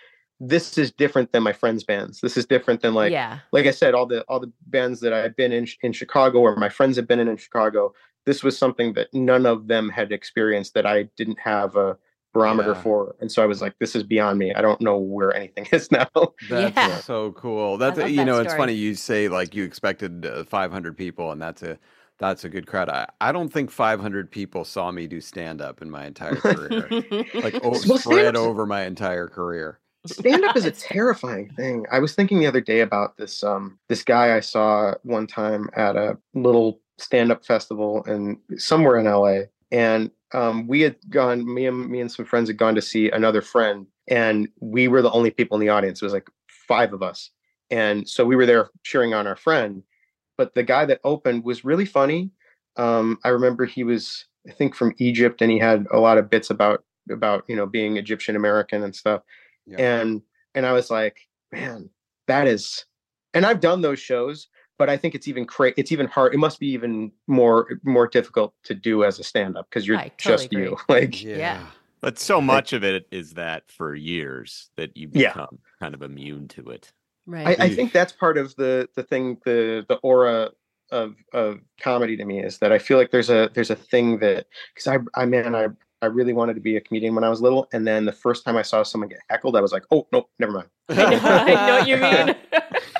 this 0.40 0.78
is 0.78 0.92
different 0.92 1.32
than 1.32 1.42
my 1.42 1.52
friends' 1.52 1.84
bands. 1.84 2.20
This 2.20 2.36
is 2.36 2.46
different 2.46 2.80
than 2.82 2.94
like 2.94 3.12
yeah. 3.12 3.40
like 3.52 3.66
I 3.66 3.70
said, 3.70 3.94
all 3.94 4.06
the 4.06 4.22
all 4.22 4.40
the 4.40 4.52
bands 4.66 5.00
that 5.00 5.12
I've 5.12 5.36
been 5.36 5.52
in 5.52 5.66
in 5.82 5.92
Chicago 5.92 6.40
or 6.40 6.56
my 6.56 6.68
friends 6.68 6.96
have 6.96 7.08
been 7.08 7.20
in 7.20 7.28
in 7.28 7.36
Chicago. 7.36 7.92
This 8.26 8.42
was 8.42 8.56
something 8.56 8.94
that 8.94 9.12
none 9.12 9.46
of 9.46 9.66
them 9.66 9.90
had 9.90 10.10
experienced 10.10 10.74
that 10.74 10.86
I 10.86 11.04
didn't 11.16 11.38
have 11.40 11.76
a 11.76 11.98
barometer 12.34 12.72
yeah. 12.72 12.82
for. 12.82 13.16
And 13.20 13.32
so 13.32 13.42
I 13.42 13.46
was 13.46 13.62
like, 13.62 13.78
this 13.78 13.96
is 13.96 14.02
beyond 14.02 14.38
me. 14.38 14.52
I 14.52 14.60
don't 14.60 14.80
know 14.80 14.98
where 14.98 15.34
anything 15.34 15.66
is 15.72 15.90
now. 15.90 16.08
That's 16.50 16.76
yeah. 16.76 16.98
so 16.98 17.32
cool. 17.32 17.78
That's 17.78 17.96
you 17.98 18.16
that 18.16 18.24
know, 18.24 18.34
story. 18.34 18.44
it's 18.44 18.54
funny 18.54 18.72
you 18.74 18.94
say 18.94 19.28
like 19.28 19.54
you 19.54 19.64
expected 19.64 20.26
uh, 20.26 20.44
500 20.44 20.98
people, 20.98 21.32
and 21.32 21.40
that's 21.40 21.62
a 21.62 21.78
that's 22.18 22.44
a 22.44 22.48
good 22.50 22.66
crowd. 22.66 22.90
I, 22.90 23.08
I 23.20 23.32
don't 23.32 23.52
think 23.52 23.70
500 23.70 24.30
people 24.30 24.64
saw 24.64 24.90
me 24.90 25.06
do 25.06 25.20
stand 25.20 25.62
up 25.62 25.80
in 25.80 25.90
my 25.90 26.04
entire 26.04 26.36
career, 26.36 26.88
like 27.34 27.54
oh, 27.62 27.70
well, 27.88 27.98
spread 27.98 28.36
over 28.36 28.66
my 28.66 28.82
entire 28.84 29.28
career. 29.28 29.80
Stand 30.06 30.44
up 30.44 30.54
is 30.54 30.66
a 30.66 30.70
terrifying 30.70 31.48
thing. 31.56 31.86
I 31.90 31.98
was 31.98 32.14
thinking 32.14 32.38
the 32.38 32.46
other 32.46 32.60
day 32.60 32.80
about 32.80 33.16
this 33.16 33.42
um 33.42 33.78
this 33.88 34.02
guy 34.02 34.36
I 34.36 34.40
saw 34.40 34.94
one 35.02 35.26
time 35.26 35.70
at 35.74 35.96
a 35.96 36.18
little 36.34 36.80
stand 36.98 37.32
up 37.32 37.44
festival 37.44 38.04
and 38.06 38.36
somewhere 38.56 38.98
in 38.98 39.06
LA 39.06 39.46
and 39.74 40.12
um, 40.32 40.68
we 40.68 40.82
had 40.82 40.96
gone 41.10 41.52
me 41.52 41.66
and 41.66 41.90
me 41.90 42.00
and 42.00 42.10
some 42.10 42.24
friends 42.24 42.48
had 42.48 42.56
gone 42.56 42.76
to 42.76 42.82
see 42.82 43.10
another 43.10 43.42
friend 43.42 43.86
and 44.08 44.48
we 44.60 44.86
were 44.86 45.02
the 45.02 45.10
only 45.10 45.32
people 45.32 45.56
in 45.56 45.60
the 45.60 45.68
audience. 45.68 46.00
It 46.00 46.04
was 46.04 46.12
like 46.12 46.28
five 46.68 46.92
of 46.92 47.02
us. 47.02 47.30
And 47.70 48.08
so 48.08 48.24
we 48.24 48.36
were 48.36 48.46
there 48.46 48.70
cheering 48.84 49.14
on 49.14 49.26
our 49.26 49.34
friend. 49.34 49.82
But 50.38 50.54
the 50.54 50.62
guy 50.62 50.84
that 50.86 51.00
opened 51.02 51.44
was 51.44 51.64
really 51.64 51.86
funny. 51.86 52.30
Um, 52.76 53.18
i 53.24 53.28
remember 53.28 53.66
he 53.66 53.84
was 53.84 54.26
i 54.48 54.52
think 54.52 54.74
from 54.74 54.94
egypt 54.98 55.40
and 55.40 55.48
he 55.48 55.60
had 55.60 55.86
a 55.92 56.00
lot 56.00 56.18
of 56.18 56.28
bits 56.28 56.50
about 56.50 56.82
about 57.08 57.44
you 57.46 57.54
know 57.54 57.66
being 57.66 57.96
egyptian 57.96 58.34
american 58.34 58.82
and 58.82 58.96
stuff. 58.96 59.22
Yeah. 59.64 59.76
and 59.78 60.22
and 60.56 60.66
i 60.66 60.72
was 60.72 60.90
like 60.90 61.16
man 61.52 61.88
that 62.26 62.48
is 62.48 62.84
and 63.32 63.46
i've 63.46 63.60
done 63.60 63.80
those 63.80 64.00
shows 64.00 64.48
but 64.78 64.90
I 64.90 64.96
think 64.96 65.14
it's 65.14 65.28
even 65.28 65.44
cra- 65.44 65.74
it's 65.76 65.92
even 65.92 66.06
hard. 66.06 66.34
It 66.34 66.38
must 66.38 66.60
be 66.60 66.68
even 66.68 67.12
more 67.26 67.80
more 67.82 68.06
difficult 68.06 68.54
to 68.64 68.74
do 68.74 69.04
as 69.04 69.18
a 69.18 69.24
stand 69.24 69.56
up 69.56 69.68
because 69.68 69.86
you're 69.86 69.96
totally 69.96 70.12
just 70.18 70.44
agree. 70.46 70.64
you. 70.64 70.76
Like 70.88 71.22
yeah. 71.22 71.36
yeah. 71.36 71.66
But 72.00 72.18
so 72.18 72.40
much 72.40 72.74
of 72.74 72.84
it 72.84 73.06
is 73.10 73.32
that 73.34 73.70
for 73.70 73.94
years 73.94 74.68
that 74.76 74.96
you 74.96 75.08
become 75.08 75.48
yeah. 75.50 75.68
kind 75.80 75.94
of 75.94 76.02
immune 76.02 76.48
to 76.48 76.68
it. 76.68 76.92
Right. 77.26 77.58
I, 77.58 77.64
I, 77.64 77.74
think 77.74 77.92
that's 77.92 78.12
part 78.12 78.36
of 78.36 78.54
the 78.56 78.90
the 78.94 79.02
thing 79.02 79.38
the 79.46 79.86
the 79.88 79.96
aura 79.96 80.50
of 80.90 81.16
of 81.32 81.60
comedy 81.80 82.16
to 82.18 82.24
me 82.26 82.44
is 82.44 82.58
that 82.58 82.72
I 82.72 82.78
feel 82.78 82.98
like 82.98 83.10
there's 83.10 83.30
a 83.30 83.48
there's 83.54 83.70
a 83.70 83.76
thing 83.76 84.18
that 84.18 84.46
because 84.74 84.86
I 84.86 84.98
I 85.20 85.24
man 85.24 85.54
I 85.54 85.68
I 86.02 86.06
really 86.06 86.34
wanted 86.34 86.54
to 86.54 86.60
be 86.60 86.76
a 86.76 86.80
comedian 86.82 87.14
when 87.14 87.24
I 87.24 87.30
was 87.30 87.40
little, 87.40 87.66
and 87.72 87.86
then 87.86 88.04
the 88.04 88.12
first 88.12 88.44
time 88.44 88.58
I 88.58 88.62
saw 88.62 88.82
someone 88.82 89.08
get 89.08 89.20
heckled, 89.30 89.56
I 89.56 89.62
was 89.62 89.72
like, 89.72 89.84
"Oh 89.90 90.06
no, 90.12 90.28
never 90.38 90.52
mind." 90.52 90.68
I 90.90 91.66
know 91.66 91.78
what 91.78 91.88
you 91.88 91.96
mean. 91.96 92.36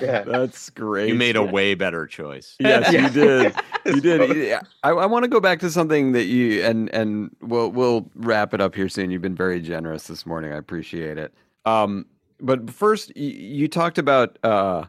Yeah, 0.00 0.22
that's 0.22 0.70
great. 0.70 1.08
You 1.08 1.14
made 1.14 1.36
a 1.36 1.42
way 1.42 1.74
better 1.74 2.06
choice. 2.06 2.56
Yes, 2.60 2.92
you 2.92 3.08
did. 3.10 3.54
You 3.86 4.00
did. 4.00 4.54
I, 4.82 4.92
I 4.92 5.04
want 5.04 5.24
to 5.24 5.28
go 5.28 5.40
back 5.40 5.60
to 5.60 5.70
something 5.70 6.12
that 6.12 6.24
you 6.24 6.62
and 6.64 6.88
and 6.94 7.36
we'll 7.42 7.70
we'll 7.70 8.10
wrap 8.14 8.54
it 8.54 8.62
up 8.62 8.74
here 8.74 8.88
soon. 8.88 9.10
You've 9.10 9.20
been 9.20 9.34
very 9.34 9.60
generous 9.60 10.06
this 10.06 10.24
morning. 10.24 10.54
I 10.54 10.56
appreciate 10.56 11.18
it. 11.18 11.34
Um, 11.66 12.06
but 12.40 12.70
first, 12.70 13.14
you, 13.14 13.28
you 13.28 13.68
talked 13.68 13.98
about 13.98 14.38
uh 14.42 14.86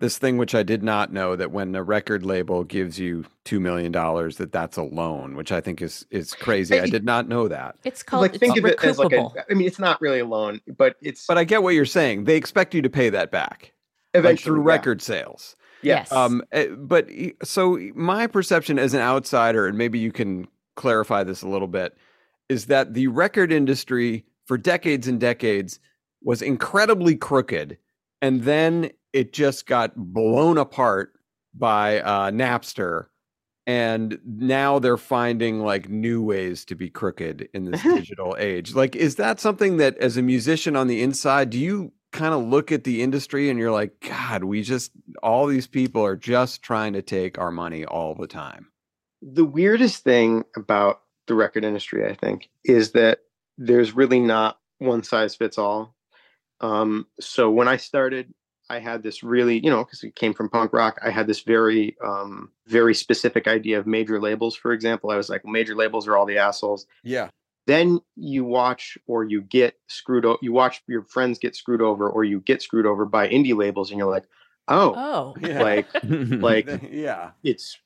this 0.00 0.18
thing 0.18 0.36
which 0.36 0.54
I 0.54 0.62
did 0.62 0.82
not 0.82 1.12
know 1.12 1.36
that 1.36 1.52
when 1.52 1.74
a 1.74 1.82
record 1.82 2.26
label 2.26 2.64
gives 2.64 2.98
you 2.98 3.24
two 3.44 3.60
million 3.60 3.92
dollars, 3.92 4.36
that 4.36 4.52
that's 4.52 4.76
a 4.76 4.82
loan, 4.82 5.36
which 5.36 5.52
I 5.52 5.60
think 5.60 5.80
is 5.80 6.04
is 6.10 6.34
crazy. 6.34 6.78
I 6.78 6.86
did 6.86 7.04
not 7.04 7.28
know 7.28 7.48
that. 7.48 7.76
It's 7.84 8.02
called 8.02 8.22
like 8.22 8.32
it's 8.32 8.40
think 8.40 8.58
of 8.58 8.64
it 8.64 8.82
as 8.84 8.98
like 8.98 9.12
a. 9.12 9.28
I 9.50 9.54
mean, 9.54 9.66
it's 9.66 9.78
not 9.78 10.00
really 10.00 10.20
a 10.20 10.26
loan, 10.26 10.60
but 10.76 10.96
it's. 11.00 11.26
But 11.26 11.38
I 11.38 11.44
get 11.44 11.62
what 11.62 11.74
you're 11.74 11.86
saying. 11.86 12.24
They 12.24 12.36
expect 12.36 12.74
you 12.74 12.82
to 12.82 12.90
pay 12.90 13.08
that 13.10 13.30
back, 13.30 13.72
eventually 14.14 14.56
through 14.56 14.62
yeah. 14.62 14.74
record 14.74 15.02
sales. 15.02 15.56
Yes. 15.82 16.10
Um, 16.10 16.42
eh, 16.52 16.68
but 16.68 17.08
so 17.42 17.78
my 17.94 18.26
perception 18.26 18.78
as 18.78 18.94
an 18.94 19.00
outsider, 19.00 19.66
and 19.66 19.76
maybe 19.76 19.98
you 19.98 20.12
can 20.12 20.48
clarify 20.76 21.22
this 21.22 21.42
a 21.42 21.48
little 21.48 21.68
bit, 21.68 21.96
is 22.48 22.66
that 22.66 22.94
the 22.94 23.08
record 23.08 23.52
industry 23.52 24.24
for 24.46 24.56
decades 24.56 25.06
and 25.08 25.20
decades 25.20 25.78
was 26.22 26.42
incredibly 26.42 27.16
crooked, 27.16 27.78
and 28.22 28.42
then 28.44 28.90
it 29.12 29.32
just 29.32 29.66
got 29.66 29.94
blown 29.94 30.58
apart 30.58 31.12
by 31.54 32.00
uh, 32.00 32.30
Napster. 32.30 33.06
And 33.66 34.18
now 34.26 34.78
they're 34.78 34.98
finding 34.98 35.60
like 35.60 35.88
new 35.88 36.22
ways 36.22 36.66
to 36.66 36.74
be 36.74 36.90
crooked 36.90 37.48
in 37.54 37.70
this 37.70 37.82
digital 37.94 38.36
age. 38.38 38.74
Like, 38.74 38.94
is 38.94 39.16
that 39.16 39.40
something 39.40 39.78
that 39.78 39.96
as 39.98 40.18
a 40.18 40.22
musician 40.22 40.76
on 40.76 40.86
the 40.86 41.02
inside, 41.02 41.48
do 41.50 41.58
you 41.58 41.92
kind 42.14 42.32
of 42.32 42.42
look 42.42 42.72
at 42.72 42.84
the 42.84 43.02
industry 43.02 43.50
and 43.50 43.58
you're 43.58 43.70
like, 43.70 44.00
God, 44.00 44.44
we 44.44 44.62
just, 44.62 44.92
all 45.22 45.46
these 45.46 45.66
people 45.66 46.02
are 46.02 46.16
just 46.16 46.62
trying 46.62 46.94
to 46.94 47.02
take 47.02 47.36
our 47.38 47.50
money 47.50 47.84
all 47.84 48.14
the 48.14 48.26
time? 48.26 48.68
the 49.24 49.44
weirdest 49.44 50.04
thing 50.04 50.44
about 50.54 51.00
the 51.26 51.34
record 51.34 51.64
industry, 51.64 52.06
I 52.06 52.14
think, 52.14 52.50
is 52.64 52.92
that 52.92 53.20
there's 53.56 53.96
really 53.96 54.20
not 54.20 54.58
one 54.78 55.02
size 55.02 55.34
fits 55.34 55.56
all. 55.56 55.94
Um, 56.60 57.06
so 57.20 57.50
when 57.50 57.66
I 57.66 57.78
started, 57.78 58.32
I 58.68 58.80
had 58.80 59.02
this 59.02 59.22
really, 59.22 59.58
you 59.64 59.70
know, 59.70 59.84
because 59.84 60.02
it 60.02 60.14
came 60.14 60.34
from 60.34 60.50
punk 60.50 60.72
rock, 60.72 60.98
I 61.02 61.10
had 61.10 61.26
this 61.26 61.40
very, 61.40 61.96
um, 62.04 62.50
very 62.66 62.94
specific 62.94 63.48
idea 63.48 63.78
of 63.78 63.86
major 63.86 64.20
labels. 64.20 64.54
For 64.54 64.72
example, 64.72 65.10
I 65.10 65.16
was 65.16 65.30
like, 65.30 65.44
major 65.44 65.74
labels 65.74 66.06
are 66.06 66.16
all 66.16 66.26
the 66.26 66.38
assholes. 66.38 66.86
Yeah. 67.02 67.28
Then 67.66 68.00
you 68.16 68.44
watch 68.44 68.98
or 69.06 69.24
you 69.24 69.40
get 69.40 69.78
screwed 69.86 70.24
over. 70.24 70.38
You 70.42 70.52
watch 70.52 70.82
your 70.86 71.02
friends 71.04 71.38
get 71.38 71.56
screwed 71.56 71.80
over, 71.80 72.08
or 72.08 72.24
you 72.24 72.40
get 72.40 72.60
screwed 72.62 72.86
over 72.86 73.04
by 73.06 73.28
indie 73.28 73.56
labels, 73.56 73.90
and 73.90 73.98
you're 73.98 74.10
like, 74.10 74.24
oh, 74.68 74.94
oh, 74.96 75.34
Yeah. 75.46 75.62
like 75.62 75.86
like 76.04 76.68
yeah. 76.90 77.30
it's 77.42 77.78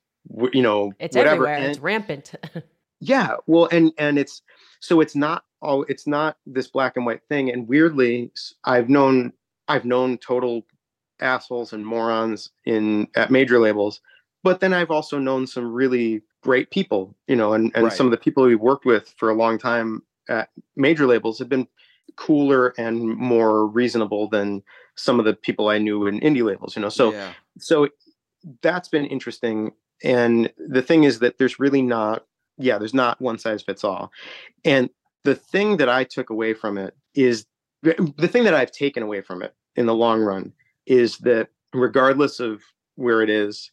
you 0.53 0.63
know 0.63 0.93
it's 0.99 1.17
whatever. 1.17 1.47
everywhere. 1.47 1.55
And- 1.57 1.65
it's 1.67 1.79
rampant. 1.79 2.35
yeah 3.01 3.37
well 3.47 3.69
and 3.71 3.93
and 3.97 4.19
it's 4.19 4.43
so 4.81 5.01
it's 5.01 5.15
not 5.15 5.45
all 5.63 5.85
it's 5.89 6.09
not 6.09 6.37
this 6.47 6.67
black 6.67 6.97
and 6.97 7.07
white 7.07 7.23
thing 7.29 7.49
and 7.49 7.69
weirdly 7.69 8.33
i've 8.65 8.89
known 8.89 9.33
i've 9.69 9.85
known 9.85 10.19
total 10.19 10.67
assholes 11.21 11.73
and 11.73 11.87
morons 11.87 12.51
in 12.65 13.07
at 13.15 13.31
major 13.31 13.61
labels 13.61 14.01
but 14.43 14.59
then 14.59 14.75
i've 14.75 14.91
also 14.91 15.17
known 15.17 15.47
some 15.47 15.73
really 15.73 16.21
great 16.43 16.71
people 16.71 17.15
you 17.27 17.37
know 17.37 17.53
and 17.53 17.73
and 17.75 17.85
Right. 17.85 17.93
some 17.93 18.07
of 18.07 18.11
the 18.11 18.17
people 18.17 18.45
we've 18.45 18.61
worked 18.61 18.85
with 18.85 19.13
for 19.17 19.31
a 19.31 19.35
long 19.35 19.59
time 19.59 20.03
at 20.29 20.51
major 20.77 21.07
labels 21.07 21.39
have 21.39 21.49
been 21.49 21.67
cooler 22.17 22.75
and 22.79 23.17
more 23.17 23.67
reasonable 23.67 24.29
than 24.29 24.63
some 24.97 25.19
of 25.19 25.25
the 25.25 25.35
people 25.35 25.69
i 25.69 25.79
knew 25.79 26.07
in 26.07 26.21
indie 26.21 26.45
labels 26.45 26.77
you 26.77 26.83
know 26.83 26.89
so 26.89 27.13
yeah. 27.13 27.33
so 27.59 27.89
that's 28.63 28.89
been 28.89 29.05
interesting 29.07 29.73
and 30.03 30.53
the 30.59 30.83
thing 30.83 31.05
is 31.05 31.19
that 31.19 31.39
there's 31.39 31.59
really 31.59 31.83
not 31.83 32.25
yeah 32.57 32.79
there's 32.79 32.95
not 32.95 33.21
one 33.21 33.39
size 33.39 33.63
fits 33.63 33.85
all 33.85 34.11
and 34.65 34.91
the 35.25 35.35
thing 35.35 35.77
that 35.77 35.89
i 35.89 36.05
took 36.05 36.31
away 36.31 36.55
from 36.55 36.79
it 36.79 36.95
is 37.15 37.47
the 37.83 38.29
thing 38.29 38.45
that 38.45 38.55
i've 38.55 38.73
taken 38.73 39.03
away 39.03 39.21
from 39.21 39.43
it 39.43 39.55
in 39.77 39.87
the 39.87 39.95
long 39.95 40.21
run 40.21 40.53
is 40.87 41.19
that 41.19 41.49
regardless 41.75 42.41
of 42.41 42.63
where 42.97 43.23
it 43.23 43.31
is 43.31 43.71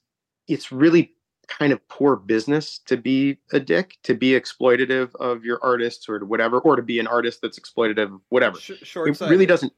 it's 0.48 0.72
really 0.72 1.15
kind 1.48 1.72
of 1.74 1.88
poor 1.88 2.16
business 2.16 2.80
to 2.80 2.98
be 2.98 3.38
a 3.52 3.60
dick 3.60 3.98
to 4.04 4.14
be 4.14 4.32
exploitative 4.32 5.14
of 5.16 5.44
your 5.44 5.60
artists 5.64 6.08
or 6.10 6.20
whatever 6.26 6.60
or 6.60 6.76
to 6.76 6.82
be 6.82 7.00
an 7.00 7.08
artist 7.08 7.40
that's 7.42 7.60
exploitative 7.60 8.14
of 8.16 8.22
whatever 8.30 8.58
it 9.28 9.30
really 9.30 9.46
doesn't 9.46 9.74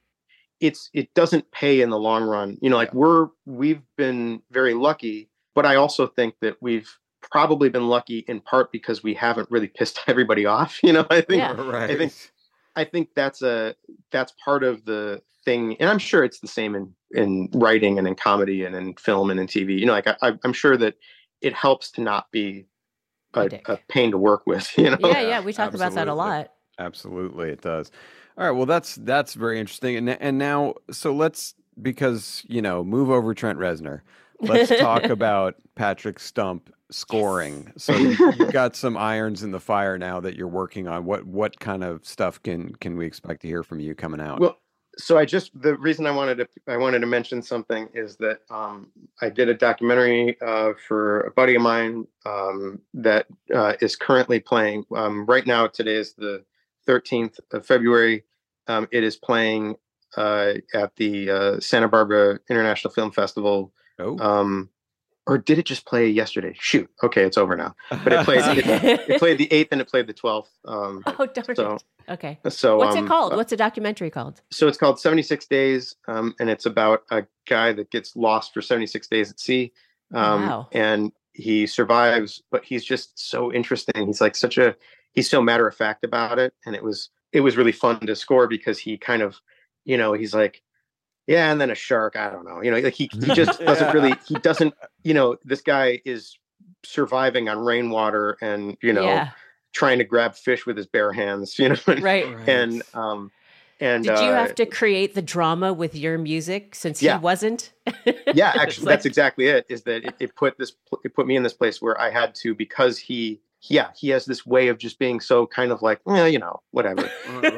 it's 0.60 0.90
it 0.94 1.14
doesn't 1.14 1.50
pay 1.52 1.82
in 1.82 1.90
the 1.90 2.00
long 2.00 2.24
run 2.24 2.58
you 2.62 2.70
know 2.70 2.76
like 2.78 2.90
Yeah. 2.90 2.96
we're 3.00 3.28
we've 3.46 3.82
been 3.98 4.42
very 4.52 4.74
lucky 4.74 5.30
but 5.56 5.66
i 5.66 5.76
also 5.76 6.08
think 6.08 6.36
that 6.42 6.58
we've 6.62 6.90
probably 7.22 7.70
been 7.70 7.88
lucky 7.88 8.20
in 8.28 8.40
part 8.42 8.72
because 8.72 9.04
we 9.04 9.14
haven't 9.14 9.50
really 9.52 9.68
pissed 9.68 10.00
everybody 10.08 10.46
off 10.46 10.80
you 10.84 10.94
know 10.94 11.06
i 11.10 11.22
think 11.22 11.40
Yeah. 11.42 11.54
Right. 11.54 11.92
I 11.92 11.96
think 11.98 12.14
i 12.76 12.84
think 12.84 13.10
that's 13.16 13.42
a 13.42 13.76
that's 14.12 14.34
part 14.44 14.64
of 14.64 14.86
the 14.86 15.22
thing 15.46 15.78
and 15.80 15.90
i'm 15.90 16.00
sure 16.00 16.24
it's 16.24 16.40
the 16.40 16.48
same 16.48 16.76
in 16.76 16.94
in 17.12 17.50
writing 17.54 17.98
and 17.98 18.08
in 18.08 18.16
comedy 18.16 18.66
and 18.66 18.76
in 18.76 18.94
film 18.96 19.32
and 19.32 19.40
in 19.40 19.48
tv 19.48 19.80
you 19.80 19.86
know 19.86 19.94
like 19.94 20.08
I, 20.22 20.34
i'm 20.44 20.54
sure 20.54 20.76
that 20.78 20.96
it 21.42 21.54
helps 21.54 21.92
to 21.92 22.02
not 22.02 22.32
be 22.32 22.68
A 23.34 23.42
a, 23.42 23.74
a 23.74 23.80
pain 23.88 24.12
to 24.12 24.18
work 24.18 24.46
with 24.46 24.72
you 24.78 24.90
know 24.90 24.98
yeah, 25.00 25.22
yeah. 25.22 25.42
We 25.42 25.54
talk 25.54 25.74
about 25.74 25.94
that 25.94 26.08
a 26.08 26.14
lot. 26.14 26.52
Absolutely, 26.80 27.50
it 27.50 27.62
does. 27.62 27.92
All 28.38 28.46
right, 28.46 28.52
well, 28.52 28.68
that's 28.68 28.96
that's 28.96 29.34
very 29.34 29.60
interesting. 29.60 29.96
And 29.96 30.10
and 30.10 30.38
now, 30.38 30.76
so 30.92 31.14
let's 31.14 31.56
because 31.82 32.44
you 32.48 32.62
know, 32.62 32.84
move 32.84 33.10
over 33.10 33.34
Trent 33.34 33.58
Reznor. 33.58 34.02
Let's 34.42 34.70
talk 34.80 35.06
about 35.06 35.56
Patrick 35.76 36.20
Stump 36.20 36.72
scoring. 36.92 37.72
So 37.78 37.96
you, 37.96 38.10
you've 38.38 38.54
got 38.54 38.76
some 38.76 38.96
irons 38.96 39.44
in 39.44 39.52
the 39.52 39.60
fire 39.60 39.98
now 39.98 40.20
that 40.20 40.36
you're 40.36 40.48
working 40.48 40.88
on. 40.88 41.06
What 41.06 41.26
what 41.26 41.60
kind 41.60 41.84
of 41.84 42.06
stuff 42.06 42.42
can 42.44 42.76
can 42.76 42.98
we 42.98 43.06
expect 43.06 43.42
to 43.42 43.48
hear 43.48 43.64
from 43.64 43.80
you 43.80 43.96
coming 43.96 44.22
out? 44.22 44.40
Well, 44.40 44.58
so 44.98 45.18
I 45.18 45.26
just 45.26 45.52
the 45.60 45.78
reason 45.78 46.06
I 46.06 46.12
wanted 46.12 46.36
to 46.36 46.48
I 46.68 46.78
wanted 46.78 47.00
to 47.00 47.08
mention 47.08 47.42
something 47.42 47.88
is 47.94 48.18
that 48.18 48.40
um, 48.50 48.92
I 49.22 49.30
did 49.30 49.50
a 49.50 49.54
documentary 49.54 50.40
uh, 50.42 50.74
for 50.88 51.22
a 51.22 51.32
buddy 51.32 51.56
of 51.56 51.62
mine 51.62 52.08
um, 52.26 52.80
that 52.94 53.28
uh, 53.54 53.74
is 53.82 53.96
currently 53.96 54.40
playing 54.40 54.86
um, 54.96 55.26
right 55.26 55.46
now. 55.46 55.68
Today 55.68 55.96
is 55.96 56.14
the 56.14 56.44
13th 56.88 57.40
of 57.52 57.66
February. 57.66 58.24
Um, 58.68 58.88
it 58.92 59.04
is 59.04 59.16
playing 59.16 59.76
uh, 60.16 60.54
at 60.74 60.96
the 60.96 61.30
uh, 61.30 61.60
Santa 61.60 61.88
Barbara 61.88 62.40
International 62.50 62.94
Film 62.94 63.12
Festival. 63.12 63.74
oh, 64.00 64.18
Um, 64.20 64.70
or 65.28 65.38
did 65.38 65.60
it 65.60 65.66
just 65.66 65.86
play 65.86 66.08
yesterday? 66.08 66.56
Shoot. 66.60 66.90
Okay, 67.04 67.24
it's 67.24 67.38
over 67.38 67.56
now. 67.56 67.76
But 67.90 68.14
it 68.14 68.26
played. 68.26 68.58
it, 68.66 69.10
it 69.10 69.20
played 69.20 69.38
the 69.38 69.48
8th 69.48 69.68
and 69.72 69.82
it 69.82 69.88
played 69.90 70.08
the 70.08 70.14
12th. 70.14 70.48
Um, 70.66 71.04
oh, 71.20 71.26
darn 71.28 71.56
so- 71.56 71.74
it. 71.76 71.84
Okay. 72.10 72.40
so 72.50 72.78
What's 72.78 72.96
um, 72.96 73.06
it 73.06 73.08
called? 73.10 73.34
uh, 73.34 73.36
What's 73.36 73.50
the 73.50 73.58
documentary 73.58 74.10
called? 74.10 74.42
so 74.50 74.68
it's 74.70 74.78
called 74.78 74.98
76 75.00 75.46
days 75.48 75.94
um, 76.08 76.34
and 76.40 76.50
it's 76.50 76.66
about 76.66 77.02
a 77.12 77.26
guy 77.48 77.74
that 77.74 77.92
gets 77.92 78.16
lost 78.16 78.54
for 78.54 78.62
76 78.62 79.06
days 79.08 79.30
at 79.30 79.40
sea 79.42 79.74
um, 80.14 80.44
Wow. 80.48 80.68
and 80.72 81.12
he 81.34 81.68
survives 81.68 82.42
but 82.50 82.64
he's 82.64 82.86
just 82.86 83.20
so 83.20 83.52
interesting 83.52 84.08
he's 84.08 84.22
like 84.22 84.38
such 84.38 84.58
a 84.58 84.74
he's 85.12 85.30
so 85.30 85.42
matter 85.42 85.68
of 85.68 85.76
fact 85.76 86.06
about 86.06 86.40
it 86.40 86.54
and 86.66 86.76
it 86.78 86.84
was 86.84 87.10
it 87.34 87.42
was 87.42 87.58
really 87.58 87.74
fun 87.74 88.00
to 88.00 88.16
score 88.16 88.48
because 88.48 88.80
he 88.80 88.98
kind 88.98 89.22
of 89.22 89.36
you 89.84 89.98
know 89.98 90.14
he's 90.14 90.34
like 90.34 90.64
yeah 91.28 91.52
and 91.52 91.60
then 91.62 91.70
a 91.70 91.76
shark 91.76 92.16
i 92.16 92.30
don't 92.30 92.46
know 92.46 92.62
you 92.62 92.72
know 92.72 92.78
like 92.80 92.94
he, 92.94 93.10
he 93.14 93.20
just 93.36 93.60
doesn't 93.60 93.94
really 93.94 94.14
he 94.28 94.36
doesn't 94.42 94.74
you 95.04 95.14
know 95.14 95.38
this 95.46 95.62
guy 95.62 96.02
is 96.06 96.38
surviving 96.84 97.50
on 97.50 97.60
rainwater 97.60 98.38
and 98.42 98.78
you 98.82 98.94
know 98.94 99.04
yeah. 99.04 99.30
trying 99.74 99.98
to 99.98 100.04
grab 100.04 100.36
fish 100.36 100.66
with 100.66 100.78
his 100.78 100.88
bare 100.88 101.12
hands 101.12 101.58
you 101.60 101.70
know 101.70 101.76
Right. 101.88 102.26
and 102.48 102.82
um 102.94 103.32
and 103.80 104.04
Did 104.06 104.18
you 104.20 104.26
uh, 104.30 104.34
have 104.36 104.56
to 104.56 104.66
create 104.66 105.14
the 105.14 105.22
drama 105.22 105.72
with 105.72 105.94
your 105.96 106.18
music 106.18 106.74
since 106.74 107.00
Yeah. 107.04 107.20
he 107.20 107.24
wasn't? 107.24 107.74
yeah 108.34 108.54
actually 108.56 108.86
like- 108.88 108.94
that's 108.94 109.06
exactly 109.06 109.48
it 109.48 109.66
is 109.70 109.84
that 109.84 110.04
it, 110.04 110.16
it 110.20 110.36
put 110.36 110.58
this 110.58 110.74
it 111.04 111.14
put 111.14 111.28
me 111.28 111.36
in 111.36 111.44
this 111.44 111.54
place 111.54 111.82
where 111.82 112.00
i 112.02 112.10
had 112.10 112.34
to 112.36 112.56
because 112.56 112.98
he 112.98 113.40
yeah 113.70 113.90
he 113.96 114.10
has 114.10 114.26
this 114.26 114.46
way 114.46 114.68
of 114.70 114.78
just 114.78 114.98
being 115.00 115.20
so 115.20 115.46
kind 115.48 115.72
of 115.72 115.82
like 115.82 116.00
well 116.06 116.28
you 116.28 116.40
know 116.40 116.62
whatever 116.72 117.10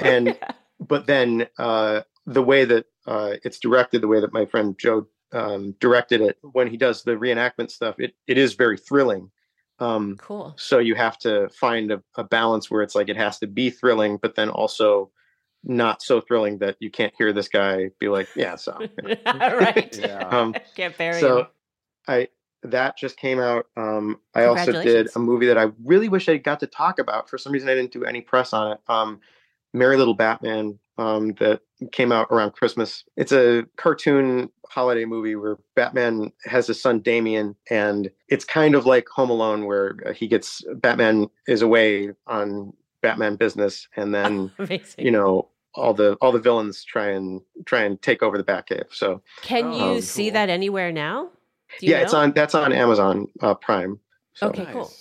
and 0.01 0.37
but 0.79 1.05
then 1.07 1.47
uh 1.57 2.01
the 2.29 2.43
way 2.43 2.63
that 2.63 2.85
uh 3.07 3.33
it's 3.43 3.59
directed 3.59 4.01
the 4.01 4.07
way 4.07 4.21
that 4.21 4.31
my 4.33 4.45
friend 4.45 4.77
joe 4.79 5.05
um 5.31 5.75
directed 5.79 6.21
it 6.21 6.37
when 6.41 6.67
he 6.67 6.77
does 6.77 7.03
the 7.03 7.11
reenactment 7.11 7.71
stuff 7.71 7.95
it 7.99 8.13
it 8.27 8.37
is 8.37 8.53
very 8.53 8.77
thrilling 8.77 9.29
um 9.79 10.15
Cool. 10.17 10.53
so 10.57 10.79
you 10.79 10.95
have 10.95 11.17
to 11.19 11.49
find 11.49 11.91
a, 11.91 12.01
a 12.15 12.23
balance 12.23 12.69
where 12.69 12.81
it's 12.81 12.95
like 12.95 13.09
it 13.09 13.17
has 13.17 13.39
to 13.39 13.47
be 13.47 13.69
thrilling 13.69 14.17
but 14.17 14.35
then 14.35 14.49
also 14.49 15.11
not 15.63 16.01
so 16.01 16.21
thrilling 16.21 16.57
that 16.59 16.77
you 16.79 16.89
can't 16.89 17.13
hear 17.17 17.33
this 17.33 17.47
guy 17.47 17.89
be 17.99 18.07
like 18.09 18.29
yeah 18.35 18.55
so 18.55 18.77
right. 19.25 19.97
Yeah. 19.99 20.27
um 20.31 20.55
Can't 20.75 20.97
bury 20.97 21.19
so 21.19 21.39
him. 21.39 21.47
i 22.07 22.27
that 22.63 22.97
just 22.97 23.17
came 23.17 23.39
out 23.39 23.65
um 23.77 24.19
i 24.35 24.45
also 24.45 24.71
did 24.71 25.09
a 25.15 25.19
movie 25.19 25.47
that 25.47 25.57
i 25.57 25.67
really 25.83 26.09
wish 26.09 26.29
i 26.29 26.37
got 26.37 26.59
to 26.59 26.67
talk 26.67 26.99
about 26.99 27.29
for 27.29 27.37
some 27.37 27.51
reason 27.51 27.69
i 27.69 27.75
didn't 27.75 27.91
do 27.91 28.03
any 28.05 28.21
press 28.21 28.53
on 28.53 28.73
it 28.73 28.79
um 28.87 29.19
merry 29.73 29.97
little 29.97 30.13
batman 30.13 30.77
um 30.99 31.33
that 31.39 31.61
came 31.91 32.11
out 32.11 32.27
around 32.29 32.51
christmas 32.51 33.03
it's 33.17 33.31
a 33.31 33.63
cartoon 33.77 34.49
holiday 34.69 35.05
movie 35.05 35.35
where 35.35 35.57
batman 35.75 36.31
has 36.45 36.67
his 36.67 36.81
son 36.81 36.99
damien 36.99 37.55
and 37.69 38.11
it's 38.27 38.45
kind 38.45 38.75
of 38.75 38.85
like 38.85 39.07
home 39.09 39.29
alone 39.29 39.65
where 39.65 39.95
uh, 40.05 40.13
he 40.13 40.27
gets 40.27 40.63
batman 40.75 41.27
is 41.47 41.61
away 41.61 42.09
on 42.27 42.71
batman 43.01 43.35
business 43.35 43.87
and 43.95 44.13
then 44.13 44.51
Amazing. 44.59 45.05
you 45.05 45.11
know 45.11 45.47
all 45.75 45.93
the 45.93 46.13
all 46.15 46.31
the 46.31 46.39
villains 46.39 46.83
try 46.83 47.07
and 47.09 47.41
try 47.65 47.83
and 47.83 48.01
take 48.01 48.21
over 48.23 48.37
the 48.37 48.43
batcave 48.43 48.91
so 48.91 49.21
Can 49.41 49.71
you 49.71 50.01
see 50.01 50.25
cool. 50.25 50.33
that 50.33 50.49
anywhere 50.49 50.91
now? 50.91 51.29
Do 51.79 51.85
you 51.85 51.91
yeah, 51.93 51.99
it's 52.01 52.13
on 52.13 52.31
that's 52.33 52.55
on 52.55 52.73
Amazon 52.73 53.27
uh, 53.41 53.53
Prime. 53.53 53.99
So, 54.33 54.47
Okay, 54.47 54.67
cool. 54.73 54.91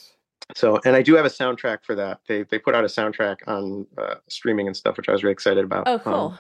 Nice. 0.51 0.59
So, 0.61 0.81
and 0.85 0.97
I 0.97 1.03
do 1.03 1.15
have 1.15 1.25
a 1.27 1.31
soundtrack 1.31 1.79
for 1.85 1.95
that. 1.95 2.21
They 2.27 2.43
they 2.45 2.59
put 2.59 2.75
out 2.75 2.85
a 2.85 2.89
soundtrack 2.89 3.37
on 3.47 3.87
uh, 3.97 4.15
streaming 4.29 4.67
and 4.67 4.77
stuff, 4.77 4.97
which 4.97 5.09
I 5.09 5.13
was 5.13 5.23
really 5.23 5.33
excited 5.33 5.65
about. 5.65 5.85
Oh, 5.87 5.95
Um, 5.95 6.01
cool. 6.01 6.39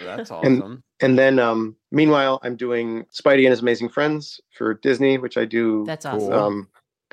That's 0.00 0.30
And- 0.42 0.62
awesome. 0.62 0.82
And 1.00 1.18
then, 1.18 1.38
um, 1.40 1.74
meanwhile, 1.90 2.40
I'm 2.44 2.54
doing 2.56 3.04
Spidey 3.12 3.40
and 3.44 3.48
His 3.50 3.60
Amazing 3.60 3.88
Friends 3.88 4.40
for 4.56 4.74
Disney, 4.74 5.18
which 5.18 5.36
I 5.36 5.44
do 5.44 5.84
That's 5.84 6.06
awesome. 6.06 6.32
um, 6.32 6.68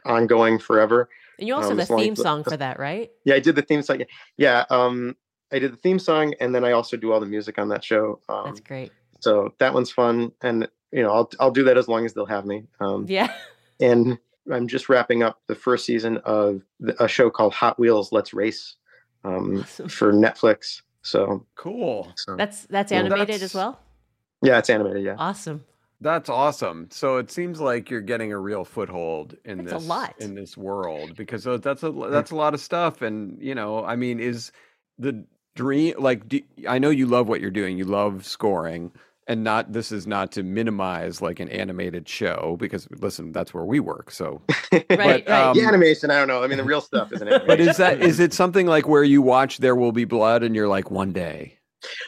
ongoing 0.06 0.60
forever. 0.60 1.10
and 1.40 1.48
you 1.48 1.56
also 1.56 1.72
um, 1.72 1.80
have 1.80 1.90
a 1.90 1.96
theme 1.98 2.14
as- 2.14 2.22
song 2.22 2.44
for 2.44 2.56
that, 2.58 2.80
right? 2.80 3.10
Yeah, 3.26 3.36
I 3.36 3.40
did 3.40 3.56
the 3.56 3.64
theme 3.64 3.82
song. 3.82 4.04
Yeah, 4.38 4.66
um, 4.70 5.16
I 5.52 5.58
did 5.60 5.74
the 5.74 5.78
theme 5.78 5.98
song, 6.00 6.36
and 6.40 6.54
then 6.54 6.64
I 6.64 6.72
also 6.74 6.96
do 6.98 7.12
all 7.12 7.20
the 7.20 7.26
music 7.26 7.58
on 7.58 7.70
that 7.70 7.84
show. 7.84 8.20
Um, 8.30 8.44
That's 8.46 8.60
great. 8.60 8.92
so 9.20 9.54
that 9.60 9.74
one's 9.74 9.92
fun, 9.92 10.32
and 10.44 10.68
you 10.92 11.02
know, 11.02 11.12
I'll 11.12 11.30
I'll 11.40 11.52
do 11.52 11.64
that 11.64 11.78
as 11.78 11.88
long 11.88 12.06
as 12.06 12.14
they'll 12.14 12.26
have 12.28 12.46
me. 12.46 12.66
Um, 12.80 13.06
Yeah. 13.10 13.34
and 13.80 14.20
I'm 14.52 14.68
just 14.68 14.90
wrapping 14.90 15.24
up 15.24 15.40
the 15.48 15.56
first 15.56 15.86
season 15.86 16.18
of 16.26 16.62
the- 16.80 17.02
a 17.04 17.08
show 17.08 17.30
called 17.30 17.54
Hot 17.54 17.78
Wheels 17.80 18.12
Let's 18.12 18.34
Race 18.34 18.76
um, 19.24 19.60
Awesome. 19.62 19.90
for 19.90 20.14
Netflix. 20.14 20.82
So, 21.02 21.46
Cool. 21.56 22.12
so 22.16 22.36
That's 22.36 22.66
that's 22.68 22.92
Well, 22.92 23.00
animated 23.02 23.28
that's- 23.28 23.44
as 23.44 23.56
well. 23.56 23.80
yeah, 24.42 24.58
it's 24.60 24.70
animated. 24.70 25.04
Yeah, 25.04 25.16
Awesome. 25.18 25.64
That's 26.02 26.30
awesome. 26.30 26.88
So 26.92 27.18
it 27.18 27.30
seems 27.30 27.60
like 27.60 27.90
you're 27.90 28.00
getting 28.00 28.32
a 28.32 28.38
real 28.40 28.64
foothold 28.64 29.36
in 29.44 29.58
That's 29.66 29.72
a 29.72 29.76
this 29.76 29.88
lot. 29.88 30.16
in 30.20 30.34
this 30.34 30.56
world 30.56 31.16
because 31.18 31.46
uh, 31.46 31.58
that's 31.58 31.84
a 31.84 31.92
that's 31.92 32.32
a 32.32 32.38
lot 32.38 32.54
of 32.54 32.62
stuff. 32.62 33.02
And 33.02 33.38
you 33.42 33.54
know, 33.54 33.84
I 33.84 33.98
mean, 33.98 34.22
is 34.22 34.54
the 34.98 35.26
dream 35.56 35.96
like? 36.00 36.26
Do, 36.30 36.40
I 36.70 36.80
know 36.80 36.90
you 36.90 37.06
love 37.06 37.28
what 37.28 37.42
you're 37.42 37.52
doing. 37.52 37.78
You 37.78 37.84
love 37.84 38.26
scoring, 38.26 38.94
and 39.30 39.44
not 39.44 39.72
this 39.72 39.92
is 39.92 40.08
not 40.08 40.32
to 40.34 40.44
minimize 40.44 41.22
like 41.22 41.40
an 41.40 41.48
animated 41.50 42.10
show 42.10 42.58
because 42.60 42.90
listen, 43.00 43.32
that's 43.32 43.54
where 43.54 43.64
we 43.64 43.80
work. 43.80 44.10
So, 44.12 44.42
Right, 44.74 44.90
right. 44.90 45.30
um, 45.30 45.56
the 45.56 45.64
animation. 45.64 46.10
I 46.10 46.18
don't 46.18 46.28
know. 46.28 46.44
I 46.44 46.48
mean, 46.48 46.58
the 46.58 46.64
real 46.64 46.82
stuff 46.82 47.14
isn't 47.14 47.28
it 47.28 47.44
but 47.48 47.62
is 47.62 47.78
that 47.78 48.02
is 48.02 48.20
it 48.20 48.34
something 48.34 48.66
like 48.66 48.88
where 48.88 49.04
you 49.04 49.22
watch 49.22 49.60
There 49.60 49.76
Will 49.76 49.92
Be 49.92 50.04
Blood 50.04 50.42
and 50.44 50.56
you're 50.56 50.68
like 50.68 50.90
one 50.92 51.14
day? 51.14 51.56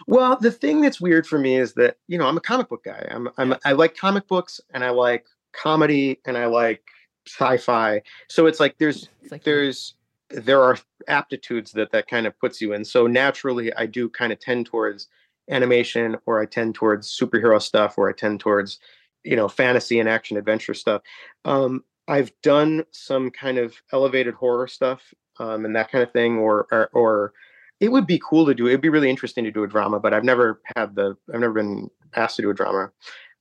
Well, 0.07 0.35
the 0.41 0.51
thing 0.51 0.81
that's 0.81 0.99
weird 0.99 1.25
for 1.27 1.37
me 1.37 1.55
is 1.57 1.73
that 1.75 1.97
you 2.07 2.17
know 2.17 2.25
I'm 2.25 2.37
a 2.37 2.41
comic 2.41 2.67
book 2.69 2.83
guy. 2.83 3.07
I'm 3.09 3.29
I'm 3.37 3.55
I 3.63 3.73
like 3.73 3.95
comic 3.95 4.27
books 4.27 4.59
and 4.73 4.83
I 4.83 4.89
like 4.89 5.25
comedy 5.53 6.19
and 6.25 6.35
I 6.35 6.47
like 6.47 6.81
sci-fi. 7.27 8.01
So 8.29 8.47
it's 8.47 8.59
like 8.59 8.79
there's 8.79 9.09
It's 9.21 9.31
like 9.31 9.43
there's 9.43 9.93
there 10.31 10.61
are 10.63 10.77
aptitudes 11.07 11.71
that 11.73 11.91
that 11.91 12.07
kind 12.07 12.25
of 12.25 12.37
puts 12.39 12.61
you 12.61 12.73
in. 12.73 12.83
So 12.83 13.05
naturally, 13.05 13.71
I 13.75 13.85
do 13.85 14.09
kind 14.09 14.33
of 14.33 14.39
tend 14.39 14.65
towards 14.65 15.07
animation, 15.49 16.17
or 16.25 16.41
I 16.41 16.45
tend 16.45 16.75
towards 16.75 17.17
superhero 17.17 17.61
stuff, 17.61 17.97
or 17.97 18.09
I 18.09 18.13
tend 18.13 18.39
towards 18.39 18.79
you 19.23 19.35
know 19.35 19.47
fantasy 19.47 19.99
and 19.99 20.09
action 20.09 20.37
adventure 20.37 20.73
stuff. 20.73 21.01
Um, 21.45 21.83
I've 22.07 22.31
done 22.41 22.85
some 22.91 23.31
kind 23.31 23.57
of 23.57 23.75
elevated 23.93 24.33
horror 24.33 24.67
stuff 24.67 25.13
um, 25.39 25.65
and 25.65 25.75
that 25.75 25.91
kind 25.91 26.03
of 26.03 26.11
thing, 26.11 26.37
or, 26.37 26.67
or 26.71 26.89
or 26.93 27.33
it 27.79 27.91
would 27.91 28.05
be 28.05 28.21
cool 28.23 28.45
to 28.45 28.53
do. 28.53 28.67
It'd 28.67 28.81
be 28.81 28.89
really 28.89 29.09
interesting 29.09 29.43
to 29.43 29.51
do 29.51 29.63
a 29.63 29.67
drama, 29.67 29.99
but 29.99 30.13
I've 30.13 30.23
never 30.23 30.61
had 30.75 30.95
the 30.95 31.15
I've 31.33 31.39
never 31.39 31.53
been 31.53 31.89
asked 32.15 32.35
to 32.37 32.41
do 32.41 32.49
a 32.49 32.53
drama. 32.53 32.91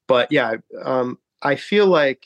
But 0.09 0.31
yeah, 0.33 0.55
um, 0.83 1.19
I 1.43 1.57
feel 1.57 1.87
like 1.87 2.25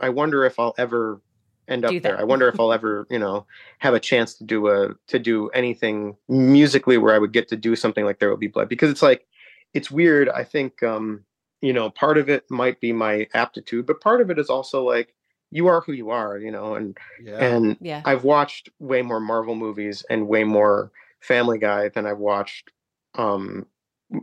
I 0.00 0.08
wonder 0.08 0.44
if 0.44 0.58
I'll 0.58 0.74
ever 0.78 1.20
end 1.68 1.84
up 1.84 1.92
there. 2.02 2.18
I 2.18 2.24
wonder 2.24 2.48
if 2.48 2.58
I'll 2.58 2.72
ever, 2.72 3.06
you 3.10 3.18
know, 3.18 3.46
have 3.78 3.94
a 3.94 4.00
chance 4.00 4.34
to 4.34 4.44
do 4.44 4.68
a 4.68 4.94
to 5.08 5.18
do 5.18 5.48
anything 5.50 6.16
musically 6.28 6.98
where 6.98 7.14
I 7.14 7.18
would 7.18 7.32
get 7.32 7.48
to 7.48 7.56
do 7.56 7.76
something 7.76 8.04
like 8.04 8.18
There 8.18 8.30
Will 8.30 8.36
Be 8.36 8.48
Blood 8.48 8.68
because 8.68 8.90
it's 8.90 9.02
like 9.02 9.26
it's 9.74 9.90
weird. 9.90 10.28
I 10.28 10.44
think 10.44 10.82
um, 10.82 11.24
you 11.60 11.72
know, 11.72 11.90
part 11.90 12.18
of 12.18 12.28
it 12.28 12.44
might 12.50 12.80
be 12.80 12.92
my 12.92 13.28
aptitude, 13.34 13.86
but 13.86 14.00
part 14.00 14.20
of 14.20 14.30
it 14.30 14.38
is 14.38 14.48
also 14.50 14.84
like 14.86 15.14
you 15.50 15.66
are 15.66 15.80
who 15.82 15.92
you 15.92 16.10
are, 16.10 16.38
you 16.38 16.50
know, 16.50 16.74
and 16.74 16.96
Yeah. 17.22 17.38
and 17.38 17.76
Yeah. 17.80 18.02
I've 18.04 18.24
watched 18.24 18.70
way 18.78 19.02
more 19.02 19.20
Marvel 19.20 19.54
movies 19.54 20.04
and 20.10 20.26
way 20.28 20.44
more 20.44 20.90
Family 21.20 21.58
Guy 21.58 21.88
than 21.90 22.06
I've 22.06 22.18
watched 22.18 22.70
um 23.14 23.66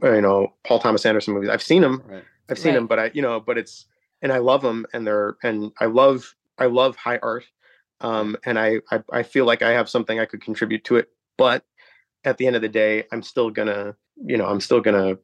you 0.04 0.22
know 0.22 0.54
Paul 0.66 0.80
Thomas 0.80 1.06
Anderson 1.06 1.34
movies. 1.34 1.50
I've 1.50 1.64
seen 1.64 1.82
them. 1.82 2.04
right. 2.08 2.24
I've 2.50 2.58
seen 2.58 2.74
them, 2.74 2.88
but 2.88 3.00
I, 3.00 3.12
you 3.14 3.22
know, 3.22 3.40
but 3.40 3.58
it's, 3.60 3.86
and 4.24 4.32
I 4.34 4.40
love 4.40 4.64
them, 4.64 4.86
and 4.92 5.06
they're, 5.06 5.38
and 5.44 5.72
I 5.80 5.86
love, 5.86 6.36
I 6.60 6.66
love 6.66 6.96
high 6.96 7.20
art, 7.24 7.46
um, 8.02 8.38
and 8.46 8.60
I, 8.60 8.80
I, 8.92 9.02
I 9.12 9.24
feel 9.24 9.46
like 9.46 9.62
I 9.62 9.72
have 9.72 9.90
something 9.90 10.20
I 10.20 10.26
could 10.26 10.42
contribute 10.42 10.84
to 10.86 10.98
it. 10.98 11.10
But 11.38 11.64
at 12.24 12.38
the 12.38 12.48
end 12.48 12.56
of 12.56 12.62
the 12.62 12.70
day, 12.70 13.06
I'm 13.12 13.24
still 13.24 13.50
gonna, 13.50 13.96
you 14.24 14.38
know, 14.38 14.46
I'm 14.46 14.60
still 14.60 14.82
gonna 14.82 15.18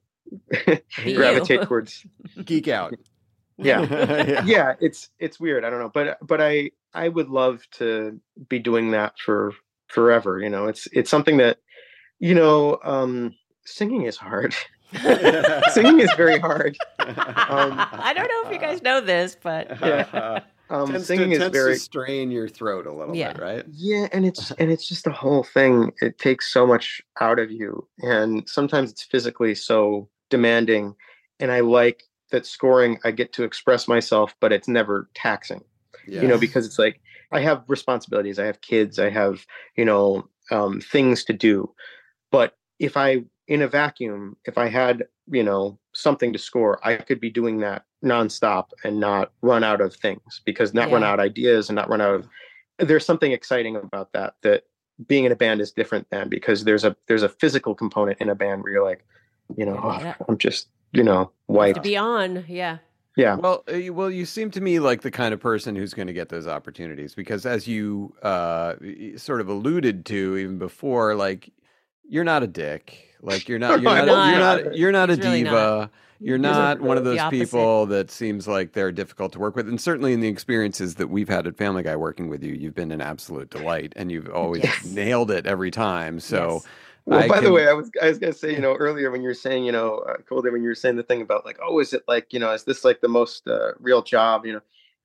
gravitate 1.04 1.64
towards, 1.64 2.06
Geek 2.46 2.68
out. 2.68 2.94
yeah, 3.58 3.82
yeah. 3.82 4.46
yeah. 4.46 4.74
It's, 4.82 5.10
it's 5.20 5.40
weird. 5.40 5.64
I 5.64 5.70
don't 5.70 5.80
know, 5.80 5.92
but, 5.94 6.18
but 6.26 6.42
I, 6.42 6.72
I 6.94 7.08
would 7.10 7.30
love 7.30 7.62
to 7.74 8.20
be 8.50 8.60
doing 8.60 8.92
that 8.92 9.18
for 9.18 9.54
forever. 9.88 10.40
You 10.40 10.50
know, 10.50 10.68
it's, 10.68 10.88
it's 10.92 11.10
something 11.10 11.38
that, 11.38 11.60
you 12.20 12.34
know, 12.34 12.80
um, 12.84 13.34
singing 13.66 14.04
is 14.04 14.18
hard. 14.18 14.54
singing 15.72 16.00
is 16.00 16.12
very 16.14 16.40
hard. 16.40 16.78
I 17.00 18.14
don't 18.16 18.28
know 18.28 18.50
if 18.50 18.54
you 18.54 18.60
guys 18.60 18.82
know 18.82 19.02
this, 19.02 19.38
but 19.42 19.70
Yeah. 19.82 20.42
Um, 20.70 20.92
tends 20.92 21.08
singing 21.08 21.30
to, 21.30 21.34
is 21.34 21.40
tends 21.40 21.58
very 21.58 21.74
to 21.74 21.80
strain 21.80 22.32
your 22.32 22.48
throat 22.48 22.88
a 22.88 22.92
little 22.92 23.16
Yeah. 23.16 23.34
bit, 23.34 23.42
right? 23.42 23.66
Yeah, 23.72 24.08
and 24.12 24.26
it's 24.26 24.52
and 24.52 24.72
it's 24.72 24.88
just 24.88 25.04
the 25.04 25.12
whole 25.12 25.44
thing. 25.44 25.92
It 26.02 26.18
takes 26.18 26.52
so 26.52 26.66
much 26.66 27.02
out 27.22 27.40
of 27.40 27.52
you, 27.52 27.88
and 28.00 28.48
sometimes 28.50 28.92
it's 28.92 29.04
physically 29.04 29.56
so 29.56 30.10
demanding. 30.30 30.96
And 31.40 31.52
I 31.52 31.60
like 31.60 32.04
that 32.32 32.46
scoring. 32.46 32.98
I 33.04 33.12
get 33.12 33.34
to 33.34 33.44
express 33.44 33.88
myself, 33.88 34.36
but 34.40 34.52
it's 34.52 34.68
never 34.68 35.10
taxing. 35.14 35.64
Yeah. 36.08 36.22
You 36.22 36.28
know, 36.28 36.38
because 36.38 36.66
it's 36.66 36.80
like 36.80 37.00
I 37.32 37.42
have 37.42 37.64
responsibilities. 37.68 38.40
I 38.40 38.46
have 38.46 38.62
kids. 38.62 38.98
I 39.00 39.10
have 39.10 39.46
you 39.76 39.86
know 39.86 40.28
um, 40.52 40.82
things 40.82 41.24
to 41.26 41.34
do. 41.34 41.74
But 42.32 42.58
if 42.80 42.98
I 42.98 43.24
in 43.48 43.62
a 43.62 43.68
vacuum, 43.68 44.38
if 44.46 44.58
I 44.58 44.68
had 44.68 45.06
you 45.28 45.44
know 45.44 45.80
something 45.94 46.34
to 46.34 46.40
score, 46.40 46.80
I 46.84 46.96
could 46.96 47.20
be 47.22 47.30
doing 47.30 47.60
that 47.60 47.84
nonstop 48.06 48.68
and 48.84 49.00
not 49.00 49.32
run 49.42 49.64
out 49.64 49.82
of 49.82 49.94
things 49.96 50.42
because 50.46 50.74
not 50.74 50.92
run 50.92 51.02
Yeah. 51.02 51.12
out 51.12 51.20
ideas 51.20 51.70
and 51.70 51.76
not 51.76 51.90
run 51.90 52.00
out 52.02 52.14
of 52.16 52.28
there's 52.78 53.06
something 53.06 53.32
exciting 53.32 53.76
about 53.76 54.14
that 54.14 54.36
that 54.44 54.64
being 55.08 55.26
in 55.26 55.32
a 55.32 55.36
band 55.36 55.60
is 55.62 55.72
different 55.72 56.10
than 56.12 56.30
because 56.30 56.64
there's 56.64 56.84
a 56.86 56.96
there's 57.08 57.24
a 57.24 57.30
physical 57.30 57.74
component 57.76 58.20
in 58.22 58.30
a 58.30 58.36
band 58.36 58.64
where 58.64 58.72
you're 58.74 58.86
like 58.86 59.06
you 59.58 59.66
know 59.66 59.80
"Oh, 59.84 60.00
Yeah. 60.00 60.16
i'm 60.30 60.38
just 60.38 60.68
you 60.94 61.04
know 61.04 61.32
to 61.50 61.82
be 61.82 61.98
on, 61.98 62.46
yeah. 62.48 62.78
yeah 63.18 63.36
Well, 63.36 63.64
uh, 63.70 63.76
you- 63.76 63.94
well, 63.94 64.10
you 64.12 64.26
seem 64.26 64.52
to 64.52 64.62
me 64.62 64.80
like 64.80 65.02
the 65.02 65.12
kind 65.12 65.34
of 65.34 65.40
person 65.40 65.76
who's 65.76 65.94
going 65.94 66.08
to 66.08 66.14
get 66.14 66.30
those 66.30 66.48
opportunities 66.48 67.14
because, 67.16 67.46
as 67.46 67.68
you 67.68 68.14
uh, 68.24 68.76
sort 69.18 69.42
of 69.42 69.48
alluded 69.50 70.06
to 70.08 70.38
even 70.38 70.58
before, 70.58 71.16
like 71.16 71.52
you're 72.08 72.24
not 72.24 72.44
a 72.44 72.48
dick. 72.48 73.15
Like 73.22 73.48
you're 73.50 73.60
not. 73.66 73.82
You're 73.82 73.92
I'm 73.92 74.06
not. 74.06 74.30
You're 74.30 74.40
not. 74.40 74.64
not. 74.66 74.78
You're 74.78 74.92
not 74.92 75.10
a 75.10 75.16
really 75.16 75.44
diva. 75.44 75.52
not. 75.52 75.92
You're 76.22 76.38
not 76.38 76.80
one 76.80 76.98
of 76.98 77.04
those 77.04 77.22
people 77.30 77.86
that 77.88 78.10
seems 78.10 78.48
like 78.48 78.72
they're 78.72 78.92
difficult 78.94 79.34
to 79.34 79.40
work 79.40 79.56
with. 79.56 79.68
And 79.68 79.80
certainly 79.80 80.14
in 80.14 80.22
the 80.22 80.30
experiences 80.30 80.96
that 80.96 81.08
we've 81.08 81.28
had 81.28 81.46
at 81.46 81.58
Family 81.58 81.84
Guy 81.84 81.96
working 81.98 82.30
with 82.30 82.42
you, 82.42 82.54
you've 82.54 82.74
been 82.74 82.92
an 82.92 83.02
absolute 83.02 83.50
delight, 83.50 83.92
and 83.98 84.10
you've 84.12 84.30
always 84.30 84.64
Yes. 84.64 84.86
nailed 84.86 85.30
it 85.30 85.46
every 85.46 85.72
time. 85.72 86.20
So. 86.22 86.62
Yes. 86.64 86.68
well 87.06 87.20
I 87.24 87.28
by 87.28 87.40
the 87.40 87.52
way 87.52 87.68
i 87.68 87.74
was 87.74 87.92
i 88.02 88.08
was 88.10 88.18
gonna 88.18 88.34
say 88.34 88.52
you 88.52 88.60
know 88.60 88.74
earlier 88.74 89.12
when 89.12 89.22
you 89.22 89.28
were 89.28 89.36
saying 89.36 89.64
you 89.64 89.72
know 89.72 89.98
uh, 90.10 90.16
Colder, 90.28 90.52
when 90.52 90.64
you 90.64 90.70
were 90.70 90.74
saying 90.74 90.96
the 90.96 91.04
thing 91.04 91.22
about 91.22 91.46
like 91.46 91.60
oh 91.62 91.78
is 91.80 91.94
it 91.94 92.02
like 92.08 92.34
you 92.34 92.40
know 92.40 92.52
is 92.52 92.64
this 92.64 92.84
like 92.84 93.00
the 93.02 93.08
most 93.08 93.48
uh, 93.48 93.74
real 93.80 94.02
job 94.02 94.44
you 94.44 94.54
know 94.54 94.62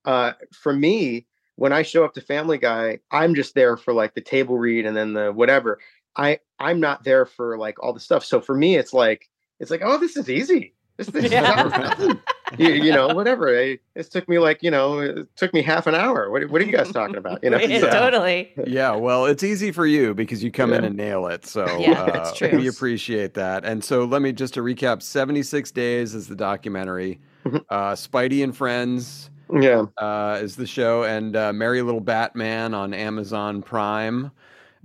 uh 0.07 0.33
for 0.51 0.73
me 0.73 1.27
when 1.57 1.75
i 1.75 1.83
show 1.83 2.03
up 2.03 2.15
to 2.15 2.23
family 2.23 2.57
guy 2.57 2.99
i'm 3.11 3.35
just 3.35 3.55
there 3.55 3.77
for 3.77 3.93
like 3.93 4.15
the 4.15 4.21
table 4.23 4.57
read 4.57 4.87
and 4.87 4.97
then 4.97 5.13
the 5.13 5.31
whatever 5.31 5.79
i 6.17 6.39
i'm 6.59 6.81
not 6.81 7.05
there 7.05 7.25
for 7.27 7.57
like 7.59 7.83
all 7.83 7.93
the 7.93 8.01
stuff 8.01 8.25
so 8.25 8.41
for 8.41 8.55
me 8.55 8.77
it's 8.77 8.93
like 8.93 9.29
it's 9.61 9.71
like 9.71 9.83
oh 9.85 9.99
this 9.99 10.17
is 10.17 10.29
easy 10.29 10.75
this, 10.97 11.07
this 11.09 11.25
is 11.27 11.33
Yeah. 11.33 11.41
nothing. 11.43 12.21
you, 12.59 12.69
you 12.71 12.93
know 12.93 13.09
whatever 13.15 13.57
I, 13.57 13.79
this 13.95 14.09
took 14.09 14.29
me 14.29 14.39
like 14.39 14.63
you 14.63 14.71
know 14.71 14.99
it 14.99 15.29
took 15.37 15.55
me 15.55 15.63
half 15.63 15.87
an 15.87 15.95
hour 15.95 16.31
what, 16.31 16.49
what 16.51 16.61
are 16.61 16.65
you 16.65 16.73
guys 16.73 16.91
talking 16.93 17.17
about 17.17 17.43
you 17.45 17.51
know 17.51 17.59
Yeah, 17.61 17.81
So- 17.81 17.91
totally. 17.91 18.53
Yeah, 18.67 18.97
well, 18.97 19.25
it's 19.27 19.43
easy 19.45 19.71
for 19.73 19.87
you 19.87 20.15
because 20.15 20.43
you 20.43 20.51
come 20.51 20.73
in 20.73 20.85
and 20.85 20.97
nail 20.97 21.27
it. 21.29 21.47
So 21.47 21.65
Yeah, 21.79 22.03
uh, 22.03 22.11
that's 22.13 22.37
true. 22.37 22.51
we 22.59 22.67
appreciate 22.69 23.35
that. 23.35 23.65
And 23.65 23.83
so 23.85 24.05
let 24.05 24.21
me 24.21 24.33
just 24.33 24.55
to 24.55 24.61
recap: 24.63 25.01
seventy-six 25.03 25.71
days 25.71 26.15
is 26.15 26.27
the 26.27 26.35
documentary. 26.37 27.21
Mhm. 27.47 27.65
Uh, 27.71 27.93
Spidey 27.93 28.43
and 28.45 28.55
Friends 28.57 29.31
yeah 29.61 29.85
uh, 29.99 30.39
is 30.43 30.57
the 30.57 30.67
show, 30.67 31.05
and 31.05 31.35
uh, 31.37 31.53
Merry 31.53 31.83
Little 31.83 32.01
Batman 32.01 32.75
on 32.75 32.93
Amazon 32.93 33.63
Prime, 33.63 34.31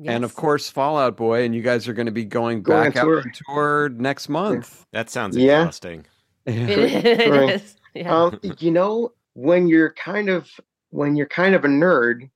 and 0.04 0.24
of 0.24 0.36
course 0.36 0.70
Fall 0.70 0.98
Out 0.98 1.16
Boy. 1.18 1.44
And 1.44 1.54
you 1.56 1.62
guys 1.62 1.88
are 1.88 1.94
going 1.94 2.06
to 2.08 2.12
be 2.12 2.26
going 2.26 2.62
Going 2.62 2.92
back 2.92 2.96
on 2.98 3.02
out 3.02 3.06
tour. 3.06 3.18
on 3.20 3.32
tour 3.56 3.90
next 3.90 4.30
month. 4.30 4.86
That 4.92 5.10
sounds 5.10 5.38
Yeah. 5.38 5.62
exhausting. 5.62 6.06
it 6.46 7.30
Right. 7.32 7.50
is. 7.56 7.76
Yeah. 7.96 8.14
um 8.14 8.40
you 8.60 8.72
know 8.72 9.14
when 9.36 9.70
you're 9.70 9.94
kind 9.94 10.28
of 10.30 10.50
when 10.90 11.16
you're 11.16 11.28
kind 11.28 11.56
of 11.56 11.64
a 11.64 11.70
nerd 11.70 12.30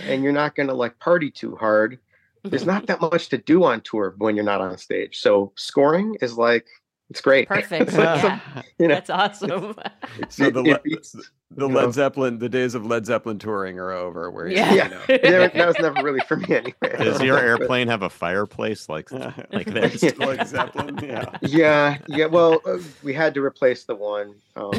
and 0.00 0.22
you're 0.22 0.30
not 0.30 0.54
going 0.54 0.68
to 0.68 0.74
like 0.74 0.98
party 0.98 1.30
too 1.30 1.56
hard 1.56 1.98
there's 2.44 2.66
not 2.66 2.84
that 2.86 3.00
much 3.00 3.30
to 3.30 3.38
do 3.38 3.64
on 3.64 3.80
tour 3.80 4.14
when 4.18 4.36
you're 4.36 4.44
not 4.44 4.60
on 4.60 4.76
stage 4.76 5.18
so 5.18 5.52
scoring 5.56 6.16
is 6.20 6.36
like 6.36 6.66
it's 7.08 7.22
great 7.22 7.48
Perfect. 7.54 7.88
It's 7.88 7.96
like 7.96 8.20
some- 8.20 8.40
yeah. 8.54 8.62
you 8.78 8.88
know 8.88 8.94
That's 8.96 9.08
awesome. 9.08 9.74
so 10.28 10.50
the 10.50 10.60
it 10.60 10.66
le- 10.66 10.80
beats- 10.80 11.16
The 11.52 11.66
You 11.66 11.74
Led 11.74 11.82
know? 11.86 11.90
Zeppelin, 11.90 12.38
the 12.38 12.48
days 12.48 12.76
of 12.76 12.86
Led 12.86 13.06
Zeppelin 13.06 13.38
touring 13.40 13.76
are 13.80 13.90
over. 13.90 14.30
Where 14.30 14.46
you- 14.46 14.54
Yeah. 14.56 14.70
you 14.70 14.76
Yeah, 14.76 14.88
know. 14.88 15.00
yeah, 15.08 15.48
that 15.48 15.66
was 15.66 15.78
never 15.80 16.00
really 16.00 16.20
for 16.20 16.36
me 16.36 16.46
anyway. 16.50 16.74
Does 16.98 17.20
your 17.20 17.38
airplane 17.38 17.88
have 17.88 18.02
a 18.02 18.10
fireplace 18.10 18.88
like 18.88 19.10
like 19.52 19.66
theirs? 19.66 20.00
Yeah. 20.00 20.10
Led 20.18 20.46
Zeppelin, 20.46 20.98
yeah. 21.02 21.24
Yeah, 21.42 21.98
yeah. 22.06 22.26
Well, 22.26 22.60
uh, 22.64 22.78
we 23.02 23.12
had 23.12 23.34
to 23.34 23.42
replace 23.44 23.82
the 23.84 23.96
one. 23.96 24.36
Um, 24.54 24.70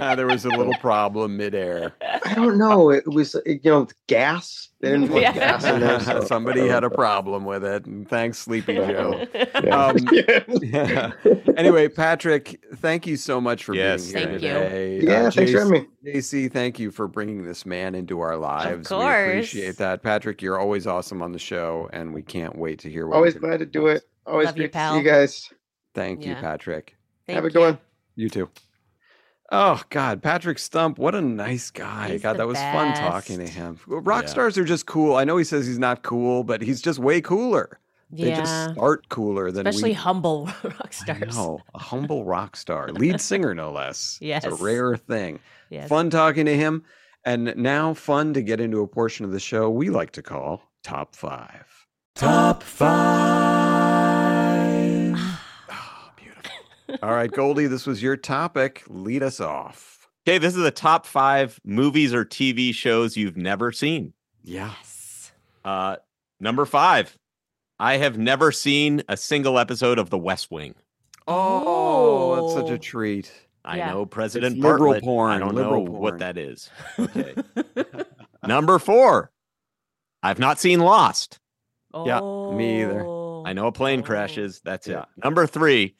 Ah, 0.00 0.14
there 0.14 0.26
was 0.26 0.44
a 0.44 0.50
little 0.50 0.74
problem 0.74 1.36
midair. 1.36 1.92
I 2.24 2.34
don't 2.34 2.58
know. 2.58 2.90
It 2.90 3.06
was, 3.08 3.34
uh, 3.34 3.40
you 3.46 3.60
know, 3.64 3.88
gas. 4.06 4.68
They 4.80 4.90
didn't 4.90 5.08
put 5.08 5.22
Yeah. 5.22 5.32
gas 5.32 5.64
in 5.64 5.80
there. 5.80 5.98
so- 6.00 6.24
Somebody 6.24 6.68
had 6.68 6.84
a 6.84 6.90
problem 6.90 7.44
with 7.44 7.64
it. 7.64 7.86
And 7.86 8.08
thanks, 8.08 8.38
Sleepy 8.38 8.74
Joe. 8.74 9.26
Yeah. 9.34 9.86
Um, 9.86 9.96
Yeah. 10.12 10.40
yeah. 10.62 11.12
Anyway, 11.56 11.88
Patrick, 11.88 12.60
thank 12.76 13.06
you 13.06 13.16
so 13.16 13.40
much 13.40 13.64
for 13.64 13.74
Yes, 13.74 14.12
being 14.12 14.16
here 14.16 14.26
Thank 14.28 14.42
you. 14.42 14.48
today. 14.48 15.00
Yeah, 15.02 15.30
thanks 15.30 15.52
for 15.52 15.58
having 15.58 15.72
me. 15.72 15.86
JC, 16.04 16.52
thank 16.52 16.78
you 16.78 16.90
for 16.90 17.08
bringing 17.08 17.44
this 17.44 17.64
man 17.64 17.94
into 17.94 18.20
our 18.20 18.36
lives. 18.36 18.90
We 18.90 18.96
course. 18.96 19.28
appreciate 19.28 19.76
that. 19.78 20.02
Patrick, 20.02 20.42
you're 20.42 20.58
always 20.58 20.86
awesome 20.86 21.22
on 21.22 21.32
the 21.32 21.38
show, 21.38 21.88
and 21.92 22.12
we 22.12 22.22
can't 22.22 22.56
wait 22.58 22.78
to 22.80 22.90
hear 22.90 23.06
what 23.06 23.16
Always 23.16 23.34
you're 23.34 23.40
gonna 23.40 23.52
glad 23.56 23.64
to 23.64 23.66
do 23.66 23.86
it. 23.86 24.02
Always 24.26 24.46
Love 24.46 24.56
you, 24.56 24.62
great 24.64 24.72
to 24.72 24.88
see 24.90 24.96
you 24.98 25.02
guys. 25.02 25.52
Thank 25.94 26.26
you, 26.26 26.34
Patrick. 26.34 26.96
Thank 27.26 27.36
Have 27.36 27.44
a 27.44 27.48
you. 27.48 27.52
good 27.52 27.60
one. 27.60 27.78
You 28.16 28.28
too. 28.28 28.50
Oh 29.52 29.80
God, 29.90 30.22
Patrick 30.22 30.58
Stump, 30.58 30.98
what 30.98 31.14
a 31.14 31.20
nice 31.20 31.70
guy. 31.70 32.10
He's 32.12 32.22
God, 32.22 32.38
that 32.38 32.46
was 32.46 32.58
fun 32.58 32.94
talking 32.94 33.38
to 33.38 33.46
him. 33.46 33.78
Rock 33.86 34.24
Yeah. 34.24 34.30
stars 34.30 34.58
are 34.58 34.64
just 34.64 34.86
cool. 34.86 35.16
I 35.16 35.24
know 35.24 35.36
he 35.36 35.44
says 35.44 35.66
he's 35.66 35.78
not 35.78 36.02
cool, 36.02 36.44
but 36.44 36.60
he's 36.62 36.82
just 36.82 36.98
way 36.98 37.20
cooler. 37.20 37.78
They 38.10 38.28
Yeah. 38.28 38.36
just 38.38 38.72
start 38.74 39.08
cooler 39.08 39.50
than 39.50 39.66
Especially 39.66 39.90
we. 39.90 39.94
humble 39.94 40.46
rock 40.64 40.92
stars. 40.92 41.34
know, 41.36 41.60
a 41.74 41.78
humble 41.78 42.24
rock 42.24 42.56
star, 42.56 42.88
lead 42.92 43.20
singer 43.20 43.54
no 43.54 43.70
less. 43.72 44.18
yes, 44.20 44.44
it's 44.44 44.52
Yes. 44.52 44.60
a 44.60 44.64
rare 44.64 44.96
thing. 44.96 45.38
Yes. 45.74 45.88
Fun 45.88 46.08
talking 46.08 46.46
to 46.46 46.56
him, 46.56 46.84
and 47.24 47.52
now 47.56 47.94
fun 47.94 48.32
to 48.34 48.42
get 48.42 48.60
into 48.60 48.80
a 48.80 48.86
portion 48.86 49.24
of 49.24 49.32
the 49.32 49.40
show 49.40 49.68
we 49.68 49.90
like 49.90 50.12
to 50.12 50.22
call 50.22 50.62
Top 50.84 51.16
Five. 51.16 51.66
Top 52.14 52.62
Five. 52.62 52.94
Ah, 55.70 56.12
beautiful. 56.16 56.52
All 57.02 57.12
right, 57.14 57.30
Goldy, 57.30 57.66
this 57.66 57.86
was 57.86 58.02
your 58.02 58.16
topic. 58.16 58.82
Lead 58.88 59.22
us 59.22 59.40
off. 59.40 60.06
Okay, 60.26 60.38
this 60.38 60.54
is 60.56 60.62
the 60.62 60.70
top 60.70 61.06
five 61.06 61.60
movies 61.64 62.14
or 62.14 62.24
TV 62.24 62.72
shows 62.74 63.16
you've 63.16 63.36
never 63.36 63.72
seen. 63.72 64.12
Yeah. 64.42 64.70
Yes. 64.78 65.32
Uh, 65.64 65.96
number 66.40 66.64
five, 66.66 67.18
I 67.78 67.96
have 67.98 68.16
never 68.18 68.52
seen 68.52 69.02
a 69.08 69.16
single 69.16 69.58
episode 69.58 69.98
of 69.98 70.10
The 70.10 70.18
West 70.18 70.50
Wing. 70.50 70.74
Oh, 71.26 72.36
that's 72.36 72.54
such 72.54 72.70
Oh. 72.70 72.74
a 72.74 72.78
treat. 72.78 73.32
I 73.64 73.78
Yeah. 73.78 73.90
know 73.92 74.06
President 74.06 74.56
It's 74.56 74.62
liberal 74.64 74.94
Bartlet. 74.94 75.02
porn, 75.02 75.32
I 75.32 75.38
don't 75.38 75.54
liberal 75.54 75.84
know 75.84 75.90
porn. 75.90 76.02
what 76.02 76.18
that 76.18 76.36
is. 76.38 76.70
Okay. 76.98 77.34
number 78.46 78.78
four, 78.78 79.30
I've 80.22 80.38
not 80.38 80.58
seen 80.58 80.80
Lost. 80.80 81.38
Yeah, 81.94 82.20
me 82.52 82.82
either. 82.82 83.00
I 83.46 83.52
know 83.52 83.66
a 83.68 83.72
plane 83.72 84.00
Oh. 84.00 84.02
crashes. 84.04 84.60
That's 84.64 84.86
Yeah. 84.86 85.02
it. 85.02 85.06
Number 85.24 85.46
three, 85.46 85.94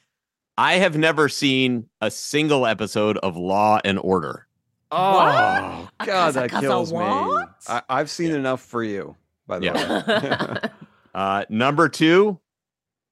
I 0.59 0.75
have 0.75 0.97
never 0.97 1.29
seen 1.29 1.89
a 2.01 2.11
single 2.11 2.67
episode 2.67 3.17
of 3.19 3.37
Law 3.37 3.81
and 3.85 3.99
Order. 3.99 4.47
Oh, 4.91 5.89
A 6.01 6.07
God, 6.07 6.35
that 6.35 6.51
kills 6.51 6.93
me. 6.93 6.99
I, 7.01 7.83
I've 7.89 8.11
seen 8.11 8.33
enough 8.33 8.61
for 8.61 8.83
you, 8.83 9.17
by 9.47 9.59
the 9.59 9.65
Yeah. 9.67 10.61
way. 10.63 10.71
Uh, 11.15 11.45
number 11.49 11.89
two, 11.89 12.41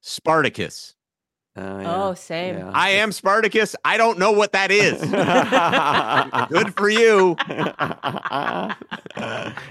Spartacus. 0.00 0.94
Oh, 1.54 1.80
yeah. 1.80 2.02
Oh, 2.04 2.14
same. 2.14 2.56
Yeah. 2.58 2.70
I 2.74 2.90
am 2.90 3.12
Spartacus. 3.12 3.76
I 3.84 3.98
don't 3.98 4.18
know 4.18 4.32
what 4.32 4.52
that 4.52 4.70
is. 4.70 4.98
Good 6.50 6.74
for 6.74 6.88
you. 6.88 7.36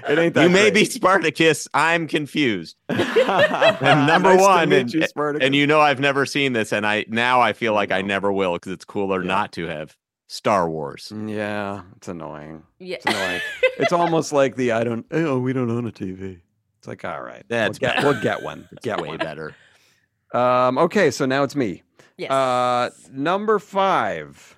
it 0.05 0.19
ain't 0.19 0.33
that 0.35 0.43
You 0.43 0.49
may 0.49 0.69
be. 0.71 0.85
Spartacus. 0.85 1.67
I'm 1.73 2.07
confused. 2.07 2.75
and 2.89 4.07
number 4.07 4.35
one, 4.35 4.71
and- 4.71 4.93
you, 4.93 5.01
Spartacus. 5.07 5.45
And 5.45 5.55
you 5.55 5.65
know 5.67 5.79
I've 5.79 5.99
never 5.99 6.25
seen 6.25 6.53
this, 6.53 6.71
and 6.71 6.85
I 6.85 7.05
now 7.07 7.41
I 7.41 7.53
feel 7.53 7.73
like 7.73 7.91
I 7.91 8.01
never 8.01 8.31
will 8.31 8.53
because 8.53 8.71
it's 8.73 8.85
cooler 8.85 9.21
Yeah. 9.21 9.27
not 9.27 9.51
to 9.53 9.65
have 9.67 9.95
Star 10.27 10.69
Wars. 10.69 11.11
Mm, 11.13 11.33
yeah, 11.35 11.81
it's 11.97 12.07
annoying. 12.07 12.63
Yeah. 12.79 12.97
It's 12.97 13.05
annoying. 13.07 13.41
it's 13.79 13.91
almost 13.93 14.31
like 14.33 14.55
the 14.55 14.71
I 14.73 14.83
don't. 14.83 15.05
Oh, 15.11 15.39
we 15.39 15.53
don't 15.53 15.69
own 15.71 15.87
a 15.87 15.91
TV. 15.91 16.39
It's 16.79 16.87
like 16.87 17.03
all 17.05 17.21
right, 17.21 17.43
That's 17.47 17.79
we'll 17.81 17.91
get, 17.93 18.03
we'll 18.03 18.21
get 18.21 18.43
one. 18.43 18.67
It's 18.71 18.83
Get 18.83 19.01
way 19.01 19.09
one. 19.09 19.17
better. 19.17 19.55
Um, 20.33 20.77
okay, 20.77 21.11
so 21.11 21.25
now 21.25 21.43
it's 21.43 21.55
me. 21.55 21.83
yes. 22.17 22.31
Uh, 22.31 22.89
number 23.11 23.59
five, 23.59 24.57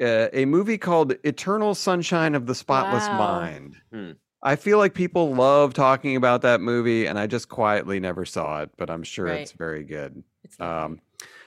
uh, 0.00 0.28
a 0.32 0.44
movie 0.44 0.78
called 0.78 1.14
Eternal 1.24 1.74
Sunshine 1.74 2.34
of 2.34 2.46
the 2.46 2.54
Spotless 2.54 3.06
Wow. 3.08 3.18
Mind. 3.18 3.76
Hmm. 3.92 4.10
I 4.42 4.54
feel 4.56 4.78
like 4.78 4.94
people 4.94 5.34
love 5.34 5.74
talking 5.74 6.14
about 6.14 6.42
that 6.42 6.60
movie, 6.60 7.06
and 7.06 7.18
I 7.18 7.26
just 7.26 7.48
quietly 7.48 7.98
never 7.98 8.24
saw 8.24 8.62
it, 8.62 8.70
but 8.76 8.88
I'm 8.90 9.02
sure 9.02 9.26
Right. 9.26 9.40
it's 9.40 9.52
very 9.52 9.82
good. 9.82 10.22
It's 10.44 10.58
Um, 10.60 11.00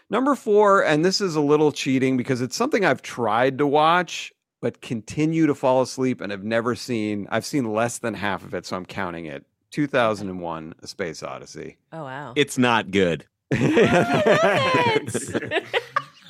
number 0.10 0.36
four, 0.36 0.84
and 0.84 1.03
this 1.06 1.22
is 1.22 1.36
a 1.38 1.41
little 1.41 1.72
cheating 1.72 2.18
because 2.18 2.41
it's 2.41 2.56
something 2.56 2.84
I've 2.84 3.02
tried 3.02 3.57
to 3.60 3.65
watch, 3.68 4.34
but 4.61 4.82
continue 4.82 5.48
to 5.48 5.56
fall 5.56 5.82
asleep 5.82 6.19
and 6.19 6.32
have 6.34 6.44
never 6.44 6.76
seen. 6.76 7.28
I've 7.32 7.45
seen 7.45 7.72
less 7.73 7.98
than 7.98 8.14
half 8.15 8.44
of 8.44 8.53
it, 8.53 8.65
so 8.65 8.76
I'm 8.76 8.86
counting 8.86 9.26
it. 9.26 9.45
2001: 9.72 10.76
A 10.84 10.88
Space 10.88 11.23
Odyssey. 11.23 11.78
oh 11.94 12.03
wow. 12.03 12.34
It's 12.36 12.57
not 12.57 12.91
good. 12.91 13.26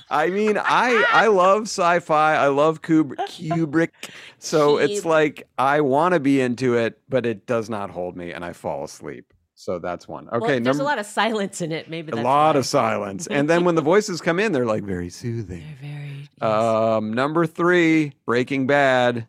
I 0.10 0.30
mean, 0.30 0.57
I 0.57 1.06
I 1.11 1.27
love 1.27 1.64
sci-fi. 1.64 2.35
I 2.35 2.48
love 2.48 2.81
Kubrick, 2.81 3.18
Kubrick. 3.27 3.91
So 4.39 4.77
it's 4.77 5.06
like 5.06 5.48
I 5.57 5.81
want 5.81 6.14
to 6.14 6.19
be 6.19 6.41
into 6.41 6.76
it, 6.76 6.99
but 7.07 7.26
it 7.26 7.45
does 7.45 7.69
not 7.69 7.89
hold 7.91 8.18
me, 8.18 8.31
and 8.31 8.43
I 8.43 8.53
fall 8.53 8.84
asleep. 8.84 9.34
So 9.56 9.77
that's 9.77 10.07
one. 10.07 10.27
Okay, 10.30 10.39
well, 10.39 10.48
there's 10.48 10.65
number 10.65 10.81
a 10.81 10.85
lot 10.85 10.98
of 10.99 11.06
silence 11.06 11.61
in 11.61 11.72
it. 11.72 11.88
Maybe 11.88 12.11
a 12.11 12.15
lot 12.15 12.56
why. 12.56 12.60
of 12.60 12.65
silence, 12.65 13.27
and 13.27 13.49
then 13.49 13.64
when 13.64 13.76
the 13.76 13.81
voices 13.81 14.19
come 14.19 14.39
in, 14.39 14.52
they're 14.52 14.65
like 14.65 14.84
very 14.84 15.10
soothing. 15.10 15.64
They're 15.80 15.91
very. 15.91 16.30
Yes. 16.41 16.52
Um, 16.52 17.14
number 17.14 17.45
three, 17.45 18.14
Breaking 18.26 18.65
Bad. 18.65 19.27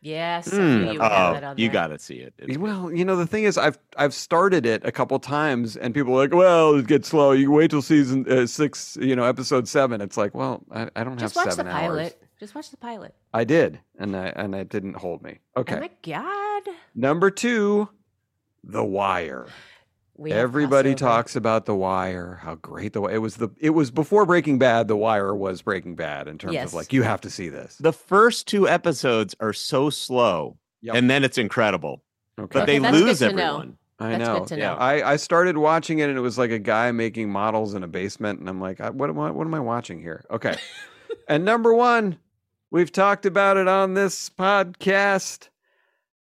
Yes. 0.00 0.48
Mm. 0.50 0.92
you 0.94 0.98
would 1.00 1.10
have 1.10 1.40
that 1.40 1.44
Oh, 1.44 1.54
you 1.56 1.68
got 1.68 1.88
to 1.88 1.98
see 1.98 2.16
it. 2.16 2.34
It's- 2.38 2.58
Well, 2.58 2.92
you 2.92 3.04
know 3.04 3.16
the 3.16 3.26
thing 3.26 3.44
is, 3.44 3.56
I've 3.58 3.78
I've 3.96 4.14
started 4.14 4.66
it 4.66 4.84
a 4.84 4.92
couple 4.92 5.18
times, 5.18 5.76
and 5.76 5.94
people 5.94 6.14
are 6.14 6.22
like, 6.24 6.34
"Well, 6.34 6.74
it 6.76 6.86
gets 6.86 7.08
slow. 7.08 7.32
You 7.32 7.50
wait 7.50 7.70
till 7.70 7.82
season 7.82 8.24
uh, 8.30 8.46
six, 8.46 8.96
you 9.00 9.14
know, 9.16 9.24
episode 9.24 9.68
seven. 9.68 10.00
It's 10.00 10.16
like, 10.16 10.34
well, 10.34 10.62
I, 10.70 10.88
I 10.96 11.04
don't 11.04 11.18
Just 11.18 11.34
have 11.34 11.44
watch 11.46 11.50
the 11.56 11.56
seven 11.56 11.72
hours. 11.72 11.80
pilot. 12.10 12.22
Just 12.38 12.54
watch 12.54 12.70
the 12.70 12.76
pilot. 12.78 13.14
I 13.34 13.44
did, 13.44 13.80
and 13.98 14.16
I 14.16 14.26
and 14.34 14.54
it 14.54 14.68
didn't 14.70 14.94
hold 14.96 15.22
me. 15.22 15.38
Okay, 15.56 15.76
Oh 15.76 15.80
my 15.80 15.90
god. 16.02 16.62
number 16.94 17.30
two, 17.30 17.88
The 18.64 18.82
Wire. 18.84 19.46
We 20.20 20.32
Everybody 20.32 20.94
talks 20.94 21.34
about 21.34 21.64
The 21.64 21.74
Wire. 21.74 22.40
How 22.42 22.56
great 22.56 22.92
the 22.92 23.00
Wire. 23.00 23.14
it 23.14 23.18
was. 23.18 23.36
The 23.36 23.48
it 23.58 23.70
was 23.70 23.90
before 23.90 24.26
Breaking 24.26 24.58
Bad. 24.58 24.86
The 24.86 24.94
Wire 24.96 25.34
was 25.34 25.62
Breaking 25.62 25.94
Bad 25.96 26.28
in 26.28 26.36
terms 26.36 26.52
Yes. 26.52 26.68
of 26.68 26.74
like 26.74 26.92
you 26.92 27.02
have 27.04 27.22
to 27.22 27.30
see 27.30 27.48
this. 27.48 27.76
The 27.80 27.94
first 27.94 28.46
two 28.46 28.68
episodes 28.68 29.34
are 29.40 29.54
so 29.54 29.88
slow, 29.88 30.58
Yep. 30.82 30.94
and 30.96 31.08
then 31.10 31.24
it's 31.24 31.38
incredible. 31.38 32.02
Okay. 32.38 32.58
But 32.60 32.66
they 32.66 32.78
that's 32.78 32.96
good 32.98 33.06
lose 33.06 33.18
to 33.20 33.32
know. 33.32 33.42
everyone. 33.42 33.76
I 33.98 34.10
That's 34.10 34.24
know. 34.28 34.38
good 34.40 34.48
to 34.48 34.58
yeah. 34.58 34.74
I, 34.76 35.12
I 35.12 35.16
started 35.16 35.58
watching 35.58 35.98
it 35.98 36.08
and 36.08 36.16
it 36.16 36.22
was 36.22 36.38
like 36.38 36.50
a 36.50 36.58
guy 36.58 36.90
making 36.90 37.30
models 37.30 37.74
in 37.74 37.82
a 37.82 37.88
basement 37.88 38.40
and 38.40 38.48
I'm 38.48 38.58
like, 38.60 38.80
I, 38.80 38.88
what 38.90 39.10
am 39.10 39.18
I 39.18 39.30
what 39.30 39.46
am 39.46 39.52
I 39.52 39.60
watching 39.60 40.00
here? 40.00 40.24
Okay. 40.30 40.56
and 41.28 41.44
number 41.44 41.74
one, 41.74 42.16
we've 42.70 42.90
talked 42.92 43.26
about 43.26 43.58
it 43.58 43.68
on 43.68 43.92
this 43.92 44.30
podcast. 44.30 45.49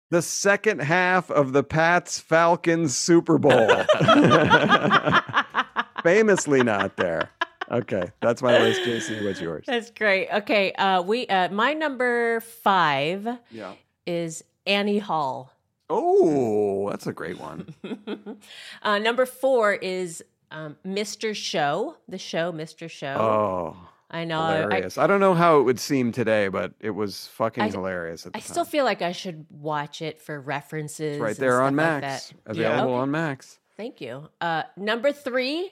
The 0.09 0.21
second 0.21 0.79
half 0.79 1.29
of 1.29 1.53
the 1.53 1.63
Pats 1.63 2.19
Falcons 2.19 2.95
Super 2.95 3.37
Bowl. 3.37 3.67
Famously 6.03 6.63
not 6.63 6.95
there. 6.97 7.29
Okay, 7.69 8.11
that's 8.21 8.41
my 8.41 8.57
list. 8.59 8.81
JC, 8.83 9.25
what's 9.25 9.41
yours? 9.41 9.65
That's 9.67 9.91
great. 9.91 10.29
Okay, 10.31 10.71
uh, 10.73 11.01
we 11.01 11.27
uh, 11.27 11.49
my 11.49 11.73
number 11.73 12.39
five 12.39 13.27
Yeah. 13.51 13.73
is 14.05 14.43
Annie 14.65 14.99
Hall. 14.99 15.51
Oh, 15.89 16.89
that's 16.89 17.07
a 17.07 17.13
great 17.13 17.39
one. 17.39 17.73
uh, 18.83 18.99
number 18.99 19.25
four 19.25 19.73
is 19.73 20.23
um, 20.51 20.77
Mr. 20.85 21.35
Show, 21.35 21.97
the 22.07 22.17
show 22.17 22.53
Mr. 22.53 22.89
Show. 22.89 23.15
Oh, 23.17 23.77
I 24.09 24.23
know. 24.23 24.41
Hilarious. 24.47 24.97
I, 24.97 25.05
don't 25.07 25.19
know 25.19 25.33
how 25.33 25.59
it 25.59 25.63
would 25.63 25.79
seem 25.79 26.11
today, 26.13 26.47
but 26.47 26.73
it 26.79 26.91
was 26.91 27.27
fucking 27.27 27.63
I- 27.63 27.69
hilarious 27.69 28.25
at 28.25 28.31
the 28.33 28.37
I 28.37 28.39
time. 28.39 28.49
still 28.49 28.63
feel 28.65 28.85
like 28.85 29.01
I 29.01 29.11
should 29.11 29.45
watch 29.49 30.01
it 30.01 30.21
for 30.21 30.39
references. 30.39 31.15
It's 31.17 31.21
right 31.21 31.35
there 31.35 31.61
on 31.61 31.73
stuff 31.73 31.85
like 31.93 32.01
Max. 32.01 32.27
that. 32.29 32.51
Available 32.51 32.93
Okay. 32.93 33.01
on 33.01 33.11
Max. 33.11 33.59
Thank 33.75 33.99
you. 34.01 34.29
Uh, 34.39 34.63
number 34.77 35.11
three, 35.11 35.71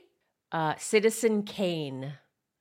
uh, 0.52 0.76
Citizen 0.78 1.44
Kane. 1.44 2.14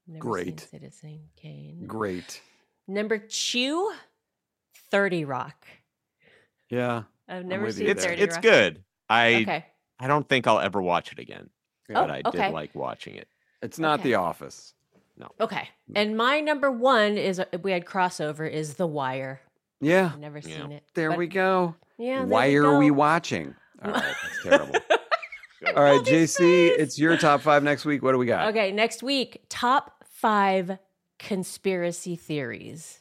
Never 0.07 0.19
seen 0.19 0.19
Great. 0.21 0.61
Citizen 0.61 1.21
Kane. 1.37 1.85
Great. 1.87 2.41
Number 2.87 3.19
two, 3.19 3.93
30 4.91 5.25
Rock. 5.25 5.67
Yeah. 6.69 7.05
I've 7.29 7.45
never 7.47 7.71
seen 7.73 7.87
It's 7.89 8.03
there. 8.05 8.13
30 8.13 8.23
it's 8.23 8.35
Rock. 8.37 8.43
good. 8.43 8.85
I 9.09 9.35
Okay. 9.43 9.67
I 9.99 10.07
don't 10.07 10.29
think 10.29 10.47
I'll 10.47 10.61
ever 10.61 10.81
watch 10.83 11.13
it 11.13 11.19
again, 11.19 11.51
Yeah. 11.89 11.95
but 12.03 12.11
Oh, 12.11 12.15
I 12.15 12.23
okay. 12.27 12.43
did 12.47 12.53
like 12.53 12.75
watching 12.75 13.15
it. 13.17 13.29
It's 13.63 13.79
not 13.79 14.01
Okay. 14.01 14.11
The 14.11 14.15
Office. 14.17 14.75
Okay. 15.41 15.69
And 15.95 16.17
my 16.17 16.41
number 16.41 16.71
one 16.71 17.17
is 17.17 17.39
uh, 17.41 17.45
we 17.63 17.73
had 17.73 17.85
crossover 17.85 18.51
is 18.51 18.75
The 18.75 18.87
Wire. 18.87 19.41
Yeah. 19.81 20.11
I've 20.13 20.19
never 20.21 20.39
Yeah. 20.39 20.57
seen 20.63 20.73
it. 20.73 20.85
There 20.95 21.11
But- 21.11 21.19
we 21.19 21.27
go. 21.29 21.77
Yeah. 21.99 22.19
there 22.19 22.27
Why 22.27 22.49
we 22.49 22.57
are 22.57 22.79
we 22.79 22.91
watching? 22.91 23.55
All 23.85 23.93
right, 23.93 24.03
that's 24.03 24.43
terrible. 24.43 24.75
All 25.77 25.83
right, 25.83 26.01
JC, 26.03 26.69
it's 26.77 26.99
your 26.99 27.17
top 27.17 27.41
five 27.41 27.63
next 27.63 27.85
week. 27.85 28.03
What 28.03 28.13
do 28.13 28.19
we 28.19 28.27
got? 28.27 28.49
Okay, 28.49 28.71
next 28.73 29.03
week, 29.03 29.43
top 29.49 30.05
five 30.05 30.79
conspiracy 31.19 32.17
theories. 32.17 33.01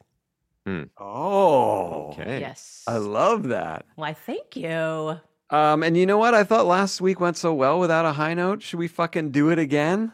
Oh, 0.97 2.11
Okay. 2.13 2.39
Yes. 2.39 2.83
I 2.87 2.97
love 2.97 3.49
that. 3.49 3.85
Why, 3.95 4.13
thank 4.13 4.55
you. 4.55 5.19
Um, 5.49 5.83
and 5.83 5.97
you 5.97 6.05
know 6.05 6.17
what? 6.17 6.33
I 6.33 6.43
thought 6.43 6.65
last 6.65 7.01
week 7.01 7.19
went 7.19 7.37
so 7.37 7.53
well 7.53 7.79
without 7.79 8.05
a 8.05 8.13
high 8.13 8.33
note. 8.33 8.61
Should 8.63 8.79
we 8.79 8.87
fucking 8.87 9.31
do 9.31 9.49
it 9.49 9.59
again? 9.59 10.13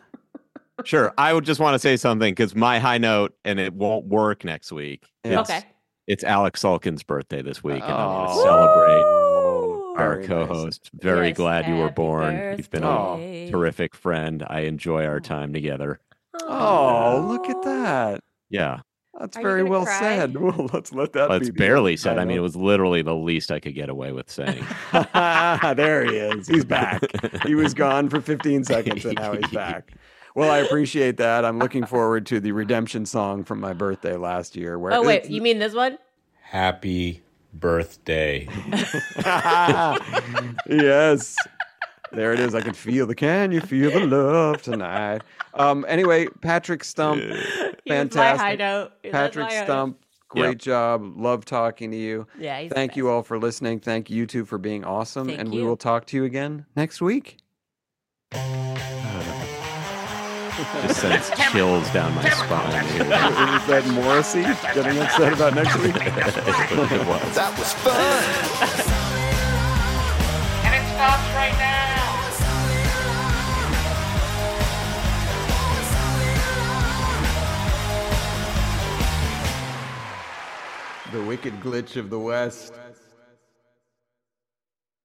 Sure. 0.85 1.13
I 1.17 1.33
would 1.33 1.45
just 1.45 1.59
want 1.59 1.75
to 1.75 1.79
say 1.79 1.97
something 1.97 2.31
because 2.33 2.55
my 2.55 2.79
high 2.79 2.97
note 2.97 3.33
and 3.45 3.59
it 3.59 3.73
won't 3.73 4.05
work 4.05 4.43
next 4.43 4.71
week. 4.71 5.07
Yeah. 5.23 5.41
It's, 5.41 5.49
Okay. 5.49 5.63
It's 6.07 6.23
Alec 6.23 6.57
Sulkin's 6.57 7.03
birthday 7.03 7.43
this 7.43 7.63
week, 7.63 7.83
and 7.83 7.91
I 7.93 8.05
want 8.07 8.29
to 8.29 8.35
Oh. 8.35 8.43
celebrate 8.43 9.99
our 10.03 10.15
very 10.15 10.25
co-host. 10.27 10.89
Very 10.93 11.27
Yes, 11.27 11.37
glad 11.37 11.67
you 11.67 11.75
were 11.75 11.83
happy 11.83 11.93
born. 11.95 12.55
You've 12.57 12.71
been 12.71 12.83
a 12.83 12.87
birthday. 12.87 13.49
terrific 13.51 13.95
friend. 13.95 14.43
I 14.49 14.61
enjoy 14.61 15.05
our 15.05 15.19
time 15.19 15.53
together. 15.53 15.99
Oh, 16.47 17.25
look 17.27 17.47
at 17.49 17.61
that. 17.63 18.23
Yeah. 18.49 18.79
That's 19.19 19.37
Are 19.37 19.41
very 19.43 19.63
well 19.63 19.83
cry? 19.85 19.99
said. 19.99 20.35
Well, 20.39 20.69
let's 20.73 20.93
let 20.93 21.13
that 21.13 21.29
Well, 21.29 21.37
it's 21.37 21.49
be 21.49 21.57
barely 21.57 21.95
said. 21.97 22.15
high 22.17 22.23
I 22.23 22.25
mean, 22.25 22.37
it 22.37 22.41
was 22.41 22.55
literally 22.55 23.01
the 23.01 23.15
least 23.15 23.51
I 23.51 23.59
could 23.59 23.75
get 23.75 23.89
away 23.89 24.11
with 24.11 24.31
saying. 24.31 24.65
there 25.13 26.05
he 26.05 26.15
is. 26.15 26.47
He's 26.47 26.63
back. 26.65 27.01
He 27.45 27.53
was 27.55 27.73
gone 27.73 28.09
for 28.09 28.21
15 28.21 28.63
seconds 28.63 29.05
and 29.05 29.15
now 29.15 29.33
he's 29.33 29.47
back. 29.51 29.91
Well, 30.35 30.49
I 30.51 30.59
appreciate 30.59 31.17
that. 31.17 31.43
I'm 31.45 31.59
looking 31.59 31.85
forward 31.85 32.25
to 32.27 32.39
the 32.39 32.51
redemption 32.51 33.05
song 33.05 33.43
from 33.43 33.59
my 33.59 33.73
birthday 33.73 34.15
last 34.15 34.55
year. 34.55 34.77
Where 34.79 34.93
Oh, 34.93 35.03
wait, 35.03 35.29
you 35.29 35.41
mean 35.41 35.59
this 35.59 35.73
one? 35.73 35.97
Happy 36.41 37.21
birthday. 37.53 38.47
yes. 40.67 41.35
There 42.11 42.33
it 42.33 42.39
is. 42.39 42.55
I 42.55 42.61
can 42.61 42.73
feel 42.73 43.05
the 43.05 43.15
can 43.15 43.51
you 43.51 43.61
feel 43.61 43.91
the 43.91 44.05
love 44.05 44.61
tonight. 44.61 45.21
Um 45.53 45.85
anyway, 45.87 46.27
Patrick 46.41 46.83
Stump, 46.83 47.21
He 47.21 47.27
was 47.29 47.75
my 47.85 47.95
fantastic. 47.95 48.41
high 48.41 48.55
note. 48.55 48.91
Patrick 49.11 49.45
my 49.45 49.53
high 49.53 49.59
note. 49.59 49.65
Stump, 49.65 49.99
great 50.27 50.57
job. 50.57 51.13
Love 51.17 51.45
talking 51.45 51.91
to 51.91 51.97
you. 51.97 52.25
Yeah, 52.39 52.59
he's 52.61 52.69
the 52.69 52.75
Thank 52.75 52.95
you 52.95 53.09
all 53.09 53.21
for 53.23 53.37
listening. 53.37 53.79
Thank 53.79 54.09
you 54.09 54.25
two 54.25 54.45
for 54.45 54.57
being 54.57 54.83
awesome. 54.83 55.27
Thank 55.27 55.39
and 55.39 55.51
we 55.51 55.63
will 55.63 55.77
talk 55.77 56.05
to 56.07 56.17
you 56.17 56.23
again 56.23 56.65
next 56.75 57.01
week. 57.01 57.37
Just 60.59 60.99
sends 60.99 61.29
chills 61.51 61.89
down 61.91 62.13
my 62.15 62.27
spine. 62.29 62.85
Is 62.95 63.67
that 63.67 63.87
Morrissey 63.93 64.41
getting 64.73 64.99
upset 64.99 65.31
about 65.31 65.55
next 65.55 65.77
week? 65.77 65.95
it 65.95 67.07
was. 67.07 67.35
That 67.35 67.57
was 67.57 67.71
fun. 67.75 67.95
And 70.65 70.75
it 70.75 70.85
stops 70.93 71.33
right 71.33 71.57
now. 71.57 71.79
The 81.13 81.23
wicked 81.23 81.61
glitch 81.61 81.95
of 81.95 82.09
the 82.09 82.19
West. 82.19 82.73